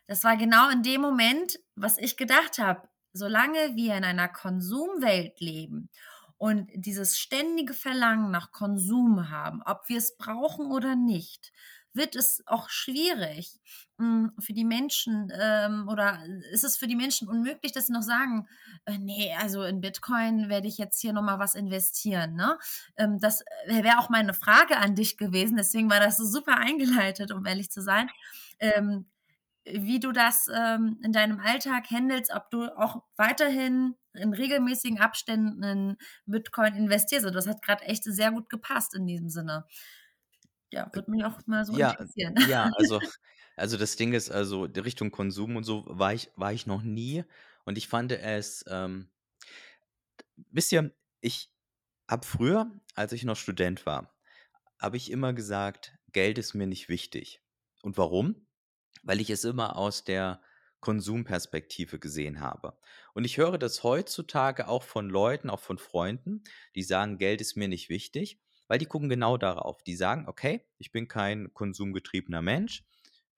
das 0.07 0.25
war 0.25 0.39
genau 0.39 0.71
in 0.71 0.83
dem 0.83 1.03
Moment, 1.03 1.59
was 1.77 1.99
ich 1.99 2.17
gedacht 2.17 2.59
habe. 2.59 2.89
Solange 3.13 3.77
wir 3.77 3.97
in 3.97 4.05
einer 4.05 4.29
Konsumwelt 4.29 5.41
leben 5.41 5.91
und 6.39 6.71
dieses 6.75 7.19
ständige 7.19 7.75
Verlangen 7.75 8.31
nach 8.31 8.51
Konsum 8.51 9.29
haben, 9.29 9.61
ob 9.67 9.91
wir 9.91 9.99
es 9.99 10.17
brauchen 10.17 10.73
oder 10.73 10.97
nicht, 10.97 11.53
wird 11.93 12.17
es 12.17 12.43
auch 12.47 12.69
schwierig 12.69 13.59
mh, 13.99 14.31
für 14.39 14.53
die 14.53 14.65
Menschen 14.65 15.33
ähm, 15.39 15.89
oder 15.89 16.23
ist 16.53 16.65
es 16.65 16.77
für 16.77 16.87
die 16.87 16.97
Menschen 16.97 17.29
unmöglich, 17.29 17.73
dass 17.73 17.87
sie 17.87 17.93
noch 17.93 18.03
sagen, 18.03 18.47
äh, 18.85 18.99
nee, 18.99 19.35
also 19.39 19.63
in 19.63 19.81
Bitcoin 19.81 20.49
werde 20.49 20.69
ich 20.69 20.79
jetzt 20.79 21.01
hier 21.01 21.13
nochmal 21.13 21.39
was 21.39 21.55
investieren. 21.55 22.35
Ne? 22.35 22.59
Ähm, 22.97 23.19
das 23.21 23.45
wäre 23.67 23.99
auch 23.99 24.09
meine 24.09 24.35
Frage 24.35 24.77
an 24.77 24.95
dich 24.95 25.17
gewesen, 25.17 25.57
deswegen 25.57 25.91
war 25.91 26.01
das 26.01 26.17
so 26.17 26.25
super 26.25 26.57
eingeleitet, 26.57 27.33
um 27.33 27.45
ehrlich 27.47 27.71
zu 27.71 27.83
sein. 27.83 28.09
Ähm, 28.59 29.07
wie 29.67 30.01
du 30.01 30.13
das 30.13 30.47
ähm, 30.53 30.99
in 31.03 31.13
deinem 31.13 31.39
Alltag 31.39 31.91
handelst, 31.91 32.33
ob 32.35 32.51
du 32.51 32.65
auch 32.79 33.03
weiterhin 33.17 33.95
in 34.15 34.33
regelmäßigen 34.33 34.99
Abständen 34.99 35.63
in 35.63 35.97
Bitcoin 36.27 36.75
investierst. 36.75 37.25
Also 37.25 37.35
das 37.35 37.47
hat 37.47 37.63
gerade 37.63 37.85
echt 37.85 38.05
sehr 38.05 38.33
gut 38.33 38.49
gepasst 38.49 38.95
in 38.95 39.07
diesem 39.07 39.29
Sinne. 39.29 39.67
Ja, 40.73 40.89
würde 40.95 41.11
mich 41.11 41.25
auch 41.25 41.47
mal 41.47 41.65
so 41.65 41.77
Ja, 41.77 41.97
interessieren. 41.97 42.35
ja, 42.43 42.69
also, 42.77 43.01
also 43.57 43.77
das 43.77 43.97
Ding 43.97 44.13
ist, 44.13 44.31
also 44.31 44.67
die 44.67 44.81
Richtung 44.81 45.11
Konsum 45.11 45.57
und 45.57 45.65
so 45.65 45.85
war 45.87 46.13
ich, 46.15 46.31
war 46.37 46.53
ich 46.53 46.67
noch 46.67 46.83
nie. 46.83 47.25
Und 47.65 47.79
ich 47.79 47.89
fand 47.89 48.13
es, 48.13 48.65
ähm, 48.69 49.11
wisst 50.51 50.73
ihr, 50.73 50.93
ich 51.21 51.53
habe 52.09 52.27
früher, 52.27 52.71
als 52.95 53.13
ich 53.13 53.25
noch 53.25 53.37
Student 53.37 53.87
war, 53.87 54.15
habe 54.81 54.97
ich 54.97 55.11
immer 55.11 55.33
gesagt, 55.33 55.99
Geld 56.13 56.39
ist 56.39 56.55
mir 56.55 56.67
nicht 56.67 56.89
wichtig. 56.89 57.43
Und 57.83 57.99
warum? 57.99 58.47
Weil 59.03 59.21
ich 59.21 59.31
es 59.31 59.45
immer 59.45 59.77
aus 59.77 60.05
der 60.05 60.43
Konsumperspektive 60.81 61.99
gesehen 61.99 62.41
habe. 62.41 62.79
Und 63.15 63.25
ich 63.25 63.39
höre 63.39 63.59
das 63.59 63.83
heutzutage 63.85 64.69
auch 64.69 64.83
von 64.83 65.11
Leuten, 65.11 65.51
auch 65.51 65.61
von 65.61 65.79
Freunden, 65.79 66.45
die 66.75 66.83
sagen, 66.83 67.19
Geld 67.19 67.41
ist 67.41 67.57
mir 67.57 67.69
nicht 67.69 67.91
wichtig, 67.91 68.41
weil 68.71 68.79
die 68.79 68.87
gucken 68.87 69.09
genau 69.09 69.37
darauf. 69.37 69.83
Die 69.83 69.97
sagen, 69.97 70.29
okay, 70.29 70.65
ich 70.79 70.93
bin 70.93 71.09
kein 71.09 71.53
konsumgetriebener 71.55 72.41
Mensch, 72.41 72.85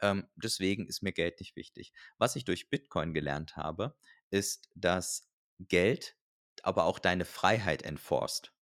ähm, 0.03 0.27
deswegen 0.37 0.87
ist 0.87 1.03
mir 1.03 1.13
Geld 1.13 1.41
nicht 1.41 1.57
wichtig. 1.57 1.95
Was 2.19 2.37
ich 2.37 2.45
durch 2.45 2.69
Bitcoin 2.69 3.15
gelernt 3.15 3.57
habe, 3.57 3.97
ist, 4.29 4.69
dass 4.75 5.31
Geld 5.59 6.17
aber 6.63 6.85
auch 6.85 6.99
deine 6.99 7.25
Freiheit 7.25 7.83
enforced. 7.83 8.53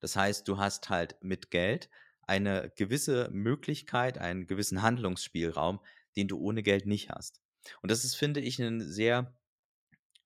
Das 0.00 0.16
heißt, 0.16 0.48
du 0.48 0.58
hast 0.58 0.90
halt 0.90 1.14
mit 1.22 1.52
Geld 1.52 1.88
eine 2.22 2.72
gewisse 2.74 3.30
Möglichkeit, 3.30 4.18
einen 4.18 4.48
gewissen 4.48 4.82
Handlungsspielraum, 4.82 5.78
den 6.16 6.26
du 6.26 6.40
ohne 6.40 6.64
Geld 6.64 6.84
nicht 6.84 7.10
hast. 7.10 7.40
Und 7.80 7.92
das 7.92 8.04
ist, 8.04 8.16
finde 8.16 8.40
ich, 8.40 8.58
ein 8.58 8.80
sehr, 8.80 9.38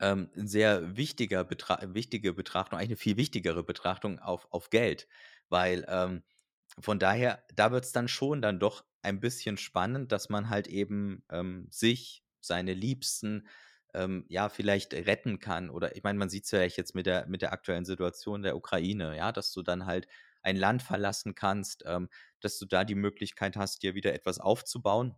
ähm, 0.01 0.31
sehr 0.37 0.97
wichtiger 0.97 1.45
Betra 1.45 1.81
wichtige 1.93 2.33
Betrachtung, 2.33 2.79
eigentlich 2.79 2.91
eine 2.91 2.97
viel 2.97 3.19
wichtigere 3.19 3.63
Betrachtung 3.63 4.21
auf, 4.21 4.49
auf 4.51 4.71
Geld. 4.71 5.07
Weil 5.53 5.85
ähm, 5.89 6.23
von 6.81 6.99
daher, 6.99 7.45
da 7.55 7.71
wird 7.73 7.85
es 7.85 7.93
dann 7.93 8.09
schon 8.09 8.41
dann 8.41 8.59
doch 8.59 8.85
ein 9.03 9.21
bisschen 9.21 9.59
spannend, 9.59 10.11
dass 10.11 10.31
man 10.31 10.49
halt 10.49 10.67
eben 10.67 11.25
ähm, 11.31 11.69
sich, 11.71 12.25
seine 12.41 12.75
Liebsten, 12.75 13.47
ähm, 13.95 14.25
ja, 14.29 14.49
vielleicht 14.49 14.95
retten 14.95 15.39
kann. 15.39 15.69
Oder 15.71 15.95
ich 15.95 16.03
meine, 16.03 16.19
man 16.19 16.31
sieht 16.31 16.45
es 16.45 16.51
ja 16.53 16.63
jetzt 16.63 16.95
mit 16.95 17.07
der, 17.07 17.27
mit 17.27 17.43
der 17.43 17.53
aktuellen 17.53 17.85
Situation 17.85 18.43
der 18.43 18.57
Ukraine, 18.57 19.17
ja, 19.17 19.31
dass 19.31 19.53
du 19.53 19.63
dann 19.63 19.85
halt 19.87 20.09
ein 20.43 20.57
Land 20.57 20.83
verlassen 20.83 21.35
kannst, 21.35 21.85
ähm, 21.87 22.09
dass 22.41 22.59
du 22.59 22.67
da 22.67 22.85
die 22.85 22.95
Möglichkeit 22.95 23.57
hast, 23.57 23.83
dir 23.83 23.95
wieder 23.95 24.15
etwas 24.15 24.39
aufzubauen. 24.39 25.15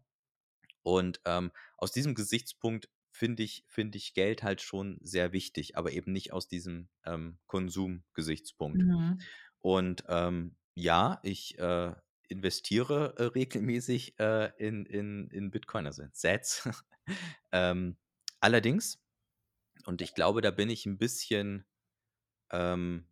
Und 0.82 1.20
ähm, 1.24 1.52
aus 1.78 1.92
diesem 1.92 2.14
Gesichtspunkt 2.14 2.90
finde 3.10 3.44
ich, 3.44 3.64
finde 3.68 3.96
ich 3.96 4.12
Geld 4.12 4.42
halt 4.42 4.60
schon 4.60 4.98
sehr 5.02 5.32
wichtig, 5.32 5.78
aber 5.78 5.92
eben 5.92 6.12
nicht 6.12 6.32
aus 6.32 6.48
diesem 6.48 6.88
ähm, 7.06 7.38
Konsumgesichtspunkt. 7.46 8.82
Mhm. 8.82 9.20
Und 9.64 10.04
ähm, 10.08 10.54
ja, 10.74 11.20
ich 11.22 11.58
äh, 11.58 11.94
investiere 12.28 13.14
äh, 13.16 13.22
regelmäßig 13.22 14.20
äh, 14.20 14.52
in, 14.58 14.84
in, 14.84 15.30
in 15.30 15.50
Bitcoin, 15.50 15.86
also 15.86 16.02
in 16.02 16.10
Sets. 16.12 16.68
ähm, 17.52 17.96
allerdings, 18.40 19.02
und 19.86 20.02
ich 20.02 20.12
glaube, 20.14 20.42
da 20.42 20.50
bin 20.50 20.68
ich 20.68 20.84
ein 20.84 20.98
bisschen, 20.98 21.64
ähm, 22.50 23.08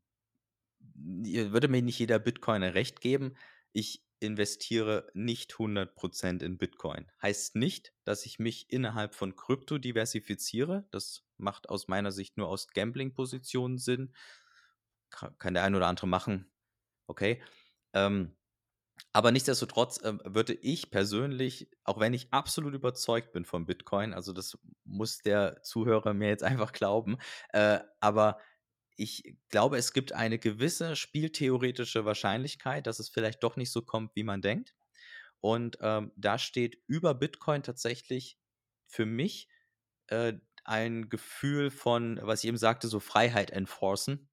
würde 0.95 1.69
mir 1.69 1.81
nicht 1.81 1.99
jeder 1.99 2.19
Bitcoiner 2.19 2.75
recht 2.75 3.01
geben, 3.01 3.35
ich 3.73 4.05
investiere 4.19 5.11
nicht 5.15 5.55
100% 5.55 6.43
in 6.45 6.59
Bitcoin. 6.59 7.11
Heißt 7.23 7.57
nicht, 7.57 7.95
dass 8.05 8.27
ich 8.27 8.39
mich 8.39 8.67
innerhalb 8.69 9.15
von 9.15 9.37
Krypto 9.37 9.79
diversifiziere. 9.79 10.87
Das 10.91 11.25
macht 11.39 11.71
aus 11.71 11.89
meiner 11.89 12.13
Sicht 12.13 12.37
nur 12.37 12.49
aus 12.49 12.69
Gambling-Positionen 12.69 13.79
Sinn. 13.79 14.13
Kann 15.39 15.55
der 15.55 15.63
ein 15.63 15.75
oder 15.75 15.87
andere 15.87 16.07
machen. 16.07 16.51
Okay. 17.07 17.43
Ähm, 17.93 18.35
aber 19.13 19.33
nichtsdestotrotz 19.33 19.99
äh, 19.99 20.19
würde 20.25 20.55
ich 20.55 20.91
persönlich, 20.91 21.71
auch 21.85 22.01
wenn 22.01 22.15
ich 22.15 22.33
absolut 22.33 22.75
überzeugt 22.75 23.33
bin 23.33 23.45
von 23.45 23.67
Bitcoin, 23.67 24.15
also 24.15 24.33
das 24.33 24.59
muss 24.85 25.19
der 25.19 25.63
Zuhörer 25.63 26.15
mir 26.15 26.29
jetzt 26.29 26.45
einfach 26.45 26.73
glauben, 26.73 27.19
äh, 27.53 27.81
aber 28.01 28.39
ich 28.97 29.37
glaube, 29.49 29.79
es 29.79 29.93
gibt 29.93 30.13
eine 30.13 30.39
gewisse 30.39 30.97
spieltheoretische 30.97 32.05
Wahrscheinlichkeit, 32.05 32.87
dass 32.87 32.99
es 32.99 33.09
vielleicht 33.09 33.43
doch 33.43 33.57
nicht 33.57 33.73
so 33.73 33.83
kommt, 33.83 34.15
wie 34.15 34.23
man 34.23 34.43
denkt. 34.43 34.75
Und 35.41 35.79
ähm, 35.81 36.13
da 36.17 36.39
steht 36.39 36.79
über 36.87 37.15
Bitcoin 37.15 37.63
tatsächlich 37.63 38.39
für 38.87 39.07
mich 39.07 39.49
äh, 40.09 40.35
ein 40.65 41.09
Gefühl 41.09 41.71
von, 41.71 42.21
was 42.23 42.45
ich 42.45 42.49
eben 42.49 42.59
sagte, 42.59 42.87
so 42.87 43.01
Freiheit 43.01 43.51
enforcen. 43.51 44.29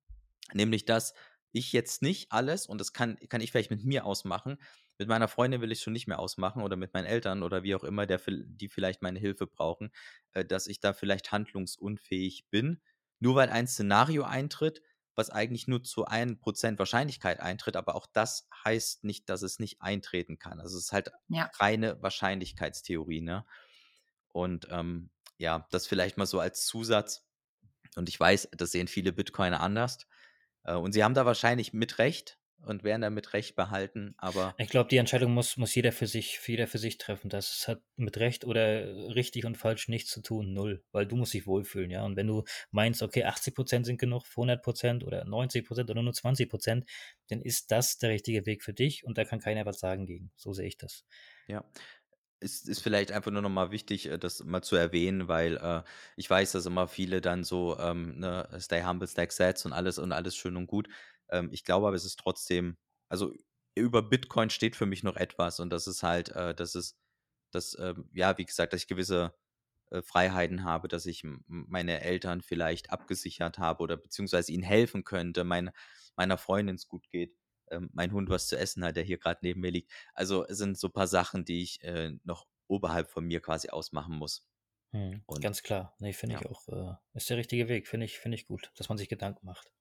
Nämlich, 0.54 0.86
dass 0.86 1.14
ich 1.52 1.74
jetzt 1.74 2.02
nicht 2.02 2.32
alles, 2.32 2.66
und 2.68 2.80
das 2.80 2.94
kann, 2.94 3.18
kann 3.30 3.42
ich 3.42 3.52
vielleicht 3.52 3.72
mit 3.72 3.84
mir 3.84 4.06
ausmachen, 4.06 4.58
mit 4.98 5.08
meiner 5.08 5.28
Freundin 5.28 5.62
will 5.62 5.72
ich 5.72 5.82
schon 5.82 5.94
nicht 5.94 6.08
mehr 6.08 6.20
ausmachen 6.20 6.62
oder 6.62 6.76
mit 6.76 6.94
meinen 6.94 7.06
Eltern 7.06 7.42
oder 7.44 7.64
wie 7.64 7.74
auch 7.76 7.84
immer, 7.84 8.06
der, 8.06 8.20
die 8.28 8.68
vielleicht 8.70 9.02
meine 9.02 9.20
Hilfe 9.20 9.48
brauchen, 9.48 9.92
äh, 10.34 10.44
dass 10.46 10.68
ich 10.68 10.80
da 10.80 10.94
vielleicht 10.94 11.32
handlungsunfähig 11.32 12.48
bin 12.50 12.82
nur 13.22 13.36
weil 13.36 13.50
ein 13.50 13.68
Szenario 13.68 14.24
eintritt, 14.24 14.82
was 15.16 15.30
eigentlich 15.30 15.68
nur 15.68 15.84
zu 15.84 16.06
1% 16.06 16.80
Wahrscheinlichkeit 16.80 17.42
eintritt, 17.42 17.76
aber 17.76 17.96
auch 17.96 18.06
das 18.14 18.48
heißt 18.64 19.04
nicht, 19.04 19.28
dass 19.28 19.42
es 19.42 19.60
nicht 19.60 19.82
eintreten 19.82 20.40
kann. 20.40 20.62
Also 20.62 20.78
es 20.78 20.86
ist 20.86 20.92
halt 20.94 21.12
Ja. 21.28 21.52
reine 21.60 22.02
Wahrscheinlichkeitstheorie, 22.02 23.20
ne? 23.22 23.46
Und 24.30 24.68
ähm, 24.72 25.12
ja, 25.38 25.68
das 25.72 25.88
vielleicht 25.88 26.18
mal 26.18 26.26
so 26.26 26.40
als 26.40 26.66
Zusatz. 26.66 27.28
Und 27.98 28.10
ich 28.10 28.20
weiß, 28.20 28.50
das 28.54 28.72
sehen 28.72 28.88
viele 28.90 29.14
Bitcoiner 29.14 29.62
anders. 29.62 30.00
Äh, 30.70 30.76
und 30.76 30.94
sie 30.94 31.04
haben 31.04 31.14
da 31.14 31.26
wahrscheinlich 31.26 31.74
mit 31.74 32.00
Recht, 32.00 32.40
und 32.66 32.84
werden 32.84 33.02
damit 33.02 33.34
Recht 33.34 33.56
behalten, 33.56 34.16
aber. 34.18 34.54
Ich 34.58 34.70
glaube, 34.70 34.90
die 34.90 34.98
Entscheidung 34.98 35.34
muss, 35.34 35.58
muss 35.58 35.74
jeder 35.76 35.92
für 35.92 36.08
sich, 36.08 36.40
jeder 36.46 36.68
für 36.68 36.78
sich 36.78 36.98
treffen. 36.98 37.30
Das 37.30 37.68
hat 37.68 37.82
mit 37.96 38.18
Recht 38.18 38.46
oder 38.46 38.86
richtig 39.16 39.46
und 39.46 39.58
falsch 39.58 39.88
nichts 39.88 40.12
zu 40.12 40.22
tun, 40.22 40.54
null. 40.54 40.84
Weil 40.92 41.06
du 41.06 41.16
musst 41.16 41.34
dich 41.34 41.48
wohlfühlen, 41.48 41.90
ja. 41.90 42.04
Und 42.04 42.16
wenn 42.16 42.28
du 42.28 42.44
meinst, 42.72 43.02
okay, 43.02 43.24
80 43.24 43.56
Prozent 43.56 43.86
sind 43.86 44.00
genug, 44.00 44.26
100 44.32 44.62
Prozent 44.62 45.04
oder 45.04 45.26
90 45.26 45.66
Prozent 45.66 45.90
oder 45.90 46.02
nur 46.02 46.14
20 46.14 46.50
Prozent, 46.50 46.86
dann 47.30 47.42
ist 47.42 47.72
das 47.72 47.98
der 47.98 48.10
richtige 48.10 48.46
Weg 48.46 48.64
für 48.64 48.74
dich 48.74 49.04
und 49.04 49.18
da 49.18 49.26
kann 49.26 49.40
keiner 49.40 49.66
was 49.66 49.80
sagen 49.80 50.06
gegen. 50.06 50.32
So 50.36 50.54
sehe 50.54 50.68
ich 50.68 50.78
das. 50.78 51.06
Ja, 51.48 51.64
ist, 52.42 52.68
ist 52.70 52.82
vielleicht 52.82 53.12
einfach 53.12 53.32
nur 53.32 53.42
nochmal 53.42 53.72
wichtig, 53.72 54.08
äh, 54.08 54.18
das 54.20 54.44
mal 54.44 54.62
zu 54.62 54.76
erwähnen, 54.76 55.28
weil 55.28 55.58
äh, 55.58 55.84
ich 56.16 56.30
weiß, 56.30 56.52
dass 56.54 56.66
immer 56.66 56.88
viele 56.88 57.22
dann 57.22 57.44
so 57.44 57.78
ähm, 57.80 58.20
ne, 58.20 58.48
Stay 58.60 58.84
Humble, 58.84 59.08
Stack 59.08 59.32
Sets 59.32 59.66
und 59.66 59.74
alles 59.74 59.98
und 60.00 60.12
alles 60.12 60.36
schön 60.36 60.58
und 60.58 60.68
gut. 60.68 60.88
Ähm, 61.30 61.50
ich 61.52 61.64
glaube 61.66 61.88
aber, 61.88 61.96
es 61.96 62.06
ist 62.06 62.20
trotzdem, 62.20 62.78
also 63.10 63.34
über 63.76 64.02
Bitcoin 64.02 64.50
steht 64.50 64.76
für 64.76 64.86
mich 64.86 65.04
noch 65.04 65.16
etwas 65.18 65.60
und 65.60 65.70
das 65.72 65.88
ist 65.88 66.04
halt, 66.04 66.30
äh, 66.30 66.54
das 66.56 66.76
ist, 66.76 66.98
dass, 67.52 67.78
ähm, 67.80 68.10
ja, 68.14 68.38
wie 68.38 68.46
gesagt, 68.46 68.74
dass 68.74 68.82
ich 68.82 68.88
gewisse 68.88 69.34
äh, 69.92 70.02
Freiheiten 70.02 70.64
habe, 70.64 70.88
dass 70.88 71.06
ich 71.06 71.24
meine 71.48 72.02
Eltern 72.02 72.42
vielleicht 72.42 72.92
abgesichert 72.92 73.60
habe 73.60 73.84
oder 73.84 73.98
beziehungsweise 73.98 74.52
ihnen 74.52 74.64
helfen 74.64 75.04
könnte, 75.04 75.44
mein, 75.44 75.72
meiner 76.16 76.38
Freundin 76.38 76.76
es 76.76 76.88
gut 76.88 77.10
geht, 77.10 77.36
ähm, 77.72 77.90
mein 77.94 78.12
Hund 78.12 78.30
was 78.30 78.48
zu 78.48 78.58
essen 78.58 78.84
hat, 78.84 78.96
der 78.96 79.04
hier 79.04 79.18
gerade 79.18 79.40
neben 79.42 79.62
mir 79.62 79.72
liegt. 79.72 79.92
Also 80.14 80.46
es 80.46 80.58
sind 80.58 80.78
so 80.78 80.88
ein 80.88 80.94
paar 80.94 81.08
Sachen, 81.08 81.46
die 81.46 81.62
ich 81.62 81.84
äh, 81.84 82.12
noch 82.24 82.48
oberhalb 82.68 83.10
von 83.10 83.26
mir 83.26 83.42
quasi 83.42 83.70
ausmachen 83.70 84.16
muss. 84.16 84.46
Hm, 84.92 85.24
ganz 85.42 85.62
klar. 85.62 85.96
Nee, 86.00 86.14
finde 86.14 86.36
ja. 86.36 86.42
ich 86.42 86.48
auch, 86.48 86.68
äh, 86.68 86.96
ist 87.14 87.30
der 87.30 87.38
richtige 87.38 87.68
Weg, 87.68 87.88
finde 87.88 88.06
ich, 88.06 88.18
finde 88.20 88.36
ich 88.36 88.48
gut, 88.48 88.72
dass 88.76 88.90
man 88.90 88.98
sich 88.98 89.10
Gedanken 89.10 89.46
macht. 89.46 89.72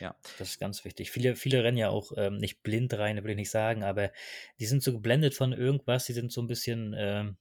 Ja. 0.00 0.16
Das 0.38 0.48
ist 0.50 0.58
ganz 0.58 0.84
wichtig. 0.84 1.10
Viele, 1.10 1.36
viele 1.36 1.62
rennen 1.62 1.76
ja 1.76 1.90
auch 1.90 2.12
ähm, 2.16 2.38
nicht 2.38 2.62
blind 2.62 2.94
rein, 2.94 3.22
will 3.22 3.30
ich 3.30 3.36
nicht 3.36 3.50
sagen, 3.50 3.82
aber 3.82 4.10
die 4.58 4.66
sind 4.66 4.82
so 4.82 4.92
geblendet 4.92 5.34
von 5.34 5.52
irgendwas, 5.52 6.06
die 6.06 6.12
sind 6.12 6.32
so 6.32 6.40
ein 6.40 6.46
bisschen. 6.46 6.94
Ähm, 6.96 7.36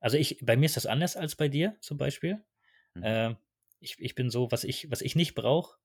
also 0.00 0.16
ich, 0.16 0.38
bei 0.42 0.56
mir 0.56 0.66
ist 0.66 0.76
das 0.76 0.86
anders 0.86 1.16
als 1.16 1.36
bei 1.36 1.48
dir 1.48 1.76
zum 1.80 1.98
Beispiel. 1.98 2.42
Mhm. 2.94 3.02
Äh, 3.02 3.34
ich, 3.80 3.98
ich 3.98 4.14
bin 4.14 4.30
so, 4.30 4.50
was 4.50 4.64
ich, 4.64 4.90
was 4.90 5.02
ich 5.02 5.14
nicht 5.14 5.34
brauche, 5.34 5.76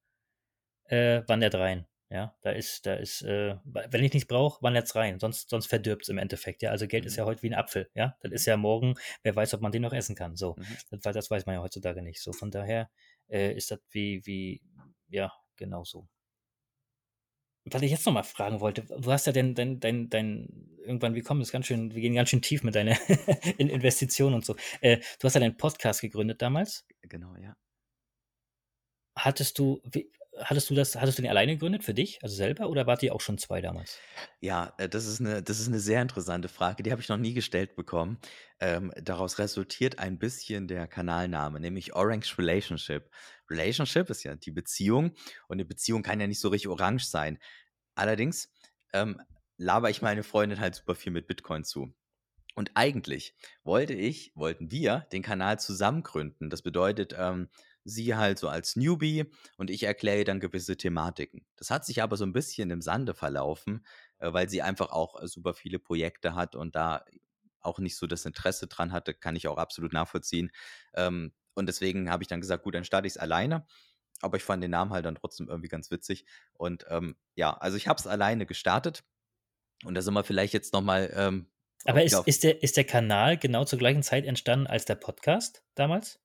äh, 0.85 1.23
wandert 1.27 1.55
rein. 1.55 1.85
Ja, 2.15 2.33
da 2.43 2.51
ist, 2.51 2.85
da 2.85 2.93
ist, 2.93 3.23
äh, 3.23 3.57
wenn 3.65 4.01
ich 4.01 4.13
nichts 4.13 4.25
brauche, 4.25 4.63
wandert 4.63 4.85
es 4.85 4.95
rein, 4.95 5.19
sonst, 5.19 5.49
sonst 5.49 5.65
verdirbt 5.65 6.03
es 6.03 6.07
im 6.07 6.17
Endeffekt. 6.17 6.61
Ja, 6.61 6.71
also 6.71 6.87
Geld 6.87 7.03
mhm. 7.03 7.07
ist 7.07 7.17
ja 7.17 7.25
heute 7.25 7.43
wie 7.43 7.49
ein 7.49 7.53
Apfel. 7.53 7.89
Ja, 7.93 8.15
das 8.21 8.31
ist 8.31 8.45
ja 8.45 8.55
morgen, 8.55 8.95
wer 9.23 9.35
weiß, 9.35 9.53
ob 9.53 9.59
man 9.59 9.73
den 9.73 9.81
noch 9.81 9.91
essen 9.91 10.15
kann. 10.15 10.37
So, 10.37 10.55
mhm. 10.57 10.97
das, 11.01 11.13
das 11.13 11.29
weiß 11.29 11.45
man 11.45 11.55
ja 11.55 11.61
heutzutage 11.61 12.01
nicht. 12.01 12.21
So, 12.21 12.31
von 12.31 12.51
daher 12.51 12.89
äh, 13.27 13.53
ist 13.53 13.69
das 13.69 13.79
wie, 13.89 14.25
wie, 14.25 14.61
ja, 15.09 15.29
genau 15.57 15.83
so. 15.83 16.07
Was 17.65 17.81
ich 17.81 17.91
jetzt 17.91 18.05
nochmal 18.05 18.23
fragen 18.23 18.61
wollte, 18.61 18.83
du 18.83 19.11
hast 19.11 19.27
ja 19.27 19.33
dein, 19.33 19.53
dein, 19.53 19.81
dein, 19.81 20.09
dein, 20.09 20.69
irgendwann, 20.85 21.15
wir 21.15 21.23
kommen 21.23 21.41
das 21.41 21.51
ganz 21.51 21.65
schön, 21.65 21.93
wir 21.93 22.01
gehen 22.01 22.15
ganz 22.15 22.29
schön 22.29 22.41
tief 22.41 22.63
mit 22.63 22.75
deiner 22.75 22.97
Investition 23.57 24.33
und 24.33 24.45
so. 24.45 24.55
Äh, 24.79 24.99
du 25.19 25.25
hast 25.25 25.33
ja 25.33 25.41
deinen 25.41 25.57
Podcast 25.57 25.99
gegründet 25.99 26.41
damals. 26.41 26.85
Genau, 27.01 27.35
ja. 27.35 27.57
Hattest 29.17 29.59
du, 29.59 29.81
wie, 29.83 30.09
hattest 30.39 30.69
du 30.69 30.75
das, 30.75 30.95
hattest 30.95 31.17
du 31.17 31.21
den 31.21 31.29
alleine 31.29 31.53
gegründet 31.53 31.83
für 31.83 31.93
dich, 31.93 32.19
also 32.21 32.35
selber, 32.35 32.69
oder 32.69 32.87
wart 32.87 33.03
ihr 33.03 33.13
auch 33.13 33.21
schon 33.21 33.37
zwei 33.37 33.61
damals? 33.61 33.99
Ja, 34.39 34.73
äh, 34.77 34.89
das 34.89 35.05
ist 35.05 35.19
eine, 35.19 35.41
das 35.41 35.59
ist 35.59 35.67
eine 35.67 35.79
sehr 35.79 36.01
interessante 36.01 36.47
Frage, 36.47 36.83
die 36.83 36.91
habe 36.91 37.01
ich 37.01 37.09
noch 37.09 37.17
nie 37.17 37.33
gestellt 37.33 37.75
bekommen. 37.75 38.19
Ähm, 38.59 38.91
daraus 39.01 39.39
resultiert 39.39 39.99
ein 39.99 40.19
bisschen 40.19 40.67
der 40.67 40.87
Kanalname, 40.87 41.59
nämlich 41.59 41.95
Orange 41.95 42.37
Relationship. 42.37 43.09
Relationship 43.49 44.09
ist 44.09 44.23
ja 44.23 44.35
die 44.35 44.51
Beziehung 44.51 45.11
und 45.47 45.55
eine 45.55 45.65
Beziehung 45.65 46.03
kann 46.03 46.19
ja 46.19 46.27
nicht 46.27 46.39
so 46.39 46.49
richtig 46.49 46.69
orange 46.69 47.05
sein. 47.05 47.39
Allerdings 47.95 48.51
ähm, 48.93 49.21
laber 49.57 49.89
ich 49.89 50.01
meine 50.01 50.23
Freundin 50.23 50.59
halt 50.59 50.75
super 50.75 50.95
viel 50.95 51.11
mit 51.11 51.27
Bitcoin 51.27 51.63
zu. 51.63 51.93
Und 52.55 52.71
eigentlich 52.73 53.35
wollte 53.63 53.93
ich, 53.93 54.31
wollten 54.33 54.71
wir 54.71 55.07
den 55.11 55.21
Kanal 55.21 55.59
zusammen 55.59 56.03
gründen. 56.03 56.49
Das 56.49 56.61
bedeutet, 56.61 57.13
ähm, 57.17 57.49
sie 57.85 58.15
halt 58.15 58.39
so 58.39 58.49
als 58.49 58.75
Newbie 58.75 59.31
und 59.57 59.69
ich 59.69 59.83
erkläre 59.83 60.23
dann 60.25 60.39
gewisse 60.39 60.75
Thematiken. 60.75 61.45
Das 61.55 61.69
hat 61.69 61.85
sich 61.85 62.01
aber 62.01 62.17
so 62.17 62.25
ein 62.25 62.33
bisschen 62.33 62.71
im 62.71 62.81
Sande 62.81 63.13
verlaufen, 63.13 63.85
äh, 64.17 64.33
weil 64.33 64.49
sie 64.49 64.61
einfach 64.61 64.89
auch 64.91 65.21
äh, 65.21 65.27
super 65.27 65.53
viele 65.53 65.79
Projekte 65.79 66.35
hat 66.35 66.55
und 66.55 66.75
da 66.75 67.05
auch 67.61 67.79
nicht 67.79 67.95
so 67.95 68.07
das 68.07 68.25
Interesse 68.25 68.67
dran 68.67 68.91
hatte, 68.91 69.13
kann 69.13 69.35
ich 69.35 69.47
auch 69.47 69.57
absolut 69.57 69.93
nachvollziehen. 69.93 70.51
Ähm, 70.93 71.33
und 71.53 71.67
deswegen 71.67 72.09
habe 72.09 72.23
ich 72.23 72.27
dann 72.27 72.41
gesagt, 72.41 72.63
gut, 72.63 72.75
dann 72.75 72.83
starte 72.83 73.07
ich 73.07 73.13
es 73.13 73.17
alleine. 73.17 73.65
Aber 74.21 74.37
ich 74.37 74.43
fand 74.43 74.63
den 74.63 74.71
Namen 74.71 74.91
halt 74.91 75.05
dann 75.05 75.15
trotzdem 75.15 75.47
irgendwie 75.47 75.67
ganz 75.67 75.91
witzig. 75.91 76.25
Und 76.53 76.85
ähm, 76.89 77.15
ja, 77.35 77.55
also 77.55 77.77
ich 77.77 77.87
habe 77.87 77.99
es 77.99 78.07
alleine 78.07 78.45
gestartet. 78.45 79.03
Und 79.83 79.95
da 79.95 80.01
sind 80.01 80.13
wir 80.13 80.23
vielleicht 80.23 80.53
jetzt 80.53 80.73
nochmal. 80.73 81.11
Ähm, 81.15 81.47
aber 81.83 82.03
ist, 82.03 82.19
ist, 82.25 82.43
der, 82.43 82.63
ist 82.63 82.77
der 82.77 82.85
Kanal 82.85 83.37
genau 83.37 83.65
zur 83.65 83.77
gleichen 83.77 84.03
Zeit 84.03 84.25
entstanden 84.25 84.67
als 84.67 84.85
der 84.85 84.95
Podcast 84.95 85.63
damals? 85.75 86.19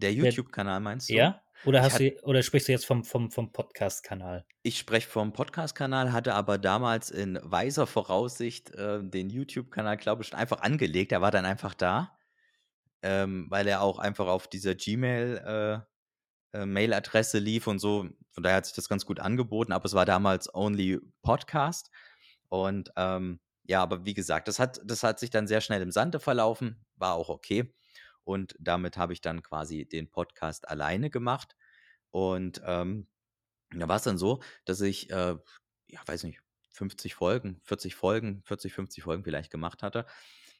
Der 0.00 0.12
YouTube-Kanal 0.12 0.80
meinst 0.80 1.10
du? 1.10 1.14
Ja? 1.14 1.42
Oder, 1.66 1.82
hast 1.82 2.00
du, 2.00 2.10
oder 2.22 2.42
sprichst 2.42 2.68
du 2.68 2.72
jetzt 2.72 2.86
vom, 2.86 3.04
vom, 3.04 3.30
vom 3.30 3.52
Podcast-Kanal? 3.52 4.46
Ich 4.62 4.78
spreche 4.78 5.06
vom 5.06 5.34
Podcast-Kanal, 5.34 6.12
hatte 6.12 6.34
aber 6.34 6.56
damals 6.56 7.10
in 7.10 7.38
weiser 7.42 7.86
Voraussicht 7.86 8.70
äh, 8.70 9.02
den 9.02 9.28
YouTube-Kanal, 9.28 9.98
glaube 9.98 10.22
ich, 10.22 10.28
schon 10.28 10.38
einfach 10.38 10.62
angelegt. 10.62 11.12
Er 11.12 11.20
war 11.20 11.30
dann 11.30 11.44
einfach 11.44 11.74
da, 11.74 12.16
ähm, 13.02 13.46
weil 13.50 13.68
er 13.68 13.82
auch 13.82 13.98
einfach 13.98 14.26
auf 14.26 14.48
dieser 14.48 14.72
Gmail- 14.72 15.84
äh, 16.54 16.58
äh, 16.58 17.38
lief 17.38 17.66
und 17.66 17.78
so. 17.78 18.08
Von 18.30 18.42
daher 18.42 18.56
hat 18.56 18.66
sich 18.66 18.74
das 18.74 18.88
ganz 18.88 19.04
gut 19.04 19.20
angeboten, 19.20 19.72
aber 19.72 19.84
es 19.84 19.92
war 19.92 20.06
damals 20.06 20.52
only 20.54 20.98
Podcast. 21.20 21.90
Und 22.48 22.90
ähm, 22.96 23.38
ja, 23.64 23.82
aber 23.82 24.06
wie 24.06 24.14
gesagt, 24.14 24.48
das 24.48 24.58
hat, 24.58 24.80
das 24.84 25.02
hat 25.02 25.20
sich 25.20 25.28
dann 25.28 25.46
sehr 25.46 25.60
schnell 25.60 25.82
im 25.82 25.92
Sande 25.92 26.20
verlaufen, 26.20 26.84
war 26.96 27.14
auch 27.14 27.28
okay. 27.28 27.72
Und 28.24 28.54
damit 28.58 28.96
habe 28.96 29.12
ich 29.12 29.20
dann 29.20 29.42
quasi 29.42 29.86
den 29.86 30.10
Podcast 30.10 30.68
alleine 30.68 31.10
gemacht. 31.10 31.56
Und 32.10 32.60
ähm, 32.64 33.06
da 33.70 33.88
war 33.88 33.96
es 33.96 34.02
dann 34.02 34.18
so, 34.18 34.42
dass 34.64 34.80
ich, 34.80 35.10
äh, 35.10 35.36
ja, 35.88 36.00
weiß 36.06 36.24
nicht, 36.24 36.40
50 36.72 37.14
Folgen, 37.14 37.60
40 37.64 37.94
Folgen, 37.94 38.42
40, 38.44 38.72
50 38.72 39.04
Folgen 39.04 39.24
vielleicht 39.24 39.50
gemacht 39.50 39.82
hatte. 39.82 40.06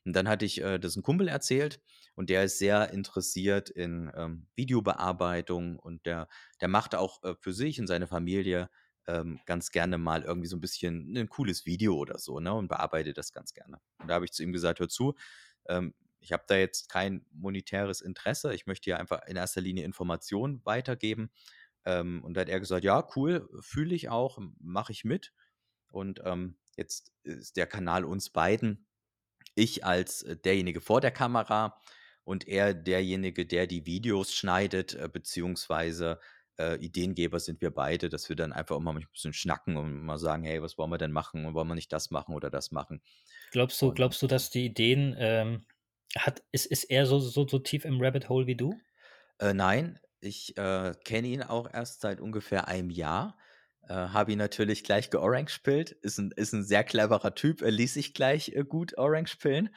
Und 0.05 0.15
dann 0.15 0.29
hatte 0.29 0.45
ich 0.45 0.61
äh, 0.61 0.79
das 0.79 0.97
ein 0.97 1.03
Kumpel 1.03 1.29
erzählt 1.29 1.81
und 2.15 2.31
der 2.31 2.45
ist 2.45 2.59
sehr 2.59 2.91
interessiert 2.91 3.69
in 3.69 4.11
ähm, 4.15 4.47
Videobearbeitung 4.55 5.79
und 5.79 6.07
der, 6.07 6.29
der 6.61 6.69
macht 6.69 6.95
auch 6.95 7.23
äh, 7.23 7.35
für 7.39 7.53
sich 7.53 7.81
und 7.81 7.87
seine 7.87 8.07
Familie 8.07 8.71
ähm, 9.07 9.41
ganz 9.45 9.71
gerne 9.71 9.99
mal 9.99 10.23
irgendwie 10.23 10.49
so 10.49 10.57
ein 10.57 10.61
bisschen 10.61 11.17
ein 11.17 11.29
cooles 11.29 11.67
Video 11.67 11.97
oder 11.97 12.19
so, 12.19 12.41
ne? 12.41 12.53
Und 12.55 12.69
bearbeitet 12.69 13.19
das 13.19 13.33
ganz 13.33 13.53
gerne. 13.53 13.79
Und 13.99 14.09
da 14.09 14.15
habe 14.15 14.25
ich 14.25 14.33
zu 14.33 14.43
ihm 14.43 14.53
gesagt, 14.53 14.81
hör 14.81 14.89
zu, 14.89 15.15
ähm, 15.69 15.95
ich 16.21 16.33
habe 16.33 16.45
da 16.47 16.57
jetzt 16.57 16.89
kein 16.89 17.25
monetäres 17.33 18.01
Interesse, 18.01 18.55
ich 18.55 18.67
möchte 18.67 18.91
ja 18.91 18.97
einfach 18.97 19.27
in 19.27 19.37
erster 19.37 19.61
Linie 19.61 19.85
Informationen 19.85 20.65
weitergeben. 20.65 21.31
Ähm, 21.85 22.23
und 22.25 22.35
da 22.35 22.43
hat 22.43 22.49
er 22.49 22.61
gesagt, 22.61 22.85
ja, 22.85 23.07
cool, 23.17 23.49
fühle 23.61 23.95
ich 23.95 24.09
auch, 24.09 24.39
mache 24.59 24.93
ich 24.93 25.05
mit. 25.05 25.33
Und 25.91 26.21
ähm, 26.25 26.59
jetzt 26.77 27.13
ist 27.23 27.57
der 27.57 27.67
Kanal 27.67 28.05
uns 28.05 28.31
beiden, 28.31 28.87
ich 29.55 29.85
als 29.85 30.23
äh, 30.23 30.37
derjenige 30.37 30.81
vor 30.81 31.01
der 31.01 31.11
Kamera 31.11 31.81
und 32.25 32.47
er 32.47 32.75
derjenige, 32.75 33.47
der 33.47 33.67
die 33.67 33.87
Videos 33.87 34.35
schneidet, 34.35 34.95
äh, 34.95 35.09
beziehungsweise 35.11 36.21
äh, 36.59 36.77
Ideengeber 36.77 37.41
sind 37.41 37.61
wir 37.61 37.71
beide, 37.71 38.09
dass 38.09 38.29
wir 38.29 38.37
dann 38.37 38.53
einfach 38.53 38.79
mal 38.79 38.95
ein 38.95 39.07
bisschen 39.13 39.33
schnacken 39.33 39.77
und 39.77 40.05
mal 40.05 40.19
sagen, 40.19 40.45
hey, 40.45 40.63
was 40.63 40.77
wollen 40.79 40.91
wir 40.91 40.99
denn 40.99 41.13
machen 41.13 41.47
und 41.47 41.55
wollen 41.55 41.69
wir 41.69 41.75
nicht 41.75 41.93
das 41.93 42.11
machen 42.11 42.35
oder 42.35 42.51
das 42.51 42.71
machen. 42.71 43.03
Glaubst 43.51 43.81
du, 43.83 43.93
glaubst 43.93 44.23
du, 44.23 44.27
dass 44.27 44.51
die 44.51 44.67
Ideen 44.67 45.17
ähm, 45.19 45.65
hat, 46.17 46.43
ist, 46.53 46.67
ist 46.67 46.85
er 46.85 47.07
so, 47.07 47.19
so, 47.19 47.47
so 47.47 47.59
tief 47.59 47.85
im 47.85 48.01
Rabbit 48.01 48.29
Hole 48.29 48.47
wie 48.47 48.57
du? 48.57 48.79
Äh, 49.39 49.55
nein, 49.55 49.99
ich 50.21 50.57
äh, 50.57 50.95
kenne 51.05 51.29
ihn 51.29 51.43
auch 51.43 51.73
erst 51.73 52.01
seit 52.01 52.21
ungefähr 52.21 52.69
einem 52.69 52.91
Jahr. 52.91 53.39
Äh, 53.89 53.95
Habe 53.95 54.33
ihn 54.33 54.39
natürlich 54.39 54.85
gleich 54.85 55.11
georange 55.11 55.59
pillt. 55.63 55.93
Ist 55.93 56.19
ein, 56.19 56.33
ist 56.37 56.53
ein 56.53 56.65
sehr 56.65 56.85
cleverer 56.85 57.35
Typ. 57.35 57.63
Er 57.63 57.71
ließ 57.71 57.95
sich 57.95 58.15
gleich 58.15 58.51
äh, 58.51 58.65
gut 58.65 58.99
orange 58.99 59.37
pillen. 59.37 59.75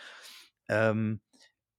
Ähm, 0.68 1.22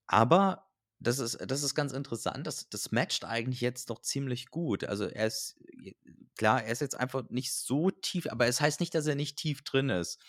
aber 0.07 0.70
das 1.00 1.18
ist, 1.18 1.38
das 1.46 1.62
ist 1.62 1.74
ganz 1.74 1.92
interessant. 1.92 2.46
Das, 2.46 2.68
das 2.70 2.92
matcht 2.92 3.24
eigentlich 3.24 3.61
jetzt 3.61 3.90
doch 3.90 4.00
ziemlich 4.00 4.50
gut. 4.50 4.84
Also 4.84 5.05
er 5.07 5.26
ist, 5.26 5.57
klar, 6.36 6.62
er 6.62 6.72
ist 6.72 6.80
jetzt 6.80 6.98
einfach 6.98 7.28
nicht 7.28 7.52
so 7.52 7.90
tief, 7.90 8.26
aber 8.30 8.46
es 8.46 8.61
heißt 8.61 8.80
nicht, 8.80 8.94
dass 8.94 9.07
er 9.07 9.14
nicht 9.14 9.36
tief 9.36 9.62
drin 9.62 9.90
ist. 9.90 10.20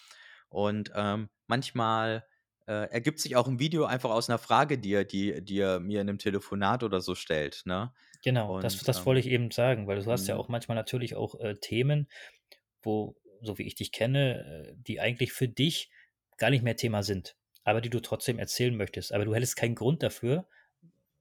Und 0.49 0.91
ähm, 0.95 1.30
manchmal 1.47 2.26
äh, 2.68 2.89
ergibt 2.91 3.20
sich 3.20 3.36
auch 3.36 3.47
ein 3.47 3.59
Video 3.59 3.86
einfach 3.86 4.09
aus 4.09 4.30
einer 4.30 4.39
Frage, 4.39 4.78
die 4.78 4.93
er, 4.93 5.05
die, 5.05 5.43
die 5.43 5.59
er 5.59 5.80
mir 5.80 6.01
in 6.01 6.09
einem 6.09 6.18
Telefonat 6.18 6.84
oder 6.84 7.01
so 7.01 7.16
stellt. 7.16 7.61
Ne? 7.66 7.93
Genau, 8.24 8.59
das, 8.59 8.76
Und 8.76 8.88
das 8.88 8.99
ähm, 8.99 9.05
wollte 9.05 9.20
ich 9.20 9.28
eben 9.28 9.51
sagen, 9.51 9.88
weil 9.88 10.01
du 10.01 10.11
hast 10.11 10.28
ja 10.28 10.36
mhm. 10.36 10.41
auch 10.41 10.47
manchmal 10.47 10.76
natürlich 10.76 11.16
auch 11.16 11.39
äh, 11.39 11.55
Themen, 11.55 12.07
wo, 12.82 13.16
so 13.41 13.57
wie 13.57 13.63
ich 13.63 13.76
dich 13.76 13.91
kenne, 13.91 14.74
äh, 14.74 14.74
die 14.78 14.99
eigentlich 14.99 15.32
für 15.32 15.47
dich 15.47 15.91
gar 16.38 16.49
nicht 16.49 16.63
mehr 16.63 16.76
Thema 16.76 17.03
sind, 17.03 17.36
aber 17.63 17.82
die 17.82 17.89
du 17.89 17.99
trotzdem 17.99 18.39
erzählen 18.39 18.76
möchtest. 18.76 19.13
Aber 19.13 19.26
du 19.26 19.36
hättest 19.36 19.55
keinen 19.55 19.76
Grund 19.76 20.01
dafür, 20.01 20.47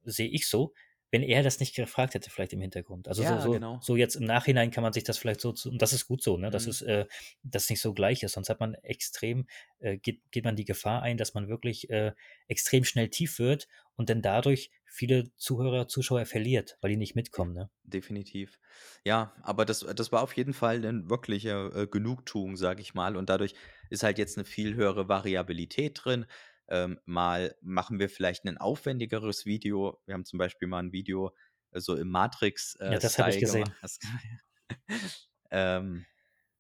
sehe 0.05 0.29
ich 0.29 0.49
so, 0.49 0.73
wenn 1.15 1.23
er 1.23 1.45
das 1.45 1.61
nicht 1.61 1.77
gefragt 1.77 2.15
hätte, 2.15 2.29
vielleicht 2.29 2.53
im 2.55 2.61
Hintergrund. 2.61 3.07
Also 3.07 3.23
so, 3.23 3.29
ja, 3.29 3.41
so, 3.41 3.53
genau. 3.53 3.79
so 3.81 3.95
jetzt 3.97 4.17
im 4.17 4.25
Nachhinein 4.25 4.73
kann 4.73 4.83
man 4.83 4.93
sich 4.93 5.05
das 5.05 5.17
vielleicht 5.17 5.41
so 5.41 5.53
zu, 5.53 5.71
und 5.71 5.81
das 5.81 5.93
ist 5.93 6.09
gut 6.09 6.23
so, 6.25 6.37
ne, 6.37 6.51
dass 6.51 6.65
Mhm. 6.65 6.71
es, 6.71 6.83
äh, 6.83 7.07
dass 7.45 7.65
es 7.65 7.71
nicht 7.71 7.81
so 7.81 7.95
gleich 7.95 8.25
ist. 8.25 8.33
Sonst 8.33 8.49
hat 8.51 8.59
man 8.59 8.75
extrem, 8.75 9.47
äh, 9.79 9.97
geht, 9.97 10.21
geht 10.33 10.45
man 10.45 10.57
die 10.57 10.65
Gefahr 10.65 11.03
ein, 11.03 11.17
dass 11.17 11.33
man 11.35 11.49
wirklich 11.49 11.89
äh, 11.89 12.13
extrem 12.49 12.85
schnell 12.85 13.11
tief 13.11 13.39
wird 13.39 13.69
und 13.95 14.11
dann 14.11 14.23
dadurch 14.23 14.73
viele 14.87 15.31
Zuhörer, 15.37 15.87
Zuschauer 15.87 16.27
verliert, 16.27 16.79
weil 16.81 16.91
die 16.91 16.97
nicht 16.97 17.15
mitkommen, 17.15 17.55
ne? 17.55 17.71
Definitiv. 17.85 18.59
Ja, 19.05 19.35
aber 19.43 19.67
das, 19.67 19.81
das 19.81 20.11
war 20.11 20.23
auf 20.23 20.33
jeden 20.37 20.55
Fall 20.55 20.77
eine 20.77 21.11
wirkliche 21.11 21.71
äh, 21.75 21.87
Genugtuung, 21.87 22.57
sage 22.57 22.81
ich 22.81 22.95
mal. 22.95 23.17
Und 23.17 23.29
dadurch 23.29 23.55
ist 23.91 24.03
halt 24.03 24.17
jetzt 24.19 24.39
eine 24.39 24.47
viel 24.47 24.75
höhere 24.75 25.09
Variabilität 25.09 26.01
drin. 26.03 26.25
Ähm, 26.69 26.99
mal 27.05 27.55
machen 27.61 27.99
wir 27.99 28.09
vielleicht 28.09 28.45
ein 28.45 28.59
aufwendigeres 28.59 29.45
Video. 29.45 30.01
Wir 30.07 30.15
haben 30.15 30.25
zum 30.25 30.39
Beispiel 30.39 30.67
mal 30.67 30.83
ein 30.83 30.93
Video 30.93 31.35
äh, 31.73 31.81
so 31.81 31.95
im 31.97 32.15
Ja, 32.15 32.99
das 32.99 33.19
habe 33.19 33.31
ich 33.31 33.39
gesehen. 33.39 33.73
ähm, 35.51 36.07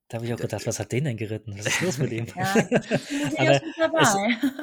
Da 0.08 0.18
habe 0.18 0.26
ich 0.26 0.34
auch 0.34 0.38
gedacht, 0.38 0.66
was 0.66 0.78
hat 0.78 0.92
den 0.92 1.04
denn 1.04 1.16
geritten? 1.16 1.58
Was 1.58 1.66
ist 1.66 1.80
los 1.80 1.98
mit 1.98 2.12
ihm? 2.12 2.26
Ja, 2.26 2.54
aber 3.38 4.00
es, 4.02 4.14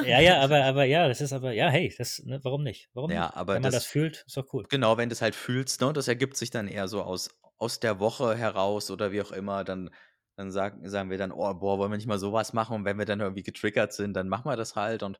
ja, 0.05 0.19
ja, 0.19 0.41
aber, 0.41 0.63
aber 0.63 0.83
ja, 0.85 1.07
das 1.07 1.21
ist 1.21 1.33
aber, 1.33 1.51
ja, 1.53 1.69
hey, 1.69 1.93
das, 1.97 2.21
ne, 2.23 2.39
warum 2.43 2.63
nicht? 2.63 2.89
Warum 2.93 3.09
ja, 3.09 3.25
nicht? 3.25 3.35
aber 3.35 3.55
Wenn 3.55 3.63
man 3.63 3.71
das 3.71 3.83
das, 3.83 3.91
fühlt, 3.91 4.23
ist 4.27 4.37
doch 4.37 4.45
cool. 4.53 4.65
genau, 4.69 4.97
wenn 4.97 5.09
du 5.09 5.13
es 5.13 5.21
halt 5.21 5.35
fühlst, 5.35 5.81
ne, 5.81 5.91
das 5.91 6.07
ergibt 6.07 6.37
sich 6.37 6.51
dann 6.51 6.67
eher 6.67 6.87
so 6.87 7.01
aus, 7.01 7.29
aus 7.57 7.79
der 7.79 7.99
Woche 7.99 8.35
heraus 8.37 8.91
oder 8.91 9.11
wie 9.11 9.21
auch 9.21 9.31
immer, 9.31 9.63
dann, 9.63 9.89
dann 10.41 10.51
sagen, 10.51 10.87
sagen 10.89 11.09
wir 11.09 11.17
dann, 11.17 11.31
oh, 11.31 11.53
boah, 11.53 11.77
wollen 11.79 11.91
wir 11.91 11.97
nicht 11.97 12.07
mal 12.07 12.19
sowas 12.19 12.53
machen? 12.53 12.75
Und 12.77 12.85
wenn 12.85 12.97
wir 12.97 13.05
dann 13.05 13.21
irgendwie 13.21 13.43
getriggert 13.43 13.93
sind, 13.93 14.13
dann 14.13 14.29
machen 14.29 14.45
wir 14.49 14.57
das 14.57 14.75
halt. 14.75 15.03
Und 15.03 15.19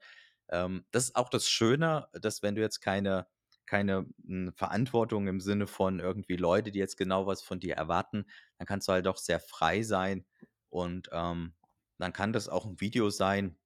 ähm, 0.50 0.86
das 0.92 1.06
ist 1.06 1.16
auch 1.16 1.30
das 1.30 1.50
Schöne, 1.50 2.08
dass 2.14 2.42
wenn 2.44 2.56
du 2.56 2.62
jetzt 2.62 2.82
keine, 2.82 3.28
keine 3.66 4.06
mh, 4.24 4.54
Verantwortung 4.56 5.28
im 5.28 5.40
Sinne 5.40 5.68
von 5.68 6.00
irgendwie 6.00 6.36
Leute, 6.38 6.72
die 6.72 6.80
jetzt 6.80 6.98
genau 6.98 7.28
was 7.28 7.42
von 7.42 7.60
dir 7.60 7.76
erwarten, 7.76 8.26
dann 8.58 8.68
kannst 8.68 8.88
du 8.88 8.94
halt 8.94 9.06
doch 9.06 9.18
sehr 9.18 9.40
frei 9.40 9.84
sein. 9.84 10.26
Und 10.70 11.10
ähm, 11.12 11.54
dann 12.00 12.14
kann 12.14 12.34
das 12.34 12.50
auch 12.50 12.66
ein 12.66 12.82
Video 12.82 13.10
sein, 13.10 13.58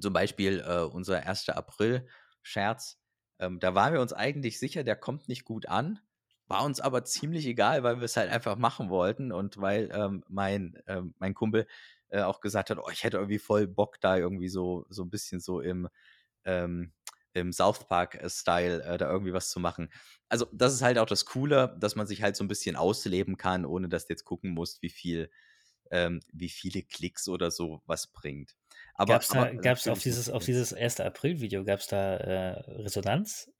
zum 0.00 0.12
Beispiel 0.12 0.60
äh, 0.66 0.80
unser 0.82 1.26
1. 1.26 1.48
April-Scherz. 1.50 2.98
Ähm, 3.38 3.60
da 3.60 3.74
waren 3.74 3.92
wir 3.94 4.00
uns 4.00 4.12
eigentlich 4.12 4.58
sicher, 4.58 4.84
der 4.84 4.96
kommt 4.96 5.28
nicht 5.28 5.44
gut 5.44 5.68
an. 5.68 6.00
War 6.52 6.64
uns 6.64 6.80
aber 6.80 7.04
ziemlich 7.04 7.46
egal, 7.46 7.82
weil 7.82 7.96
wir 7.96 8.04
es 8.04 8.16
halt 8.16 8.30
einfach 8.30 8.56
machen 8.56 8.90
wollten 8.90 9.32
und 9.32 9.58
weil 9.58 9.90
ähm, 9.92 10.22
mein, 10.28 10.78
ähm, 10.86 11.14
mein 11.18 11.34
Kumpel 11.34 11.66
äh, 12.08 12.22
auch 12.22 12.40
gesagt 12.40 12.70
hat, 12.70 12.78
oh, 12.78 12.90
ich 12.92 13.04
hätte 13.04 13.16
irgendwie 13.16 13.38
voll 13.38 13.66
Bock 13.66 14.00
da 14.00 14.16
irgendwie 14.16 14.48
so, 14.48 14.86
so 14.88 15.02
ein 15.02 15.10
bisschen 15.10 15.40
so 15.40 15.60
im, 15.60 15.88
ähm, 16.44 16.92
im 17.32 17.52
South 17.52 17.88
Park-Style 17.88 18.82
äh, 18.84 18.98
da 18.98 19.10
irgendwie 19.10 19.32
was 19.32 19.50
zu 19.50 19.60
machen. 19.60 19.90
Also 20.28 20.46
das 20.52 20.74
ist 20.74 20.82
halt 20.82 20.98
auch 20.98 21.06
das 21.06 21.24
Coole, 21.24 21.76
dass 21.80 21.96
man 21.96 22.06
sich 22.06 22.22
halt 22.22 22.36
so 22.36 22.44
ein 22.44 22.48
bisschen 22.48 22.76
ausleben 22.76 23.36
kann, 23.36 23.64
ohne 23.64 23.88
dass 23.88 24.06
du 24.06 24.12
jetzt 24.12 24.24
gucken 24.24 24.50
musst, 24.50 24.82
wie 24.82 24.90
viel, 24.90 25.30
ähm, 25.90 26.20
wie 26.32 26.50
viele 26.50 26.82
Klicks 26.82 27.28
oder 27.28 27.50
so 27.50 27.82
was 27.86 28.08
bringt. 28.08 28.56
Aber, 28.94 29.18
da, 29.18 29.42
aber 29.42 29.54
gab's 29.56 29.88
auf 29.88 30.00
dieses, 30.00 30.28
auf 30.28 30.44
dieses 30.44 30.72
1. 30.72 31.00
April-Video, 31.00 31.64
gab 31.64 31.80
es 31.80 31.86
da 31.86 32.16
äh, 32.16 32.60
Resonanz? 32.82 33.50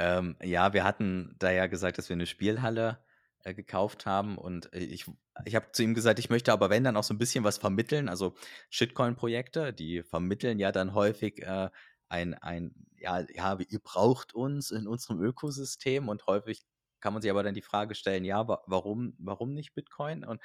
Ähm, 0.00 0.36
ja, 0.42 0.72
wir 0.72 0.82
hatten 0.84 1.36
da 1.38 1.50
ja 1.50 1.66
gesagt, 1.66 1.98
dass 1.98 2.08
wir 2.08 2.14
eine 2.14 2.24
Spielhalle 2.26 3.04
äh, 3.44 3.52
gekauft 3.52 4.06
haben 4.06 4.38
und 4.38 4.72
äh, 4.72 4.78
ich, 4.78 5.04
ich 5.44 5.54
habe 5.54 5.72
zu 5.72 5.82
ihm 5.82 5.92
gesagt, 5.92 6.18
ich 6.18 6.30
möchte 6.30 6.52
aber 6.52 6.70
wenn 6.70 6.84
dann 6.84 6.96
auch 6.96 7.04
so 7.04 7.12
ein 7.12 7.18
bisschen 7.18 7.44
was 7.44 7.58
vermitteln. 7.58 8.08
Also 8.08 8.34
Shitcoin-Projekte, 8.70 9.74
die 9.74 10.02
vermitteln 10.02 10.58
ja 10.58 10.72
dann 10.72 10.94
häufig 10.94 11.42
äh, 11.42 11.68
ein, 12.08 12.32
ein, 12.32 12.74
ja, 12.96 13.26
ja, 13.34 13.58
ihr 13.68 13.78
braucht 13.80 14.34
uns 14.34 14.70
in 14.70 14.86
unserem 14.88 15.22
Ökosystem 15.22 16.08
und 16.08 16.26
häufig 16.26 16.62
kann 17.00 17.12
man 17.12 17.20
sich 17.20 17.30
aber 17.30 17.42
dann 17.42 17.54
die 17.54 17.60
Frage 17.60 17.94
stellen, 17.94 18.24
ja, 18.24 18.48
wa 18.48 18.62
warum, 18.66 19.14
warum 19.18 19.52
nicht 19.52 19.74
Bitcoin? 19.74 20.24
Und 20.24 20.40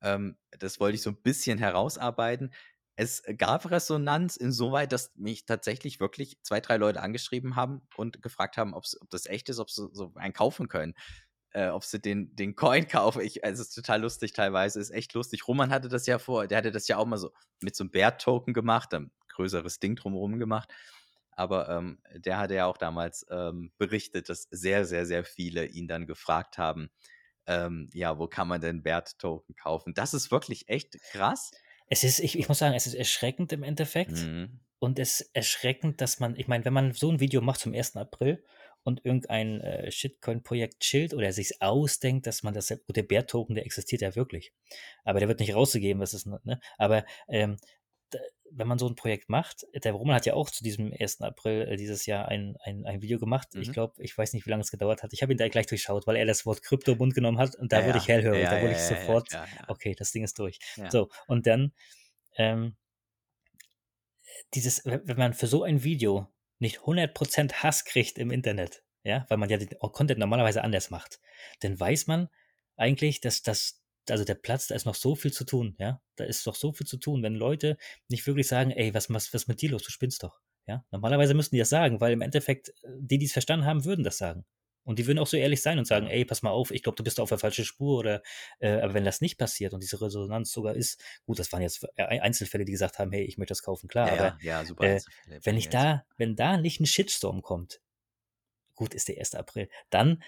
ähm, 0.00 0.38
das 0.58 0.80
wollte 0.80 0.94
ich 0.94 1.02
so 1.02 1.10
ein 1.10 1.22
bisschen 1.22 1.58
herausarbeiten. 1.58 2.54
Es 2.96 3.22
gab 3.38 3.70
Resonanz 3.70 4.36
insoweit, 4.36 4.92
dass 4.92 5.14
mich 5.16 5.46
tatsächlich 5.46 5.98
wirklich 5.98 6.38
zwei, 6.42 6.60
drei 6.60 6.76
Leute 6.76 7.02
angeschrieben 7.02 7.56
haben 7.56 7.82
und 7.96 8.22
gefragt 8.22 8.56
haben, 8.56 8.74
ob 8.74 8.84
das 9.10 9.26
echt 9.26 9.48
ist, 9.48 9.58
ob 9.58 9.70
sie 9.70 9.88
so 9.92 10.12
einen 10.14 10.32
kaufen 10.32 10.68
können. 10.68 10.94
Äh, 11.50 11.68
ob 11.68 11.84
sie 11.84 12.00
den, 12.00 12.34
den 12.34 12.56
Coin 12.56 12.88
kaufen. 12.88 13.22
Ich, 13.22 13.44
also 13.44 13.62
es 13.62 13.68
ist 13.68 13.74
total 13.74 14.02
lustig 14.02 14.32
teilweise, 14.32 14.80
ist 14.80 14.90
echt 14.90 15.14
lustig. 15.14 15.46
Roman 15.46 15.70
hatte 15.70 15.88
das 15.88 16.06
ja 16.06 16.18
vor, 16.18 16.48
der 16.48 16.58
hatte 16.58 16.72
das 16.72 16.88
ja 16.88 16.96
auch 16.96 17.06
mal 17.06 17.16
so 17.16 17.30
mit 17.62 17.76
so 17.76 17.84
einem 17.84 17.92
Bär-Token 17.92 18.54
gemacht, 18.54 18.92
ein 18.94 19.12
größeres 19.28 19.78
Ding 19.78 19.96
drumherum 19.96 20.38
gemacht. 20.38 20.72
Aber 21.30 21.68
ähm, 21.68 22.00
der 22.14 22.38
hatte 22.38 22.54
ja 22.54 22.66
auch 22.66 22.76
damals 22.76 23.26
ähm, 23.30 23.72
berichtet, 23.78 24.28
dass 24.28 24.48
sehr, 24.50 24.84
sehr, 24.84 25.06
sehr 25.06 25.24
viele 25.24 25.66
ihn 25.66 25.88
dann 25.88 26.06
gefragt 26.06 26.58
haben, 26.58 26.90
ähm, 27.46 27.88
ja, 27.92 28.18
wo 28.18 28.26
kann 28.26 28.48
man 28.48 28.60
denn 28.60 28.82
Bert-Token 28.82 29.54
kaufen? 29.54 29.94
Das 29.94 30.14
ist 30.14 30.30
wirklich 30.30 30.68
echt 30.68 31.00
krass. 31.12 31.50
Es 31.88 32.04
ist, 32.04 32.18
ich, 32.20 32.38
ich 32.38 32.48
muss 32.48 32.58
sagen, 32.58 32.74
es 32.74 32.86
ist 32.86 32.94
erschreckend 32.94 33.52
im 33.52 33.62
Endeffekt. 33.62 34.12
Mhm. 34.12 34.60
Und 34.78 34.98
es 34.98 35.20
ist 35.20 35.30
erschreckend, 35.34 36.00
dass 36.00 36.20
man, 36.20 36.36
ich 36.36 36.46
meine, 36.46 36.64
wenn 36.64 36.72
man 36.72 36.92
so 36.92 37.10
ein 37.10 37.20
Video 37.20 37.40
macht 37.40 37.60
zum 37.60 37.72
1. 37.72 37.96
April 37.96 38.44
und 38.82 39.04
irgendein 39.04 39.60
äh, 39.62 39.90
Shitcoin-Projekt 39.90 40.80
chillt 40.80 41.14
oder 41.14 41.32
sich 41.32 41.62
ausdenkt, 41.62 42.26
dass 42.26 42.42
man 42.42 42.52
das, 42.52 42.68
gut, 42.68 42.96
der 42.96 43.02
Bär-Token, 43.02 43.54
der 43.54 43.64
existiert 43.64 44.02
ja 44.02 44.14
wirklich. 44.14 44.52
Aber 45.04 45.20
der 45.20 45.28
wird 45.28 45.40
nicht 45.40 45.54
rausgegeben, 45.54 46.02
was 46.02 46.12
ist, 46.12 46.26
ne? 46.26 46.60
Aber 46.76 47.06
ähm, 47.28 47.56
wenn 48.50 48.68
man 48.68 48.78
so 48.78 48.88
ein 48.88 48.94
Projekt 48.94 49.28
macht, 49.28 49.66
der 49.74 49.92
Roman 49.92 50.14
hat 50.14 50.26
ja 50.26 50.34
auch 50.34 50.48
zu 50.50 50.62
diesem 50.62 50.92
1. 50.92 51.22
April 51.22 51.62
äh, 51.68 51.76
dieses 51.76 52.06
Jahr 52.06 52.28
ein, 52.28 52.56
ein, 52.60 52.86
ein 52.86 53.02
Video 53.02 53.18
gemacht. 53.18 53.48
Ich 53.56 53.68
Mhm. 53.68 53.72
glaube, 53.72 54.02
ich 54.02 54.16
weiß 54.16 54.32
nicht, 54.32 54.46
wie 54.46 54.50
lange 54.50 54.62
es 54.62 54.70
gedauert 54.70 55.02
hat. 55.02 55.12
Ich 55.12 55.22
habe 55.22 55.32
ihn 55.32 55.38
da 55.38 55.48
gleich 55.48 55.66
durchschaut, 55.66 56.06
weil 56.06 56.16
er 56.16 56.26
das 56.26 56.46
Wort 56.46 56.62
Krypto 56.62 56.92
im 56.92 56.98
Mund 56.98 57.14
genommen 57.14 57.38
hat 57.38 57.56
und 57.56 57.72
da 57.72 57.78
Ja, 57.78 57.86
wurde 57.86 57.98
ich 57.98 58.08
hellhörig. 58.08 58.42
Ja, 58.44 58.56
da 58.56 58.60
wurde 58.60 58.72
ja, 58.72 58.78
ich 58.78 58.86
sofort, 58.86 59.38
okay, 59.66 59.94
das 59.98 60.12
Ding 60.12 60.22
ist 60.24 60.38
durch. 60.38 60.58
So, 60.88 61.08
und 61.26 61.46
dann 61.46 61.72
ähm, 62.36 62.76
dieses, 64.54 64.84
wenn 64.84 65.06
wenn 65.06 65.16
man 65.16 65.34
für 65.34 65.46
so 65.46 65.62
ein 65.62 65.82
Video 65.84 66.28
nicht 66.58 66.80
100% 66.80 67.62
Hass 67.62 67.84
kriegt 67.84 68.18
im 68.18 68.30
Internet, 68.30 68.82
ja, 69.02 69.26
weil 69.28 69.38
man 69.38 69.50
ja 69.50 69.58
den 69.58 69.68
Content 69.78 70.18
normalerweise 70.18 70.62
anders 70.62 70.90
macht, 70.90 71.20
dann 71.60 71.78
weiß 71.78 72.06
man 72.06 72.28
eigentlich, 72.76 73.20
dass 73.20 73.42
das 73.42 73.83
also 74.08 74.24
der 74.24 74.34
Platz, 74.34 74.68
da 74.68 74.74
ist 74.74 74.86
noch 74.86 74.94
so 74.94 75.14
viel 75.14 75.32
zu 75.32 75.44
tun, 75.44 75.76
ja. 75.78 76.00
Da 76.16 76.24
ist 76.24 76.46
doch 76.46 76.54
so 76.54 76.72
viel 76.72 76.86
zu 76.86 76.96
tun, 76.96 77.22
wenn 77.22 77.34
Leute 77.34 77.76
nicht 78.08 78.26
wirklich 78.26 78.48
sagen, 78.48 78.70
ey, 78.70 78.94
was, 78.94 79.08
was, 79.10 79.32
was 79.32 79.42
ist 79.42 79.48
mit 79.48 79.62
dir 79.62 79.70
los? 79.70 79.82
Du 79.82 79.90
spinnst 79.90 80.22
doch. 80.22 80.40
Ja. 80.66 80.84
Normalerweise 80.90 81.34
müssten 81.34 81.56
die 81.56 81.60
das 81.60 81.68
sagen, 81.68 82.00
weil 82.00 82.12
im 82.12 82.22
Endeffekt, 82.22 82.70
äh, 82.70 82.88
die, 82.98 83.18
die 83.18 83.26
es 83.26 83.32
verstanden 83.32 83.66
haben, 83.66 83.84
würden 83.84 84.04
das 84.04 84.18
sagen. 84.18 84.44
Und 84.84 84.98
die 84.98 85.06
würden 85.06 85.18
auch 85.18 85.26
so 85.26 85.38
ehrlich 85.38 85.62
sein 85.62 85.78
und 85.78 85.86
sagen, 85.86 86.06
ey, 86.08 86.26
pass 86.26 86.42
mal 86.42 86.50
auf, 86.50 86.70
ich 86.70 86.82
glaube, 86.82 86.96
du 86.96 87.04
bist 87.04 87.18
auf 87.18 87.30
der 87.30 87.38
falschen 87.38 87.64
Spur 87.64 87.98
oder 87.98 88.22
äh, 88.60 88.80
aber 88.80 88.92
wenn 88.92 89.04
das 89.04 89.22
nicht 89.22 89.38
passiert 89.38 89.72
und 89.72 89.82
diese 89.82 90.00
Resonanz 90.00 90.52
sogar 90.52 90.74
ist, 90.74 91.02
gut, 91.24 91.38
das 91.38 91.50
waren 91.52 91.62
jetzt 91.62 91.86
Einzelfälle, 91.96 92.66
die 92.66 92.72
gesagt 92.72 92.98
haben, 92.98 93.10
hey, 93.10 93.24
ich 93.24 93.38
möchte 93.38 93.52
das 93.52 93.62
kaufen, 93.62 93.88
klar, 93.88 94.08
Ja, 94.08 94.12
aber 94.12 94.38
ja, 94.42 94.64
super 94.64 94.84
äh, 94.84 95.00
wenn 95.42 95.56
ich 95.56 95.70
da, 95.70 96.04
wenn 96.18 96.36
da 96.36 96.58
nicht 96.58 96.80
ein 96.80 96.86
Shitstorm 96.86 97.40
kommt, 97.40 97.80
gut, 98.74 98.92
ist 98.92 99.08
der 99.08 99.16
1. 99.16 99.36
April, 99.36 99.70
dann 99.88 100.22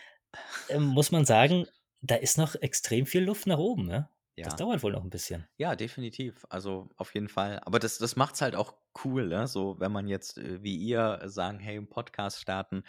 ähm, 0.70 0.84
muss 0.84 1.10
man 1.10 1.26
sagen, 1.26 1.66
da 2.00 2.16
ist 2.16 2.38
noch 2.38 2.54
extrem 2.56 3.06
viel 3.06 3.24
Luft 3.24 3.46
nach 3.46 3.58
oben, 3.58 3.86
ne? 3.86 4.10
Das 4.42 4.52
Ja. 4.52 4.56
dauert 4.56 4.82
wohl 4.82 4.92
noch 4.92 5.04
ein 5.04 5.10
bisschen. 5.10 5.48
Ja, 5.58 5.74
definitiv. 5.76 6.44
Also 6.50 6.90
auf 6.96 7.14
jeden 7.14 7.28
Fall. 7.28 7.60
Aber 7.60 7.78
das, 7.78 7.98
das 7.98 8.16
macht 8.16 8.34
es 8.34 8.42
halt 8.42 8.54
auch 8.54 8.74
cool, 9.04 9.26
ne? 9.28 9.46
So, 9.48 9.80
wenn 9.80 9.92
man 9.92 10.06
jetzt 10.08 10.36
äh, 10.38 10.62
wie 10.62 10.76
ihr 10.76 11.20
äh, 11.22 11.28
sagen, 11.28 11.58
hey, 11.58 11.76
einen 11.76 11.88
Podcast 11.88 12.40
starten 12.40 12.84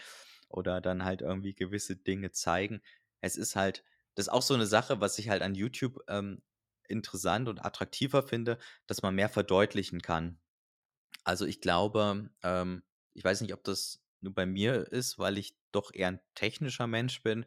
oder 0.50 0.82
dann 0.82 1.04
halt 1.06 1.22
irgendwie 1.22 1.54
gewisse 1.56 1.96
Dinge 1.96 2.32
zeigen. 2.32 2.82
Es 3.22 3.38
ist 3.38 3.56
halt, 3.56 3.84
das 4.16 4.28
ist 4.28 4.34
auch 4.34 4.42
so 4.42 4.54
eine 4.54 4.66
Sache, 4.68 5.02
was 5.02 5.20
ich 5.20 5.30
halt 5.30 5.42
an 5.42 5.56
YouTube 5.56 6.00
ähm, 6.10 6.42
interessant 6.88 7.48
und 7.50 7.60
attraktiver 7.66 8.24
finde, 8.24 8.58
dass 8.88 9.02
man 9.02 9.16
mehr 9.16 9.30
verdeutlichen 9.30 10.02
kann. 10.02 10.40
Also 11.24 11.46
ich 11.46 11.62
glaube, 11.62 12.30
ähm, 12.44 12.84
ich 13.14 13.24
weiß 13.24 13.42
nicht, 13.42 13.54
ob 13.54 13.64
das 13.64 14.04
nur 14.22 14.34
bei 14.34 14.46
mir 14.46 14.92
ist, 14.92 15.20
weil 15.20 15.38
ich 15.38 15.58
doch 15.72 15.94
eher 15.94 16.08
ein 16.10 16.22
technischer 16.36 16.88
Mensch 16.88 17.22
bin. 17.24 17.46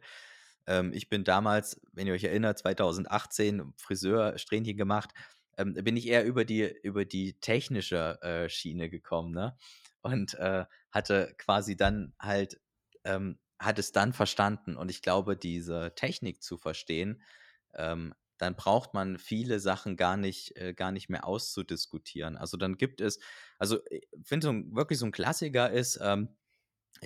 Ähm, 0.67 0.93
ich 0.93 1.09
bin 1.09 1.23
damals, 1.23 1.81
wenn 1.93 2.07
ihr 2.07 2.13
euch 2.13 2.23
erinnert, 2.23 2.59
2018 2.59 3.73
Friseur, 3.77 4.37
Strähnchen 4.37 4.77
gemacht, 4.77 5.11
ähm, 5.57 5.73
bin 5.73 5.97
ich 5.97 6.07
eher 6.07 6.25
über 6.25 6.45
die, 6.45 6.63
über 6.83 7.05
die 7.05 7.39
technische 7.39 8.21
äh, 8.21 8.49
Schiene 8.49 8.89
gekommen, 8.89 9.31
ne? 9.33 9.57
Und 10.01 10.33
äh, 10.35 10.65
hatte 10.91 11.35
quasi 11.37 11.75
dann 11.77 12.13
halt, 12.19 12.59
ähm, 13.03 13.39
hat 13.59 13.77
es 13.79 13.91
dann 13.91 14.13
verstanden. 14.13 14.75
Und 14.75 14.89
ich 14.89 15.01
glaube, 15.03 15.37
diese 15.37 15.93
Technik 15.95 16.41
zu 16.41 16.57
verstehen, 16.57 17.21
ähm, 17.75 18.13
dann 18.37 18.55
braucht 18.55 18.95
man 18.95 19.19
viele 19.19 19.59
Sachen 19.59 19.97
gar 19.97 20.17
nicht, 20.17 20.55
äh, 20.57 20.73
gar 20.73 20.91
nicht 20.91 21.09
mehr 21.09 21.25
auszudiskutieren. 21.27 22.37
Also 22.37 22.57
dann 22.57 22.77
gibt 22.77 22.99
es, 22.99 23.19
also 23.59 23.79
ich 23.89 24.07
finde 24.23 24.47
so 24.47 24.53
wirklich 24.75 24.97
so 24.97 25.05
ein 25.05 25.11
Klassiker 25.11 25.69
ist 25.69 25.99
ähm, 26.01 26.29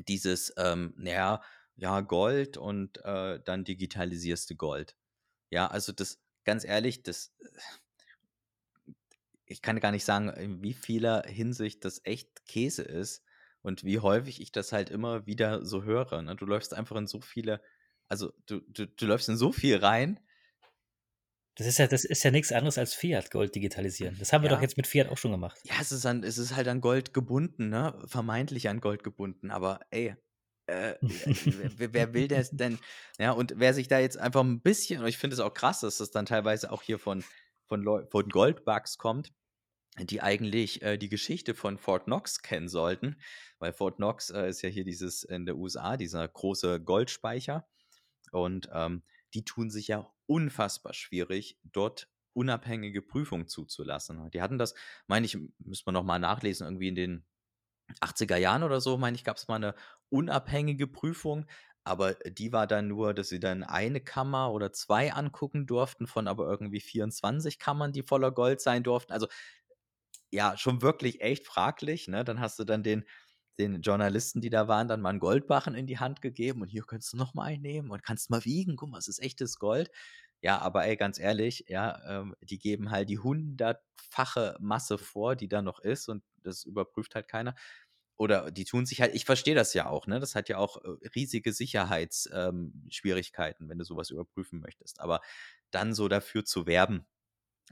dieses, 0.07 0.53
ähm, 0.57 0.93
naja, 0.97 1.41
ja, 1.77 2.01
Gold 2.01 2.57
und 2.57 3.03
äh, 3.03 3.39
dann 3.43 3.63
digitalisierst 3.63 4.49
du 4.49 4.55
Gold. 4.55 4.95
Ja, 5.49 5.67
also 5.67 5.91
das, 5.91 6.19
ganz 6.43 6.63
ehrlich, 6.63 7.03
das, 7.03 7.33
ich 9.45 9.61
kann 9.61 9.79
gar 9.79 9.91
nicht 9.91 10.05
sagen, 10.05 10.29
in 10.29 10.61
wie 10.63 10.73
vieler 10.73 11.23
Hinsicht 11.27 11.85
das 11.85 12.01
echt 12.03 12.45
Käse 12.45 12.81
ist 12.83 13.23
und 13.61 13.83
wie 13.83 13.99
häufig 13.99 14.41
ich 14.41 14.51
das 14.51 14.71
halt 14.71 14.89
immer 14.89 15.25
wieder 15.27 15.65
so 15.65 15.83
höre. 15.83 16.21
Ne? 16.21 16.35
Du 16.35 16.45
läufst 16.45 16.73
einfach 16.73 16.95
in 16.95 17.07
so 17.07 17.21
viele, 17.21 17.61
also 18.07 18.31
du, 18.45 18.61
du, 18.61 18.87
du 18.87 19.05
läufst 19.05 19.29
in 19.29 19.37
so 19.37 19.51
viel 19.51 19.77
rein. 19.77 20.19
Das 21.57 21.67
ist 21.67 21.77
ja, 21.77 21.87
das 21.87 22.03
ist 22.03 22.23
ja 22.23 22.31
nichts 22.31 22.51
anderes 22.51 22.77
als 22.77 22.93
Fiat 22.93 23.31
Gold 23.31 23.55
digitalisieren. 23.55 24.17
Das 24.19 24.33
haben 24.33 24.41
wir 24.41 24.49
doch 24.49 24.57
Ja. 24.57 24.63
jetzt 24.63 24.75
mit 24.77 24.87
Fiat 24.87 25.07
auch 25.07 25.17
schon 25.17 25.31
gemacht. 25.31 25.57
Ja, 25.63 25.75
es 25.79 25.91
ist, 25.91 26.05
an, 26.05 26.23
es 26.23 26.37
ist 26.37 26.55
halt 26.55 26.67
an 26.67 26.81
Gold 26.81 27.13
gebunden, 27.13 27.69
ne? 27.69 27.97
Vermeintlich 28.07 28.67
an 28.67 28.81
Gold 28.81 29.03
gebunden, 29.03 29.51
aber 29.51 29.79
ey, 29.89 30.15
äh, 30.67 30.95
wer, 31.01 31.93
wer 31.93 32.13
will 32.13 32.27
das 32.27 32.51
denn? 32.51 32.79
Ja, 33.19 33.31
und 33.31 33.53
wer 33.57 33.73
sich 33.73 33.87
da 33.87 33.99
jetzt 33.99 34.17
einfach 34.17 34.41
ein 34.41 34.61
bisschen, 34.61 35.01
und 35.01 35.07
ich 35.07 35.17
finde 35.17 35.35
es 35.35 35.39
auch 35.39 35.53
krass, 35.53 35.81
dass 35.81 35.97
das 35.97 36.11
dann 36.11 36.25
teilweise 36.25 36.71
auch 36.71 36.81
hier 36.81 36.99
von, 36.99 37.23
von, 37.65 37.81
Leu 37.81 38.05
von 38.09 38.29
Goldbugs 38.29 38.97
kommt, 38.97 39.33
die 39.97 40.21
eigentlich 40.21 40.81
äh, 40.81 40.97
die 40.97 41.09
Geschichte 41.09 41.53
von 41.55 41.77
Fort 41.77 42.05
Knox 42.05 42.41
kennen 42.41 42.67
sollten, 42.67 43.17
weil 43.59 43.73
Fort 43.73 43.97
Knox 43.97 44.29
äh, 44.29 44.49
ist 44.49 44.61
ja 44.61 44.69
hier 44.69 44.83
dieses 44.83 45.23
in 45.23 45.45
der 45.45 45.55
USA, 45.55 45.97
dieser 45.97 46.27
große 46.27 46.81
Goldspeicher. 46.81 47.67
Und 48.31 48.69
ähm, 48.73 49.03
die 49.33 49.45
tun 49.45 49.69
sich 49.69 49.87
ja 49.87 50.11
unfassbar 50.25 50.93
schwierig, 50.93 51.59
dort 51.63 52.09
unabhängige 52.33 53.01
Prüfungen 53.01 53.47
zuzulassen. 53.47 54.29
Die 54.31 54.41
hatten 54.41 54.57
das, 54.57 54.75
meine 55.07 55.25
ich, 55.25 55.37
müssen 55.59 55.85
wir 55.85 55.93
nochmal 55.93 56.19
nachlesen, 56.19 56.67
irgendwie 56.67 56.89
in 56.89 56.95
den 56.95 57.25
80er 57.99 58.37
Jahren 58.37 58.63
oder 58.63 58.81
so, 58.81 58.97
meine 58.97 59.15
ich, 59.15 59.23
gab 59.23 59.37
es 59.37 59.47
mal 59.47 59.55
eine 59.55 59.75
unabhängige 60.09 60.87
Prüfung, 60.87 61.45
aber 61.83 62.15
die 62.15 62.51
war 62.51 62.67
dann 62.67 62.87
nur, 62.87 63.13
dass 63.13 63.29
sie 63.29 63.39
dann 63.39 63.63
eine 63.63 64.01
Kammer 64.01 64.51
oder 64.51 64.73
zwei 64.73 65.13
angucken 65.13 65.67
durften, 65.67 66.07
von 66.07 66.27
aber 66.27 66.47
irgendwie 66.49 66.79
24 66.81 67.59
Kammern, 67.59 67.91
die 67.93 68.03
voller 68.03 68.31
Gold 68.31 68.59
sein 68.61 68.83
durften. 68.83 69.13
Also 69.13 69.27
ja, 70.31 70.57
schon 70.57 70.81
wirklich 70.81 71.21
echt 71.21 71.45
fraglich. 71.47 72.07
Ne? 72.07 72.23
Dann 72.25 72.39
hast 72.39 72.59
du 72.59 72.63
dann 72.63 72.83
den, 72.83 73.05
den 73.59 73.81
Journalisten, 73.81 74.41
die 74.41 74.49
da 74.49 74.67
waren, 74.67 74.87
dann 74.87 75.01
mal 75.01 75.09
einen 75.09 75.19
Goldbarren 75.19 75.75
in 75.75 75.87
die 75.87 75.99
Hand 75.99 76.21
gegeben 76.21 76.61
und 76.61 76.69
hier 76.69 76.83
kannst 76.85 77.13
du 77.13 77.17
noch 77.17 77.33
mal 77.33 77.43
einen 77.45 77.61
nehmen 77.61 77.91
und 77.91 78.03
kannst 78.03 78.29
mal 78.29 78.43
wiegen. 78.45 78.75
Guck 78.75 78.89
mal, 78.91 78.97
es 78.99 79.07
ist 79.07 79.19
echtes 79.21 79.57
Gold. 79.59 79.91
Ja, 80.41 80.59
aber 80.59 80.85
ey, 80.85 80.97
ganz 80.97 81.19
ehrlich, 81.19 81.65
ja, 81.69 81.99
ähm, 82.07 82.35
die 82.41 82.59
geben 82.59 82.91
halt 82.91 83.09
die 83.09 83.19
hundertfache 83.19 84.57
Masse 84.59 84.97
vor, 84.97 85.35
die 85.35 85.47
da 85.47 85.61
noch 85.61 85.79
ist 85.79 86.09
und 86.09 86.23
das 86.45 86.63
überprüft 86.65 87.15
halt 87.15 87.27
keiner. 87.27 87.55
Oder 88.17 88.49
die 88.51 88.63
tun 88.65 88.85
sich 88.85 89.01
halt, 89.01 89.13
ich 89.15 89.25
verstehe 89.25 89.55
das 89.55 89.73
ja 89.73 89.87
auch, 89.89 90.07
ne? 90.07 90.19
Das 90.21 90.35
hat 90.35 90.47
ja 90.49 90.57
auch 90.57 90.77
äh, 90.83 91.07
riesige 91.15 91.51
Sicherheitsschwierigkeiten, 91.53 93.65
ähm, 93.65 93.69
wenn 93.69 93.77
du 93.79 93.83
sowas 93.85 94.09
überprüfen 94.09 94.59
möchtest. 94.61 95.01
Aber 95.01 95.19
dann 95.71 95.93
so 95.93 96.07
dafür 96.07 96.45
zu 96.45 96.65
werben, 96.67 97.05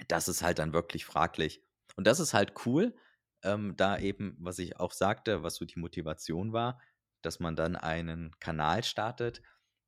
das 0.07 0.27
ist 0.27 0.41
halt 0.43 0.59
dann 0.59 0.73
wirklich 0.73 1.05
fraglich. 1.05 1.61
Und 1.95 2.07
das 2.07 2.19
ist 2.19 2.33
halt 2.33 2.53
cool, 2.65 2.95
ähm, 3.43 3.75
da 3.77 3.97
eben, 3.99 4.35
was 4.39 4.59
ich 4.59 4.79
auch 4.79 4.91
sagte, 4.91 5.43
was 5.43 5.55
so 5.55 5.65
die 5.65 5.79
Motivation 5.79 6.53
war, 6.53 6.81
dass 7.21 7.39
man 7.39 7.55
dann 7.55 7.75
einen 7.75 8.37
Kanal 8.39 8.83
startet, 8.83 9.41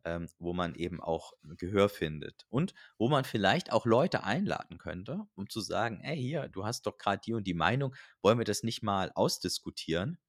ähm, 0.06 0.30
wo 0.39 0.53
man 0.53 0.76
eben 0.76 1.01
auch 1.01 1.34
Gehör 1.43 1.89
findet 1.89 2.45
und 2.49 2.74
wo 2.97 3.10
man 3.10 3.26
vielleicht 3.26 3.72
auch 3.72 3.86
Leute 3.86 4.24
einladen 4.24 4.78
könnte, 4.78 5.28
um 5.36 5.49
zu 5.49 5.62
sagen, 5.62 5.99
ey, 6.01 6.16
hier, 6.18 6.47
du 6.47 6.66
hast 6.66 6.86
doch 6.86 6.97
gerade 6.97 7.22
die 7.26 7.34
und 7.34 7.45
die 7.45 7.53
Meinung, 7.53 7.95
wollen 8.22 8.38
wir 8.38 8.45
das 8.45 8.64
nicht 8.64 8.84
mal 8.84 9.12
ausdiskutieren? 9.14 10.20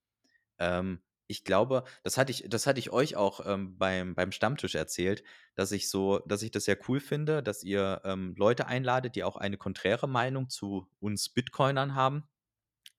Ähm, 0.59 1.03
ich 1.29 1.45
glaube, 1.45 1.85
das 2.05 2.19
hatte 2.19 2.31
ich, 2.31 2.45
das 2.49 2.67
hatte 2.67 2.79
ich 2.79 2.91
euch 2.91 3.17
auch 3.17 3.45
ähm, 3.45 3.77
beim, 3.79 4.15
beim 4.15 4.33
Stammtisch 4.33 4.75
erzählt, 4.77 5.25
dass 5.55 5.73
ich 5.73 5.91
so, 5.91 6.21
dass 6.21 6.43
ich 6.43 6.53
das 6.53 6.65
sehr 6.65 6.79
cool 6.89 7.01
finde, 7.01 7.43
dass 7.43 7.65
ihr 7.65 8.01
ähm, 8.05 8.35
Leute 8.37 8.67
einladet, 8.69 9.17
die 9.17 9.25
auch 9.25 9.37
eine 9.37 9.57
konträre 9.57 10.09
Meinung 10.09 10.49
zu 10.49 10.89
uns 11.01 11.29
Bitcoinern 11.29 11.95
haben. 11.95 12.29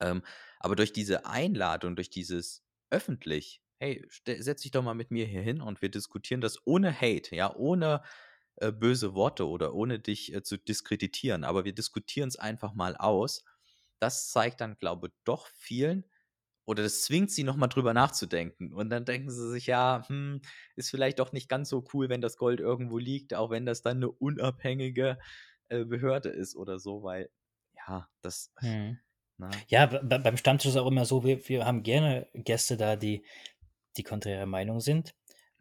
Ähm, 0.02 0.24
aber 0.60 0.76
durch 0.76 0.94
diese 0.94 1.26
Einladung, 1.26 1.96
durch 1.96 2.10
dieses 2.10 2.66
öffentlich, 2.90 3.62
hey, 3.80 4.06
setz 4.10 4.62
dich 4.62 4.72
doch 4.72 4.84
mal 4.84 4.94
mit 4.96 5.12
mir 5.12 5.26
hier 5.26 5.42
hin 5.42 5.62
und 5.62 5.82
wir 5.82 5.90
diskutieren 5.90 6.42
das 6.42 6.60
ohne 6.66 6.94
Hate, 7.00 7.36
ja, 7.36 7.56
ohne 7.56 8.04
äh, 8.58 8.72
böse 8.72 9.14
Worte 9.16 9.48
oder 9.48 9.74
ohne 9.74 10.00
dich 10.00 10.34
äh, 10.34 10.44
zu 10.44 10.58
diskreditieren, 10.58 11.44
aber 11.44 11.66
wir 11.66 11.74
diskutieren 11.74 12.30
es 12.30 12.38
einfach 12.38 12.74
mal 12.74 12.96
aus. 12.98 13.44
Das 14.00 14.32
zeigt 14.32 14.62
dann, 14.62 14.78
glaube 14.78 15.08
ich, 15.08 15.14
doch 15.26 15.48
vielen, 15.48 16.06
oder 16.66 16.84
das 16.84 17.04
zwingt 17.04 17.32
sie 17.32 17.44
nochmal 17.44 17.70
drüber 17.70 17.94
nachzudenken. 17.94 18.74
Und 18.74 18.90
dann 18.90 19.06
denken 19.06 19.30
sie 19.32 19.50
sich, 19.52 19.68
ja, 19.68 20.04
hm, 20.08 20.42
ist 20.76 20.90
vielleicht 20.92 21.20
doch 21.20 21.32
nicht 21.32 21.48
ganz 21.50 21.70
so 21.70 21.86
cool, 21.94 22.10
wenn 22.10 22.22
das 22.22 22.38
Gold 22.38 22.60
irgendwo 22.60 22.98
liegt, 22.98 23.34
auch 23.34 23.50
wenn 23.52 23.66
das 23.66 23.82
dann 23.82 23.98
eine 23.98 24.10
unabhängige 24.12 25.18
äh, 25.70 25.86
Behörde 25.86 26.30
ist 26.30 26.56
oder 26.56 26.80
so, 26.80 27.04
weil, 27.04 27.30
ja, 27.74 28.10
das, 28.22 28.54
Mhm. 28.62 29.00
na, 29.38 29.68
Ja, 29.70 29.86
be- 29.88 30.02
be- 30.04 30.20
beim 30.20 30.38
Stammtisch 30.38 30.68
ist 30.72 30.78
auch 30.78 30.88
immer 30.88 31.06
so, 31.06 31.24
wir, 31.24 31.48
wir 31.50 31.66
haben 31.66 31.84
gerne 31.84 32.28
Gäste 32.34 32.78
da, 32.78 32.96
die 32.96 33.26
die 33.98 34.04
konträre 34.04 34.46
Meinung 34.46 34.80
sind. 34.80 35.14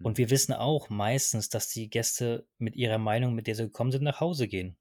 Und 0.03 0.13
Mhm. 0.13 0.19
wir 0.19 0.31
wissen 0.31 0.53
auch 0.53 0.89
meistens, 0.91 1.49
dass 1.49 1.69
die 1.69 1.89
Gäste 1.89 2.47
mit 2.59 2.77
ihrer 2.77 2.99
Meinung, 2.99 3.35
mit 3.35 3.47
der 3.47 3.55
sie 3.55 3.65
gekommen 3.65 3.93
sind, 3.93 4.05
nach 4.05 4.21
Hause 4.21 4.47
gehen. 4.49 4.77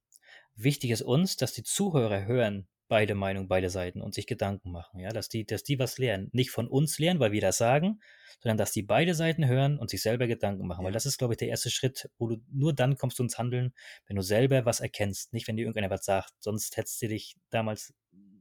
Wichtig 0.56 0.92
ist 0.92 1.02
uns, 1.02 1.36
dass 1.38 1.54
die 1.54 1.64
Zuhörer 1.64 2.26
hören 2.26 2.68
beide 2.88 3.16
Meinungen, 3.16 3.48
beide 3.48 3.70
Seiten 3.70 4.02
und 4.02 4.14
sich 4.14 4.28
Gedanken 4.28 4.72
machen, 4.72 5.00
ja, 5.00 5.10
dass 5.10 5.28
die, 5.28 5.44
dass 5.46 5.64
die 5.64 5.80
was 5.80 5.98
lernen. 5.98 6.30
Nicht 6.34 6.52
von 6.52 6.68
uns 6.68 7.00
lernen, 7.00 7.20
weil 7.20 7.32
wir 7.32 7.42
das 7.42 7.58
sagen, 7.58 8.00
sondern 8.42 8.58
dass 8.58 8.72
die 8.74 8.84
beide 8.84 9.16
Seiten 9.16 9.48
hören 9.48 9.80
und 9.80 9.90
sich 9.90 10.02
selber 10.04 10.28
Gedanken 10.28 10.68
machen. 10.68 10.84
Weil 10.84 10.92
Ja. 10.92 10.94
das 10.94 11.08
ist, 11.08 11.18
glaube 11.18 11.34
ich, 11.34 11.38
der 11.38 11.48
erste 11.48 11.72
Schritt, 11.72 12.10
wo 12.20 12.28
du 12.28 12.38
nur 12.52 12.74
dann 12.74 12.96
kommst 12.98 13.18
du 13.18 13.24
ins 13.24 13.38
Handeln, 13.40 13.74
wenn 14.08 14.16
du 14.18 14.22
selber 14.22 14.66
was 14.66 14.82
erkennst, 14.82 15.34
nicht 15.34 15.48
wenn 15.48 15.56
dir 15.58 15.64
irgendeiner 15.64 15.90
was 15.90 16.06
sagt. 16.06 16.34
Sonst 16.40 16.78
hättest 16.78 17.02
du 17.02 17.08
dich 17.08 17.36
damals 17.50 17.94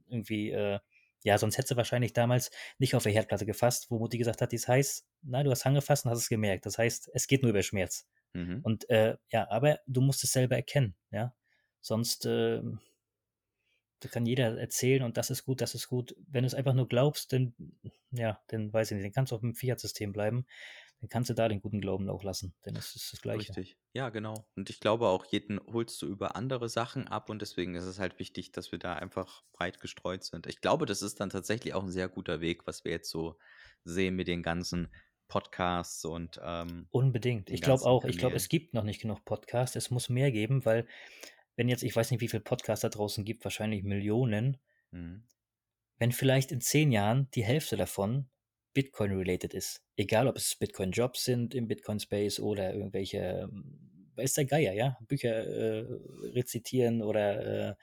irgendwie, 0.07 0.51
äh, 0.51 0.79
ja, 1.25 1.39
sonst 1.39 1.57
hättest 1.57 1.71
du 1.71 1.75
wahrscheinlich 1.75 2.13
damals 2.13 2.51
nicht 2.77 2.93
auf 2.93 3.01
der 3.01 3.11
Herdplatte 3.11 3.47
gefasst, 3.47 3.89
wo 3.89 3.97
Mutti 3.97 4.19
gesagt 4.19 4.41
hat, 4.41 4.51
die 4.51 4.57
ist 4.57 4.67
heiß. 4.67 5.07
Nein, 5.23 5.45
du 5.45 5.51
hast 5.51 5.65
angefasst 5.65 6.05
und 6.05 6.11
hast 6.11 6.19
es 6.19 6.29
gemerkt. 6.29 6.67
Das 6.67 6.77
heißt, 6.77 7.09
es 7.13 7.25
geht 7.25 7.41
nur 7.41 7.49
über 7.49 7.63
Schmerz. 7.63 8.07
Mhm. 8.33 8.59
Und 8.61 8.87
äh, 8.91 9.17
ja, 9.31 9.49
aber 9.49 9.79
du 9.87 10.01
musst 10.01 10.23
es 10.23 10.31
selber 10.31 10.55
erkennen, 10.55 10.95
ja. 11.09 11.33
Sonst 11.81 12.27
äh, 12.27 12.61
da 14.01 14.09
kann 14.09 14.27
jeder 14.27 14.55
erzählen 14.59 15.01
und 15.01 15.17
das 15.17 15.31
ist 15.31 15.45
gut, 15.45 15.61
das 15.61 15.73
ist 15.73 15.87
gut. 15.87 16.15
Wenn 16.27 16.43
du 16.43 16.47
es 16.47 16.53
einfach 16.53 16.75
nur 16.75 16.87
glaubst, 16.87 17.33
dann, 17.33 17.55
ja, 18.11 18.39
dann 18.47 18.71
weiß 18.71 18.91
ich 18.91 18.95
nicht, 18.95 19.05
dann 19.05 19.13
kannst 19.13 19.31
du 19.31 19.35
auf 19.35 19.41
dem 19.41 19.55
Fiat-System 19.55 20.13
bleiben. 20.13 20.45
Dann 21.05 21.09
kannst 21.09 21.29
du 21.29 21.33
da 21.35 21.47
den 21.47 21.61
guten 21.61 21.81
Glauben 21.81 22.09
auch 22.09 22.23
lassen, 22.23 22.55
denn 22.65 22.75
es 22.75 22.95
ist 22.95 23.13
das 23.13 23.21
Gleiche. 23.21 23.49
Richtig. 23.49 23.77
Ja, 23.93 24.09
genau. 24.09 24.47
Und 24.55 24.69
ich 24.69 24.79
glaube 24.79 25.07
auch, 25.07 25.25
jeden 25.25 25.59
holst 25.67 26.01
du 26.01 26.07
über 26.07 26.35
andere 26.35 26.67
Sachen 26.67 27.07
ab 27.07 27.29
und 27.29 27.41
deswegen 27.41 27.75
ist 27.75 27.85
es 27.85 27.99
halt 27.99 28.17
wichtig, 28.17 28.51
dass 28.51 28.71
wir 28.71 28.79
da 28.79 28.93
einfach 28.93 29.43
breit 29.53 29.79
gestreut 29.79 30.23
sind. 30.23 30.47
Ich 30.47 30.61
glaube, 30.61 30.85
das 30.85 31.01
ist 31.01 31.19
dann 31.19 31.29
tatsächlich 31.29 31.73
auch 31.73 31.83
ein 31.83 31.91
sehr 31.91 32.09
guter 32.09 32.41
Weg, 32.41 32.65
was 32.65 32.83
wir 32.83 32.91
jetzt 32.91 33.09
so 33.09 33.37
sehen 33.83 34.15
mit 34.15 34.27
den 34.27 34.41
ganzen 34.41 34.87
Podcasts 35.27 36.05
und 36.05 36.39
ähm, 36.43 36.87
Unbedingt. 36.91 37.49
Ich 37.49 37.61
glaube 37.61 37.83
auch, 37.85 38.05
ich 38.05 38.17
glaube, 38.17 38.35
es 38.35 38.49
gibt 38.49 38.73
noch 38.73 38.83
nicht 38.83 39.01
genug 39.01 39.23
Podcasts. 39.25 39.75
Es 39.75 39.91
muss 39.91 40.09
mehr 40.09 40.31
geben, 40.31 40.65
weil 40.65 40.87
wenn 41.55 41.69
jetzt, 41.69 41.83
ich 41.83 41.95
weiß 41.95 42.11
nicht, 42.11 42.21
wie 42.21 42.27
viele 42.27 42.43
Podcasts 42.43 42.81
da 42.81 42.89
draußen 42.89 43.23
gibt, 43.25 43.43
wahrscheinlich 43.43 43.83
Millionen, 43.83 44.57
Mhm. 44.91 45.23
wenn 45.97 46.11
vielleicht 46.11 46.51
in 46.51 46.61
zehn 46.61 46.91
Jahren 46.91 47.29
die 47.31 47.43
Hälfte 47.43 47.77
davon 47.77 48.29
Bitcoin-related 48.75 49.55
ist. 49.55 49.81
Egal, 49.95 50.27
ob 50.27 50.35
es 50.37 50.55
Bitcoin-Jobs 50.55 51.23
sind 51.23 51.55
im 51.55 51.67
Bitcoin-Space 51.67 52.39
oder 52.39 52.75
irgendwelche, 52.75 53.17
ähm, 53.17 54.11
weiß 54.15 54.33
der 54.35 54.45
Geier, 54.45 54.73
ja, 54.73 54.97
Bücher 55.07 55.33
äh, 55.33 55.85
rezitieren 56.35 57.01
oder 57.01 57.71
äh, 57.71 57.75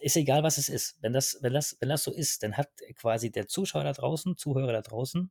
ist 0.00 0.16
egal, 0.16 0.42
was 0.42 0.58
es 0.58 0.68
ist. 0.68 0.98
Wenn 1.00 1.14
das, 1.14 1.38
wenn, 1.40 1.54
das, 1.54 1.76
wenn 1.80 1.88
das 1.88 2.04
so 2.04 2.12
ist, 2.12 2.42
dann 2.42 2.58
hat 2.58 2.68
quasi 2.96 3.30
der 3.30 3.46
Zuschauer 3.48 3.84
da 3.84 3.92
draußen, 3.94 4.36
Zuhörer 4.36 4.72
da 4.72 4.82
draußen, 4.82 5.30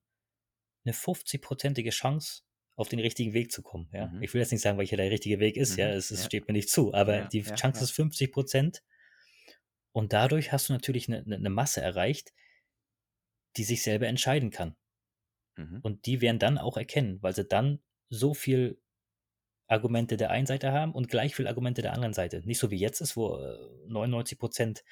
eine 0.86 0.94
50-prozentige 0.96 1.92
Chance, 1.92 2.42
auf 2.78 2.88
den 2.90 3.00
richtigen 3.00 3.34
Weg 3.34 3.52
zu 3.52 3.62
kommen. 3.64 3.90
Ja? 3.94 4.08
Mhm. 4.08 4.22
Ich 4.22 4.34
will 4.34 4.40
jetzt 4.42 4.52
nicht 4.52 4.62
sagen, 4.62 4.78
welcher 4.78 4.98
der 4.98 5.12
richtige 5.12 5.40
Weg 5.40 5.58
ist, 5.58 5.78
ja, 5.78 5.88
Mhm. 5.90 5.94
es, 5.94 6.12
es 6.12 6.20
Ja. 6.22 6.26
steht 6.28 6.48
mir 6.48 6.54
nicht 6.54 6.70
zu, 6.70 6.94
aber 6.94 7.18
Ja, 7.18 7.28
die 7.28 7.42
ja, 7.42 7.56
Chance 7.56 7.80
ja. 7.80 7.84
ist 7.84 7.92
50 7.92 8.32
Prozent 8.32 8.84
und 9.92 10.14
dadurch 10.14 10.52
hast 10.52 10.70
du 10.70 10.74
natürlich 10.74 11.08
eine, 11.10 11.24
eine 11.36 11.50
Masse 11.50 11.82
erreicht, 11.82 12.34
die 13.56 13.64
sich 13.64 13.84
selber 13.84 14.08
entscheiden 14.08 14.52
kann. 14.52 14.76
Mhm. 15.56 15.80
Und 15.82 16.06
die 16.06 16.22
werden 16.22 16.40
dann 16.40 16.58
auch 16.58 16.78
erkennen, 16.78 17.22
weil 17.22 17.34
sie 17.34 17.46
dann 17.46 17.80
so 18.10 18.34
viel 18.34 18.80
Argumente 19.68 20.16
der 20.18 20.30
einen 20.32 20.48
Seite 20.48 20.72
haben 20.72 20.94
und 20.94 21.10
gleich 21.10 21.36
viel 21.36 21.48
Argumente 21.48 21.82
der 21.82 21.94
anderen 21.94 22.14
Seite. 22.14 22.42
Nicht 22.46 22.60
so 22.60 22.72
wie 22.72 22.78
jetzt 22.78 23.02
ist, 23.02 23.18
wo 23.18 23.38
äh, 23.38 23.58
99 23.88 24.40
Prozent 24.40 24.84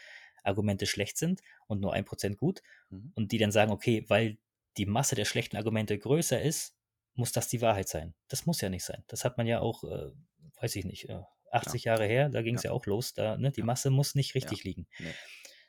Argumente 0.44 0.86
schlecht 0.86 1.18
sind 1.18 1.42
und 1.68 1.82
nur 1.82 1.94
ein 1.94 2.06
Prozent 2.06 2.38
gut. 2.38 2.62
Mhm. 2.90 3.12
Und 3.16 3.32
die 3.32 3.38
dann 3.38 3.52
sagen, 3.52 3.72
okay, 3.72 4.06
weil 4.08 4.38
die 4.78 4.86
Masse 4.86 5.16
der 5.16 5.26
schlechten 5.26 5.58
Argumente 5.58 5.98
größer 5.98 6.42
ist, 6.42 6.76
muss 7.14 7.32
das 7.32 7.48
die 7.48 7.62
Wahrheit 7.62 7.88
sein. 7.88 8.14
Das 8.28 8.46
muss 8.46 8.60
ja 8.60 8.70
nicht 8.70 8.84
sein. 8.84 9.04
Das 9.08 9.24
hat 9.24 9.38
man 9.38 9.48
ja 9.48 9.60
auch, 9.62 9.84
äh, 9.86 10.12
weiß 10.60 10.76
ich 10.76 10.84
nicht, 10.86 11.10
äh, 11.10 11.22
80 11.52 11.86
Jahre 11.86 12.06
her, 12.06 12.28
da 12.28 12.42
ging 12.42 12.56
es 12.56 12.64
Ja. 12.64 12.72
ja. 12.72 12.76
auch 12.76 12.86
los. 12.86 13.14
Da, 13.14 13.38
ne, 13.38 13.52
die 13.52 13.62
Ja. 13.62 13.66
Masse 13.66 13.90
muss 13.90 14.16
nicht 14.16 14.36
richtig 14.36 14.66
liegen. 14.66 14.88
Nee. 15.00 15.14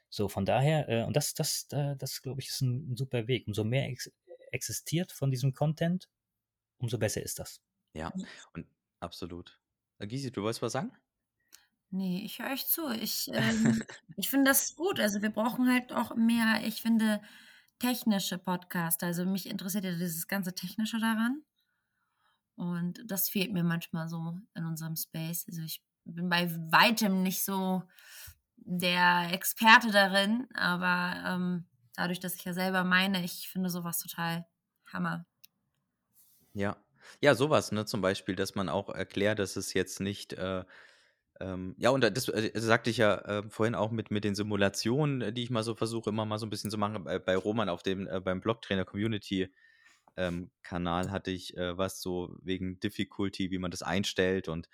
So, 0.09 0.29
von 0.29 0.45
daher, 0.45 0.89
äh, 0.89 1.05
und 1.05 1.17
das, 1.17 1.35
das, 1.35 1.67
da, 1.69 1.95
das 1.95 2.23
glaube 2.23 2.41
ich, 2.41 2.49
ist 2.49 2.61
ein, 2.61 2.93
ein 2.93 2.97
super 2.97 3.27
Weg. 3.27 3.47
Umso 3.47 3.65
mehr 3.65 3.89
ex 3.89 4.11
existiert 4.53 5.13
von 5.13 5.31
diesem 5.31 5.53
Content, 5.53 6.09
umso 6.79 6.99
besser 6.99 7.23
ist 7.23 7.39
das. 7.39 7.61
Ja, 7.93 8.13
und 8.55 8.67
absolut. 9.01 9.61
Äh, 9.99 10.07
Gysi, 10.07 10.31
du 10.31 10.43
wolltest 10.43 10.63
was 10.63 10.73
sagen? 10.73 10.93
Nee, 11.91 12.25
ich 12.25 12.39
höre 12.39 12.53
euch 12.53 12.67
zu. 12.67 12.89
Ich, 12.91 13.29
ähm, 13.33 13.83
ich 14.17 14.29
finde 14.29 14.51
das 14.51 14.77
gut. 14.77 15.01
Also 15.01 15.23
wir 15.23 15.31
brauchen 15.31 15.71
halt 15.71 15.93
auch 15.93 16.15
mehr, 16.15 16.63
ich 16.65 16.83
finde, 16.83 17.21
technische 17.79 18.39
Podcasts. 18.39 19.03
Also 19.03 19.25
mich 19.25 19.49
interessiert 19.49 19.85
ja 19.85 19.93
dieses 19.93 20.27
ganze 20.29 20.55
Technische 20.55 20.99
daran. 20.99 21.43
Und 22.57 23.03
das 23.07 23.29
fehlt 23.29 23.53
mir 23.53 23.65
manchmal 23.65 24.09
so 24.09 24.39
in 24.55 24.65
unserem 24.65 24.97
Space. 24.97 25.47
Also 25.49 25.63
ich 25.63 25.83
bin 26.05 26.29
bei 26.29 26.51
weitem 26.71 27.23
nicht 27.23 27.45
so 27.45 27.83
der 28.67 29.33
Experte 29.33 29.91
darin, 29.91 30.49
aber 30.55 31.23
ähm, 31.27 31.67
dadurch, 31.95 32.21
dass 32.21 32.35
ich 32.35 32.45
ja 32.45 32.53
selber 32.53 32.85
meine, 32.85 33.25
ich 33.25 33.49
finde 33.49 33.71
sowas 33.71 34.01
total 34.01 34.47
Hammer. 34.93 35.27
Ja. 36.55 36.77
Ja, 37.21 37.35
sowas, 37.37 37.71
ne, 37.71 37.85
zum 37.87 38.01
Beispiel, 38.01 38.35
dass 38.35 38.57
man 38.57 38.69
auch 38.69 38.89
erklärt, 38.89 39.39
dass 39.39 39.55
es 39.57 39.75
jetzt 39.75 40.01
nicht, 40.01 40.33
äh, 40.33 40.65
ähm, 41.41 41.75
ja, 41.79 41.91
und 41.91 42.03
das 42.03 42.29
äh, 42.29 42.53
sagte 42.57 42.91
ich 42.91 42.99
ja 42.99 43.17
äh, 43.19 43.51
vorhin 43.51 43.75
auch 43.77 43.91
mit, 43.93 44.11
mit 44.11 44.25
den 44.25 44.35
Simulationen, 44.35 45.35
die 45.35 45.45
ich 45.45 45.51
mal 45.51 45.63
so 45.65 45.75
versuche, 45.77 46.11
immer 46.11 46.27
mal 46.27 46.39
so 46.39 46.47
ein 46.47 46.51
bisschen 46.51 46.71
zu 46.71 46.79
machen. 46.79 47.05
Bei, 47.05 47.19
bei 47.21 47.37
Roman 47.37 47.69
auf 47.69 47.83
dem, 47.85 48.09
äh, 48.09 48.21
beim 48.21 48.41
Blocktrainer 48.41 48.85
Community 48.87 49.55
ähm, 50.17 50.51
Kanal 50.63 51.11
hatte 51.13 51.31
ich 51.31 51.57
äh, 51.57 51.79
was 51.79 52.01
so 52.03 52.37
wegen 52.43 52.81
Difficulty, 52.81 53.51
wie 53.53 53.59
man 53.59 53.71
das 53.71 53.83
einstellt. 53.83 54.49
Und 54.49 54.69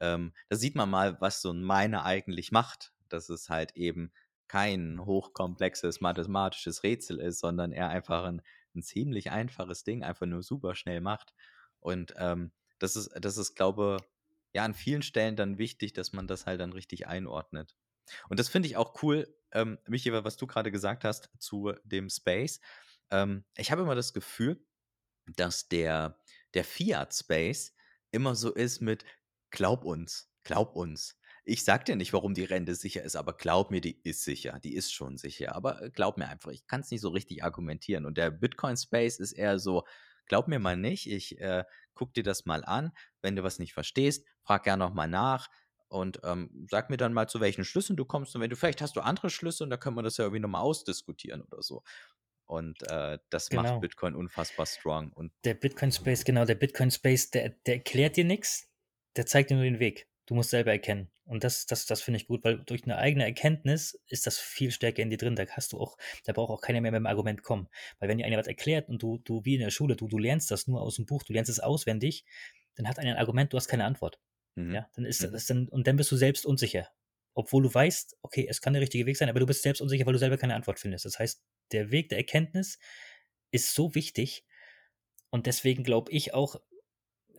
ähm, 0.00 0.34
da 0.48 0.56
sieht 0.56 0.76
man 0.76 0.90
mal, 0.90 1.20
was 1.20 1.42
so 1.42 1.52
ein 1.52 1.62
Miner 1.64 2.04
eigentlich 2.06 2.52
macht. 2.52 2.93
Dass 3.14 3.28
es 3.28 3.48
halt 3.48 3.76
eben 3.76 4.12
kein 4.48 5.04
hochkomplexes 5.04 6.00
mathematisches 6.00 6.82
Rätsel 6.82 7.20
ist, 7.20 7.40
sondern 7.40 7.72
er 7.72 7.88
einfach 7.88 8.24
ein, 8.24 8.42
ein 8.74 8.82
ziemlich 8.82 9.30
einfaches 9.30 9.84
Ding 9.84 10.02
einfach 10.02 10.26
nur 10.26 10.42
super 10.42 10.74
schnell 10.74 11.00
macht. 11.00 11.32
Und 11.80 12.14
ähm, 12.18 12.52
das 12.78 12.96
ist, 12.96 13.10
das 13.18 13.38
ist, 13.38 13.54
glaube 13.54 13.98
ja, 14.52 14.64
an 14.64 14.74
vielen 14.74 15.02
Stellen 15.02 15.36
dann 15.36 15.58
wichtig, 15.58 15.92
dass 15.92 16.12
man 16.12 16.26
das 16.26 16.46
halt 16.46 16.60
dann 16.60 16.72
richtig 16.72 17.06
einordnet. 17.06 17.76
Und 18.28 18.38
das 18.38 18.48
finde 18.48 18.68
ich 18.68 18.76
auch 18.76 19.02
cool, 19.02 19.26
ähm, 19.52 19.78
Michi, 19.88 20.12
was 20.12 20.36
du 20.36 20.46
gerade 20.46 20.70
gesagt 20.70 21.04
hast 21.04 21.30
zu 21.38 21.72
dem 21.84 22.08
Space. 22.08 22.60
Ähm, 23.10 23.44
ich 23.56 23.70
habe 23.70 23.82
immer 23.82 23.94
das 23.94 24.12
Gefühl, 24.12 24.64
dass 25.26 25.68
der, 25.68 26.20
der 26.54 26.64
Fiat-Space 26.64 27.74
immer 28.10 28.34
so 28.34 28.52
ist 28.52 28.80
mit 28.80 29.04
Glaub 29.50 29.84
uns, 29.84 30.30
glaub 30.42 30.74
uns. 30.76 31.16
Ich 31.46 31.62
sag 31.64 31.84
dir 31.84 31.96
nicht, 31.96 32.12
warum 32.14 32.32
die 32.34 32.44
Rente 32.44 32.74
sicher 32.74 33.02
ist, 33.02 33.16
aber 33.16 33.34
glaub 33.34 33.70
mir, 33.70 33.80
die 33.80 34.00
ist 34.02 34.24
sicher. 34.24 34.58
Die 34.62 34.74
ist 34.74 34.92
schon 34.92 35.16
sicher. 35.18 35.54
Aber 35.54 35.82
äh, 35.82 35.90
glaub 35.90 36.16
mir 36.16 36.28
einfach, 36.28 36.50
ich 36.52 36.66
kann 36.66 36.80
es 36.80 36.90
nicht 36.90 37.02
so 37.02 37.10
richtig 37.10 37.44
argumentieren. 37.44 38.06
Und 38.06 38.16
der 38.16 38.30
Bitcoin-Space 38.30 39.18
ist 39.20 39.32
eher 39.32 39.58
so, 39.58 39.84
glaub 40.26 40.48
mir 40.48 40.58
mal 40.58 40.76
nicht, 40.76 41.10
ich 41.10 41.38
äh, 41.40 41.64
guck 41.94 42.14
dir 42.14 42.22
das 42.22 42.46
mal 42.46 42.64
an. 42.64 42.92
Wenn 43.20 43.36
du 43.36 43.42
was 43.42 43.58
nicht 43.58 43.74
verstehst, 43.74 44.26
frag 44.42 44.64
gerne 44.64 44.82
nochmal 44.84 45.08
nach 45.08 45.48
und 45.88 46.20
ähm, 46.24 46.66
sag 46.70 46.88
mir 46.90 46.96
dann 46.96 47.12
mal, 47.12 47.28
zu 47.28 47.40
welchen 47.40 47.64
Schlüssen 47.64 47.96
du 47.96 48.04
kommst. 48.06 48.34
Und 48.34 48.40
wenn 48.40 48.50
du 48.50 48.56
vielleicht 48.56 48.80
hast 48.80 48.96
du 48.96 49.00
andere 49.00 49.28
Schlüsse 49.30 49.64
und 49.64 49.70
da 49.70 49.76
können 49.76 49.96
wir 49.96 50.02
das 50.02 50.16
ja 50.16 50.24
irgendwie 50.24 50.40
nochmal 50.40 50.62
ausdiskutieren 50.62 51.42
oder 51.42 51.62
so. 51.62 51.82
Und 52.46 52.82
äh, 52.90 53.18
das 53.30 53.48
Genau. 53.48 53.62
macht 53.62 53.80
Bitcoin 53.80 54.14
unfassbar 54.14 54.66
strong. 54.66 55.12
Und 55.12 55.32
Der 55.44 55.54
Bitcoin 55.54 55.92
Space, 55.92 56.24
genau, 56.24 56.44
der 56.46 56.56
Bitcoin 56.56 56.90
Space, 56.90 57.30
der, 57.30 57.50
der 57.50 57.74
erklärt 57.76 58.16
dir 58.16 58.24
nichts, 58.24 58.70
der 59.16 59.26
zeigt 59.26 59.50
dir 59.50 59.54
nur 59.56 59.64
den 59.64 59.78
Weg. 59.78 60.08
Du 60.26 60.34
musst 60.34 60.50
selber 60.50 60.72
erkennen. 60.72 61.10
Und 61.26 61.42
das, 61.44 61.66
das, 61.66 61.86
das 61.86 62.02
finde 62.02 62.18
ich 62.18 62.26
gut, 62.26 62.44
weil 62.44 62.58
durch 62.64 62.84
eine 62.84 62.98
eigene 62.98 63.24
Erkenntnis 63.24 63.98
ist 64.08 64.26
das 64.26 64.38
viel 64.38 64.70
stärker 64.70 65.02
in 65.02 65.08
dir 65.10 65.16
drin. 65.16 65.36
Da 65.36 65.46
hast 65.48 65.72
du 65.72 65.80
auch, 65.80 65.96
da 66.24 66.32
braucht 66.32 66.50
auch 66.50 66.60
keiner 66.60 66.80
mehr 66.82 66.92
mit 66.92 66.98
dem 66.98 67.06
Argument 67.06 67.42
kommen. 67.42 67.68
Weil 67.98 68.08
wenn 68.10 68.18
dir 68.18 68.26
einer 68.26 68.36
was 68.36 68.46
erklärt 68.46 68.88
und 68.88 69.02
du, 69.02 69.18
du 69.18 69.44
wie 69.44 69.54
in 69.54 69.60
der 69.60 69.70
Schule, 69.70 69.96
du, 69.96 70.06
du 70.08 70.18
lernst 70.18 70.50
das 70.50 70.66
nur 70.66 70.82
aus 70.82 70.96
dem 70.96 71.06
Buch, 71.06 71.22
du 71.22 71.32
lernst 71.32 71.50
es 71.50 71.60
auswendig, 71.60 72.24
dann 72.74 72.88
hat 72.88 72.98
einer 72.98 73.12
ein 73.12 73.16
Argument, 73.18 73.52
du 73.52 73.56
hast 73.56 73.68
keine 73.68 73.84
Antwort. 73.84 74.20
mhm. 74.56 74.74
Ja, 74.74 74.88
dann 74.94 75.04
ist 75.06 75.22
Mhm. 75.22 75.32
das 75.32 75.46
dann, 75.46 75.68
und 75.68 75.86
dann 75.86 75.96
bist 75.96 76.10
du 76.12 76.16
selbst 76.16 76.46
unsicher. 76.46 76.88
Obwohl 77.34 77.62
du 77.62 77.72
weißt, 77.74 78.18
okay, 78.22 78.46
es 78.48 78.60
kann 78.60 78.74
der 78.74 78.82
richtige 78.82 79.06
Weg 79.06 79.16
sein, 79.16 79.28
aber 79.28 79.40
du 79.40 79.46
bist 79.46 79.62
selbst 79.62 79.80
unsicher, 79.80 80.06
weil 80.06 80.12
du 80.12 80.18
selber 80.18 80.36
keine 80.38 80.54
Antwort 80.54 80.78
findest. 80.78 81.04
Das 81.04 81.18
heißt, 81.18 81.42
der 81.72 81.90
Weg 81.90 82.08
der 82.10 82.18
Erkenntnis 82.18 82.78
ist 83.50 83.74
so 83.74 83.94
wichtig 83.94 84.44
und 85.30 85.46
deswegen 85.46 85.84
glaube 85.84 86.12
ich 86.12 86.34
auch, 86.34 86.56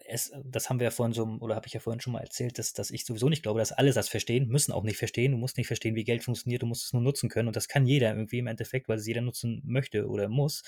es, 0.08 0.32
das 0.44 0.70
haben 0.70 0.80
wir 0.80 0.86
ja 0.86 0.92
vorhin 0.92 1.14
so, 1.14 1.26
oder 1.40 1.56
habe 1.56 1.68
ich 1.68 1.74
ja 1.74 1.80
vorhin 1.80 2.00
schon 2.00 2.14
mal 2.14 2.22
erzählt, 2.22 2.58
dass, 2.60 2.74
dass 2.74 2.92
ich 2.92 3.06
sowieso 3.06 3.30
nicht 3.30 3.44
glaube, 3.44 3.60
dass 3.60 3.72
alle 3.72 3.94
das 3.94 4.10
verstehen, 4.10 4.48
müssen 4.48 4.72
auch 4.72 4.84
nicht 4.84 4.98
verstehen. 4.98 5.32
Du 5.32 5.38
musst 5.38 5.58
nicht 5.58 5.68
verstehen, 5.68 5.96
wie 5.96 6.04
Geld 6.04 6.24
funktioniert, 6.24 6.62
du 6.62 6.68
musst 6.68 6.86
es 6.86 6.94
nur 6.94 7.02
nutzen 7.02 7.30
können 7.30 7.48
und 7.48 7.56
das 7.56 7.68
kann 7.68 7.86
jeder 7.86 8.14
irgendwie 8.14 8.40
im 8.40 8.48
Endeffekt, 8.48 8.88
weil 8.88 8.98
es 8.98 9.08
jeder 9.08 9.22
nutzen 9.22 9.62
möchte 9.66 10.08
oder 10.08 10.28
muss. 10.28 10.64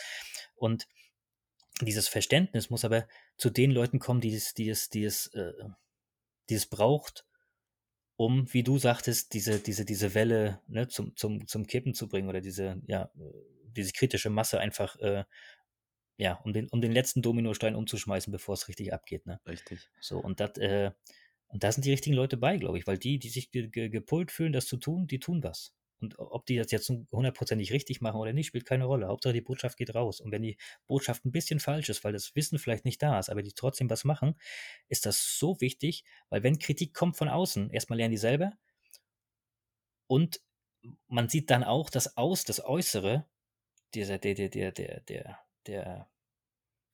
Und 0.56 0.88
dieses 1.82 2.08
Verständnis 2.08 2.70
muss 2.70 2.86
aber 2.86 3.08
zu 3.38 3.50
den 3.50 3.72
Leuten 3.72 4.00
kommen, 4.00 4.22
die 4.22 4.34
es, 4.34 4.54
die 4.54 4.70
es, 4.70 4.90
die 4.90 5.04
es, 5.04 5.28
äh, 5.34 5.54
die 6.50 6.56
es 6.56 6.66
braucht, 6.66 7.26
um, 8.16 8.52
wie 8.52 8.64
du 8.64 8.80
sagtest, 8.80 9.34
diese, 9.34 9.60
diese, 9.60 9.86
diese 9.86 10.16
Welle 10.16 10.60
ne, 10.68 10.88
zum, 10.88 11.16
zum, 11.16 11.48
zum 11.48 11.68
Kippen 11.68 11.94
zu 11.94 12.08
bringen 12.08 12.30
oder 12.30 12.42
diese, 12.42 12.82
ja, 12.88 13.12
diese 13.64 13.92
kritische 13.92 14.32
Masse 14.32 14.60
einfach, 14.60 14.96
äh, 14.98 15.24
ja, 16.18 16.34
um 16.44 16.54
den, 16.54 16.68
um 16.70 16.82
den 16.82 16.92
letzten 16.92 17.22
Dominostein 17.22 17.76
umzuschmeißen, 17.76 18.32
bevor 18.32 18.54
es 18.54 18.68
richtig 18.68 18.94
abgeht. 18.94 19.26
Ne? 19.26 19.40
Richtig. 19.48 19.90
So, 20.02 20.20
und 20.20 20.40
das, 20.40 20.58
äh, 20.58 20.92
und 21.48 21.64
da 21.64 21.72
sind 21.72 21.86
die 21.86 21.92
richtigen 21.92 22.16
Leute 22.16 22.38
bei, 22.38 22.58
glaube 22.58 22.78
ich, 22.78 22.88
weil 22.88 22.98
die, 22.98 23.20
die 23.20 23.30
sich 23.30 23.52
ge 23.52 23.70
ge 23.70 23.90
gepult 23.90 24.32
fühlen, 24.32 24.52
das 24.52 24.66
zu 24.66 24.78
tun, 24.78 25.08
die 25.08 25.20
tun 25.20 25.44
was. 25.44 25.74
Und 26.00 26.20
ob 26.20 26.46
die 26.46 26.58
das 26.58 26.72
jetzt 26.72 26.90
hundertprozentig 27.12 27.72
richtig 27.72 28.02
machen 28.02 28.20
oder 28.20 28.34
nicht, 28.34 28.48
spielt 28.48 28.66
keine 28.66 28.86
Rolle. 28.86 29.08
Hauptsache 29.08 29.34
die 29.34 29.42
Botschaft 29.42 29.78
geht 29.78 29.96
raus. 29.96 30.22
Und 30.22 30.32
wenn 30.32 30.44
die 30.44 30.58
Botschaft 30.86 31.26
ein 31.26 31.32
bisschen 31.32 31.60
falsch 31.60 31.90
ist, 31.90 32.04
weil 32.04 32.14
das 32.14 32.36
Wissen 32.36 32.60
vielleicht 32.60 32.86
nicht 32.86 33.02
da 33.02 33.18
ist, 33.20 33.30
aber 33.30 33.42
die 33.42 33.54
trotzdem 33.54 33.90
was 33.90 34.04
machen, 34.04 34.36
ist 34.90 35.08
das 35.08 35.40
so 35.40 35.60
wichtig, 35.60 36.04
weil 36.30 36.44
wenn 36.44 36.60
Kritik 36.60 36.94
kommt 36.94 37.18
von 37.18 37.30
außen, 37.30 37.72
erstmal 37.72 37.98
lernen 37.98 38.12
die 38.12 38.18
selber 38.18 38.52
und 40.06 40.42
man 41.08 41.30
sieht 41.30 41.50
dann 41.50 41.64
auch 41.64 41.90
das 41.90 42.16
Aus, 42.16 42.44
das 42.44 42.64
Äußere, 42.64 43.26
dieser, 43.96 44.20
der, 44.20 44.36
der, 44.36 44.50
der, 44.50 44.72
der, 44.72 45.00
der, 45.02 45.40
der, 45.68 46.10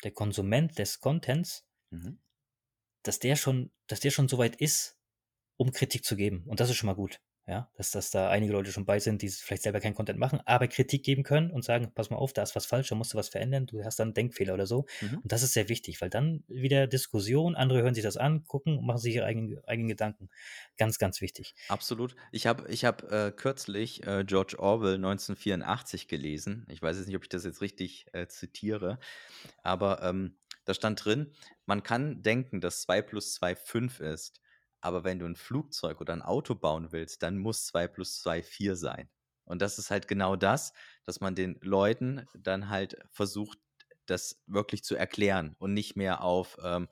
der 0.03 0.11
Konsument 0.11 0.77
des 0.79 0.99
Contents, 0.99 1.65
Mhm. 1.91 2.19
dass 3.03 3.19
der 3.19 3.35
schon, 3.35 3.71
dass 3.87 3.99
der 3.99 4.11
schon 4.11 4.27
so 4.27 4.37
weit 4.37 4.55
ist, 4.57 4.97
um 5.57 5.71
Kritik 5.71 6.05
zu 6.05 6.15
geben. 6.15 6.43
Und 6.47 6.59
das 6.59 6.69
ist 6.69 6.77
schon 6.77 6.87
mal 6.87 6.95
gut. 6.95 7.21
Ja, 7.45 7.69
dass, 7.75 7.91
dass 7.91 8.09
da 8.09 8.29
einige 8.29 8.53
Leute 8.53 8.71
schon 8.71 8.85
bei 8.85 8.99
sind, 8.99 9.21
die 9.21 9.27
vielleicht 9.27 9.63
selber 9.63 9.81
keinen 9.81 9.95
Content 9.95 10.17
machen, 10.17 10.39
aber 10.45 10.69
Kritik 10.69 11.03
geben 11.03 11.23
können 11.23 11.51
und 11.51 11.65
sagen, 11.65 11.91
pass 11.93 12.09
mal 12.09 12.15
auf, 12.15 12.31
da 12.31 12.41
ist 12.41 12.55
was 12.55 12.65
falsch, 12.65 12.87
da 12.87 12.95
musst 12.95 13.13
du 13.13 13.17
was 13.17 13.27
verändern, 13.27 13.65
du 13.65 13.83
hast 13.83 13.99
dann 13.99 14.07
einen 14.07 14.13
Denkfehler 14.13 14.53
oder 14.53 14.65
so. 14.65 14.85
Mhm. 15.01 15.17
Und 15.17 15.29
das 15.29 15.43
ist 15.43 15.51
sehr 15.51 15.67
wichtig, 15.67 15.99
weil 15.99 16.09
dann 16.09 16.45
wieder 16.47 16.87
Diskussion, 16.87 17.55
andere 17.55 17.81
hören 17.81 17.95
sich 17.95 18.03
das 18.03 18.15
an, 18.15 18.45
gucken 18.45 18.77
und 18.77 18.85
machen 18.85 18.99
sich 18.99 19.15
ihre 19.15 19.25
eigenen, 19.25 19.61
eigenen 19.65 19.89
Gedanken. 19.89 20.29
Ganz, 20.77 20.99
ganz 20.99 21.19
wichtig. 21.19 21.53
Absolut. 21.67 22.15
Ich 22.31 22.47
habe 22.47 22.65
ich 22.69 22.85
hab, 22.85 23.11
äh, 23.11 23.33
kürzlich 23.35 24.07
äh, 24.07 24.23
George 24.23 24.57
Orwell 24.59 24.95
1984 24.95 26.07
gelesen. 26.07 26.65
Ich 26.69 26.81
weiß 26.81 26.95
jetzt 26.97 27.07
nicht, 27.07 27.17
ob 27.17 27.23
ich 27.23 27.29
das 27.29 27.43
jetzt 27.43 27.59
richtig 27.59 28.05
äh, 28.13 28.27
zitiere, 28.27 28.99
aber 29.63 30.01
ähm, 30.01 30.37
da 30.63 30.73
stand 30.73 31.03
drin, 31.03 31.33
man 31.65 31.83
kann 31.83 32.21
denken, 32.23 32.61
dass 32.61 32.83
2 32.83 33.01
plus 33.01 33.33
2 33.33 33.55
5 33.55 33.99
ist, 33.99 34.39
aber 34.83 35.03
wenn 35.05 35.19
du 35.19 35.25
ein 35.25 35.35
Flugzeug 35.35 36.01
oder 36.01 36.13
ein 36.13 36.21
Auto 36.21 36.55
bauen 36.55 36.91
willst, 36.91 37.23
dann 37.23 37.37
muss 37.37 37.65
2 37.67 37.87
plus 37.87 38.19
2 38.21 38.43
4 38.43 38.75
sein. 38.75 39.09
Und 39.45 39.61
das 39.61 39.79
ist 39.79 39.91
halt 39.91 40.07
genau 40.07 40.35
das, 40.35 40.73
dass 41.05 41.21
man 41.21 41.35
den 41.35 41.57
Leuten 41.61 42.25
dann 42.33 42.69
halt 42.69 42.97
versucht, 43.09 43.59
das 44.05 44.41
wirklich 44.45 44.83
zu 44.83 44.95
erklären 44.95 45.55
und 45.59 45.73
nicht 45.73 45.95
mehr 45.95 46.21
auf, 46.21 46.57
ähm, 46.63 46.89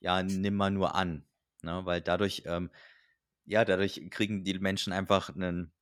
ja, 0.00 0.22
nimm 0.22 0.54
mal 0.54 0.70
nur 0.70 0.94
an. 0.94 1.26
Ne? 1.62 1.84
Weil 1.86 2.02
dadurch, 2.02 2.42
ähm, 2.46 2.70
ja, 3.46 3.64
dadurch 3.64 4.02
kriegen 4.10 4.44
die 4.44 4.58
Menschen 4.58 4.92
einfach 4.92 5.30
einen, 5.34 5.72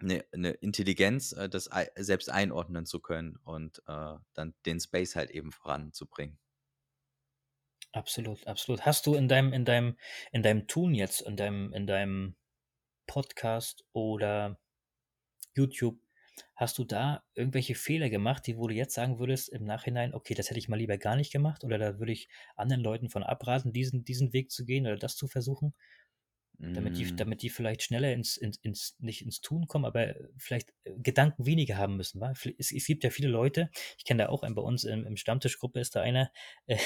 eine, 0.00 0.24
eine 0.32 0.50
Intelligenz, 0.52 1.32
äh, 1.32 1.48
das 1.48 1.68
selbst 1.96 2.30
einordnen 2.30 2.86
zu 2.86 3.00
können 3.00 3.38
und 3.44 3.82
äh, 3.88 4.14
dann 4.34 4.54
den 4.66 4.80
Space 4.80 5.16
halt 5.16 5.30
eben 5.30 5.52
voranzubringen. 5.52 6.38
Absolut, 7.92 8.46
absolut. 8.46 8.86
Hast 8.86 9.06
du 9.06 9.14
in 9.14 9.28
deinem, 9.28 9.52
in 9.52 9.64
deinem, 9.64 9.96
in 10.32 10.42
deinem 10.42 10.66
Tun 10.66 10.94
jetzt, 10.94 11.20
in 11.22 11.36
deinem, 11.36 11.72
in 11.74 11.86
deinem 11.86 12.36
Podcast 13.06 13.84
oder 13.92 14.58
YouTube, 15.54 16.00
hast 16.56 16.78
du 16.78 16.84
da 16.84 17.24
irgendwelche 17.34 17.74
Fehler 17.74 18.08
gemacht, 18.10 18.46
die 18.46 18.56
wo 18.56 18.66
du 18.68 18.74
jetzt 18.74 18.94
sagen 18.94 19.18
würdest 19.18 19.50
im 19.50 19.64
Nachhinein, 19.64 20.14
okay, 20.14 20.34
das 20.34 20.48
hätte 20.48 20.58
ich 20.58 20.68
mal 20.68 20.76
lieber 20.78 20.96
gar 20.98 21.16
nicht 21.16 21.32
gemacht 21.32 21.64
oder 21.64 21.78
da 21.78 21.98
würde 21.98 22.12
ich 22.12 22.28
anderen 22.56 22.82
Leuten 22.82 23.10
von 23.10 23.22
abraten, 23.22 23.72
diesen, 23.72 24.04
diesen 24.04 24.32
Weg 24.32 24.50
zu 24.50 24.64
gehen 24.64 24.86
oder 24.86 24.96
das 24.96 25.16
zu 25.16 25.28
versuchen, 25.28 25.74
damit 26.62 26.96
die, 26.96 27.04
Mm, 27.04 27.16
damit 27.16 27.42
die 27.42 27.50
vielleicht 27.50 27.82
schneller 27.82 28.12
ins, 28.12 28.36
ins, 28.36 28.58
ins, 28.58 28.96
nicht 29.00 29.22
ins 29.22 29.40
Tun 29.40 29.66
kommen, 29.66 29.84
aber 29.84 30.14
vielleicht 30.36 30.72
äh, 30.84 30.92
Gedanken 30.96 31.44
weniger 31.44 31.76
haben 31.76 31.96
müssen. 31.96 32.20
Wa? 32.20 32.32
Es, 32.58 32.72
es 32.72 32.86
gibt 32.86 33.02
ja 33.02 33.10
viele 33.10 33.28
Leute, 33.28 33.70
ich 33.98 34.04
kenne 34.04 34.24
da 34.24 34.28
auch 34.28 34.42
einen 34.42 34.54
bei 34.54 34.62
uns 34.62 34.84
im, 34.84 35.04
im 35.04 35.16
Stammtischgruppe 35.16 35.80
ist 35.80 35.96
da 35.96 36.02
einer, 36.02 36.30
äh, 36.66 36.78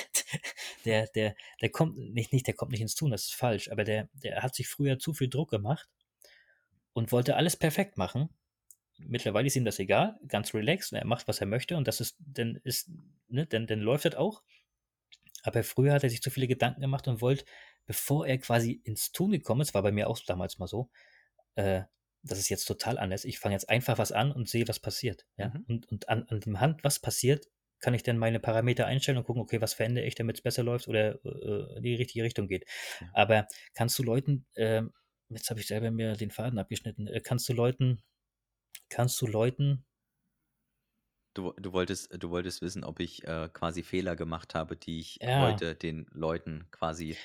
der, 0.84 1.06
der, 1.08 1.36
der 1.60 1.70
kommt 1.70 1.98
nicht, 1.98 2.32
nicht, 2.32 2.46
der 2.46 2.54
kommt 2.54 2.72
nicht 2.72 2.80
ins 2.80 2.94
Tun, 2.94 3.10
das 3.10 3.24
ist 3.24 3.34
falsch, 3.34 3.70
aber 3.70 3.84
der, 3.84 4.08
der 4.14 4.42
hat 4.42 4.54
sich 4.54 4.68
früher 4.68 4.98
zu 4.98 5.12
viel 5.12 5.28
Druck 5.28 5.50
gemacht 5.50 5.88
und 6.94 7.12
wollte 7.12 7.36
alles 7.36 7.56
perfekt 7.56 7.98
machen. 7.98 8.30
Mittlerweile 8.98 9.46
ist 9.46 9.56
ihm 9.56 9.66
das 9.66 9.78
egal, 9.78 10.18
ganz 10.26 10.54
relaxed, 10.54 10.92
und 10.92 10.98
er 10.98 11.06
macht, 11.06 11.28
was 11.28 11.40
er 11.42 11.46
möchte 11.46 11.76
und 11.76 11.86
das 11.86 12.00
ist, 12.00 12.16
dann 12.18 12.58
ist, 12.64 12.90
ne, 13.28 13.46
dann, 13.46 13.66
dann 13.66 13.80
läuft 13.80 14.06
das 14.06 14.14
auch. 14.14 14.42
Aber 15.42 15.62
früher 15.62 15.92
hat 15.92 16.02
er 16.02 16.10
sich 16.10 16.22
zu 16.22 16.30
viele 16.30 16.48
Gedanken 16.48 16.80
gemacht 16.80 17.06
und 17.06 17.20
wollte, 17.20 17.44
bevor 17.86 18.26
er 18.26 18.38
quasi 18.38 18.80
ins 18.84 19.12
Tun 19.12 19.30
gekommen 19.30 19.60
ist, 19.60 19.74
war 19.74 19.82
bei 19.82 19.92
mir 19.92 20.08
auch 20.08 20.18
damals 20.26 20.58
mal 20.58 20.66
so, 20.66 20.90
äh, 21.54 21.82
das 22.22 22.38
ist 22.38 22.48
jetzt 22.48 22.64
total 22.64 22.98
anders. 22.98 23.24
Ich 23.24 23.38
fange 23.38 23.54
jetzt 23.54 23.68
einfach 23.68 23.98
was 23.98 24.12
an 24.12 24.32
und 24.32 24.48
sehe, 24.48 24.66
was 24.68 24.80
passiert. 24.80 25.26
Ja? 25.36 25.48
Mhm. 25.48 25.64
Und, 25.68 25.86
und 25.86 26.08
an, 26.08 26.24
an 26.28 26.40
dem 26.40 26.60
Hand, 26.60 26.84
was 26.84 26.98
passiert, 26.98 27.46
kann 27.78 27.94
ich 27.94 28.02
dann 28.02 28.18
meine 28.18 28.40
Parameter 28.40 28.86
einstellen 28.86 29.18
und 29.18 29.24
gucken, 29.24 29.42
okay, 29.42 29.60
was 29.60 29.74
verändere 29.74 30.06
ich, 30.06 30.14
damit 30.14 30.36
es 30.36 30.42
besser 30.42 30.62
läuft 30.62 30.88
oder 30.88 31.24
äh, 31.24 31.76
in 31.76 31.82
die 31.82 31.94
richtige 31.94 32.24
Richtung 32.24 32.48
geht. 32.48 32.64
Ja. 33.00 33.08
Aber 33.12 33.46
kannst 33.74 33.98
du 33.98 34.02
Leuten, 34.02 34.46
ähm, 34.56 34.92
jetzt 35.28 35.50
habe 35.50 35.60
ich 35.60 35.66
selber 35.66 35.90
mir 35.90 36.16
den 36.16 36.30
Faden 36.30 36.58
abgeschnitten, 36.58 37.06
äh, 37.06 37.20
kannst 37.20 37.48
du 37.48 37.52
Leuten, 37.52 38.02
kannst 38.88 39.20
du 39.20 39.26
Leuten, 39.26 39.84
Du, 41.34 41.52
du, 41.58 41.74
wolltest, 41.74 42.16
du 42.18 42.30
wolltest 42.30 42.62
wissen, 42.62 42.82
ob 42.82 42.98
ich 42.98 43.22
äh, 43.24 43.50
quasi 43.52 43.82
Fehler 43.82 44.16
gemacht 44.16 44.54
habe, 44.54 44.74
die 44.74 45.00
ich 45.00 45.18
ja, 45.20 45.42
heute 45.42 45.74
den 45.74 46.06
Leuten 46.10 46.66
quasi 46.70 47.10
äh, 47.10 47.16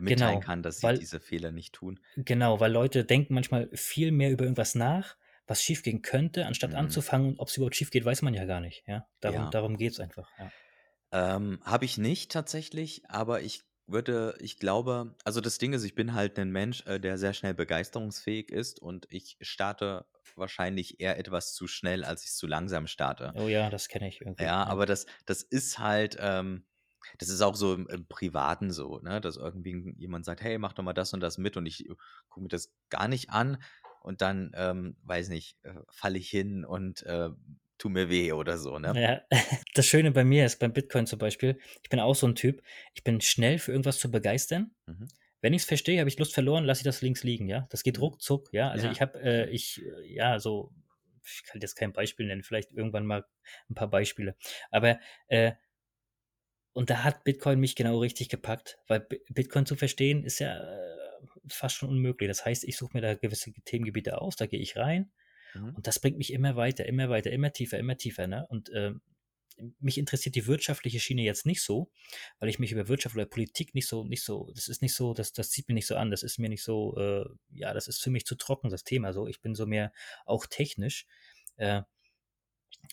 mitteilen 0.00 0.40
genau, 0.40 0.40
kann, 0.40 0.62
dass 0.62 0.78
sie 0.80 0.90
weil, 0.90 1.00
diese 1.00 1.20
Fehler 1.20 1.52
nicht 1.52 1.74
tun. 1.74 2.00
genau, 2.16 2.60
weil 2.60 2.72
Leute 2.72 3.04
denken 3.04 3.34
manchmal 3.34 3.68
viel 3.74 4.12
mehr 4.12 4.30
über 4.30 4.44
irgendwas 4.44 4.74
nach, 4.74 5.16
was 5.46 5.62
schiefgehen 5.62 6.02
könnte, 6.02 6.46
anstatt 6.46 6.74
Mhm. 6.74 6.76
anzufangen 6.76 7.30
und 7.30 7.38
ob 7.40 7.48
es 7.48 7.56
überhaupt 7.56 7.76
schief 7.76 7.90
geht, 7.90 8.04
weiß 8.04 8.22
man 8.22 8.34
ja 8.34 8.44
gar 8.44 8.60
nicht. 8.60 8.84
Ja, 8.86 9.08
darum, 9.20 9.50
Ja. 9.50 9.50
darum 9.50 9.76
geht 9.76 9.92
es 9.92 10.00
einfach. 10.00 10.30
Ja. 10.38 10.52
Ähm, 11.12 11.60
habe 11.64 11.84
ich 11.84 11.98
nicht 11.98 12.30
tatsächlich, 12.32 13.08
aber 13.10 13.42
ich 13.42 13.64
würde, 13.86 14.36
ich 14.40 14.58
glaube, 14.58 15.16
also 15.24 15.40
das 15.40 15.58
Ding 15.58 15.72
ist, 15.74 15.84
ich 15.84 15.94
bin 15.94 16.14
halt 16.14 16.38
ein 16.38 16.50
Mensch, 16.50 16.86
äh, 16.86 16.98
der 17.00 17.18
sehr 17.18 17.34
schnell 17.34 17.54
begeisterungsfähig 17.54 18.50
ist 18.50 18.80
und 18.80 19.06
ich 19.10 19.36
starte 19.42 20.06
wahrscheinlich 20.36 21.00
eher 21.00 21.18
etwas 21.18 21.54
zu 21.54 21.66
schnell, 21.66 22.04
als 22.04 22.24
ich 22.24 22.32
zu 22.32 22.46
langsam 22.46 22.86
starte. 22.86 23.34
Oh 23.34 23.48
ja, 23.48 23.68
das 23.70 23.88
kenne 23.88 24.08
ich 24.08 24.20
irgendwie. 24.22 24.48
Ja, 24.48 24.64
Ja. 24.64 24.72
aber 24.72 24.86
das, 24.86 25.06
das 25.26 25.42
ist 25.42 25.78
halt, 25.78 26.16
ähm, 26.20 26.66
das 27.18 27.28
ist 27.28 27.40
auch 27.42 27.54
so 27.56 27.74
im, 27.74 27.86
im 27.88 28.06
Privaten 28.06 28.70
so, 28.70 28.98
ne, 29.00 29.20
dass 29.20 29.36
irgendwie 29.36 29.94
jemand 29.98 30.24
sagt, 30.24 30.40
hey, 30.42 30.58
mach 30.58 30.72
doch 30.72 30.82
mal 30.84 30.92
das 30.92 31.12
und 31.14 31.20
das 31.20 31.38
mit 31.38 31.56
und 31.56 31.66
ich 31.66 31.86
gucke 32.28 32.42
mir 32.44 32.48
das 32.48 32.72
gar 32.90 33.08
nicht 33.08 33.30
an 33.30 33.62
und 34.00 34.20
dann, 34.22 34.52
ähm, 34.54 34.96
weiß 35.04 35.28
nicht, 35.28 35.58
äh, 35.62 35.74
falle 35.90 36.18
ich 36.18 36.28
hin 36.30 36.64
und 36.64 37.02
äh, 37.04 37.30
tu 37.78 37.88
mir 37.88 38.08
weh 38.10 38.32
oder 38.32 38.58
so, 38.58 38.78
ne? 38.78 38.94
Ja, 38.94 39.22
das 39.74 39.86
Schöne 39.86 40.10
bei 40.12 40.24
mir 40.24 40.44
ist, 40.44 40.58
beim 40.58 40.72
Bitcoin 40.72 41.06
zum 41.06 41.18
Beispiel, 41.18 41.58
ich 41.82 41.88
bin 41.88 42.00
auch 42.00 42.14
so 42.14 42.26
ein 42.26 42.34
Typ, 42.34 42.62
ich 42.94 43.04
bin 43.04 43.20
schnell 43.20 43.58
für 43.58 43.70
irgendwas 43.72 43.98
zu 43.98 44.10
begeistern. 44.10 44.74
Mhm. 44.86 45.12
Wenn 45.40 45.54
ich 45.54 45.62
es 45.62 45.68
verstehe, 45.68 45.98
habe 46.00 46.08
ich 46.08 46.18
Lust 46.18 46.34
verloren, 46.34 46.64
lasse 46.64 46.80
ich 46.80 46.84
das 46.84 47.02
links 47.02 47.24
liegen, 47.24 47.48
ja. 47.48 47.66
Das 47.70 47.82
geht 47.82 47.98
Mhm. 47.98 48.02
ruckzuck, 48.02 48.52
ja. 48.52 48.70
Also 48.70 48.86
Ja. 48.86 48.88
ich 48.88 49.00
habe, 49.00 49.20
äh, 49.22 49.50
ich, 49.50 49.82
äh, 49.84 50.14
ja, 50.14 50.38
so, 50.40 50.72
ich 51.24 51.44
kann 51.44 51.60
jetzt 51.60 51.76
kein 51.76 51.92
Beispiel 51.92 52.26
nennen, 52.26 52.42
vielleicht 52.42 52.72
irgendwann 52.72 53.06
mal 53.06 53.24
ein 53.70 53.74
paar 53.74 53.88
Beispiele. 53.90 54.36
Aber, 54.70 55.00
äh, 55.28 55.52
und 56.72 56.90
da 56.90 57.04
hat 57.04 57.24
Bitcoin 57.24 57.60
mich 57.60 57.76
genau 57.76 57.98
richtig 57.98 58.28
gepackt, 58.28 58.78
weil 58.88 59.00
Bi- 59.00 59.20
Bitcoin 59.28 59.66
zu 59.66 59.76
verstehen 59.76 60.24
ist 60.24 60.38
ja 60.38 60.56
äh, 60.58 60.96
fast 61.48 61.76
schon 61.76 61.90
unmöglich. 61.90 62.28
Das 62.28 62.44
heißt, 62.44 62.64
ich 62.64 62.76
suche 62.76 62.92
mir 62.96 63.02
da 63.02 63.14
gewisse 63.14 63.52
Themengebiete 63.64 64.20
aus, 64.20 64.36
da 64.36 64.46
gehe 64.46 64.60
ich 64.60 64.76
rein 64.76 65.12
Mhm. 65.54 65.72
und 65.72 65.86
das 65.86 66.00
bringt 66.00 66.18
mich 66.18 66.32
immer 66.32 66.56
weiter, 66.56 66.86
immer 66.86 67.08
weiter, 67.10 67.30
immer 67.32 67.52
tiefer, 67.52 67.78
immer 67.78 67.96
tiefer. 67.96 68.26
Ne? 68.26 68.46
Und 68.48 68.70
ähm, 68.74 69.02
mich 69.80 69.98
interessiert 69.98 70.34
die 70.34 70.46
wirtschaftliche 70.46 70.98
Schiene 70.98 71.22
jetzt 71.22 71.46
nicht 71.46 71.62
so, 71.62 71.90
weil 72.38 72.48
ich 72.48 72.58
mich 72.58 72.72
über 72.72 72.88
Wirtschaft 72.88 73.14
oder 73.14 73.26
Politik 73.26 73.74
nicht 73.74 73.86
so, 73.86 74.04
nicht 74.04 74.24
so, 74.24 74.50
das 74.54 74.68
ist 74.68 74.82
nicht 74.82 74.94
so, 74.94 75.14
das, 75.14 75.32
das 75.32 75.50
zieht 75.50 75.68
mir 75.68 75.74
nicht 75.74 75.86
so 75.86 75.96
an, 75.96 76.10
das 76.10 76.22
ist 76.22 76.38
mir 76.38 76.48
nicht 76.48 76.64
so, 76.64 76.96
äh, 76.96 77.24
ja, 77.50 77.74
das 77.74 77.86
ist 77.88 78.02
für 78.02 78.10
mich 78.10 78.24
zu 78.26 78.34
trocken, 78.36 78.70
das 78.70 78.84
Thema 78.84 79.12
so. 79.12 79.28
Ich 79.28 79.40
bin 79.40 79.54
so 79.54 79.66
mehr 79.66 79.92
auch 80.26 80.46
technisch. 80.46 81.06
Äh, 81.56 81.82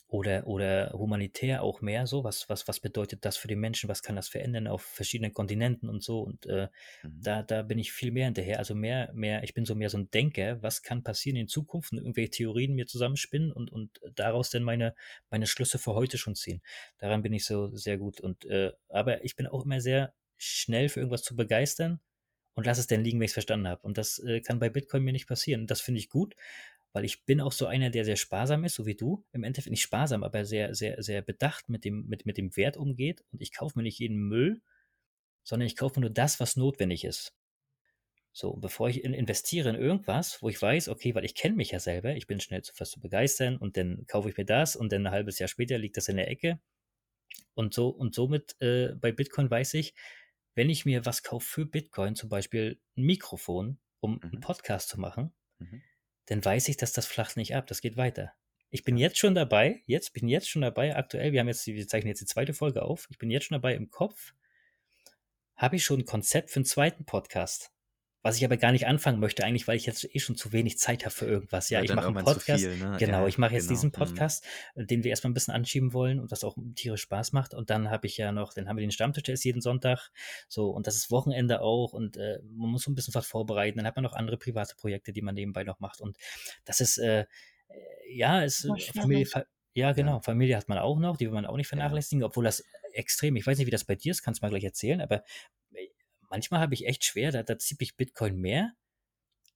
oder, 0.07 0.47
oder 0.47 0.91
humanitär 0.93 1.61
auch 1.63 1.81
mehr 1.81 2.07
so, 2.07 2.23
was, 2.23 2.49
was, 2.49 2.67
was 2.67 2.79
bedeutet 2.79 3.25
das 3.25 3.37
für 3.37 3.47
die 3.47 3.55
Menschen, 3.55 3.89
was 3.89 4.01
kann 4.03 4.15
das 4.15 4.27
verändern 4.27 4.67
auf 4.67 4.81
verschiedenen 4.81 5.33
Kontinenten 5.33 5.89
und 5.89 6.03
so? 6.03 6.21
Und 6.21 6.45
äh, 6.47 6.67
Mhm. 7.03 7.19
da, 7.21 7.43
da 7.43 7.61
bin 7.63 7.77
ich 7.79 7.91
viel 7.91 8.11
mehr 8.11 8.25
hinterher, 8.25 8.59
also 8.59 8.73
mehr, 8.75 9.11
mehr, 9.13 9.43
ich 9.43 9.53
bin 9.53 9.65
so 9.65 9.75
mehr 9.75 9.89
so 9.89 9.97
ein 9.97 10.09
Denker, 10.09 10.61
was 10.63 10.81
kann 10.83 11.03
passieren 11.03 11.37
in 11.37 11.47
Zukunft? 11.47 11.91
Und 11.91 11.99
irgendwelche 11.99 12.31
Theorien 12.31 12.73
mir 12.75 12.87
zusammenspinnen 12.87 13.51
und, 13.51 13.71
und 13.71 13.99
daraus 14.15 14.49
dann 14.49 14.63
meine, 14.63 14.95
meine 15.29 15.45
Schlüsse 15.47 15.77
für 15.79 15.93
heute 15.93 16.17
schon 16.17 16.35
ziehen. 16.35 16.61
Daran 16.97 17.21
bin 17.21 17.33
ich 17.33 17.45
so 17.45 17.75
sehr 17.75 17.97
gut. 17.97 18.21
Und, 18.21 18.45
äh, 18.45 18.71
aber 18.87 19.23
ich 19.23 19.35
bin 19.35 19.47
auch 19.47 19.65
immer 19.65 19.81
sehr 19.81 20.13
schnell 20.37 20.89
für 20.89 21.01
irgendwas 21.01 21.23
zu 21.23 21.35
begeistern 21.35 21.99
und 22.55 22.65
lass 22.65 22.77
es 22.79 22.87
dann 22.87 23.03
liegen, 23.03 23.19
wenn 23.19 23.25
ich 23.25 23.29
es 23.31 23.33
verstanden 23.33 23.67
habe 23.67 23.81
und 23.83 23.97
das 23.97 24.19
äh, 24.19 24.41
kann 24.41 24.59
bei 24.59 24.69
Bitcoin 24.69 25.03
mir 25.03 25.13
nicht 25.13 25.27
passieren. 25.27 25.67
Das 25.67 25.81
finde 25.81 25.99
ich 25.99 26.09
gut, 26.09 26.35
weil 26.93 27.05
ich 27.05 27.25
bin 27.25 27.41
auch 27.41 27.51
so 27.51 27.67
einer, 27.67 27.89
der 27.89 28.05
sehr 28.05 28.15
sparsam 28.15 28.63
ist, 28.65 28.75
so 28.75 28.85
wie 28.85 28.95
du. 28.95 29.25
Im 29.31 29.43
Endeffekt 29.43 29.71
nicht 29.71 29.81
sparsam, 29.81 30.23
aber 30.23 30.45
sehr, 30.45 30.75
sehr, 30.75 31.01
sehr 31.03 31.21
bedacht 31.21 31.69
mit 31.69 31.85
dem, 31.85 32.07
mit, 32.07 32.25
mit 32.25 32.37
dem 32.37 32.55
Wert 32.57 32.77
umgeht. 32.77 33.23
Und 33.31 33.41
ich 33.41 33.53
kaufe 33.53 33.77
mir 33.77 33.83
nicht 33.83 33.99
jeden 33.99 34.17
Müll, 34.17 34.61
sondern 35.43 35.67
ich 35.67 35.75
kaufe 35.77 35.99
nur 36.01 36.09
das, 36.11 36.39
was 36.39 36.55
notwendig 36.57 37.03
ist. 37.05 37.33
So, 38.31 38.51
und 38.51 38.61
bevor 38.61 38.89
ich 38.89 39.03
in, 39.03 39.13
investiere 39.13 39.69
in 39.69 39.75
irgendwas, 39.75 40.41
wo 40.41 40.49
ich 40.49 40.61
weiß, 40.61 40.89
okay, 40.89 41.13
weil 41.15 41.25
ich 41.25 41.35
kenne 41.35 41.55
mich 41.55 41.71
ja 41.71 41.79
selber, 41.79 42.15
ich 42.15 42.27
bin 42.27 42.39
schnell 42.39 42.61
zu 42.61 42.73
was 42.77 42.91
zu 42.91 42.99
begeistern 42.99 43.57
und 43.57 43.75
dann 43.75 44.05
kaufe 44.07 44.29
ich 44.29 44.37
mir 44.37 44.45
das 44.45 44.75
und 44.75 44.91
dann 44.91 45.05
ein 45.07 45.11
halbes 45.11 45.39
Jahr 45.39 45.47
später 45.49 45.77
liegt 45.77 45.97
das 45.97 46.07
in 46.07 46.17
der 46.17 46.29
Ecke. 46.29 46.59
Und 47.55 47.73
so, 47.73 47.89
und 47.89 48.15
somit 48.15 48.55
äh, 48.61 48.95
bei 48.95 49.11
Bitcoin 49.11 49.49
weiß 49.51 49.75
ich, 49.75 49.93
wenn 50.55 50.69
ich 50.69 50.85
mir 50.85 51.05
was 51.05 51.23
kaufe 51.23 51.47
für 51.47 51.65
Bitcoin, 51.65 52.15
zum 52.15 52.29
Beispiel 52.29 52.79
ein 52.97 53.03
Mikrofon, 53.03 53.79
um 53.99 54.21
einen 54.21 54.31
Mhm. 54.33 54.41
Podcast 54.41 54.89
zu 54.89 54.99
machen, 54.99 55.33
Mhm. 55.59 55.83
Dann 56.29 56.45
weiß 56.45 56.67
ich, 56.69 56.77
dass 56.77 56.93
das 56.93 57.07
flacht 57.07 57.37
nicht 57.37 57.55
ab, 57.55 57.65
das 57.65 57.81
geht 57.81 57.97
weiter. 57.97 58.33
Ich 58.69 58.83
bin 58.83 58.97
jetzt 58.97 59.17
schon 59.17 59.33
dabei, 59.33 59.81
jetzt 59.87 60.13
bin 60.13 60.27
jetzt 60.27 60.47
schon 60.47 60.61
dabei, 60.61 60.95
aktuell, 60.95 61.31
wir 61.31 61.39
haben 61.39 61.47
jetzt, 61.47 61.65
wir 61.65 61.87
zeichnen 61.87 62.09
jetzt 62.09 62.21
die 62.21 62.27
zweite 62.27 62.53
Folge 62.53 62.83
auf, 62.83 63.07
ich 63.09 63.17
bin 63.17 63.31
jetzt 63.31 63.45
schon 63.45 63.55
dabei 63.55 63.73
im 63.73 63.89
Kopf, 63.89 64.33
habe 65.55 65.77
ich 65.77 65.83
schon 65.83 66.01
ein 66.01 66.05
Konzept 66.05 66.51
für 66.51 66.57
einen 66.57 66.65
zweiten 66.65 67.03
Podcast. 67.03 67.71
Was 68.21 68.35
ich 68.37 68.43
aber 68.43 68.57
gar 68.57 68.71
nicht 68.73 68.85
anfangen 68.85 69.19
möchte, 69.19 69.43
eigentlich, 69.45 69.67
weil 69.67 69.77
ich 69.77 69.85
jetzt 69.85 70.03
eh 70.13 70.19
schon 70.19 70.35
zu 70.35 70.51
wenig 70.51 70.77
Zeit 70.77 71.05
habe 71.05 71.15
für 71.15 71.25
irgendwas. 71.25 71.69
Ja, 71.69 71.79
Ja, 71.79 71.85
ich 71.85 71.93
mache 71.95 72.07
einen 72.07 72.15
Podcast. 72.25 72.61
viel, 72.63 72.75
ne? 72.77 72.97
Genau, 72.99 73.21
Ja, 73.21 73.27
ich 73.27 73.37
mache 73.37 73.53
jetzt 73.53 73.67
genau. 73.67 73.73
diesen 73.79 73.87
Mhm. 73.87 73.91
Podcast, 73.93 74.45
äh, 74.75 74.85
den 74.85 75.03
wir 75.03 75.09
erstmal 75.11 75.31
ein 75.31 75.33
bisschen 75.33 75.53
anschieben 75.53 75.93
wollen 75.93 76.19
und 76.19 76.29
was 76.31 76.43
auch 76.43 76.57
tierisch 76.75 77.01
Spaß 77.01 77.31
macht. 77.31 77.53
Und 77.53 77.69
dann 77.69 77.89
habe 77.89 78.07
ich 78.07 78.17
ja 78.17 78.31
noch, 78.31 78.53
dann 78.53 78.67
haben 78.67 78.75
wir 78.77 78.81
den 78.85 78.91
Stammtisch, 78.91 79.23
der 79.23 79.35
ist 79.35 79.43
jeden 79.45 79.61
Sonntag. 79.61 80.11
So, 80.47 80.69
und 80.69 80.85
das 80.87 80.95
ist 80.95 81.11
Wochenende 81.11 81.61
auch. 81.61 81.93
Und 81.93 82.17
äh, 82.17 82.39
man 82.51 82.69
muss 82.71 82.83
so 82.83 82.91
ein 82.91 82.95
bisschen 82.95 83.13
was 83.15 83.25
vorbereiten. 83.25 83.77
Dann 83.77 83.87
hat 83.87 83.95
man 83.95 84.03
noch 84.03 84.13
andere 84.13 84.37
private 84.37 84.75
Projekte, 84.75 85.13
die 85.13 85.21
man 85.21 85.35
nebenbei 85.35 85.63
noch 85.63 85.79
macht. 85.79 86.01
Und 86.01 86.17
das 86.65 86.81
ist, 86.81 86.97
äh, 86.97 87.25
ja, 88.11 88.41
ist 88.41 88.67
Familie, 88.95 89.27
ja, 89.73 89.91
genau. 89.93 90.19
Familie 90.19 90.57
hat 90.57 90.67
man 90.67 90.77
auch 90.79 90.99
noch, 90.99 91.15
die 91.17 91.27
will 91.27 91.33
man 91.33 91.45
auch 91.45 91.55
nicht 91.55 91.67
Ja. 91.67 91.77
vernachlässigen, 91.77 92.23
obwohl 92.23 92.43
das 92.43 92.63
extrem, 92.93 93.35
ich 93.35 93.45
weiß 93.45 93.57
nicht, 93.59 93.67
wie 93.67 93.71
das 93.71 93.85
bei 93.85 93.95
dir 93.95 94.11
ist, 94.11 94.23
kannst 94.23 94.41
du 94.41 94.45
mal 94.45 94.49
gleich 94.49 94.63
erzählen, 94.63 94.99
aber 94.99 95.23
manchmal 96.29 96.61
habe 96.61 96.73
ich 96.73 96.85
echt 96.87 97.03
schwer, 97.03 97.31
da, 97.31 97.43
da 97.43 97.57
zieht 97.59 97.79
mich 97.79 97.97
Bitcoin 97.97 98.37
mehr 98.37 98.73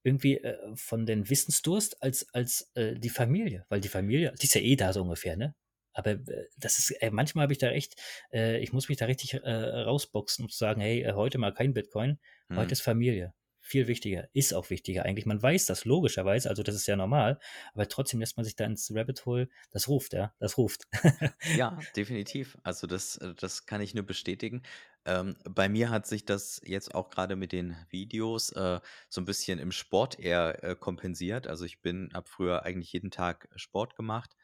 irgendwie 0.04 0.38
äh, 0.38 0.58
von 0.76 1.06
den 1.06 1.30
Wissensdurst 1.30 2.02
als, 2.04 2.28
als 2.34 2.72
äh, 2.76 2.96
die 2.96 3.10
Familie. 3.10 3.66
Weil 3.70 3.82
die 3.82 3.90
Familie, 3.90 4.34
die 4.42 4.46
ist 4.46 4.56
ja 4.56 4.62
eh 4.62 4.76
da 4.76 4.94
so 4.94 5.02
ungefähr, 5.02 5.38
ne? 5.38 5.56
Aber 5.94 6.12
äh, 6.12 6.48
das 6.58 6.80
ist, 6.80 6.92
äh, 7.02 7.12
manchmal 7.12 7.44
habe 7.44 7.54
ich 7.54 7.60
da 7.60 7.70
echt, 7.70 7.96
äh, 8.34 8.60
ich 8.60 8.74
muss 8.74 8.90
mich 8.90 8.98
da 8.98 9.06
richtig 9.06 9.34
äh, 9.36 9.52
rausboxen 9.52 10.46
und 10.46 10.52
sagen, 10.54 10.82
hey, 10.82 11.04
äh, 11.04 11.14
heute 11.14 11.38
mal 11.38 11.54
kein 11.54 11.74
Bitcoin, 11.74 12.20
heute 12.56 12.72
Hm. 12.72 12.72
ist 12.72 12.82
Familie. 12.82 13.34
Viel 13.66 13.88
wichtiger, 13.88 14.28
ist 14.34 14.53
auch 14.53 14.70
wichtiger 14.70 15.05
eigentlich. 15.05 15.26
Man 15.26 15.41
weiß 15.41 15.66
das 15.68 15.86
logischerweise, 15.86 16.49
also 16.49 16.64
das 16.64 16.76
ist 16.76 16.86
ja 16.86 16.97
normal, 16.97 17.39
aber 17.74 17.88
trotzdem 17.88 18.20
lässt 18.20 18.36
man 18.36 18.43
sich 18.43 18.57
da 18.57 18.66
ins 18.66 18.91
Rabbit 18.93 19.26
Hole, 19.26 19.47
das 19.72 19.88
ruft, 19.88 20.14
ja, 20.14 20.34
das 20.39 20.57
ruft. 20.57 20.84
Ja, 21.51 21.88
definitiv. 21.95 22.57
Also 22.64 22.88
das, 22.88 23.18
äh, 23.18 23.34
das 23.36 23.66
kann 23.66 23.82
ich 23.82 23.93
nur 23.93 24.05
bestätigen. 24.05 24.64
Ähm, 25.05 25.36
bei 25.43 25.70
mir 25.70 25.89
hat 25.89 26.07
sich 26.07 26.26
das 26.26 26.61
jetzt 26.64 26.95
auch 26.95 27.09
gerade 27.09 27.36
mit 27.36 27.51
den 27.51 27.76
Videos 27.89 28.51
äh, 28.53 28.80
so 29.09 29.22
ein 29.22 29.26
bisschen 29.26 29.59
im 29.59 29.72
Sport 29.72 30.20
eher 30.20 30.64
äh, 30.64 30.76
kompensiert. 30.76 31.47
Also 31.47 31.66
ich 31.66 31.82
bin, 31.82 32.09
habe 32.14 32.30
früher 32.30 32.64
eigentlich 32.64 32.91
jeden 32.93 33.11
Tag 33.11 33.49
Sport 33.55 33.95
gemacht 33.95 34.36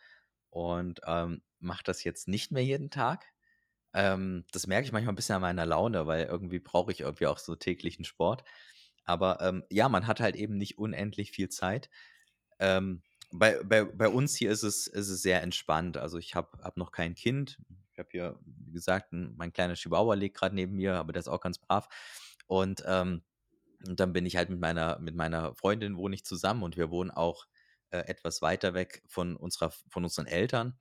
und 0.50 1.02
ähm, 1.08 1.42
mache 1.60 1.84
das 1.84 2.04
jetzt 2.04 2.28
nicht 2.28 2.52
mehr 2.52 2.64
jeden 2.64 2.90
Tag. 2.92 3.26
Ähm, 3.94 4.46
das 4.52 4.68
merke 4.68 4.86
ich 4.86 4.92
manchmal 4.92 5.14
ein 5.14 5.16
bisschen 5.16 5.36
an 5.36 5.42
meiner 5.42 5.66
Laune, 5.66 6.08
weil 6.08 6.26
irgendwie 6.26 6.60
brauche 6.60 6.92
ich 6.92 7.02
irgendwie 7.02 7.28
auch 7.28 7.40
so 7.40 7.56
täglichen 7.56 8.06
Sport. 8.06 8.44
Aber 9.10 9.42
ähm, 9.42 9.64
ja, 9.72 9.90
man 9.90 10.06
hat 10.06 10.20
halt 10.20 10.36
eben 10.36 10.56
nicht 10.56 10.78
unendlich 10.78 11.32
viel 11.32 11.50
Zeit. 11.50 11.90
Ähm, 12.60 13.02
bei, 13.32 13.60
bei, 13.64 13.84
bei 13.84 14.08
uns 14.08 14.36
hier 14.36 14.52
ist 14.52 14.62
es, 14.62 14.86
ist 14.86 15.10
es 15.10 15.24
sehr 15.24 15.42
entspannt. 15.42 15.98
Also 15.98 16.20
ich 16.20 16.36
habe 16.36 16.60
hab 16.62 16.78
noch 16.78 16.92
kein 16.92 17.16
Kind. 17.16 17.58
Ich 17.92 17.98
habe 17.98 18.10
hier, 18.12 18.40
wie 18.46 18.72
gesagt, 18.72 19.12
ein, 19.12 19.34
mein 19.36 19.52
kleiner 19.52 19.74
Chihuahua 19.74 20.14
liegt 20.14 20.38
gerade 20.38 20.54
neben 20.54 20.76
mir, 20.76 20.94
aber 20.94 21.12
der 21.12 21.22
ist 21.22 21.28
auch 21.28 21.42
ganz 21.42 21.58
brav. 21.58 21.88
Und, 22.46 22.84
ähm, 22.86 23.24
dann 23.82 24.14
bin 24.14 24.28
ich 24.28 24.36
halt 24.36 24.50
mit 24.50 24.60
meiner, 24.60 25.00
mit 25.00 25.16
meiner 25.16 25.56
Freundin 25.56 25.98
wohne 25.98 26.14
ich 26.14 26.26
zusammen 26.26 26.64
und 26.64 26.78
wir 26.78 26.92
wohnen 26.92 27.12
auch 27.12 27.48
äh, 27.92 28.00
etwas 28.00 28.42
weiter 28.44 28.74
weg 28.76 29.02
von, 29.08 29.38
unserer, 29.38 29.72
von 29.72 30.04
unseren 30.04 30.28
Eltern. 30.28 30.78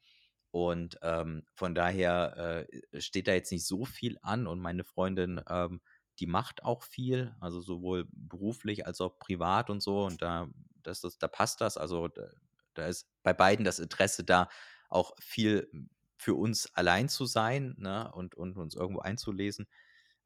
Und 0.50 0.98
ähm, 1.02 1.44
von 1.54 1.74
daher 1.74 2.66
äh, 2.92 3.00
steht 3.00 3.28
da 3.28 3.32
jetzt 3.32 3.52
nicht 3.52 3.66
so 3.66 3.84
viel 3.84 4.18
an 4.20 4.46
und 4.46 4.58
meine 4.60 4.84
Freundin, 4.84 5.40
ähm, 5.48 5.80
die 6.20 6.26
macht 6.26 6.64
auch 6.64 6.82
viel, 6.82 7.34
also 7.40 7.60
sowohl 7.60 8.06
beruflich 8.10 8.86
als 8.86 9.00
auch 9.00 9.18
privat 9.18 9.70
und 9.70 9.82
so. 9.82 10.04
Und 10.04 10.22
da, 10.22 10.48
das, 10.82 11.00
das, 11.00 11.18
da 11.18 11.28
passt 11.28 11.60
das. 11.60 11.76
Also 11.76 12.08
da, 12.08 12.28
da 12.74 12.86
ist 12.86 13.08
bei 13.22 13.32
beiden 13.32 13.64
das 13.64 13.78
Interesse 13.78 14.24
da, 14.24 14.48
auch 14.88 15.14
viel 15.20 15.70
für 16.16 16.34
uns 16.34 16.74
allein 16.74 17.08
zu 17.08 17.26
sein 17.26 17.74
ne? 17.78 18.10
und, 18.12 18.34
und 18.34 18.56
uns 18.56 18.74
irgendwo 18.74 19.00
einzulesen. 19.00 19.68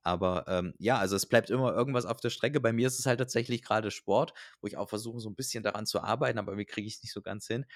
Aber 0.05 0.47
ähm, 0.49 0.75
ja, 0.79 0.99
also 0.99 1.15
es 1.15 1.27
bleibt 1.27 1.51
immer 1.51 1.73
irgendwas 1.73 2.07
auf 2.07 2.21
der 2.21 2.31
Strecke. 2.31 2.61
Bei 2.61 2.73
mir 2.73 2.89
ist 2.89 2.99
es 2.99 3.07
halt 3.07 3.19
tatsächlich 3.19 3.63
gerade 3.63 3.91
Sport, 3.91 4.35
wo 4.61 4.67
ich 4.67 4.77
auch 4.77 4.89
versuche, 4.89 5.21
so 5.21 5.29
ein 5.31 5.37
bisschen 5.37 5.63
daran 5.63 5.87
zu 5.87 6.03
arbeiten, 6.03 6.39
aber 6.39 6.57
wie 6.57 6.65
kriege 6.65 6.89
ich 6.89 6.97
es 6.97 7.03
nicht 7.03 7.13
so 7.13 7.23
ganz 7.23 7.47
hin. 7.47 7.67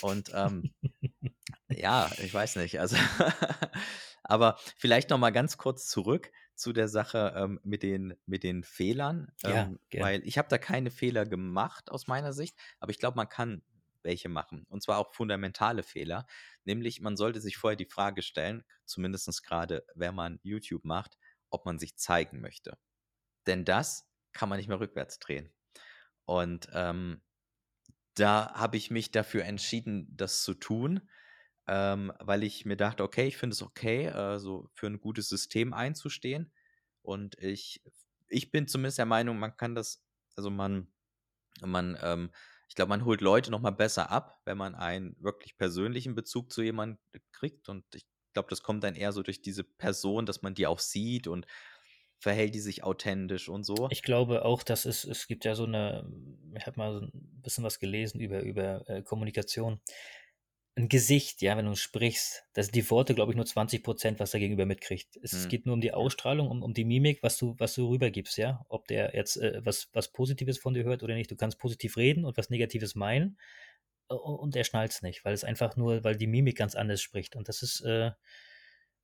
Und 0.00 0.30
ähm, 0.34 0.72
ja, 1.68 2.10
ich 2.22 2.32
weiß 2.32 2.56
nicht. 2.56 2.80
Also, 2.80 2.96
aber 4.22 4.58
vielleicht 4.78 5.10
noch 5.10 5.18
mal 5.18 5.30
ganz 5.30 5.58
kurz 5.58 5.86
zurück 5.86 6.30
zu 6.54 6.72
der 6.72 6.88
Sache 6.88 7.34
ähm, 7.36 7.60
mit, 7.64 7.82
den, 7.82 8.14
mit 8.26 8.42
den 8.42 8.64
Fehlern, 8.64 9.32
Ja, 9.42 9.64
ähm, 9.64 9.78
gern. 9.90 10.04
weil 10.04 10.26
ich 10.26 10.38
habe 10.38 10.48
da 10.48 10.58
keine 10.58 10.90
Fehler 10.90 11.26
gemacht 11.26 11.90
aus 11.90 12.06
meiner 12.06 12.32
Sicht, 12.32 12.56
aber 12.78 12.90
ich 12.90 12.98
glaube, 12.98 13.16
man 13.16 13.28
kann 13.28 13.62
welche 14.04 14.28
machen. 14.28 14.66
Und 14.68 14.82
zwar 14.82 14.98
auch 14.98 15.14
fundamentale 15.14 15.82
Fehler. 15.82 16.26
Nämlich, 16.64 17.00
man 17.00 17.16
sollte 17.16 17.40
sich 17.40 17.56
vorher 17.56 17.76
die 17.76 17.86
Frage 17.86 18.22
stellen, 18.22 18.62
zumindest 18.84 19.42
gerade, 19.42 19.84
wenn 19.94 20.14
man 20.14 20.38
YouTube 20.42 20.84
macht, 20.84 21.18
ob 21.50 21.64
man 21.64 21.78
sich 21.78 21.96
zeigen 21.96 22.40
möchte. 22.40 22.78
Denn 23.46 23.64
das 23.64 24.08
kann 24.32 24.48
man 24.48 24.58
nicht 24.58 24.68
mehr 24.68 24.80
rückwärts 24.80 25.18
drehen. 25.18 25.52
Und 26.26 26.68
ähm, 26.72 27.22
da 28.14 28.52
habe 28.54 28.76
ich 28.76 28.90
mich 28.90 29.10
dafür 29.10 29.44
entschieden, 29.44 30.06
das 30.16 30.42
zu 30.42 30.54
tun, 30.54 31.08
ähm, 31.66 32.12
weil 32.20 32.42
ich 32.42 32.64
mir 32.64 32.76
dachte, 32.76 33.02
okay, 33.02 33.26
ich 33.26 33.36
finde 33.36 33.54
es 33.54 33.62
okay, 33.62 34.06
äh, 34.06 34.38
so 34.38 34.68
für 34.74 34.86
ein 34.86 35.00
gutes 35.00 35.28
System 35.28 35.72
einzustehen. 35.72 36.52
Und 37.02 37.38
ich, 37.38 37.82
ich 38.28 38.50
bin 38.50 38.66
zumindest 38.68 38.98
der 38.98 39.06
Meinung, 39.06 39.38
man 39.38 39.56
kann 39.56 39.74
das, 39.74 40.04
also 40.36 40.50
man, 40.50 40.88
man, 41.62 41.98
ähm, 42.02 42.30
ich 42.68 42.74
glaube, 42.74 42.90
man 42.90 43.04
holt 43.04 43.20
Leute 43.20 43.50
nochmal 43.50 43.72
besser 43.72 44.10
ab, 44.10 44.40
wenn 44.44 44.58
man 44.58 44.74
einen 44.74 45.16
wirklich 45.20 45.56
persönlichen 45.56 46.14
Bezug 46.14 46.52
zu 46.52 46.62
jemandem 46.62 46.98
kriegt. 47.32 47.68
Und 47.68 47.84
ich 47.94 48.06
glaube, 48.32 48.48
das 48.50 48.62
kommt 48.62 48.84
dann 48.84 48.94
eher 48.94 49.12
so 49.12 49.22
durch 49.22 49.42
diese 49.42 49.64
Person, 49.64 50.26
dass 50.26 50.42
man 50.42 50.54
die 50.54 50.66
auch 50.66 50.80
sieht 50.80 51.26
und 51.26 51.46
verhält 52.18 52.54
die 52.54 52.60
sich 52.60 52.82
authentisch 52.82 53.48
und 53.48 53.64
so. 53.64 53.88
Ich 53.90 54.02
glaube 54.02 54.44
auch, 54.44 54.62
dass 54.62 54.86
es, 54.86 55.04
es 55.04 55.26
gibt 55.26 55.44
ja 55.44 55.54
so 55.54 55.64
eine, 55.64 56.10
ich 56.56 56.66
habe 56.66 56.78
mal 56.78 56.94
so 56.94 57.00
ein 57.00 57.40
bisschen 57.42 57.64
was 57.64 57.78
gelesen 57.78 58.18
über, 58.20 58.42
über 58.42 58.88
äh, 58.88 59.02
Kommunikation. 59.02 59.80
Ein 60.76 60.88
Gesicht, 60.88 61.40
ja, 61.40 61.56
wenn 61.56 61.66
du 61.66 61.76
sprichst, 61.76 62.44
das 62.52 62.66
sind 62.66 62.74
die 62.74 62.90
Worte, 62.90 63.14
glaube 63.14 63.30
ich, 63.30 63.36
nur 63.36 63.46
20 63.46 63.84
Prozent, 63.84 64.18
was 64.18 64.32
der 64.32 64.40
Gegenüber 64.40 64.66
mitkriegt. 64.66 65.16
Es 65.22 65.32
Hm. 65.32 65.48
geht 65.48 65.66
nur 65.66 65.74
um 65.74 65.80
die 65.80 65.92
Ausstrahlung, 65.92 66.48
um, 66.48 66.62
um 66.64 66.74
die 66.74 66.84
Mimik, 66.84 67.22
was 67.22 67.36
du, 67.38 67.54
was 67.58 67.74
du 67.74 67.88
rübergibst, 67.88 68.36
ja. 68.38 68.66
Ob 68.68 68.88
der 68.88 69.14
jetzt 69.14 69.36
äh, 69.36 69.60
was, 69.64 69.88
was 69.92 70.10
Positives 70.10 70.58
von 70.58 70.74
dir 70.74 70.82
hört 70.82 71.04
oder 71.04 71.14
nicht. 71.14 71.30
Du 71.30 71.36
kannst 71.36 71.58
positiv 71.60 71.96
reden 71.96 72.24
und 72.24 72.36
was 72.36 72.50
Negatives 72.50 72.96
meinen 72.96 73.38
und 74.08 74.54
er 74.56 74.64
schnallt 74.64 74.92
es 74.92 75.02
nicht, 75.02 75.24
weil 75.24 75.32
es 75.32 75.44
einfach 75.44 75.76
nur, 75.76 76.04
weil 76.04 76.16
die 76.16 76.26
Mimik 76.26 76.56
ganz 76.58 76.74
anders 76.74 77.00
spricht. 77.00 77.36
Und 77.36 77.48
das 77.48 77.62
ist, 77.62 77.80
äh, 77.82 78.10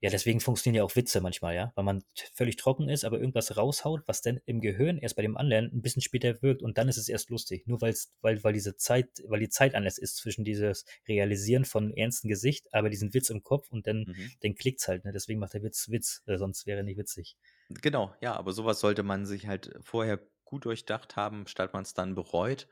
ja, 0.01 0.11
deswegen 0.11 0.41
funktionieren 0.41 0.79
ja 0.79 0.85
auch 0.85 0.97
Witze 0.97 1.21
manchmal, 1.21 1.55
ja, 1.55 1.73
weil 1.75 1.85
man 1.85 2.03
völlig 2.35 2.57
trocken 2.57 2.89
ist, 2.89 3.05
aber 3.05 3.19
irgendwas 3.19 3.57
raushaut, 3.57 4.03
was 4.07 4.23
dann 4.23 4.41
im 4.47 4.61
Gehirn 4.61 4.99
erst 4.99 5.17
bei 5.17 5.23
dem 5.23 5.37
Anlernen 5.37 5.71
ein 5.75 5.83
bisschen 5.83 6.03
später 6.03 6.41
wirkt 6.43 6.63
und 6.63 6.79
dann 6.79 6.89
ist 6.89 6.97
es 6.97 7.09
erst 7.09 7.31
lustig. 7.31 7.67
Nur 7.67 7.81
weil's, 7.81 8.13
weil, 8.23 8.43
weil 8.45 8.53
diese 8.55 8.77
Zeit, 8.77 9.09
weil 9.29 9.41
die 9.41 9.49
Zeit 9.51 9.75
anders 9.75 9.99
ist 9.99 10.17
zwischen 10.17 10.45
dieses 10.45 10.85
Realisieren 11.09 11.65
von 11.65 11.93
ernstem 11.93 12.29
Gesicht, 12.29 12.73
aber 12.73 12.91
diesen 12.91 13.13
Witz 13.15 13.31
im 13.31 13.43
Kopf 13.43 13.71
und 13.71 13.87
dann, 13.87 14.07
Mhm. 14.07 14.33
dann 14.41 14.55
klickt's 14.55 14.89
halt, 14.89 15.05
ne? 15.05 15.13
Deswegen 15.13 15.41
macht 15.41 15.55
der 15.55 15.63
Witz 15.63 15.89
Witz, 15.91 16.23
äh, 16.27 16.39
sonst 16.39 16.67
wäre 16.67 16.79
er 16.79 16.85
nicht 16.85 16.99
witzig. 16.99 17.37
Genau, 17.69 18.15
ja, 18.21 18.35
aber 18.35 18.53
sowas 18.53 18.81
sollte 18.81 19.03
man 19.03 19.27
sich 19.27 19.47
halt 19.47 19.73
vorher 19.83 20.21
gut 20.45 20.65
durchdacht 20.65 21.15
haben, 21.17 21.47
statt 21.47 21.73
man 21.73 21.83
es 21.83 21.95
dann 21.95 22.15
bereut. 22.15 22.69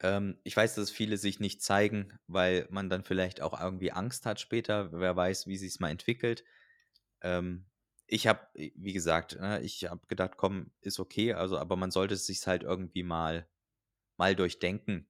Ähm, 0.00 0.38
ich 0.44 0.56
weiß, 0.56 0.74
dass 0.74 0.90
viele 0.90 1.16
sich 1.18 1.40
nicht 1.40 1.62
zeigen, 1.62 2.18
weil 2.26 2.66
man 2.70 2.90
dann 2.90 3.04
vielleicht 3.04 3.40
auch 3.40 3.58
irgendwie 3.60 3.92
Angst 3.92 4.26
hat 4.26 4.40
später. 4.40 4.92
Wer 4.92 5.16
weiß, 5.16 5.46
wie 5.46 5.56
sich 5.56 5.72
es 5.72 5.80
mal 5.80 5.90
entwickelt. 5.90 6.44
Ähm, 7.22 7.66
ich 8.06 8.26
habe, 8.26 8.40
wie 8.54 8.92
gesagt, 8.92 9.38
ne, 9.40 9.60
ich 9.62 9.86
habe 9.90 10.06
gedacht, 10.06 10.36
komm, 10.36 10.72
ist 10.80 11.00
okay, 11.00 11.34
also, 11.34 11.58
aber 11.58 11.76
man 11.76 11.90
sollte 11.90 12.14
es 12.14 12.26
sich 12.26 12.46
halt 12.46 12.62
irgendwie 12.62 13.02
mal, 13.02 13.48
mal 14.16 14.36
durchdenken. 14.36 15.08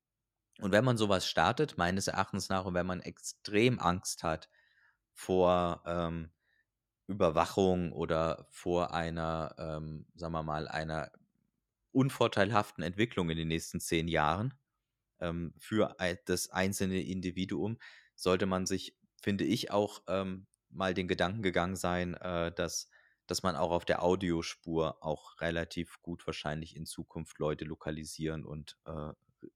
Und 0.61 0.73
wenn 0.73 0.85
man 0.85 0.97
sowas 0.99 1.29
startet, 1.29 1.79
meines 1.79 2.09
Erachtens 2.09 2.49
nach, 2.49 2.65
und 2.67 2.75
wenn 2.75 2.87
man 2.87 3.01
extrem 3.01 3.79
Angst 3.79 4.23
hat 4.23 4.49
vor 5.15 5.83
ähm, 5.87 6.31
Überwachung 7.09 7.93
oder 7.93 8.47
vor 8.51 8.95
einer, 8.95 9.55
ähm, 9.59 10.07
sagen 10.15 10.33
wir 10.33 10.43
mal, 10.43 10.69
einer 10.69 11.13
unvorteilhaften 11.93 12.85
Entwicklung 12.85 13.31
in 13.31 13.39
den 13.39 13.49
nächsten 13.49 13.81
zehn 13.81 14.09
Jahren 14.09 14.55
ähm, 15.21 15.55
für 15.59 15.97
das 16.27 16.51
einzelne 16.51 17.03
Individuum, 17.03 17.79
sollte 18.15 18.47
man 18.47 18.67
sich, 18.67 18.97
finde 19.23 19.45
ich, 19.45 19.71
auch 19.71 20.03
ähm, 20.09 20.47
mal 20.71 20.95
den 20.95 21.09
Gedanken 21.09 21.43
gegangen 21.43 21.77
sein, 21.77 22.15
äh, 22.15 22.53
dass, 22.53 22.89
dass 23.27 23.43
man 23.43 23.57
auch 23.57 23.71
auf 23.71 23.85
der 23.85 24.03
Audiospur 24.03 25.03
auch 25.05 25.41
relativ 25.41 26.01
gut 26.03 26.27
wahrscheinlich 26.27 26.77
in 26.77 26.87
Zukunft 26.87 27.39
Leute 27.39 27.65
lokalisieren 27.65 28.45
und 28.45 28.77
äh, 28.87 29.13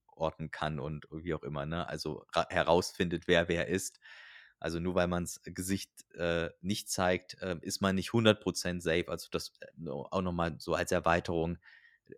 orten 0.06 0.50
kann 0.50 0.78
und 0.80 1.06
wie 1.10 1.34
auch 1.34 1.42
immer, 1.42 1.66
ne? 1.66 1.86
Also 1.88 2.26
ra- 2.34 2.46
herausfindet, 2.50 3.26
wer 3.26 3.48
wer 3.48 3.68
ist. 3.68 4.00
Also 4.58 4.78
nur 4.80 4.94
weil 4.94 5.06
man 5.08 5.24
das 5.24 5.40
Gesicht 5.44 5.90
äh, 6.14 6.50
nicht 6.60 6.90
zeigt, 6.90 7.40
äh, 7.40 7.56
ist 7.62 7.80
man 7.80 7.94
nicht 7.94 8.12
100% 8.12 8.82
safe. 8.82 9.08
Also 9.08 9.28
das 9.30 9.52
äh, 9.60 9.88
auch 9.88 10.20
nochmal 10.22 10.56
so 10.58 10.74
als 10.74 10.92
Erweiterung. 10.92 11.58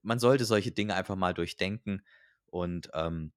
Man 0.02 0.18
sollte 0.18 0.44
solche 0.44 0.72
Dinge 0.72 0.94
einfach 0.94 1.16
mal 1.16 1.34
durchdenken 1.34 2.02
und 2.52 2.90
ähm, 2.94 3.32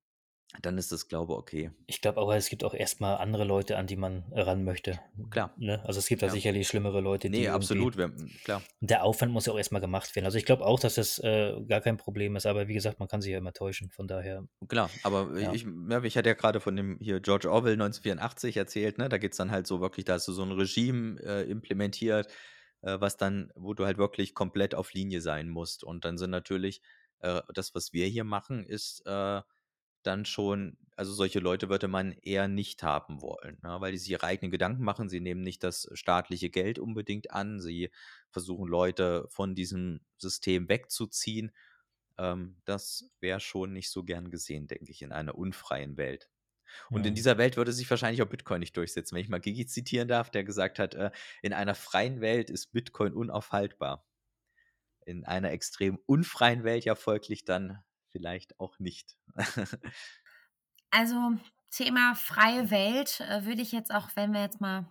dann 0.61 0.77
ist 0.77 0.91
das, 0.91 1.07
glaube 1.09 1.33
ich, 1.33 1.39
okay. 1.39 1.71
Ich 1.87 2.01
glaube 2.01 2.21
aber, 2.21 2.35
es 2.37 2.49
gibt 2.49 2.63
auch 2.63 2.73
erstmal 2.73 3.17
andere 3.17 3.43
Leute, 3.43 3.77
an 3.77 3.87
die 3.87 3.97
man 3.97 4.23
ran 4.31 4.63
möchte. 4.63 4.99
Klar. 5.29 5.53
Ne? 5.57 5.83
Also 5.85 5.99
es 5.99 6.07
gibt 6.07 6.21
da 6.21 6.27
Ja. 6.27 6.31
sicherlich 6.31 6.67
schlimmere 6.67 7.01
Leute, 7.01 7.29
die 7.29 7.39
Nee, 7.39 7.49
absolut, 7.49 7.97
wir, 7.97 8.13
klar. 8.43 8.61
der 8.79 9.03
Aufwand 9.03 9.33
muss 9.33 9.47
ja 9.47 9.53
auch 9.53 9.57
erstmal 9.57 9.81
gemacht 9.81 10.15
werden. 10.15 10.25
Also 10.25 10.37
ich 10.37 10.45
glaube 10.45 10.65
auch, 10.65 10.79
dass 10.79 10.95
das 10.95 11.19
äh, 11.19 11.53
gar 11.67 11.81
kein 11.81 11.97
Problem 11.97 12.35
ist, 12.37 12.45
aber 12.45 12.67
wie 12.69 12.73
gesagt, 12.73 12.99
man 12.99 13.09
kann 13.09 13.21
sich 13.21 13.31
ja 13.33 13.37
immer 13.37 13.51
täuschen. 13.51 13.89
Von 13.89 14.07
daher, 14.07 14.47
Klar, 14.69 14.89
aber 15.03 15.37
Ja. 15.39 15.51
ich, 15.53 15.65
ja, 15.89 16.03
ich 16.03 16.15
hatte 16.17 16.29
ja 16.29 16.35
gerade 16.35 16.61
von 16.61 16.75
dem 16.75 16.97
hier 17.01 17.19
George 17.19 17.51
Orwell 17.51 17.75
1984 17.75 18.55
erzählt, 18.55 18.97
ne? 18.97 19.09
Da 19.09 19.17
geht 19.17 19.33
es 19.33 19.37
dann 19.37 19.51
halt 19.51 19.67
so 19.67 19.81
wirklich, 19.81 20.05
da 20.05 20.13
hast 20.13 20.27
du 20.27 20.31
so 20.31 20.43
ein 20.43 20.51
Regime 20.53 21.19
äh, 21.21 21.49
implementiert, 21.49 22.27
äh, 22.81 22.97
was 22.99 23.17
dann, 23.17 23.51
wo 23.55 23.73
du 23.73 23.85
halt 23.85 23.97
wirklich 23.97 24.33
komplett 24.33 24.73
auf 24.73 24.93
Linie 24.93 25.19
sein 25.21 25.49
musst. 25.49 25.83
Und 25.83 26.05
dann 26.05 26.17
sind 26.17 26.29
natürlich, 26.31 26.81
äh, 27.25 27.41
das, 27.53 27.73
was 27.73 27.91
wir 27.91 28.05
hier 28.07 28.23
machen, 28.23 28.63
ist 28.63 29.05
äh, 29.05 29.41
dann 30.03 30.25
schon, 30.25 30.77
also 30.95 31.11
solche 31.11 31.39
Leute 31.39 31.69
würde 31.69 31.87
man 31.87 32.11
eher 32.11 32.47
nicht 32.47 32.83
haben 32.83 33.21
wollen, 33.21 33.57
ne? 33.63 33.77
weil 33.79 33.91
die 33.91 33.97
sich 33.97 34.11
ihre 34.11 34.25
eigenen 34.27 34.51
Gedanken 34.51 34.83
machen. 34.83 35.09
Sie 35.09 35.19
nehmen 35.19 35.41
nicht 35.41 35.63
das 35.63 35.89
staatliche 35.93 36.49
Geld 36.51 36.77
unbedingt 36.77 37.31
an. 37.31 37.59
Sie 37.59 37.89
versuchen 38.29 38.67
Leute 38.67 39.25
von 39.29 39.55
diesem 39.55 40.01
System 40.17 40.69
wegzuziehen. 40.69 41.51
Ähm, 42.19 42.61
das 42.65 43.09
wäre 43.19 43.39
schon 43.39 43.73
nicht 43.73 43.89
so 43.89 44.03
gern 44.03 44.29
gesehen, 44.29 44.67
denke 44.67 44.91
ich, 44.91 45.01
in 45.01 45.11
einer 45.11 45.35
unfreien 45.35 45.97
Welt. 45.97 46.29
Und 46.89 47.01
in 47.01 47.09
hm. 47.09 47.15
dieser 47.15 47.37
Welt 47.37 47.57
würde 47.57 47.73
sich 47.73 47.89
wahrscheinlich 47.89 48.21
auch 48.21 48.29
Bitcoin 48.29 48.59
nicht 48.59 48.77
durchsetzen. 48.77 49.15
Wenn 49.15 49.23
ich 49.23 49.29
mal 49.29 49.39
Gigi 49.39 49.65
zitieren 49.65 50.07
darf, 50.07 50.29
der 50.29 50.43
gesagt 50.43 50.77
hat, 50.77 50.93
äh, 50.93 51.11
in 51.41 51.53
einer 51.53 51.75
freien 51.75 52.21
Welt 52.21 52.49
ist 52.49 52.71
Bitcoin 52.71 53.13
unaufhaltbar. 53.13 54.05
In 55.05 55.25
einer 55.25 55.51
extrem 55.51 55.99
unfreien 56.05 56.63
Welt 56.63 56.85
ja 56.85 56.95
folglich 56.95 57.45
dann 57.45 57.79
vielleicht 58.11 58.59
auch 58.59 58.79
nicht. 58.79 59.17
Also 60.91 61.37
Thema 61.71 62.15
freie 62.15 62.69
Welt 62.71 63.19
äh, 63.21 63.45
würde 63.45 63.61
ich 63.61 63.71
jetzt 63.71 63.93
auch, 63.93 64.09
wenn 64.15 64.33
wir 64.33 64.41
jetzt 64.41 64.61
mal 64.61 64.87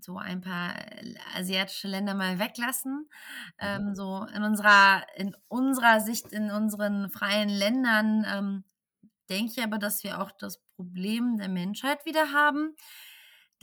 so 0.00 0.18
ein 0.18 0.40
paar 0.40 0.76
äh, 0.78 1.14
asiatische 1.36 1.88
Länder 1.88 2.14
mal 2.14 2.38
weglassen, 2.38 3.08
Mhm. 3.60 3.80
ähm, 3.80 3.94
so 3.94 4.24
in 4.34 4.42
unserer, 4.44 5.06
in 5.16 5.36
unserer 5.48 6.00
Sicht, 6.00 6.32
in 6.32 6.50
unseren 6.50 7.10
freien 7.10 7.48
Ländern, 7.48 8.24
ähm, 8.28 8.64
denke 9.30 9.52
ich 9.56 9.62
aber, 9.64 9.78
dass 9.78 10.04
wir 10.04 10.20
auch 10.22 10.32
das 10.32 10.62
Problem 10.76 11.38
der 11.38 11.48
Menschheit 11.48 12.04
wieder 12.06 12.32
haben, 12.32 12.76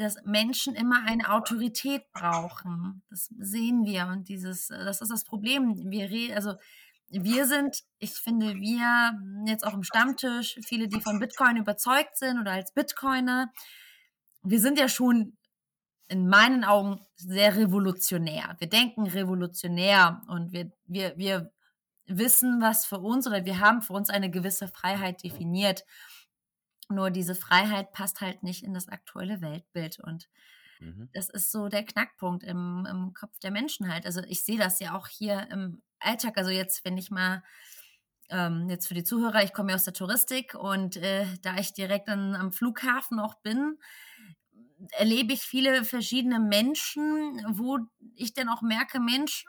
dass 0.01 0.17
Menschen 0.25 0.75
immer 0.75 1.03
eine 1.05 1.31
Autorität 1.31 2.03
brauchen. 2.11 3.03
Das 3.09 3.29
sehen 3.37 3.85
wir 3.85 4.07
und 4.07 4.27
dieses, 4.29 4.69
äh, 4.69 4.83
das 4.83 5.01
ist 5.01 5.11
das 5.11 5.23
Problem. 5.23 5.75
Wir 5.89 6.09
reden, 6.09 6.35
also 6.35 6.55
wir 7.09 7.45
sind, 7.45 7.83
ich 7.99 8.11
finde, 8.11 8.55
wir 8.55 9.19
jetzt 9.45 9.65
auch 9.65 9.73
im 9.73 9.83
Stammtisch, 9.83 10.57
viele, 10.65 10.87
die 10.87 11.01
von 11.01 11.19
Bitcoin 11.19 11.57
überzeugt 11.57 12.17
sind 12.17 12.39
oder 12.39 12.51
als 12.53 12.73
Bitcoiner, 12.73 13.51
wir 14.43 14.59
sind 14.59 14.79
ja 14.79 14.87
schon 14.87 15.37
in 16.07 16.27
meinen 16.27 16.63
Augen 16.63 16.99
sehr 17.15 17.55
revolutionär. 17.55 18.55
Wir 18.59 18.67
denken 18.67 19.07
revolutionär 19.07 20.21
und 20.27 20.51
wir, 20.51 20.71
wir, 20.85 21.17
wir 21.17 21.51
wissen, 22.05 22.61
was 22.61 22.85
für 22.85 22.99
uns 22.99 23.27
oder 23.27 23.45
wir 23.45 23.59
haben 23.59 23.81
für 23.81 23.93
uns 23.93 24.09
eine 24.09 24.29
gewisse 24.29 24.67
Freiheit 24.67 25.23
definiert. 25.23 25.85
Nur 26.91 27.11
diese 27.11 27.35
Freiheit 27.35 27.91
passt 27.93 28.21
halt 28.21 28.43
nicht 28.43 28.63
in 28.63 28.73
das 28.73 28.87
aktuelle 28.89 29.41
Weltbild 29.41 29.99
und 29.99 30.29
Mhm. 30.79 31.09
das 31.13 31.29
ist 31.29 31.51
so 31.51 31.67
der 31.67 31.85
Knackpunkt 31.85 32.43
im, 32.43 32.87
im 32.89 33.13
Kopf 33.13 33.37
der 33.39 33.51
Menschen 33.51 33.91
halt. 33.91 34.05
Also 34.05 34.21
ich 34.27 34.43
sehe 34.45 34.57
das 34.57 34.79
ja 34.79 34.95
auch 34.95 35.07
hier 35.07 35.47
im 35.51 35.81
Alltag. 35.99 36.37
Also 36.37 36.51
jetzt, 36.51 36.85
wenn 36.85 36.97
ich 36.97 37.11
mal 37.11 37.43
ähm, 38.29 38.69
jetzt 38.69 38.87
für 38.87 38.93
die 38.93 39.03
Zuhörer, 39.03 39.43
ich 39.43 39.53
komme 39.53 39.71
ja 39.71 39.75
aus 39.75 39.83
der 39.85 39.93
Touristik 39.93 40.55
und 40.55 40.97
äh, 40.97 41.25
da 41.41 41.57
ich 41.57 41.73
direkt 41.73 42.09
an, 42.09 42.35
am 42.35 42.53
Flughafen 42.53 43.19
auch 43.19 43.35
bin, 43.41 43.77
erlebe 44.91 45.33
ich 45.33 45.41
viele 45.41 45.83
verschiedene 45.85 46.39
Menschen, 46.39 47.43
wo 47.57 47.79
ich 48.15 48.33
dann 48.33 48.49
auch 48.49 48.61
merke, 48.61 48.99
Mensch, 48.99 49.45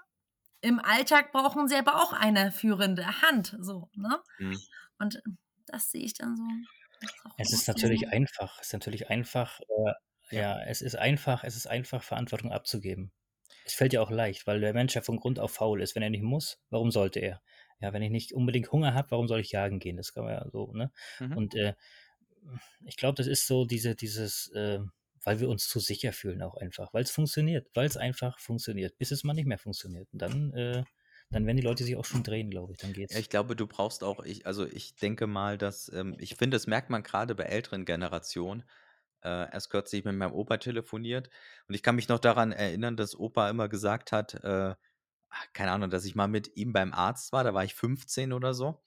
im 0.60 0.80
Alltag 0.80 1.32
brauchen 1.32 1.68
sie 1.68 1.76
aber 1.76 1.96
auch 2.02 2.12
eine 2.12 2.52
führende 2.52 3.22
Hand, 3.22 3.56
so, 3.60 3.90
ne? 3.94 4.22
Mhm. 4.38 4.62
Und 4.98 5.22
das 5.66 5.90
sehe 5.90 6.04
ich 6.04 6.14
dann 6.14 6.36
so. 6.36 6.44
Es 7.36 7.52
ist 7.52 7.66
gut 7.66 7.68
natürlich 7.76 8.08
einfach. 8.08 8.58
Es 8.60 8.68
ist 8.68 8.72
natürlich 8.74 9.08
einfach, 9.10 9.60
äh, 9.60 9.92
Ja. 10.30 10.40
ja, 10.58 10.62
es 10.64 10.82
ist 10.82 10.96
einfach, 10.96 11.44
es 11.44 11.56
ist 11.56 11.66
einfach, 11.66 12.02
Verantwortung 12.02 12.52
abzugeben. 12.52 13.12
Es 13.64 13.74
fällt 13.74 13.92
ja 13.92 14.00
auch 14.00 14.10
leicht, 14.10 14.46
weil 14.46 14.60
der 14.60 14.74
Mensch 14.74 14.94
ja 14.94 15.02
von 15.02 15.16
Grund 15.18 15.38
auf 15.38 15.52
faul 15.52 15.82
ist. 15.82 15.94
Wenn 15.94 16.02
er 16.02 16.10
nicht 16.10 16.22
muss, 16.22 16.60
warum 16.70 16.90
sollte 16.90 17.20
er? 17.20 17.42
Ja, 17.80 17.92
wenn 17.92 18.02
ich 18.02 18.10
nicht 18.10 18.32
unbedingt 18.32 18.72
Hunger 18.72 18.94
habe, 18.94 19.10
warum 19.10 19.28
soll 19.28 19.40
ich 19.40 19.52
jagen 19.52 19.78
gehen? 19.80 19.96
Das 19.96 20.12
kann 20.14 20.24
man 20.24 20.34
ja 20.34 20.48
so, 20.50 20.72
ne? 20.72 20.92
Mhm. 21.18 21.36
Und 21.36 21.54
äh, 21.54 21.74
ich 22.84 22.96
glaube, 22.96 23.14
das 23.16 23.26
ist 23.26 23.46
so 23.46 23.64
diese, 23.64 23.94
dieses, 23.94 24.48
äh, 24.54 24.80
weil 25.24 25.40
wir 25.40 25.48
uns 25.48 25.68
zu 25.68 25.78
sicher 25.80 26.12
fühlen 26.12 26.42
auch 26.42 26.56
einfach, 26.56 26.92
weil 26.92 27.02
es 27.04 27.10
funktioniert, 27.10 27.68
weil 27.74 27.86
es 27.86 27.96
einfach 27.96 28.38
funktioniert, 28.40 28.98
bis 28.98 29.10
es 29.12 29.24
mal 29.24 29.34
nicht 29.34 29.46
mehr 29.46 29.58
funktioniert. 29.58 30.08
Und 30.12 30.20
dann, 30.22 30.52
äh, 30.54 30.84
dann 31.32 31.46
werden 31.46 31.56
die 31.56 31.62
Leute 31.62 31.84
sich 31.84 31.96
auch 31.96 32.04
schon 32.04 32.22
drehen, 32.22 32.50
glaube 32.50 32.72
ich. 32.72 32.78
Dann 32.78 32.92
Ja, 33.10 33.18
geht's. 33.18 33.18
ich 33.18 33.28
glaube, 33.30 33.56
du 33.56 33.66
brauchst 33.66 34.04
auch, 34.04 34.24
ich, 34.24 34.46
also 34.46 34.66
ich 34.66 34.96
denke 34.96 35.26
mal, 35.26 35.58
dass, 35.58 35.88
ähm, 35.92 36.16
ich 36.18 36.36
finde, 36.36 36.56
das 36.56 36.66
merkt 36.66 36.90
man 36.90 37.02
gerade 37.02 37.34
bei 37.34 37.44
älteren 37.44 37.84
Generationen. 37.84 38.64
Äh, 39.24 39.52
erst 39.52 39.70
kürzlich 39.70 40.04
mit 40.04 40.16
meinem 40.16 40.32
Opa 40.34 40.58
telefoniert 40.58 41.30
und 41.68 41.74
ich 41.76 41.82
kann 41.84 41.96
mich 41.96 42.08
noch 42.08 42.18
daran 42.20 42.52
erinnern, 42.52 42.96
dass 42.96 43.16
Opa 43.18 43.50
immer 43.50 43.68
gesagt 43.68 44.12
hat, 44.12 44.34
äh, 44.44 44.74
ach, 45.30 45.46
keine 45.54 45.72
Ahnung, 45.72 45.90
dass 45.90 46.04
ich 46.06 46.14
mal 46.16 46.28
mit 46.28 46.56
ihm 46.56 46.72
beim 46.74 46.92
Arzt 46.94 47.32
war, 47.32 47.44
da 47.44 47.54
war 47.54 47.64
ich 47.64 47.74
15 47.74 48.32
oder 48.34 48.54
so. 48.54 48.82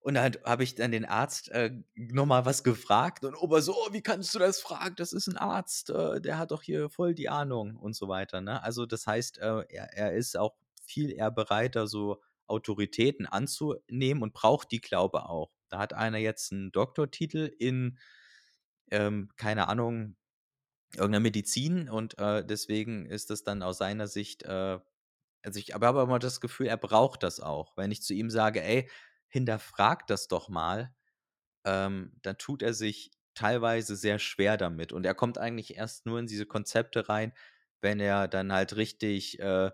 Und 0.00 0.14
dann 0.14 0.34
habe 0.44 0.64
ich 0.64 0.74
dann 0.74 0.92
den 0.92 1.06
Arzt 1.06 1.48
äh, 1.50 1.70
nochmal 1.94 2.44
was 2.44 2.62
gefragt 2.62 3.24
und 3.24 3.34
Opa 3.34 3.62
so, 3.62 3.74
oh, 3.74 3.92
wie 3.92 4.02
kannst 4.02 4.34
du 4.34 4.38
das 4.38 4.60
fragen? 4.60 4.96
Das 4.96 5.14
ist 5.14 5.28
ein 5.28 5.38
Arzt, 5.38 5.88
äh, 5.88 6.20
der 6.20 6.38
hat 6.38 6.50
doch 6.50 6.62
hier 6.62 6.90
voll 6.90 7.14
die 7.14 7.30
Ahnung 7.30 7.76
und 7.76 7.96
so 7.96 8.06
weiter. 8.08 8.42
Ne? 8.42 8.62
Also 8.62 8.84
das 8.84 9.06
heißt, 9.06 9.38
äh, 9.38 9.64
er, 9.70 9.94
er 9.94 10.12
ist 10.14 10.36
auch 10.36 10.56
viel 10.86 11.10
eher 11.12 11.30
bereiter, 11.30 11.86
so 11.86 12.22
Autoritäten 12.46 13.26
anzunehmen 13.26 14.22
und 14.22 14.34
braucht 14.34 14.70
die, 14.72 14.80
glaube 14.80 15.28
auch. 15.28 15.52
Da 15.68 15.78
hat 15.78 15.94
einer 15.94 16.18
jetzt 16.18 16.52
einen 16.52 16.72
Doktortitel 16.72 17.50
in, 17.58 17.98
ähm, 18.90 19.30
keine 19.36 19.68
Ahnung, 19.68 20.16
irgendeiner 20.96 21.20
Medizin 21.22 21.88
und 21.90 22.18
äh, 22.18 22.44
deswegen 22.46 23.06
ist 23.06 23.30
das 23.30 23.44
dann 23.44 23.62
aus 23.62 23.78
seiner 23.78 24.08
Sicht, 24.08 24.44
äh, 24.44 24.78
also 25.42 25.58
ich 25.60 25.74
habe 25.74 25.88
aber 25.88 26.04
immer 26.04 26.18
das 26.20 26.40
Gefühl, 26.40 26.66
er 26.68 26.76
braucht 26.78 27.22
das 27.22 27.40
auch. 27.40 27.76
Wenn 27.76 27.90
ich 27.92 28.02
zu 28.02 28.14
ihm 28.14 28.30
sage, 28.30 28.62
ey, 28.62 28.90
hinterfrag 29.28 30.06
das 30.08 30.28
doch 30.28 30.48
mal, 30.48 30.94
ähm, 31.64 32.12
dann 32.22 32.38
tut 32.38 32.62
er 32.62 32.74
sich 32.74 33.12
teilweise 33.34 33.96
sehr 33.96 34.18
schwer 34.18 34.56
damit. 34.56 34.92
Und 34.92 35.06
er 35.06 35.14
kommt 35.14 35.38
eigentlich 35.38 35.76
erst 35.76 36.06
nur 36.06 36.18
in 36.20 36.26
diese 36.26 36.46
Konzepte 36.46 37.08
rein, 37.08 37.32
wenn 37.80 38.00
er 38.00 38.28
dann 38.28 38.52
halt 38.52 38.76
richtig, 38.76 39.40
äh, 39.40 39.70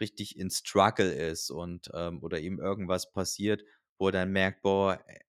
richtig 0.00 0.38
in 0.38 0.50
Struggle 0.50 1.12
ist 1.12 1.50
und 1.50 1.90
ähm, 1.94 2.22
oder 2.22 2.40
ihm 2.40 2.58
irgendwas 2.58 3.12
passiert, 3.12 3.64
wo 3.98 4.08
er 4.08 4.12
dann 4.12 4.32
merkt, 4.32 4.62
boah, 4.62 4.98
äh, 5.06 5.20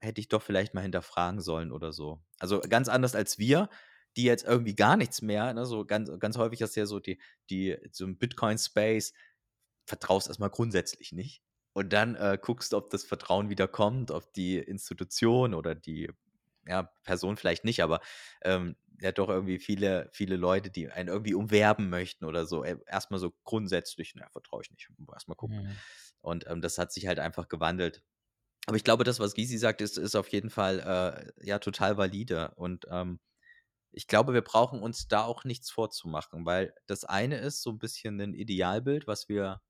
hätte 0.00 0.20
ich 0.20 0.28
doch 0.28 0.42
vielleicht 0.42 0.74
mal 0.74 0.82
hinterfragen 0.82 1.40
sollen 1.40 1.72
oder 1.72 1.92
so. 1.92 2.20
Also 2.38 2.60
ganz 2.60 2.88
anders 2.88 3.14
als 3.14 3.38
wir, 3.38 3.68
die 4.16 4.24
jetzt 4.24 4.44
irgendwie 4.44 4.74
gar 4.74 4.96
nichts 4.96 5.22
mehr, 5.22 5.52
ne, 5.52 5.66
so 5.66 5.84
ganz, 5.84 6.10
ganz 6.18 6.38
häufig 6.38 6.60
ist 6.60 6.76
ja 6.76 6.86
so 6.86 7.00
die, 7.00 7.20
die, 7.50 7.76
so 7.92 8.04
im 8.04 8.18
Bitcoin-Space, 8.18 9.12
vertraust 9.84 10.28
erstmal 10.28 10.50
grundsätzlich 10.50 11.12
nicht. 11.12 11.42
Und 11.72 11.92
dann 11.92 12.14
äh, 12.16 12.38
guckst 12.40 12.72
du, 12.72 12.78
ob 12.78 12.90
das 12.90 13.04
Vertrauen 13.04 13.50
wieder 13.50 13.68
kommt, 13.68 14.10
ob 14.10 14.32
die 14.32 14.56
Institution 14.58 15.52
oder 15.52 15.74
die 15.74 16.10
ja, 16.66 16.84
Person 17.04 17.36
vielleicht 17.36 17.64
nicht, 17.64 17.82
aber 17.82 18.00
ähm, 18.42 18.76
ja 19.00 19.12
doch 19.12 19.28
irgendwie 19.28 19.58
viele, 19.58 20.08
viele 20.12 20.36
Leute, 20.36 20.70
die 20.70 20.90
einen 20.90 21.08
irgendwie 21.08 21.34
umwerben 21.34 21.88
möchten 21.90 22.24
oder 22.24 22.46
so. 22.46 22.64
Äh, 22.64 22.78
Erstmal 22.86 23.20
so 23.20 23.34
grundsätzlich, 23.44 24.14
na, 24.16 24.28
vertraue 24.30 24.62
ich 24.62 24.70
nicht. 24.70 24.88
Erstmal 25.12 25.36
gucken. 25.36 25.62
Mhm. 25.64 25.76
Und 26.20 26.46
ähm, 26.48 26.60
das 26.60 26.78
hat 26.78 26.92
sich 26.92 27.06
halt 27.06 27.18
einfach 27.18 27.48
gewandelt. 27.48 28.02
Aber 28.66 28.76
ich 28.76 28.84
glaube, 28.84 29.04
das, 29.04 29.20
was 29.20 29.34
Gysi 29.34 29.58
sagt, 29.58 29.80
ist, 29.80 29.96
ist 29.96 30.16
auf 30.16 30.28
jeden 30.28 30.50
Fall 30.50 31.32
äh, 31.40 31.46
ja 31.46 31.58
total 31.58 31.96
valide. 31.96 32.52
Und 32.56 32.86
ähm, 32.90 33.20
ich 33.92 34.08
glaube, 34.08 34.34
wir 34.34 34.42
brauchen 34.42 34.82
uns 34.82 35.08
da 35.08 35.24
auch 35.24 35.44
nichts 35.44 35.70
vorzumachen, 35.70 36.44
weil 36.44 36.74
das 36.86 37.04
eine 37.04 37.38
ist 37.38 37.62
so 37.62 37.70
ein 37.70 37.78
bisschen 37.78 38.20
ein 38.20 38.34
Idealbild, 38.34 39.06
was 39.06 39.28
wir 39.28 39.62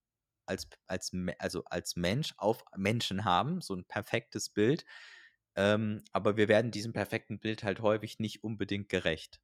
als, 0.46 0.68
als, 0.86 1.12
also 1.38 1.64
als 1.66 1.96
Mensch 1.96 2.34
auf 2.38 2.64
Menschen 2.76 3.24
haben, 3.24 3.60
so 3.60 3.74
ein 3.74 3.84
perfektes 3.84 4.50
Bild. 4.50 4.84
Ähm, 5.56 6.02
aber 6.12 6.36
wir 6.36 6.48
werden 6.48 6.70
diesem 6.70 6.92
perfekten 6.92 7.40
Bild 7.40 7.64
halt 7.64 7.80
häufig 7.80 8.18
nicht 8.18 8.44
unbedingt 8.44 8.88
gerecht. 8.88 9.40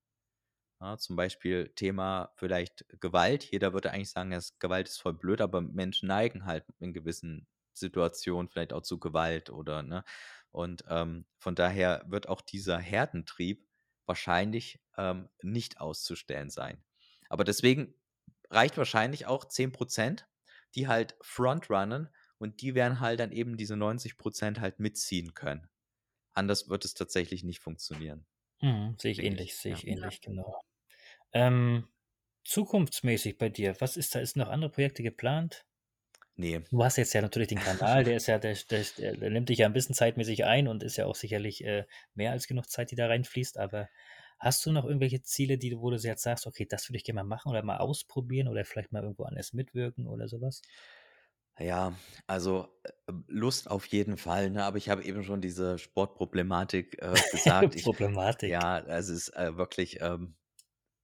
Ja, 0.80 0.98
zum 0.98 1.16
Beispiel 1.16 1.72
Thema 1.76 2.32
vielleicht 2.36 2.84
Gewalt. 3.00 3.44
Jeder 3.44 3.72
würde 3.72 3.92
eigentlich 3.92 4.10
sagen, 4.10 4.30
dass 4.32 4.58
Gewalt 4.58 4.88
ist 4.88 5.00
voll 5.00 5.14
blöd, 5.14 5.40
aber 5.40 5.60
Menschen 5.60 6.08
neigen 6.08 6.44
halt 6.44 6.64
in 6.80 6.92
gewissen 6.92 7.46
Situationen 7.72 8.48
vielleicht 8.48 8.72
auch 8.72 8.82
zu 8.82 8.98
Gewalt 8.98 9.50
oder 9.50 9.82
ne. 9.82 10.04
Und 10.50 10.84
ähm, 10.88 11.26
von 11.38 11.54
daher 11.54 12.04
wird 12.08 12.28
auch 12.28 12.40
dieser 12.42 12.78
Herdentrieb 12.78 13.66
wahrscheinlich 14.06 14.80
ähm, 14.98 15.28
nicht 15.42 15.80
auszustellen 15.80 16.50
sein. 16.50 16.84
Aber 17.28 17.44
deswegen 17.44 17.94
reicht 18.50 18.76
wahrscheinlich 18.76 19.26
auch 19.26 19.44
10%, 19.46 20.28
die 20.74 20.88
halt 20.88 21.16
frontrunnen 21.22 22.08
und 22.38 22.60
die 22.60 22.74
werden 22.74 23.00
halt 23.00 23.20
dann 23.20 23.32
eben 23.32 23.56
diese 23.56 23.76
90% 23.76 24.60
halt 24.60 24.80
mitziehen 24.80 25.34
können. 25.34 25.68
Anders 26.34 26.68
wird 26.68 26.84
es 26.84 26.94
tatsächlich 26.94 27.44
nicht 27.44 27.60
funktionieren. 27.60 28.26
Mhm, 28.62 28.96
sehe 28.98 29.12
ich 29.12 29.20
Denke 29.20 29.26
ähnlich, 29.26 29.50
ich, 29.52 29.56
sehe 29.56 29.72
ich 29.72 29.86
Ja. 29.86 29.88
ähnlich, 29.88 30.20
genau. 30.20 30.62
Ähm, 31.32 31.88
zukunftsmäßig 32.44 33.38
bei 33.38 33.48
dir, 33.50 33.80
was 33.80 33.96
ist 33.98 34.14
da? 34.14 34.20
Ist 34.20 34.36
noch 34.36 34.48
andere 34.48 34.70
Projekte 34.72 35.02
geplant? 35.02 35.66
Nee. 36.36 36.62
Du 36.70 36.82
hast 36.82 36.96
jetzt 36.96 37.12
ja 37.12 37.20
natürlich 37.20 37.48
den 37.48 37.58
Kanal, 37.60 38.02
der 38.02 38.16
ist 38.16 38.26
ja, 38.28 38.38
der, 38.38 38.56
der, 38.70 38.84
der, 38.96 39.30
nimmt 39.30 39.48
dich 39.50 39.58
ja 39.58 39.66
ein 39.66 39.74
bisschen 39.74 39.94
zeitmäßig 39.94 40.44
ein 40.46 40.68
und 40.68 40.82
ist 40.82 40.96
ja 40.96 41.04
auch 41.06 41.14
sicherlich 41.14 41.62
äh, 41.64 41.84
mehr 42.14 42.32
als 42.32 42.46
genug 42.46 42.68
Zeit, 42.70 42.90
die 42.90 42.96
da 42.96 43.06
reinfließt. 43.08 43.58
Aber 43.58 43.88
hast 44.38 44.64
du 44.64 44.72
noch 44.72 44.84
irgendwelche 44.86 45.22
Ziele, 45.22 45.58
die 45.58 45.70
du, 45.70 45.80
wo 45.82 45.90
du 45.90 45.96
jetzt 45.98 46.22
sagst, 46.22 46.46
okay, 46.46 46.66
das 46.68 46.88
würde 46.88 46.96
ich 46.96 47.04
gerne 47.04 47.22
mal 47.22 47.28
machen 47.36 47.50
oder 47.50 47.62
mal 47.62 47.76
ausprobieren 47.76 48.48
oder 48.48 48.64
vielleicht 48.64 48.90
mal 48.90 49.02
irgendwo 49.02 49.24
anders 49.24 49.52
mitwirken 49.52 50.06
oder 50.06 50.28
sowas? 50.28 50.62
Ja, 51.58 51.94
also 52.26 52.68
äh, 52.82 53.12
Lust 53.28 53.70
auf 53.70 53.86
jeden 53.86 54.16
Fall, 54.16 54.50
ne? 54.50 54.64
Aber 54.64 54.78
ich 54.78 54.88
habe 54.88 55.04
eben 55.04 55.22
schon 55.22 55.40
diese 55.40 55.78
Sportproblematik 55.78 57.00
äh, 57.00 57.14
gesagt. 57.30 57.74
Ich, 57.74 57.84
Problematik. 57.84 58.50
ja, 58.50 58.78
es 58.78 59.08
ist 59.08 59.28
äh, 59.36 59.56
wirklich, 59.56 60.00
ähm, 60.00 60.34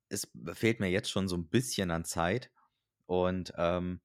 es 0.09 0.27
fehlt 0.55 0.81
mir 0.81 0.89
jetzt 0.89 1.11
schon 1.11 1.29
so 1.29 1.37
ein 1.37 1.49
bisschen 1.49 1.91
an 1.91 2.05
Zeit. 2.05 2.51
Und 3.07 3.53
ähm, 3.57 4.01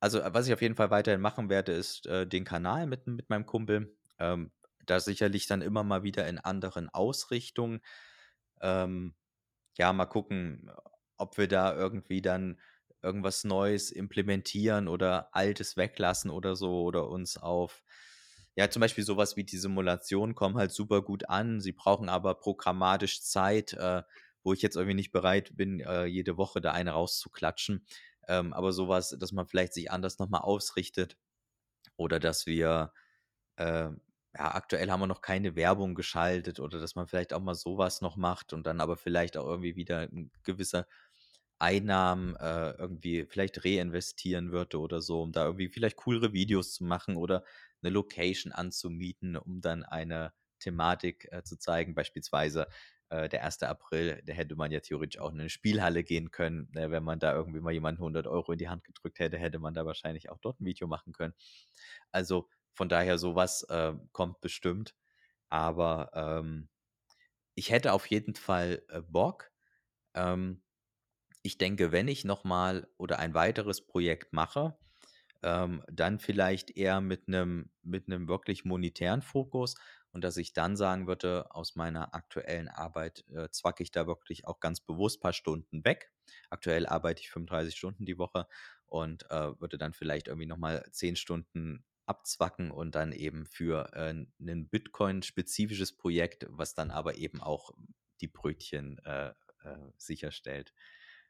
also, 0.00 0.20
was 0.24 0.46
ich 0.46 0.52
auf 0.52 0.62
jeden 0.62 0.76
Fall 0.76 0.90
weiterhin 0.90 1.20
machen 1.20 1.48
werde, 1.48 1.72
ist 1.72 2.06
äh, 2.06 2.26
den 2.26 2.44
Kanal 2.44 2.86
mit, 2.86 3.06
mit 3.06 3.30
meinem 3.30 3.46
Kumpel. 3.46 3.96
Ähm, 4.18 4.52
da 4.86 5.00
sicherlich 5.00 5.46
dann 5.46 5.62
immer 5.62 5.84
mal 5.84 6.02
wieder 6.02 6.26
in 6.28 6.38
anderen 6.38 6.88
Ausrichtungen. 6.88 7.80
Ähm, 8.60 9.14
ja, 9.76 9.92
mal 9.92 10.06
gucken, 10.06 10.70
ob 11.16 11.38
wir 11.38 11.48
da 11.48 11.74
irgendwie 11.76 12.22
dann 12.22 12.58
irgendwas 13.08 13.44
Neues 13.44 13.90
implementieren 13.90 14.86
oder 14.88 15.34
Altes 15.34 15.76
weglassen 15.76 16.30
oder 16.30 16.54
so 16.54 16.82
oder 16.82 17.08
uns 17.08 17.36
auf, 17.38 17.82
ja, 18.58 18.68
zum 18.70 18.80
Beispiel 18.80 19.04
sowas 19.04 19.36
wie 19.36 19.44
die 19.44 19.56
Simulationen 19.56 20.34
kommen 20.34 20.56
halt 20.56 20.72
super 20.72 21.00
gut 21.02 21.28
an. 21.28 21.60
Sie 21.60 21.72
brauchen 21.72 22.08
aber 22.08 22.34
programmatisch 22.34 23.22
Zeit, 23.22 23.72
äh, 23.74 24.02
wo 24.42 24.52
ich 24.52 24.62
jetzt 24.62 24.76
irgendwie 24.76 24.94
nicht 24.94 25.12
bereit 25.12 25.56
bin, 25.56 25.80
äh, 25.80 26.06
jede 26.06 26.36
Woche 26.36 26.60
da 26.60 26.72
eine 26.72 26.90
rauszuklatschen. 26.90 27.86
Ähm, 28.26 28.52
aber 28.52 28.72
sowas, 28.72 29.16
dass 29.18 29.32
man 29.32 29.46
vielleicht 29.46 29.74
sich 29.74 29.90
anders 29.92 30.18
nochmal 30.18 30.40
ausrichtet 30.42 31.16
oder 31.96 32.20
dass 32.20 32.46
wir, 32.46 32.92
äh, 33.56 33.90
ja, 34.34 34.54
aktuell 34.54 34.90
haben 34.90 35.00
wir 35.00 35.06
noch 35.06 35.22
keine 35.22 35.56
Werbung 35.56 35.94
geschaltet 35.94 36.60
oder 36.60 36.80
dass 36.80 36.96
man 36.96 37.06
vielleicht 37.08 37.32
auch 37.32 37.40
mal 37.40 37.54
sowas 37.54 38.00
noch 38.02 38.16
macht 38.16 38.52
und 38.52 38.66
dann 38.66 38.80
aber 38.80 38.96
vielleicht 38.96 39.36
auch 39.36 39.46
irgendwie 39.46 39.76
wieder 39.76 40.00
ein 40.00 40.32
gewisser 40.44 40.86
Einnahmen 41.58 42.36
äh, 42.36 42.70
irgendwie 42.72 43.26
vielleicht 43.26 43.64
reinvestieren 43.64 44.52
würde 44.52 44.78
oder 44.80 45.00
so, 45.02 45.22
um 45.22 45.32
da 45.32 45.44
irgendwie 45.44 45.68
vielleicht 45.68 45.96
coolere 45.96 46.32
Videos 46.32 46.74
zu 46.74 46.84
machen 46.84 47.16
oder 47.16 47.44
eine 47.82 47.90
Location 47.92 48.52
anzumieten, 48.52 49.36
um 49.36 49.60
dann 49.60 49.82
eine 49.84 50.32
Thematik 50.60 51.28
äh, 51.32 51.42
zu 51.44 51.58
zeigen. 51.58 51.94
Beispielsweise 51.94 52.68
äh, 53.10 53.28
der 53.28 53.42
1. 53.42 53.68
April, 53.68 54.22
da 54.24 54.32
hätte 54.32 54.56
man 54.56 54.70
ja 54.70 54.80
theoretisch 54.80 55.20
auch 55.20 55.30
in 55.32 55.40
eine 55.40 55.50
Spielhalle 55.50 56.04
gehen 56.04 56.30
können. 56.30 56.70
Äh, 56.74 56.90
wenn 56.90 57.04
man 57.04 57.18
da 57.18 57.34
irgendwie 57.34 57.60
mal 57.60 57.72
jemanden 57.72 58.02
100 58.02 58.26
Euro 58.26 58.52
in 58.52 58.58
die 58.58 58.68
Hand 58.68 58.84
gedrückt 58.84 59.18
hätte, 59.18 59.38
hätte 59.38 59.58
man 59.58 59.74
da 59.74 59.86
wahrscheinlich 59.86 60.30
auch 60.30 60.38
dort 60.38 60.60
ein 60.60 60.66
Video 60.66 60.86
machen 60.86 61.12
können. 61.12 61.34
Also 62.12 62.48
von 62.74 62.88
daher 62.88 63.18
sowas 63.18 63.64
äh, 63.64 63.94
kommt 64.12 64.40
bestimmt. 64.40 64.94
Aber 65.48 66.10
ähm, 66.14 66.68
ich 67.54 67.70
hätte 67.70 67.92
auf 67.92 68.06
jeden 68.06 68.34
Fall 68.34 68.82
äh, 68.88 69.02
Bock. 69.02 69.50
Ähm, 70.14 70.62
ich 71.48 71.56
denke, 71.56 71.92
wenn 71.92 72.08
ich 72.08 72.26
nochmal 72.26 72.88
oder 72.98 73.18
ein 73.18 73.32
weiteres 73.32 73.86
Projekt 73.86 74.34
mache, 74.34 74.76
ähm, 75.42 75.82
dann 75.90 76.18
vielleicht 76.18 76.76
eher 76.76 77.00
mit 77.00 77.26
einem 77.26 77.70
mit 77.82 78.06
einem 78.06 78.28
wirklich 78.28 78.66
monetären 78.66 79.22
Fokus 79.22 79.76
und 80.12 80.22
dass 80.24 80.36
ich 80.36 80.52
dann 80.52 80.76
sagen 80.76 81.06
würde, 81.06 81.46
aus 81.54 81.74
meiner 81.74 82.14
aktuellen 82.14 82.68
Arbeit 82.68 83.24
äh, 83.34 83.48
zwacke 83.50 83.82
ich 83.82 83.90
da 83.92 84.06
wirklich 84.06 84.46
auch 84.46 84.60
ganz 84.60 84.80
bewusst 84.80 85.18
ein 85.18 85.22
paar 85.22 85.32
Stunden 85.32 85.86
weg. 85.86 86.12
Aktuell 86.50 86.86
arbeite 86.86 87.22
ich 87.22 87.30
35 87.30 87.74
Stunden 87.74 88.04
die 88.04 88.18
Woche 88.18 88.46
und 88.84 89.30
äh, 89.30 89.58
würde 89.58 89.78
dann 89.78 89.94
vielleicht 89.94 90.28
irgendwie 90.28 90.46
nochmal 90.46 90.84
10 90.92 91.16
Stunden 91.16 91.82
abzwacken 92.04 92.70
und 92.70 92.94
dann 92.94 93.12
eben 93.12 93.46
für 93.46 93.90
äh, 93.94 94.10
ein 94.10 94.68
Bitcoin-spezifisches 94.68 95.96
Projekt, 95.96 96.46
was 96.50 96.74
dann 96.74 96.90
aber 96.90 97.16
eben 97.16 97.40
auch 97.40 97.70
die 98.20 98.28
Brötchen 98.28 98.98
äh, 99.06 99.32
äh, 99.64 99.90
sicherstellt. 99.96 100.72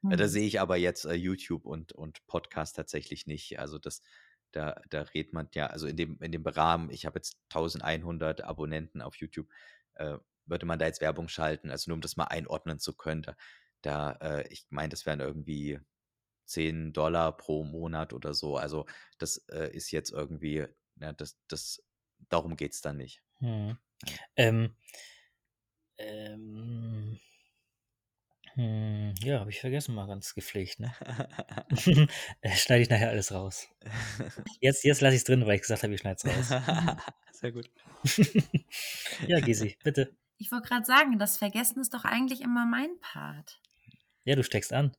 Äh, 0.08 0.16
Da 0.16 0.24
Hm. 0.24 0.28
sehe 0.28 0.46
ich 0.46 0.60
aber 0.60 0.76
jetzt 0.76 1.04
äh, 1.04 1.14
YouTube 1.14 1.64
und, 1.66 1.92
und 1.92 2.26
Podcast 2.26 2.76
tatsächlich 2.76 3.26
nicht. 3.26 3.58
Also 3.58 3.78
das, 3.78 4.02
da, 4.52 4.80
da 4.90 5.02
redet 5.02 5.32
man 5.32 5.48
ja, 5.54 5.66
also 5.68 5.86
in 5.86 5.96
dem, 5.96 6.18
in 6.22 6.32
dem 6.32 6.46
Rahmen, 6.46 6.90
ich 6.90 7.06
habe 7.06 7.18
jetzt 7.18 7.38
1100 7.50 8.42
Abonnenten 8.42 9.02
auf 9.02 9.16
YouTube, 9.16 9.48
äh, 9.94 10.18
würde 10.46 10.66
man 10.66 10.78
da 10.78 10.86
jetzt 10.86 11.00
Werbung 11.00 11.28
schalten, 11.28 11.70
also 11.70 11.90
nur 11.90 11.96
um 11.96 12.00
das 12.00 12.16
mal 12.16 12.24
einordnen 12.24 12.78
zu 12.78 12.94
können. 12.94 13.22
Da, 13.22 13.36
da 13.82 14.12
äh, 14.12 14.48
ich 14.52 14.66
meine, 14.70 14.88
das 14.90 15.04
wären 15.06 15.20
irgendwie 15.20 15.80
10 16.46 16.92
Dollar 16.92 17.36
pro 17.36 17.64
Monat 17.64 18.12
oder 18.14 18.32
so. 18.34 18.56
Also 18.56 18.86
das 19.18 19.38
äh, 19.48 19.70
ist 19.74 19.90
jetzt 19.90 20.10
irgendwie, 20.10 20.66
ja, 20.96 21.12
das, 21.12 21.38
das, 21.48 21.84
darum 22.30 22.56
geht 22.56 22.72
es 22.72 22.80
dann 22.80 22.96
nicht. 22.96 23.22
Hm. 23.40 23.76
Ähm, 24.36 24.74
ähm, 25.98 27.18
hm, 28.58 29.14
ja, 29.20 29.38
habe 29.38 29.50
ich 29.50 29.60
vergessen, 29.60 29.94
mal 29.94 30.08
ganz 30.08 30.34
gepflegt, 30.34 30.80
ne? 30.80 30.92
Äh, 32.40 32.56
Schneide 32.56 32.82
ich 32.82 32.90
nachher 32.90 33.10
alles 33.10 33.30
raus. 33.30 33.68
Jetzt, 34.60 34.82
jetzt 34.82 35.00
lasse 35.00 35.14
ich 35.14 35.20
es 35.20 35.24
drin, 35.24 35.46
weil 35.46 35.54
ich 35.54 35.60
gesagt 35.60 35.84
habe, 35.84 35.94
ich 35.94 36.00
schneide 36.00 36.16
es 36.16 36.50
raus. 36.50 36.60
Sehr 37.32 37.52
gut. 37.52 37.70
ja, 39.28 39.38
Gisi, 39.38 39.78
bitte. 39.84 40.12
Ich 40.38 40.50
wollte 40.50 40.68
gerade 40.68 40.84
sagen, 40.84 41.20
das 41.20 41.36
Vergessen 41.36 41.80
ist 41.80 41.94
doch 41.94 42.04
eigentlich 42.04 42.40
immer 42.40 42.66
mein 42.66 42.98
Part. 43.00 43.60
Ja, 44.24 44.34
du 44.34 44.42
steckst 44.42 44.72
an. 44.72 44.92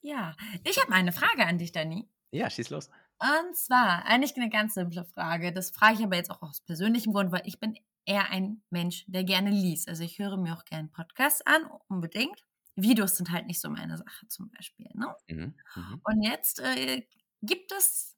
Ja, 0.00 0.36
ich 0.64 0.80
habe 0.80 0.92
eine 0.92 1.12
Frage 1.12 1.44
an 1.44 1.58
dich, 1.58 1.72
Dani. 1.72 2.08
Ja, 2.30 2.48
schieß 2.48 2.70
los. 2.70 2.88
Und 3.18 3.56
zwar 3.56 4.06
eigentlich 4.06 4.36
eine 4.36 4.48
ganz 4.48 4.72
simple 4.72 5.04
Frage. 5.04 5.52
Das 5.52 5.70
frage 5.70 5.96
ich 5.98 6.02
aber 6.02 6.16
jetzt 6.16 6.30
auch 6.30 6.40
aus 6.40 6.62
persönlichem 6.62 7.12
Grund, 7.12 7.30
weil 7.30 7.42
ich 7.44 7.60
bin 7.60 7.76
eher 8.06 8.30
ein 8.30 8.62
Mensch, 8.70 9.04
der 9.08 9.24
gerne 9.24 9.50
liest. 9.50 9.88
Also 9.88 10.02
ich 10.04 10.18
höre 10.18 10.36
mir 10.36 10.54
auch 10.54 10.64
gerne 10.64 10.88
Podcasts 10.88 11.42
an, 11.46 11.66
unbedingt. 11.88 12.44
Videos 12.76 13.16
sind 13.16 13.30
halt 13.30 13.46
nicht 13.46 13.60
so 13.60 13.70
meine 13.70 13.96
Sache 13.96 14.26
zum 14.28 14.50
Beispiel. 14.50 14.88
Ne? 14.94 15.14
Mhm. 15.28 15.54
Mhm. 15.74 16.00
Und 16.04 16.22
jetzt 16.22 16.60
äh, 16.60 17.06
gibt 17.42 17.72
es 17.72 18.16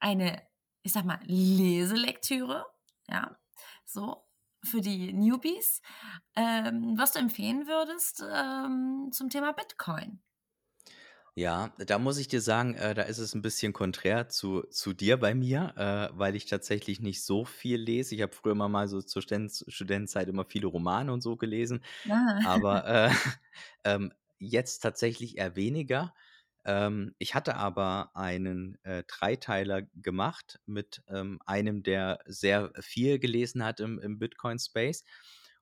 eine, 0.00 0.42
ich 0.82 0.92
sag 0.92 1.04
mal, 1.04 1.20
Leselektüre, 1.24 2.66
ja, 3.08 3.36
so 3.84 4.24
für 4.62 4.80
die 4.80 5.12
Newbies, 5.12 5.80
ähm, 6.34 6.94
was 6.98 7.12
du 7.12 7.18
empfehlen 7.20 7.66
würdest 7.66 8.22
ähm, 8.28 9.10
zum 9.12 9.30
Thema 9.30 9.52
Bitcoin. 9.52 10.20
Ja, 11.38 11.74
da 11.78 11.98
muss 11.98 12.16
ich 12.16 12.28
dir 12.28 12.40
sagen, 12.40 12.74
äh, 12.76 12.94
da 12.94 13.02
ist 13.02 13.18
es 13.18 13.34
ein 13.34 13.42
bisschen 13.42 13.74
konträr 13.74 14.28
zu, 14.30 14.62
zu 14.70 14.94
dir 14.94 15.18
bei 15.18 15.34
mir, 15.34 15.74
äh, 15.76 16.18
weil 16.18 16.34
ich 16.34 16.46
tatsächlich 16.46 17.00
nicht 17.00 17.22
so 17.22 17.44
viel 17.44 17.78
lese. 17.78 18.14
Ich 18.14 18.22
habe 18.22 18.32
früher 18.34 18.52
immer 18.52 18.70
mal 18.70 18.88
so 18.88 19.02
zur 19.02 19.20
Sten 19.20 19.50
Studentenzeit 19.50 20.28
immer 20.28 20.46
viele 20.46 20.66
Romane 20.68 21.12
und 21.12 21.20
so 21.22 21.36
gelesen, 21.36 21.84
Ah. 22.10 22.40
aber 22.42 22.86
äh, 22.86 23.10
ähm, 23.84 24.12
jetzt 24.38 24.78
tatsächlich 24.80 25.36
eher 25.36 25.56
weniger. 25.56 26.14
Ähm, 26.64 27.14
ich 27.18 27.34
hatte 27.34 27.56
aber 27.56 28.16
einen 28.16 28.78
äh, 28.84 29.04
Dreiteiler 29.06 29.82
gemacht 29.94 30.60
mit 30.66 31.02
ähm, 31.08 31.40
einem, 31.44 31.82
der 31.82 32.20
sehr 32.26 32.72
viel 32.80 33.18
gelesen 33.18 33.62
hat 33.62 33.80
im, 33.80 33.98
im 33.98 34.18
Bitcoin-Space. 34.18 35.04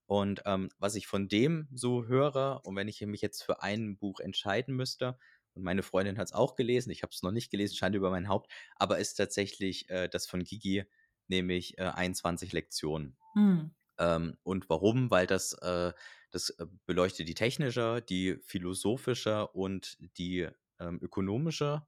Und 0.06 0.42
ähm, 0.44 0.68
was 0.78 0.94
ich 0.96 1.06
von 1.06 1.28
dem 1.28 1.68
so 1.72 2.04
höre, 2.06 2.60
und 2.64 2.76
wenn 2.76 2.88
ich 2.88 3.00
mich 3.02 3.22
jetzt 3.22 3.42
für 3.42 3.62
ein 3.62 3.96
Buch 3.96 4.20
entscheiden 4.20 4.76
müsste, 4.76 5.18
und 5.54 5.62
meine 5.62 5.82
Freundin 5.82 6.18
hat 6.18 6.26
es 6.26 6.32
auch 6.32 6.56
gelesen, 6.56 6.90
ich 6.90 7.02
habe 7.02 7.12
es 7.12 7.22
noch 7.22 7.30
nicht 7.30 7.50
gelesen, 7.50 7.76
scheint 7.76 7.94
über 7.94 8.10
mein 8.10 8.28
Haupt, 8.28 8.50
aber 8.76 8.98
ist 8.98 9.14
tatsächlich 9.14 9.88
äh, 9.90 10.08
das 10.08 10.26
von 10.26 10.42
Gigi, 10.42 10.84
nämlich 11.28 11.78
äh, 11.78 11.84
21 11.84 12.52
Lektionen. 12.52 13.16
Hm. 13.34 13.74
Ähm, 13.98 14.36
und 14.42 14.68
warum? 14.68 15.10
Weil 15.10 15.26
das, 15.26 15.52
äh, 15.54 15.92
das 16.30 16.50
äh, 16.50 16.66
beleuchtet 16.86 17.28
die 17.28 17.34
technische, 17.34 18.02
die 18.02 18.36
philosophische 18.42 19.46
und 19.48 19.96
die 20.18 20.48
ähm, 20.80 20.98
ökonomische, 21.00 21.86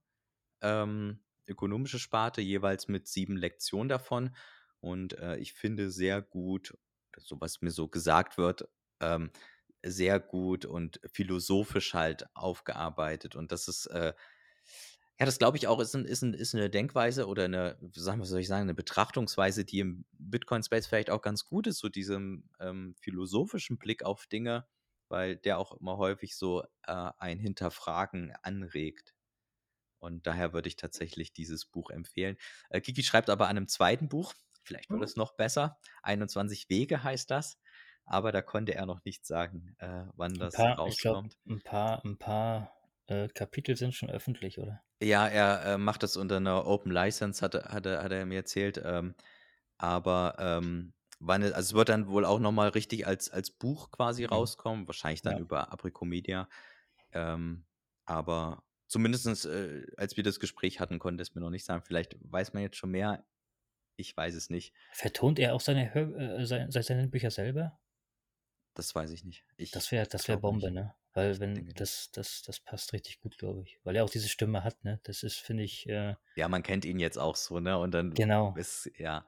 ähm, 0.62 1.20
ökonomische 1.47 1.98
Sparte, 1.98 2.40
jeweils 2.40 2.88
mit 2.88 3.09
sieben 3.09 3.36
Lektionen 3.36 3.88
davon. 3.88 4.34
Und 4.80 5.18
äh, 5.18 5.36
ich 5.38 5.52
finde 5.52 5.90
sehr 5.90 6.22
gut, 6.22 6.76
so 7.18 7.40
was 7.40 7.62
mir 7.62 7.70
so 7.70 7.88
gesagt 7.88 8.38
wird, 8.38 8.68
ähm, 9.01 9.30
sehr 9.90 10.20
gut 10.20 10.64
und 10.64 11.00
philosophisch 11.12 11.94
halt 11.94 12.26
aufgearbeitet. 12.34 13.36
Und 13.36 13.52
das 13.52 13.68
ist, 13.68 13.86
äh, 13.86 14.14
ja, 15.18 15.24
das 15.24 15.38
glaube 15.38 15.56
ich 15.56 15.66
auch, 15.66 15.80
ist, 15.80 15.94
ein, 15.94 16.04
ist, 16.04 16.22
ein, 16.22 16.34
ist 16.34 16.54
eine 16.54 16.68
Denkweise 16.68 17.26
oder 17.26 17.44
eine, 17.44 17.78
sagen, 17.94 18.20
was 18.20 18.28
soll 18.28 18.40
ich 18.40 18.48
sagen, 18.48 18.62
eine 18.62 18.74
Betrachtungsweise, 18.74 19.64
die 19.64 19.80
im 19.80 20.04
Bitcoin-Space 20.18 20.86
vielleicht 20.86 21.10
auch 21.10 21.22
ganz 21.22 21.44
gut 21.46 21.66
ist, 21.66 21.78
so 21.78 21.88
diesem 21.88 22.50
ähm, 22.60 22.94
philosophischen 23.00 23.78
Blick 23.78 24.04
auf 24.04 24.26
Dinge, 24.26 24.66
weil 25.08 25.36
der 25.36 25.58
auch 25.58 25.72
immer 25.80 25.96
häufig 25.96 26.36
so 26.36 26.62
äh, 26.86 27.10
ein 27.18 27.38
Hinterfragen 27.38 28.32
anregt. 28.42 29.14
Und 29.98 30.26
daher 30.26 30.52
würde 30.52 30.68
ich 30.68 30.76
tatsächlich 30.76 31.32
dieses 31.32 31.64
Buch 31.66 31.90
empfehlen. 31.90 32.36
Äh, 32.70 32.80
Kiki 32.82 33.02
schreibt 33.02 33.30
aber 33.30 33.48
an 33.48 33.56
einem 33.56 33.68
zweiten 33.68 34.08
Buch, 34.08 34.34
vielleicht 34.62 34.90
wird 34.90 35.00
Mhm. 35.00 35.04
es 35.04 35.16
noch 35.16 35.32
besser. 35.36 35.78
21 36.02 36.68
Wege 36.68 37.02
heißt 37.02 37.30
das. 37.30 37.58
Aber 38.07 38.33
da 38.33 38.43
konnte 38.43 38.74
er 38.74 38.87
noch 38.87 39.05
nicht 39.05 39.27
sagen, 39.27 39.77
äh, 39.78 40.07
wann 40.15 40.39
Ein 40.41 40.49
das 40.49 40.51
paar, 40.51 40.81
ich 40.87 40.97
glaube, 40.99 41.20
rauskommt. 41.20 41.37
ein 41.47 41.61
paar, 41.61 42.03
ein 42.03 42.16
paar 42.16 42.73
äh, 43.07 43.28
Kapitel 43.28 43.77
sind 43.77 43.95
schon 43.95 44.09
öffentlich, 44.09 44.59
oder? 44.59 44.83
Ja, 45.03 45.28
er 45.28 45.74
äh, 45.74 45.78
macht 45.78 46.03
das 46.03 46.16
unter 46.16 46.37
einer 46.37 46.66
Open 46.66 46.91
License, 46.91 47.43
hat, 47.45 47.55
er- 47.55 47.65
hat, 47.73 47.85
er, 47.87 48.03
hat 48.03 48.12
er 48.12 48.24
mir 48.27 48.37
erzählt. 48.37 48.81
Ähm, 48.83 49.15
aber 49.78 50.37
ähm, 50.39 50.95
wann, 51.20 51.43
es- 51.43 51.53
also 51.53 51.70
es 51.73 51.74
wird 51.74 51.89
dann 51.91 52.09
wohl 52.09 52.24
auch 52.24 52.41
nochmal 52.41 52.70
richtig 52.70 53.07
als, 53.07 53.31
als 53.31 53.51
Buch 53.51 53.91
quasi 53.91 54.24
Mhm. 54.31 54.47
rauskommen, 54.47 54.87
wahrscheinlich 54.89 55.23
dann 55.23 55.37
Ja. 55.37 55.39
über 55.39 55.73
Apricomedia. 55.73 56.49
Ähm, 57.12 57.66
aber 58.07 58.65
zumindest 58.89 59.47
äh, 59.47 59.87
als 59.99 60.16
wir 60.16 60.24
das 60.24 60.41
Gespräch 60.41 60.81
hatten, 60.81 60.99
konnte 60.99 61.23
es 61.23 61.35
mir 61.35 61.43
noch 61.43 61.51
nicht 61.51 61.65
sagen. 61.66 61.83
Vielleicht 61.85 62.16
weiß 62.20 62.55
man 62.55 62.62
jetzt 62.62 62.77
schon 62.78 62.91
mehr. 62.93 63.27
Ich 63.97 64.16
weiß 64.16 64.35
es 64.37 64.51
nicht. 64.51 64.74
Vertont 64.91 65.39
er 65.39 65.55
auch 65.55 65.61
seine, 65.61 65.95
Hör 65.95 66.41
äh, 66.41 66.45
seine, 66.45 66.73
seine 66.73 67.07
Bücher 67.07 67.31
selber? 67.31 67.78
Das 68.77 68.94
weiß 68.94 69.11
ich 69.11 69.24
nicht. 69.24 69.44
Ich 69.57 69.70
Das 69.70 69.93
wäre 69.93 70.09
das 70.09 70.27
wär 70.28 70.36
Bombe, 70.39 70.70
nicht. 70.70 70.73
ne? 70.73 70.97
Weil 71.12 71.39
wenn 71.39 71.73
das, 71.74 72.11
das, 72.11 72.43
das 72.43 72.59
passt 72.61 72.93
richtig 72.93 73.20
gut, 73.20 73.39
glaube 73.39 73.62
ich. 73.62 73.78
Weil 73.85 73.94
er 73.97 74.05
auch 74.05 74.11
diese 74.11 74.28
Stimme 74.28 74.65
hat, 74.65 74.82
ne? 74.85 74.98
Das 75.05 75.23
ist, 75.23 75.36
finde 75.39 75.62
ich, 75.62 75.89
äh, 75.89 76.16
Ja, 76.36 76.48
man 76.48 76.62
kennt 76.62 76.85
ihn 76.85 76.98
jetzt 76.98 77.19
auch 77.19 77.36
so, 77.36 77.61
ne? 77.61 77.78
Und 77.78 77.93
dann 77.93 78.15
genau. 78.15 78.55
ist, 78.55 78.90
ja. 78.98 79.27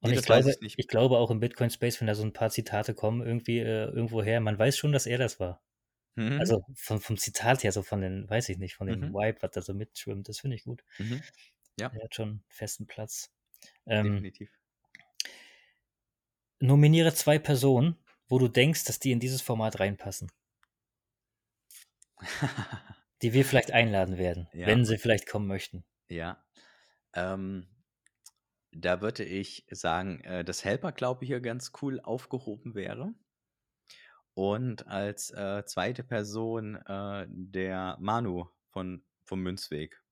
Und 0.00 0.12
Nee, 0.12 0.14
ich 0.14 0.22
glaube, 0.24 0.56
ich 0.60 0.78
ich 0.78 0.88
glaube 0.88 1.18
auch 1.18 1.30
im 1.30 1.40
Bitcoin 1.40 1.70
Space, 1.70 2.00
wenn 2.00 2.06
da 2.08 2.14
so 2.14 2.22
ein 2.24 2.32
paar 2.32 2.50
Zitate 2.50 2.94
kommen, 2.94 3.22
irgendwie 3.26 3.58
äh, 3.60 3.86
irgendwo 3.86 4.22
her, 4.22 4.40
man 4.40 4.58
weiß 4.58 4.76
schon, 4.76 4.92
dass 4.92 5.06
er 5.06 5.18
das 5.18 5.40
war. 5.40 5.62
Mhm. 6.16 6.44
Also 6.46 6.64
vom, 6.76 7.00
vom 7.00 7.18
Zitat 7.18 7.64
her, 7.64 7.72
so 7.72 7.82
von 7.82 8.00
den, 8.02 8.28
weiß 8.30 8.48
ich 8.50 8.58
nicht, 8.58 8.76
von 8.76 8.88
dem 8.88 9.00
Mhm. 9.00 9.14
Vibe, 9.14 9.42
was 9.42 9.52
da 9.52 9.62
so 9.62 9.74
mitschwimmt, 9.74 10.28
das 10.28 10.40
finde 10.40 10.56
ich 10.56 10.64
gut. 10.64 10.84
Mhm. 10.98 11.22
Ja, 11.76 11.92
Er 11.92 12.04
hat 12.04 12.14
schon 12.14 12.28
einen 12.28 12.44
festen 12.50 12.86
Platz. 12.86 13.32
Ähm, 13.86 14.28
definitiv. 14.28 14.50
nominiere 16.60 17.14
zwei 17.14 17.38
Personen, 17.38 17.96
wo 18.28 18.38
du 18.38 18.48
denkst, 18.48 18.84
dass 18.84 18.98
die 18.98 19.12
in 19.12 19.20
dieses 19.20 19.42
Format 19.42 19.80
reinpassen, 19.80 20.30
die 23.22 23.32
wir 23.32 23.44
vielleicht 23.44 23.72
einladen 23.72 24.18
werden, 24.18 24.48
Ja. 24.52 24.66
wenn 24.66 24.84
sie 24.84 24.98
vielleicht 24.98 25.26
kommen 25.28 25.46
möchten. 25.46 25.84
Ja. 26.08 26.44
Ähm, 27.14 27.68
da 28.72 29.00
würde 29.00 29.24
ich 29.24 29.66
sagen, 29.70 30.20
äh, 30.20 30.44
dass 30.44 30.64
Helper, 30.64 30.92
glaube 30.92 31.24
ich, 31.24 31.28
hier 31.28 31.40
ganz 31.40 31.72
cool 31.80 32.00
aufgehoben 32.00 32.74
wäre. 32.74 33.14
Und 34.34 34.88
als 34.88 35.30
äh, 35.30 35.64
zweite 35.64 36.02
Person 36.02 36.74
äh, 36.74 37.26
der 37.28 37.96
Manu 38.00 38.48
von, 38.70 39.04
vom 39.24 39.40
Münzweg. 39.42 40.02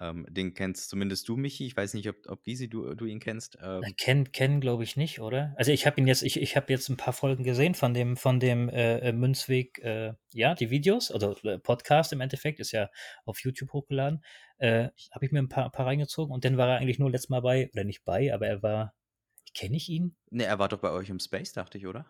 Ähm, 0.00 0.26
den 0.28 0.54
kennst 0.54 0.88
zumindest 0.88 1.28
du, 1.28 1.36
Michi. 1.36 1.66
Ich 1.66 1.76
weiß 1.76 1.94
nicht, 1.94 2.08
ob, 2.08 2.16
ob 2.26 2.42
Gysi, 2.42 2.68
du, 2.68 2.94
du 2.94 3.04
ihn 3.04 3.20
kennst. 3.20 3.58
Ähm, 3.62 3.82
Kennen, 3.96 4.32
kennen 4.32 4.60
glaube 4.60 4.82
ich 4.82 4.96
nicht, 4.96 5.20
oder? 5.20 5.54
Also 5.56 5.70
ich 5.70 5.86
habe 5.86 6.00
ihn 6.00 6.06
jetzt, 6.06 6.22
ich, 6.22 6.40
ich 6.40 6.56
habe 6.56 6.72
jetzt 6.72 6.88
ein 6.88 6.96
paar 6.96 7.12
Folgen 7.12 7.44
gesehen 7.44 7.74
von 7.74 7.94
dem, 7.94 8.16
von 8.16 8.40
dem 8.40 8.68
äh, 8.68 8.98
äh, 8.98 9.12
Münzweg, 9.12 9.78
äh, 9.78 10.14
ja, 10.32 10.54
die 10.54 10.70
Videos, 10.70 11.12
also 11.12 11.36
äh, 11.44 11.58
Podcast 11.58 12.12
im 12.12 12.20
Endeffekt, 12.20 12.58
ist 12.58 12.72
ja 12.72 12.90
auf 13.24 13.40
YouTube 13.40 13.72
hochgeladen. 13.72 14.24
Äh, 14.58 14.88
habe 15.12 15.26
ich 15.26 15.32
mir 15.32 15.40
ein 15.40 15.48
paar, 15.48 15.70
paar 15.70 15.86
reingezogen 15.86 16.34
und 16.34 16.44
dann 16.44 16.56
war 16.56 16.68
er 16.68 16.78
eigentlich 16.78 16.98
nur 16.98 17.10
letztes 17.10 17.30
Mal 17.30 17.40
bei, 17.40 17.70
oder 17.72 17.84
nicht 17.84 18.04
bei, 18.04 18.34
aber 18.34 18.48
er 18.48 18.62
war, 18.62 18.94
kenne 19.54 19.76
ich 19.76 19.88
ihn? 19.88 20.16
ne, 20.30 20.44
er 20.44 20.58
war 20.58 20.68
doch 20.68 20.80
bei 20.80 20.90
euch 20.90 21.08
im 21.08 21.20
Space, 21.20 21.52
dachte 21.52 21.78
ich, 21.78 21.86
oder? 21.86 22.06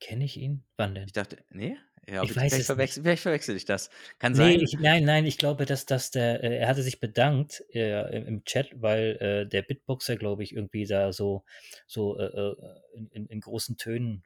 Kenne 0.00 0.24
ich 0.24 0.36
ihn? 0.36 0.64
Wann 0.76 0.94
denn? 0.94 1.06
Ich 1.06 1.12
dachte, 1.12 1.44
nee? 1.50 1.76
Ja, 2.10 2.22
Ich 2.22 2.30
weiß 2.30 2.36
vielleicht, 2.36 2.54
es 2.54 2.66
verwechsel, 2.66 3.02
vielleicht 3.02 3.22
verwechsel 3.22 3.56
ich 3.56 3.64
das. 3.66 3.90
Kann 4.18 4.32
Nee, 4.32 4.56
sein. 4.56 4.60
ich, 4.60 4.78
nein, 4.80 5.04
nein, 5.04 5.26
ich 5.26 5.36
glaube, 5.36 5.66
dass, 5.66 5.84
dass 5.84 6.10
der, 6.10 6.42
äh, 6.42 6.58
er 6.58 6.68
hatte 6.68 6.82
sich 6.82 7.00
bedankt 7.00 7.64
äh, 7.72 8.16
im, 8.16 8.26
im 8.26 8.44
Chat, 8.44 8.70
weil 8.80 9.16
äh, 9.20 9.46
der 9.48 9.62
Bitboxer, 9.62 10.16
glaube 10.16 10.42
ich, 10.42 10.54
irgendwie 10.54 10.86
da 10.86 11.12
so, 11.12 11.44
so 11.86 12.18
äh, 12.18 12.24
äh, 12.24 12.56
in, 13.12 13.26
in 13.26 13.40
großen 13.40 13.76
Tönen 13.76 14.24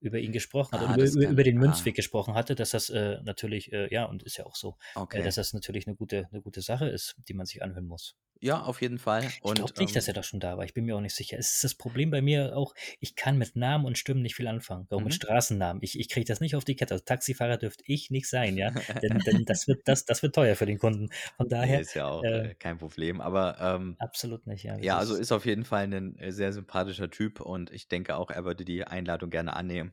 über 0.00 0.18
ihn 0.18 0.32
gesprochen 0.32 0.72
hat 0.74 0.82
Ah, 0.82 0.96
und 0.96 0.96
über, 0.96 1.22
kann- 1.22 1.26
über 1.26 1.42
den 1.44 1.58
ah. 1.58 1.58
Münzweg 1.58 1.94
gesprochen 1.96 2.34
hatte, 2.34 2.54
dass 2.54 2.70
das 2.70 2.90
äh, 2.90 3.18
natürlich, 3.22 3.72
äh, 3.72 3.92
ja, 3.92 4.04
und 4.06 4.22
ist 4.22 4.36
ja 4.38 4.46
auch 4.46 4.56
so, 4.56 4.76
äh, 5.10 5.22
Okay. 5.22 5.22
dass 5.22 5.36
das 5.36 5.52
natürlich 5.52 5.86
eine 5.86 5.96
gute, 5.96 6.28
eine 6.32 6.42
gute 6.42 6.62
Sache 6.62 6.88
ist, 6.88 7.16
die 7.28 7.34
man 7.34 7.46
sich 7.46 7.62
anhören 7.62 7.86
muss. 7.86 8.16
Ja, 8.42 8.62
auf 8.62 8.80
jeden 8.82 8.98
Fall. 8.98 9.34
Ich 9.44 9.54
Und 9.54 9.72
glaube 9.72 9.74
nicht, 9.78 9.94
dass 9.96 10.08
er 10.08 10.14
ähm, 10.14 10.14
da 10.14 10.22
schon 10.22 10.40
da 10.40 10.56
war. 10.56 10.64
Ich 10.64 10.74
bin 10.74 10.84
mir 10.84 10.96
auch 10.96 11.00
nicht 11.00 11.14
sicher. 11.14 11.38
Es 11.38 11.54
ist 11.54 11.64
das 11.64 11.74
Problem 11.74 12.10
bei 12.10 12.22
mir 12.22 12.56
auch, 12.56 12.74
ich 13.00 13.14
kann 13.16 13.36
mit 13.38 13.56
Namen 13.56 13.84
und 13.84 13.98
Stimmen 13.98 14.22
nicht 14.22 14.34
viel 14.36 14.46
anfangen. 14.48 14.86
Auch 14.90 15.02
Mhm. 15.02 15.04
mit 15.04 15.14
Straßennamen. 15.14 15.82
Ich, 15.82 15.98
ich 15.98 16.08
kriege 16.08 16.24
das 16.26 16.40
nicht 16.40 16.56
auf 16.56 16.64
die 16.64 16.76
Kette. 16.76 16.94
Also 16.94 17.04
Taxifahrer 17.04 17.56
dürfte 17.58 17.84
ich 17.86 18.10
nicht 18.10 18.28
sein, 18.28 18.56
ja. 18.56 18.72
Denn, 19.02 19.22
denn 19.22 19.44
das, 19.44 19.66
wird, 19.68 19.80
das, 19.86 20.04
das 20.04 20.22
wird 20.22 20.34
teuer 20.34 20.56
für 20.56 20.66
den 20.66 20.78
Kunden. 20.78 21.08
Von 21.36 21.48
nee, 21.58 21.76
daher 21.76 21.80
ist 21.80 21.94
ja 21.94 22.06
auch 22.08 22.32
äh, 22.32 22.42
äh, 22.42 22.54
kein 22.58 22.78
Problem. 22.78 23.20
Aber 23.20 23.58
ähm, 23.60 23.98
absolut 23.98 24.46
nicht, 24.46 24.64
ja. 24.64 24.76
Ja, 24.82 24.98
also 24.98 25.14
ist, 25.16 25.32
auf 25.32 25.46
jeden 25.46 25.64
Fall 25.64 25.84
ein 25.84 26.16
äh, 26.18 26.32
sehr 26.32 26.52
sympathischer 26.54 27.10
Typ 27.10 27.40
und 27.40 27.70
ich 27.72 27.88
denke 27.88 28.16
auch, 28.16 28.30
er 28.30 28.44
würde 28.46 28.64
die 28.64 28.84
Einladung 28.86 29.30
gerne 29.30 29.54
annehmen. 29.56 29.89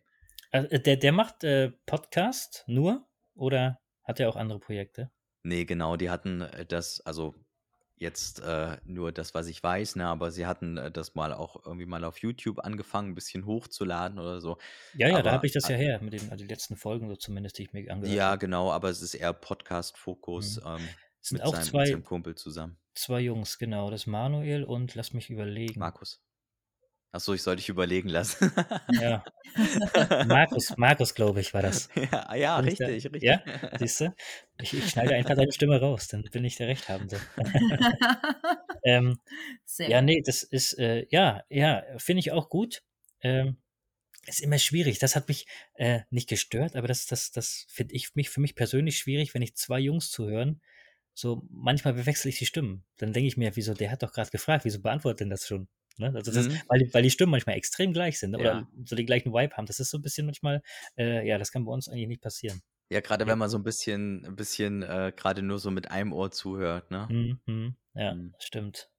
Also, 0.57 0.69
äh, 0.69 0.79
der, 0.79 0.97
der 0.97 1.11
macht 1.11 1.43
äh, 1.43 1.71
Podcast 1.85 2.63
nur 2.67 3.07
oder 3.35 3.79
hat 4.03 4.19
er 4.19 4.29
auch 4.29 4.35
andere 4.35 4.59
Projekte? 4.59 5.11
Nee, 5.43 5.65
genau, 5.65 5.95
die 5.97 6.09
hatten 6.09 6.41
äh, 6.41 6.65
das, 6.65 7.01
also 7.01 7.35
jetzt 7.99 8.41
äh, 8.41 8.77
nur 8.85 9.11
das, 9.11 9.33
was 9.33 9.47
ich 9.47 9.63
weiß, 9.63 9.95
ne, 9.95 10.05
aber 10.07 10.29
sie 10.31 10.45
hatten 10.45 10.77
äh, 10.77 10.91
das 10.91 11.15
mal 11.15 11.33
auch 11.33 11.65
irgendwie 11.65 11.85
mal 11.87 12.03
auf 12.03 12.19
YouTube 12.19 12.59
angefangen, 12.59 13.09
ein 13.11 13.15
bisschen 13.15 13.45
hochzuladen 13.45 14.19
oder 14.19 14.39
so. 14.39 14.57
Ja, 14.93 15.07
ja, 15.07 15.13
da 15.15 15.19
Aber 15.19 15.31
habe 15.31 15.47
ich 15.47 15.53
das 15.53 15.67
ja 15.67 15.75
her, 15.75 15.99
mit 16.01 16.13
den 16.13 16.29
also 16.29 16.43
die 16.43 16.49
letzten 16.49 16.75
Folgen, 16.75 17.09
so 17.09 17.15
zumindest, 17.15 17.57
die 17.57 17.63
ich 17.63 17.73
mir 17.73 17.91
angehört 17.91 18.15
ja, 18.15 18.25
habe. 18.29 18.37
genau, 18.39 18.71
aber 18.71 18.89
es 18.89 19.01
ist 19.01 19.15
eher 19.15 19.33
Podcast-Fokus 19.33 20.57
Mhm. 20.57 20.67
ähm, 20.67 20.89
Es 21.21 21.29
sind 21.29 21.37
mit, 21.39 21.47
auch 21.47 21.55
seinem, 21.55 21.61
mit 21.61 21.69
zwei, 21.71 21.85
seinem 21.87 22.03
Kumpel 22.03 22.35
zusammen. 22.35 22.77
zwei 22.93 23.19
Jungs, 23.21 23.57
genau. 23.57 23.89
Das 23.89 24.05
Manuel 24.05 24.63
und 24.63 24.93
lass 24.95 25.13
mich 25.13 25.29
überlegen. 25.31 25.79
Markus. 25.79 26.21
Achso, 27.11 27.33
ich 27.33 27.41
soll 27.41 27.55
dich 27.55 27.69
überlegen 27.69 28.09
lassen. 28.09 28.51
Ja, 28.91 29.23
Markus, 30.27 30.75
Markus, 30.77 31.15
glaube 31.15 31.39
ich, 31.39 31.53
war 31.53 31.61
das. 31.61 31.89
ja, 32.11 32.35
ja, 32.35 32.61
Bin 32.61 32.71
ich 32.71 32.77
da? 32.77 32.85
richtig, 32.85 33.05
richtig. 33.05 33.23
Ja, 33.23 33.41
siehst 33.79 34.01
du? 34.01 34.13
Ich, 34.61 34.73
ich 34.73 34.89
schneide 34.89 35.15
einfach 35.15 35.35
deine 35.35 35.51
Stimme 35.51 35.79
raus, 35.79 36.07
dann 36.07 36.23
bin 36.23 36.43
ich 36.43 36.57
der 36.57 36.67
Rechthabende. 36.67 37.19
ähm, 38.83 39.19
Sehr 39.65 39.89
ja, 39.89 40.01
nee, 40.01 40.21
das 40.25 40.43
ist, 40.43 40.77
äh, 40.77 41.05
ja, 41.09 41.43
ja, 41.49 41.83
finde 41.97 42.19
ich 42.19 42.31
auch 42.31 42.49
gut. 42.49 42.83
Ähm, 43.21 43.57
ist 44.25 44.41
immer 44.41 44.59
schwierig. 44.59 44.99
Das 44.99 45.15
hat 45.15 45.29
mich 45.29 45.47
äh, 45.75 46.01
nicht 46.09 46.27
gestört, 46.27 46.75
aber 46.75 46.87
das, 46.87 47.05
das, 47.05 47.31
das 47.31 47.65
finde 47.69 47.95
ich 47.95 48.15
mich, 48.15 48.29
für 48.29 48.41
mich 48.41 48.55
persönlich 48.55 48.97
schwierig, 48.97 49.33
wenn 49.33 49.41
ich 49.41 49.55
zwei 49.55 49.79
Jungs 49.79 50.11
zuhören. 50.11 50.61
So, 51.13 51.47
manchmal 51.49 51.93
bewechsel 51.93 52.29
ich 52.29 52.37
die 52.37 52.45
Stimmen. 52.45 52.83
Dann 52.97 53.13
denke 53.13 53.27
ich 53.27 53.37
mir, 53.37 53.55
wieso, 53.55 53.73
der 53.73 53.89
hat 53.89 54.03
doch 54.03 54.11
gerade 54.13 54.29
gefragt, 54.29 54.65
wieso 54.65 54.81
beantwortet 54.81 55.21
denn 55.21 55.29
das 55.29 55.47
schon? 55.47 55.67
Ne? 55.99 56.11
Also 56.15 56.31
das, 56.31 56.47
Mhm. 56.47 56.61
weil, 56.67 56.79
die- 56.79 56.93
weil 56.93 57.03
die 57.03 57.09
Stimmen 57.11 57.31
manchmal 57.31 57.55
extrem 57.55 57.93
gleich 57.93 58.19
sind 58.19 58.31
ne? 58.31 58.37
oder 58.39 58.53
Ja. 58.53 58.67
so 58.85 58.95
den 58.95 59.05
gleichen 59.05 59.33
Vibe 59.33 59.55
haben. 59.57 59.65
Das 59.65 59.79
ist 59.79 59.89
so 59.89 59.97
ein 59.97 60.01
bisschen 60.01 60.25
manchmal, 60.25 60.61
äh, 60.97 61.27
ja, 61.27 61.37
das 61.37 61.51
kann 61.51 61.65
bei 61.65 61.71
uns 61.71 61.87
eigentlich 61.89 62.07
nicht 62.07 62.21
passieren. 62.21 62.61
Ja, 62.89 63.01
gerade 63.01 63.25
Ja. 63.25 63.31
wenn 63.31 63.37
man 63.39 63.49
so 63.49 63.57
ein 63.57 63.63
bisschen, 63.63 64.25
ein 64.25 64.35
bisschen 64.35 64.81
äh, 64.83 65.11
gerade 65.15 65.41
nur 65.41 65.59
so 65.59 65.71
mit 65.71 65.91
einem 65.91 66.13
Ohr 66.13 66.31
zuhört, 66.31 66.89
ne? 66.91 67.07
Mhm. 67.45 67.75
Ja, 67.93 68.13
Mhm. 68.13 68.33
stimmt. 68.39 68.89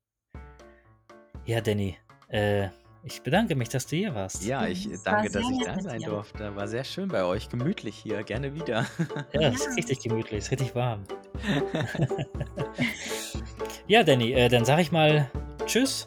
Ja, 1.46 1.60
Danny, 1.62 1.96
äh, 2.28 2.68
ich 3.04 3.22
bedanke 3.22 3.54
mich, 3.54 3.68
dass 3.70 3.86
du 3.86 3.96
hier 3.96 4.14
warst. 4.14 4.44
Ja, 4.44 4.66
ich 4.66 4.86
danke, 5.04 5.30
dass 5.30 5.48
ich 5.48 5.64
da 5.64 5.80
sein 5.80 6.02
durfte. 6.02 6.54
War 6.56 6.68
sehr 6.68 6.84
schön 6.84 7.08
bei 7.08 7.24
euch, 7.24 7.48
gemütlich 7.48 7.96
hier, 7.96 8.22
gerne 8.24 8.54
wieder. 8.54 8.84
Ja, 9.32 9.48
ist 9.48 9.66
Ja. 9.66 9.72
richtig 9.74 10.00
gemütlich, 10.02 10.38
ist 10.40 10.50
richtig 10.50 10.74
warm. 10.74 11.04
ja, 13.86 14.02
Danny, 14.02 14.32
äh, 14.32 14.48
dann 14.48 14.64
sage 14.64 14.82
ich 14.82 14.92
mal 14.92 15.30
Tschüss, 15.64 16.06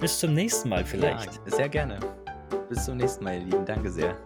bis 0.00 0.18
zum 0.18 0.34
nächsten 0.34 0.68
Mal 0.68 0.84
vielleicht. 0.84 1.34
Ja, 1.34 1.56
sehr 1.56 1.68
gerne. 1.68 2.00
Bis 2.68 2.84
zum 2.84 2.96
nächsten 2.96 3.24
Mal, 3.24 3.34
ihr 3.34 3.44
Lieben. 3.44 3.64
Danke 3.64 3.90
sehr. 3.90 4.16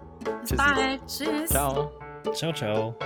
Bis 0.40 0.50
Tschüssi. 0.50 0.56
bald. 0.56 1.00
Tschüss. 1.06 1.50
Ciao. 1.50 1.92
Ciao, 2.32 2.52
ciao. 2.52 2.96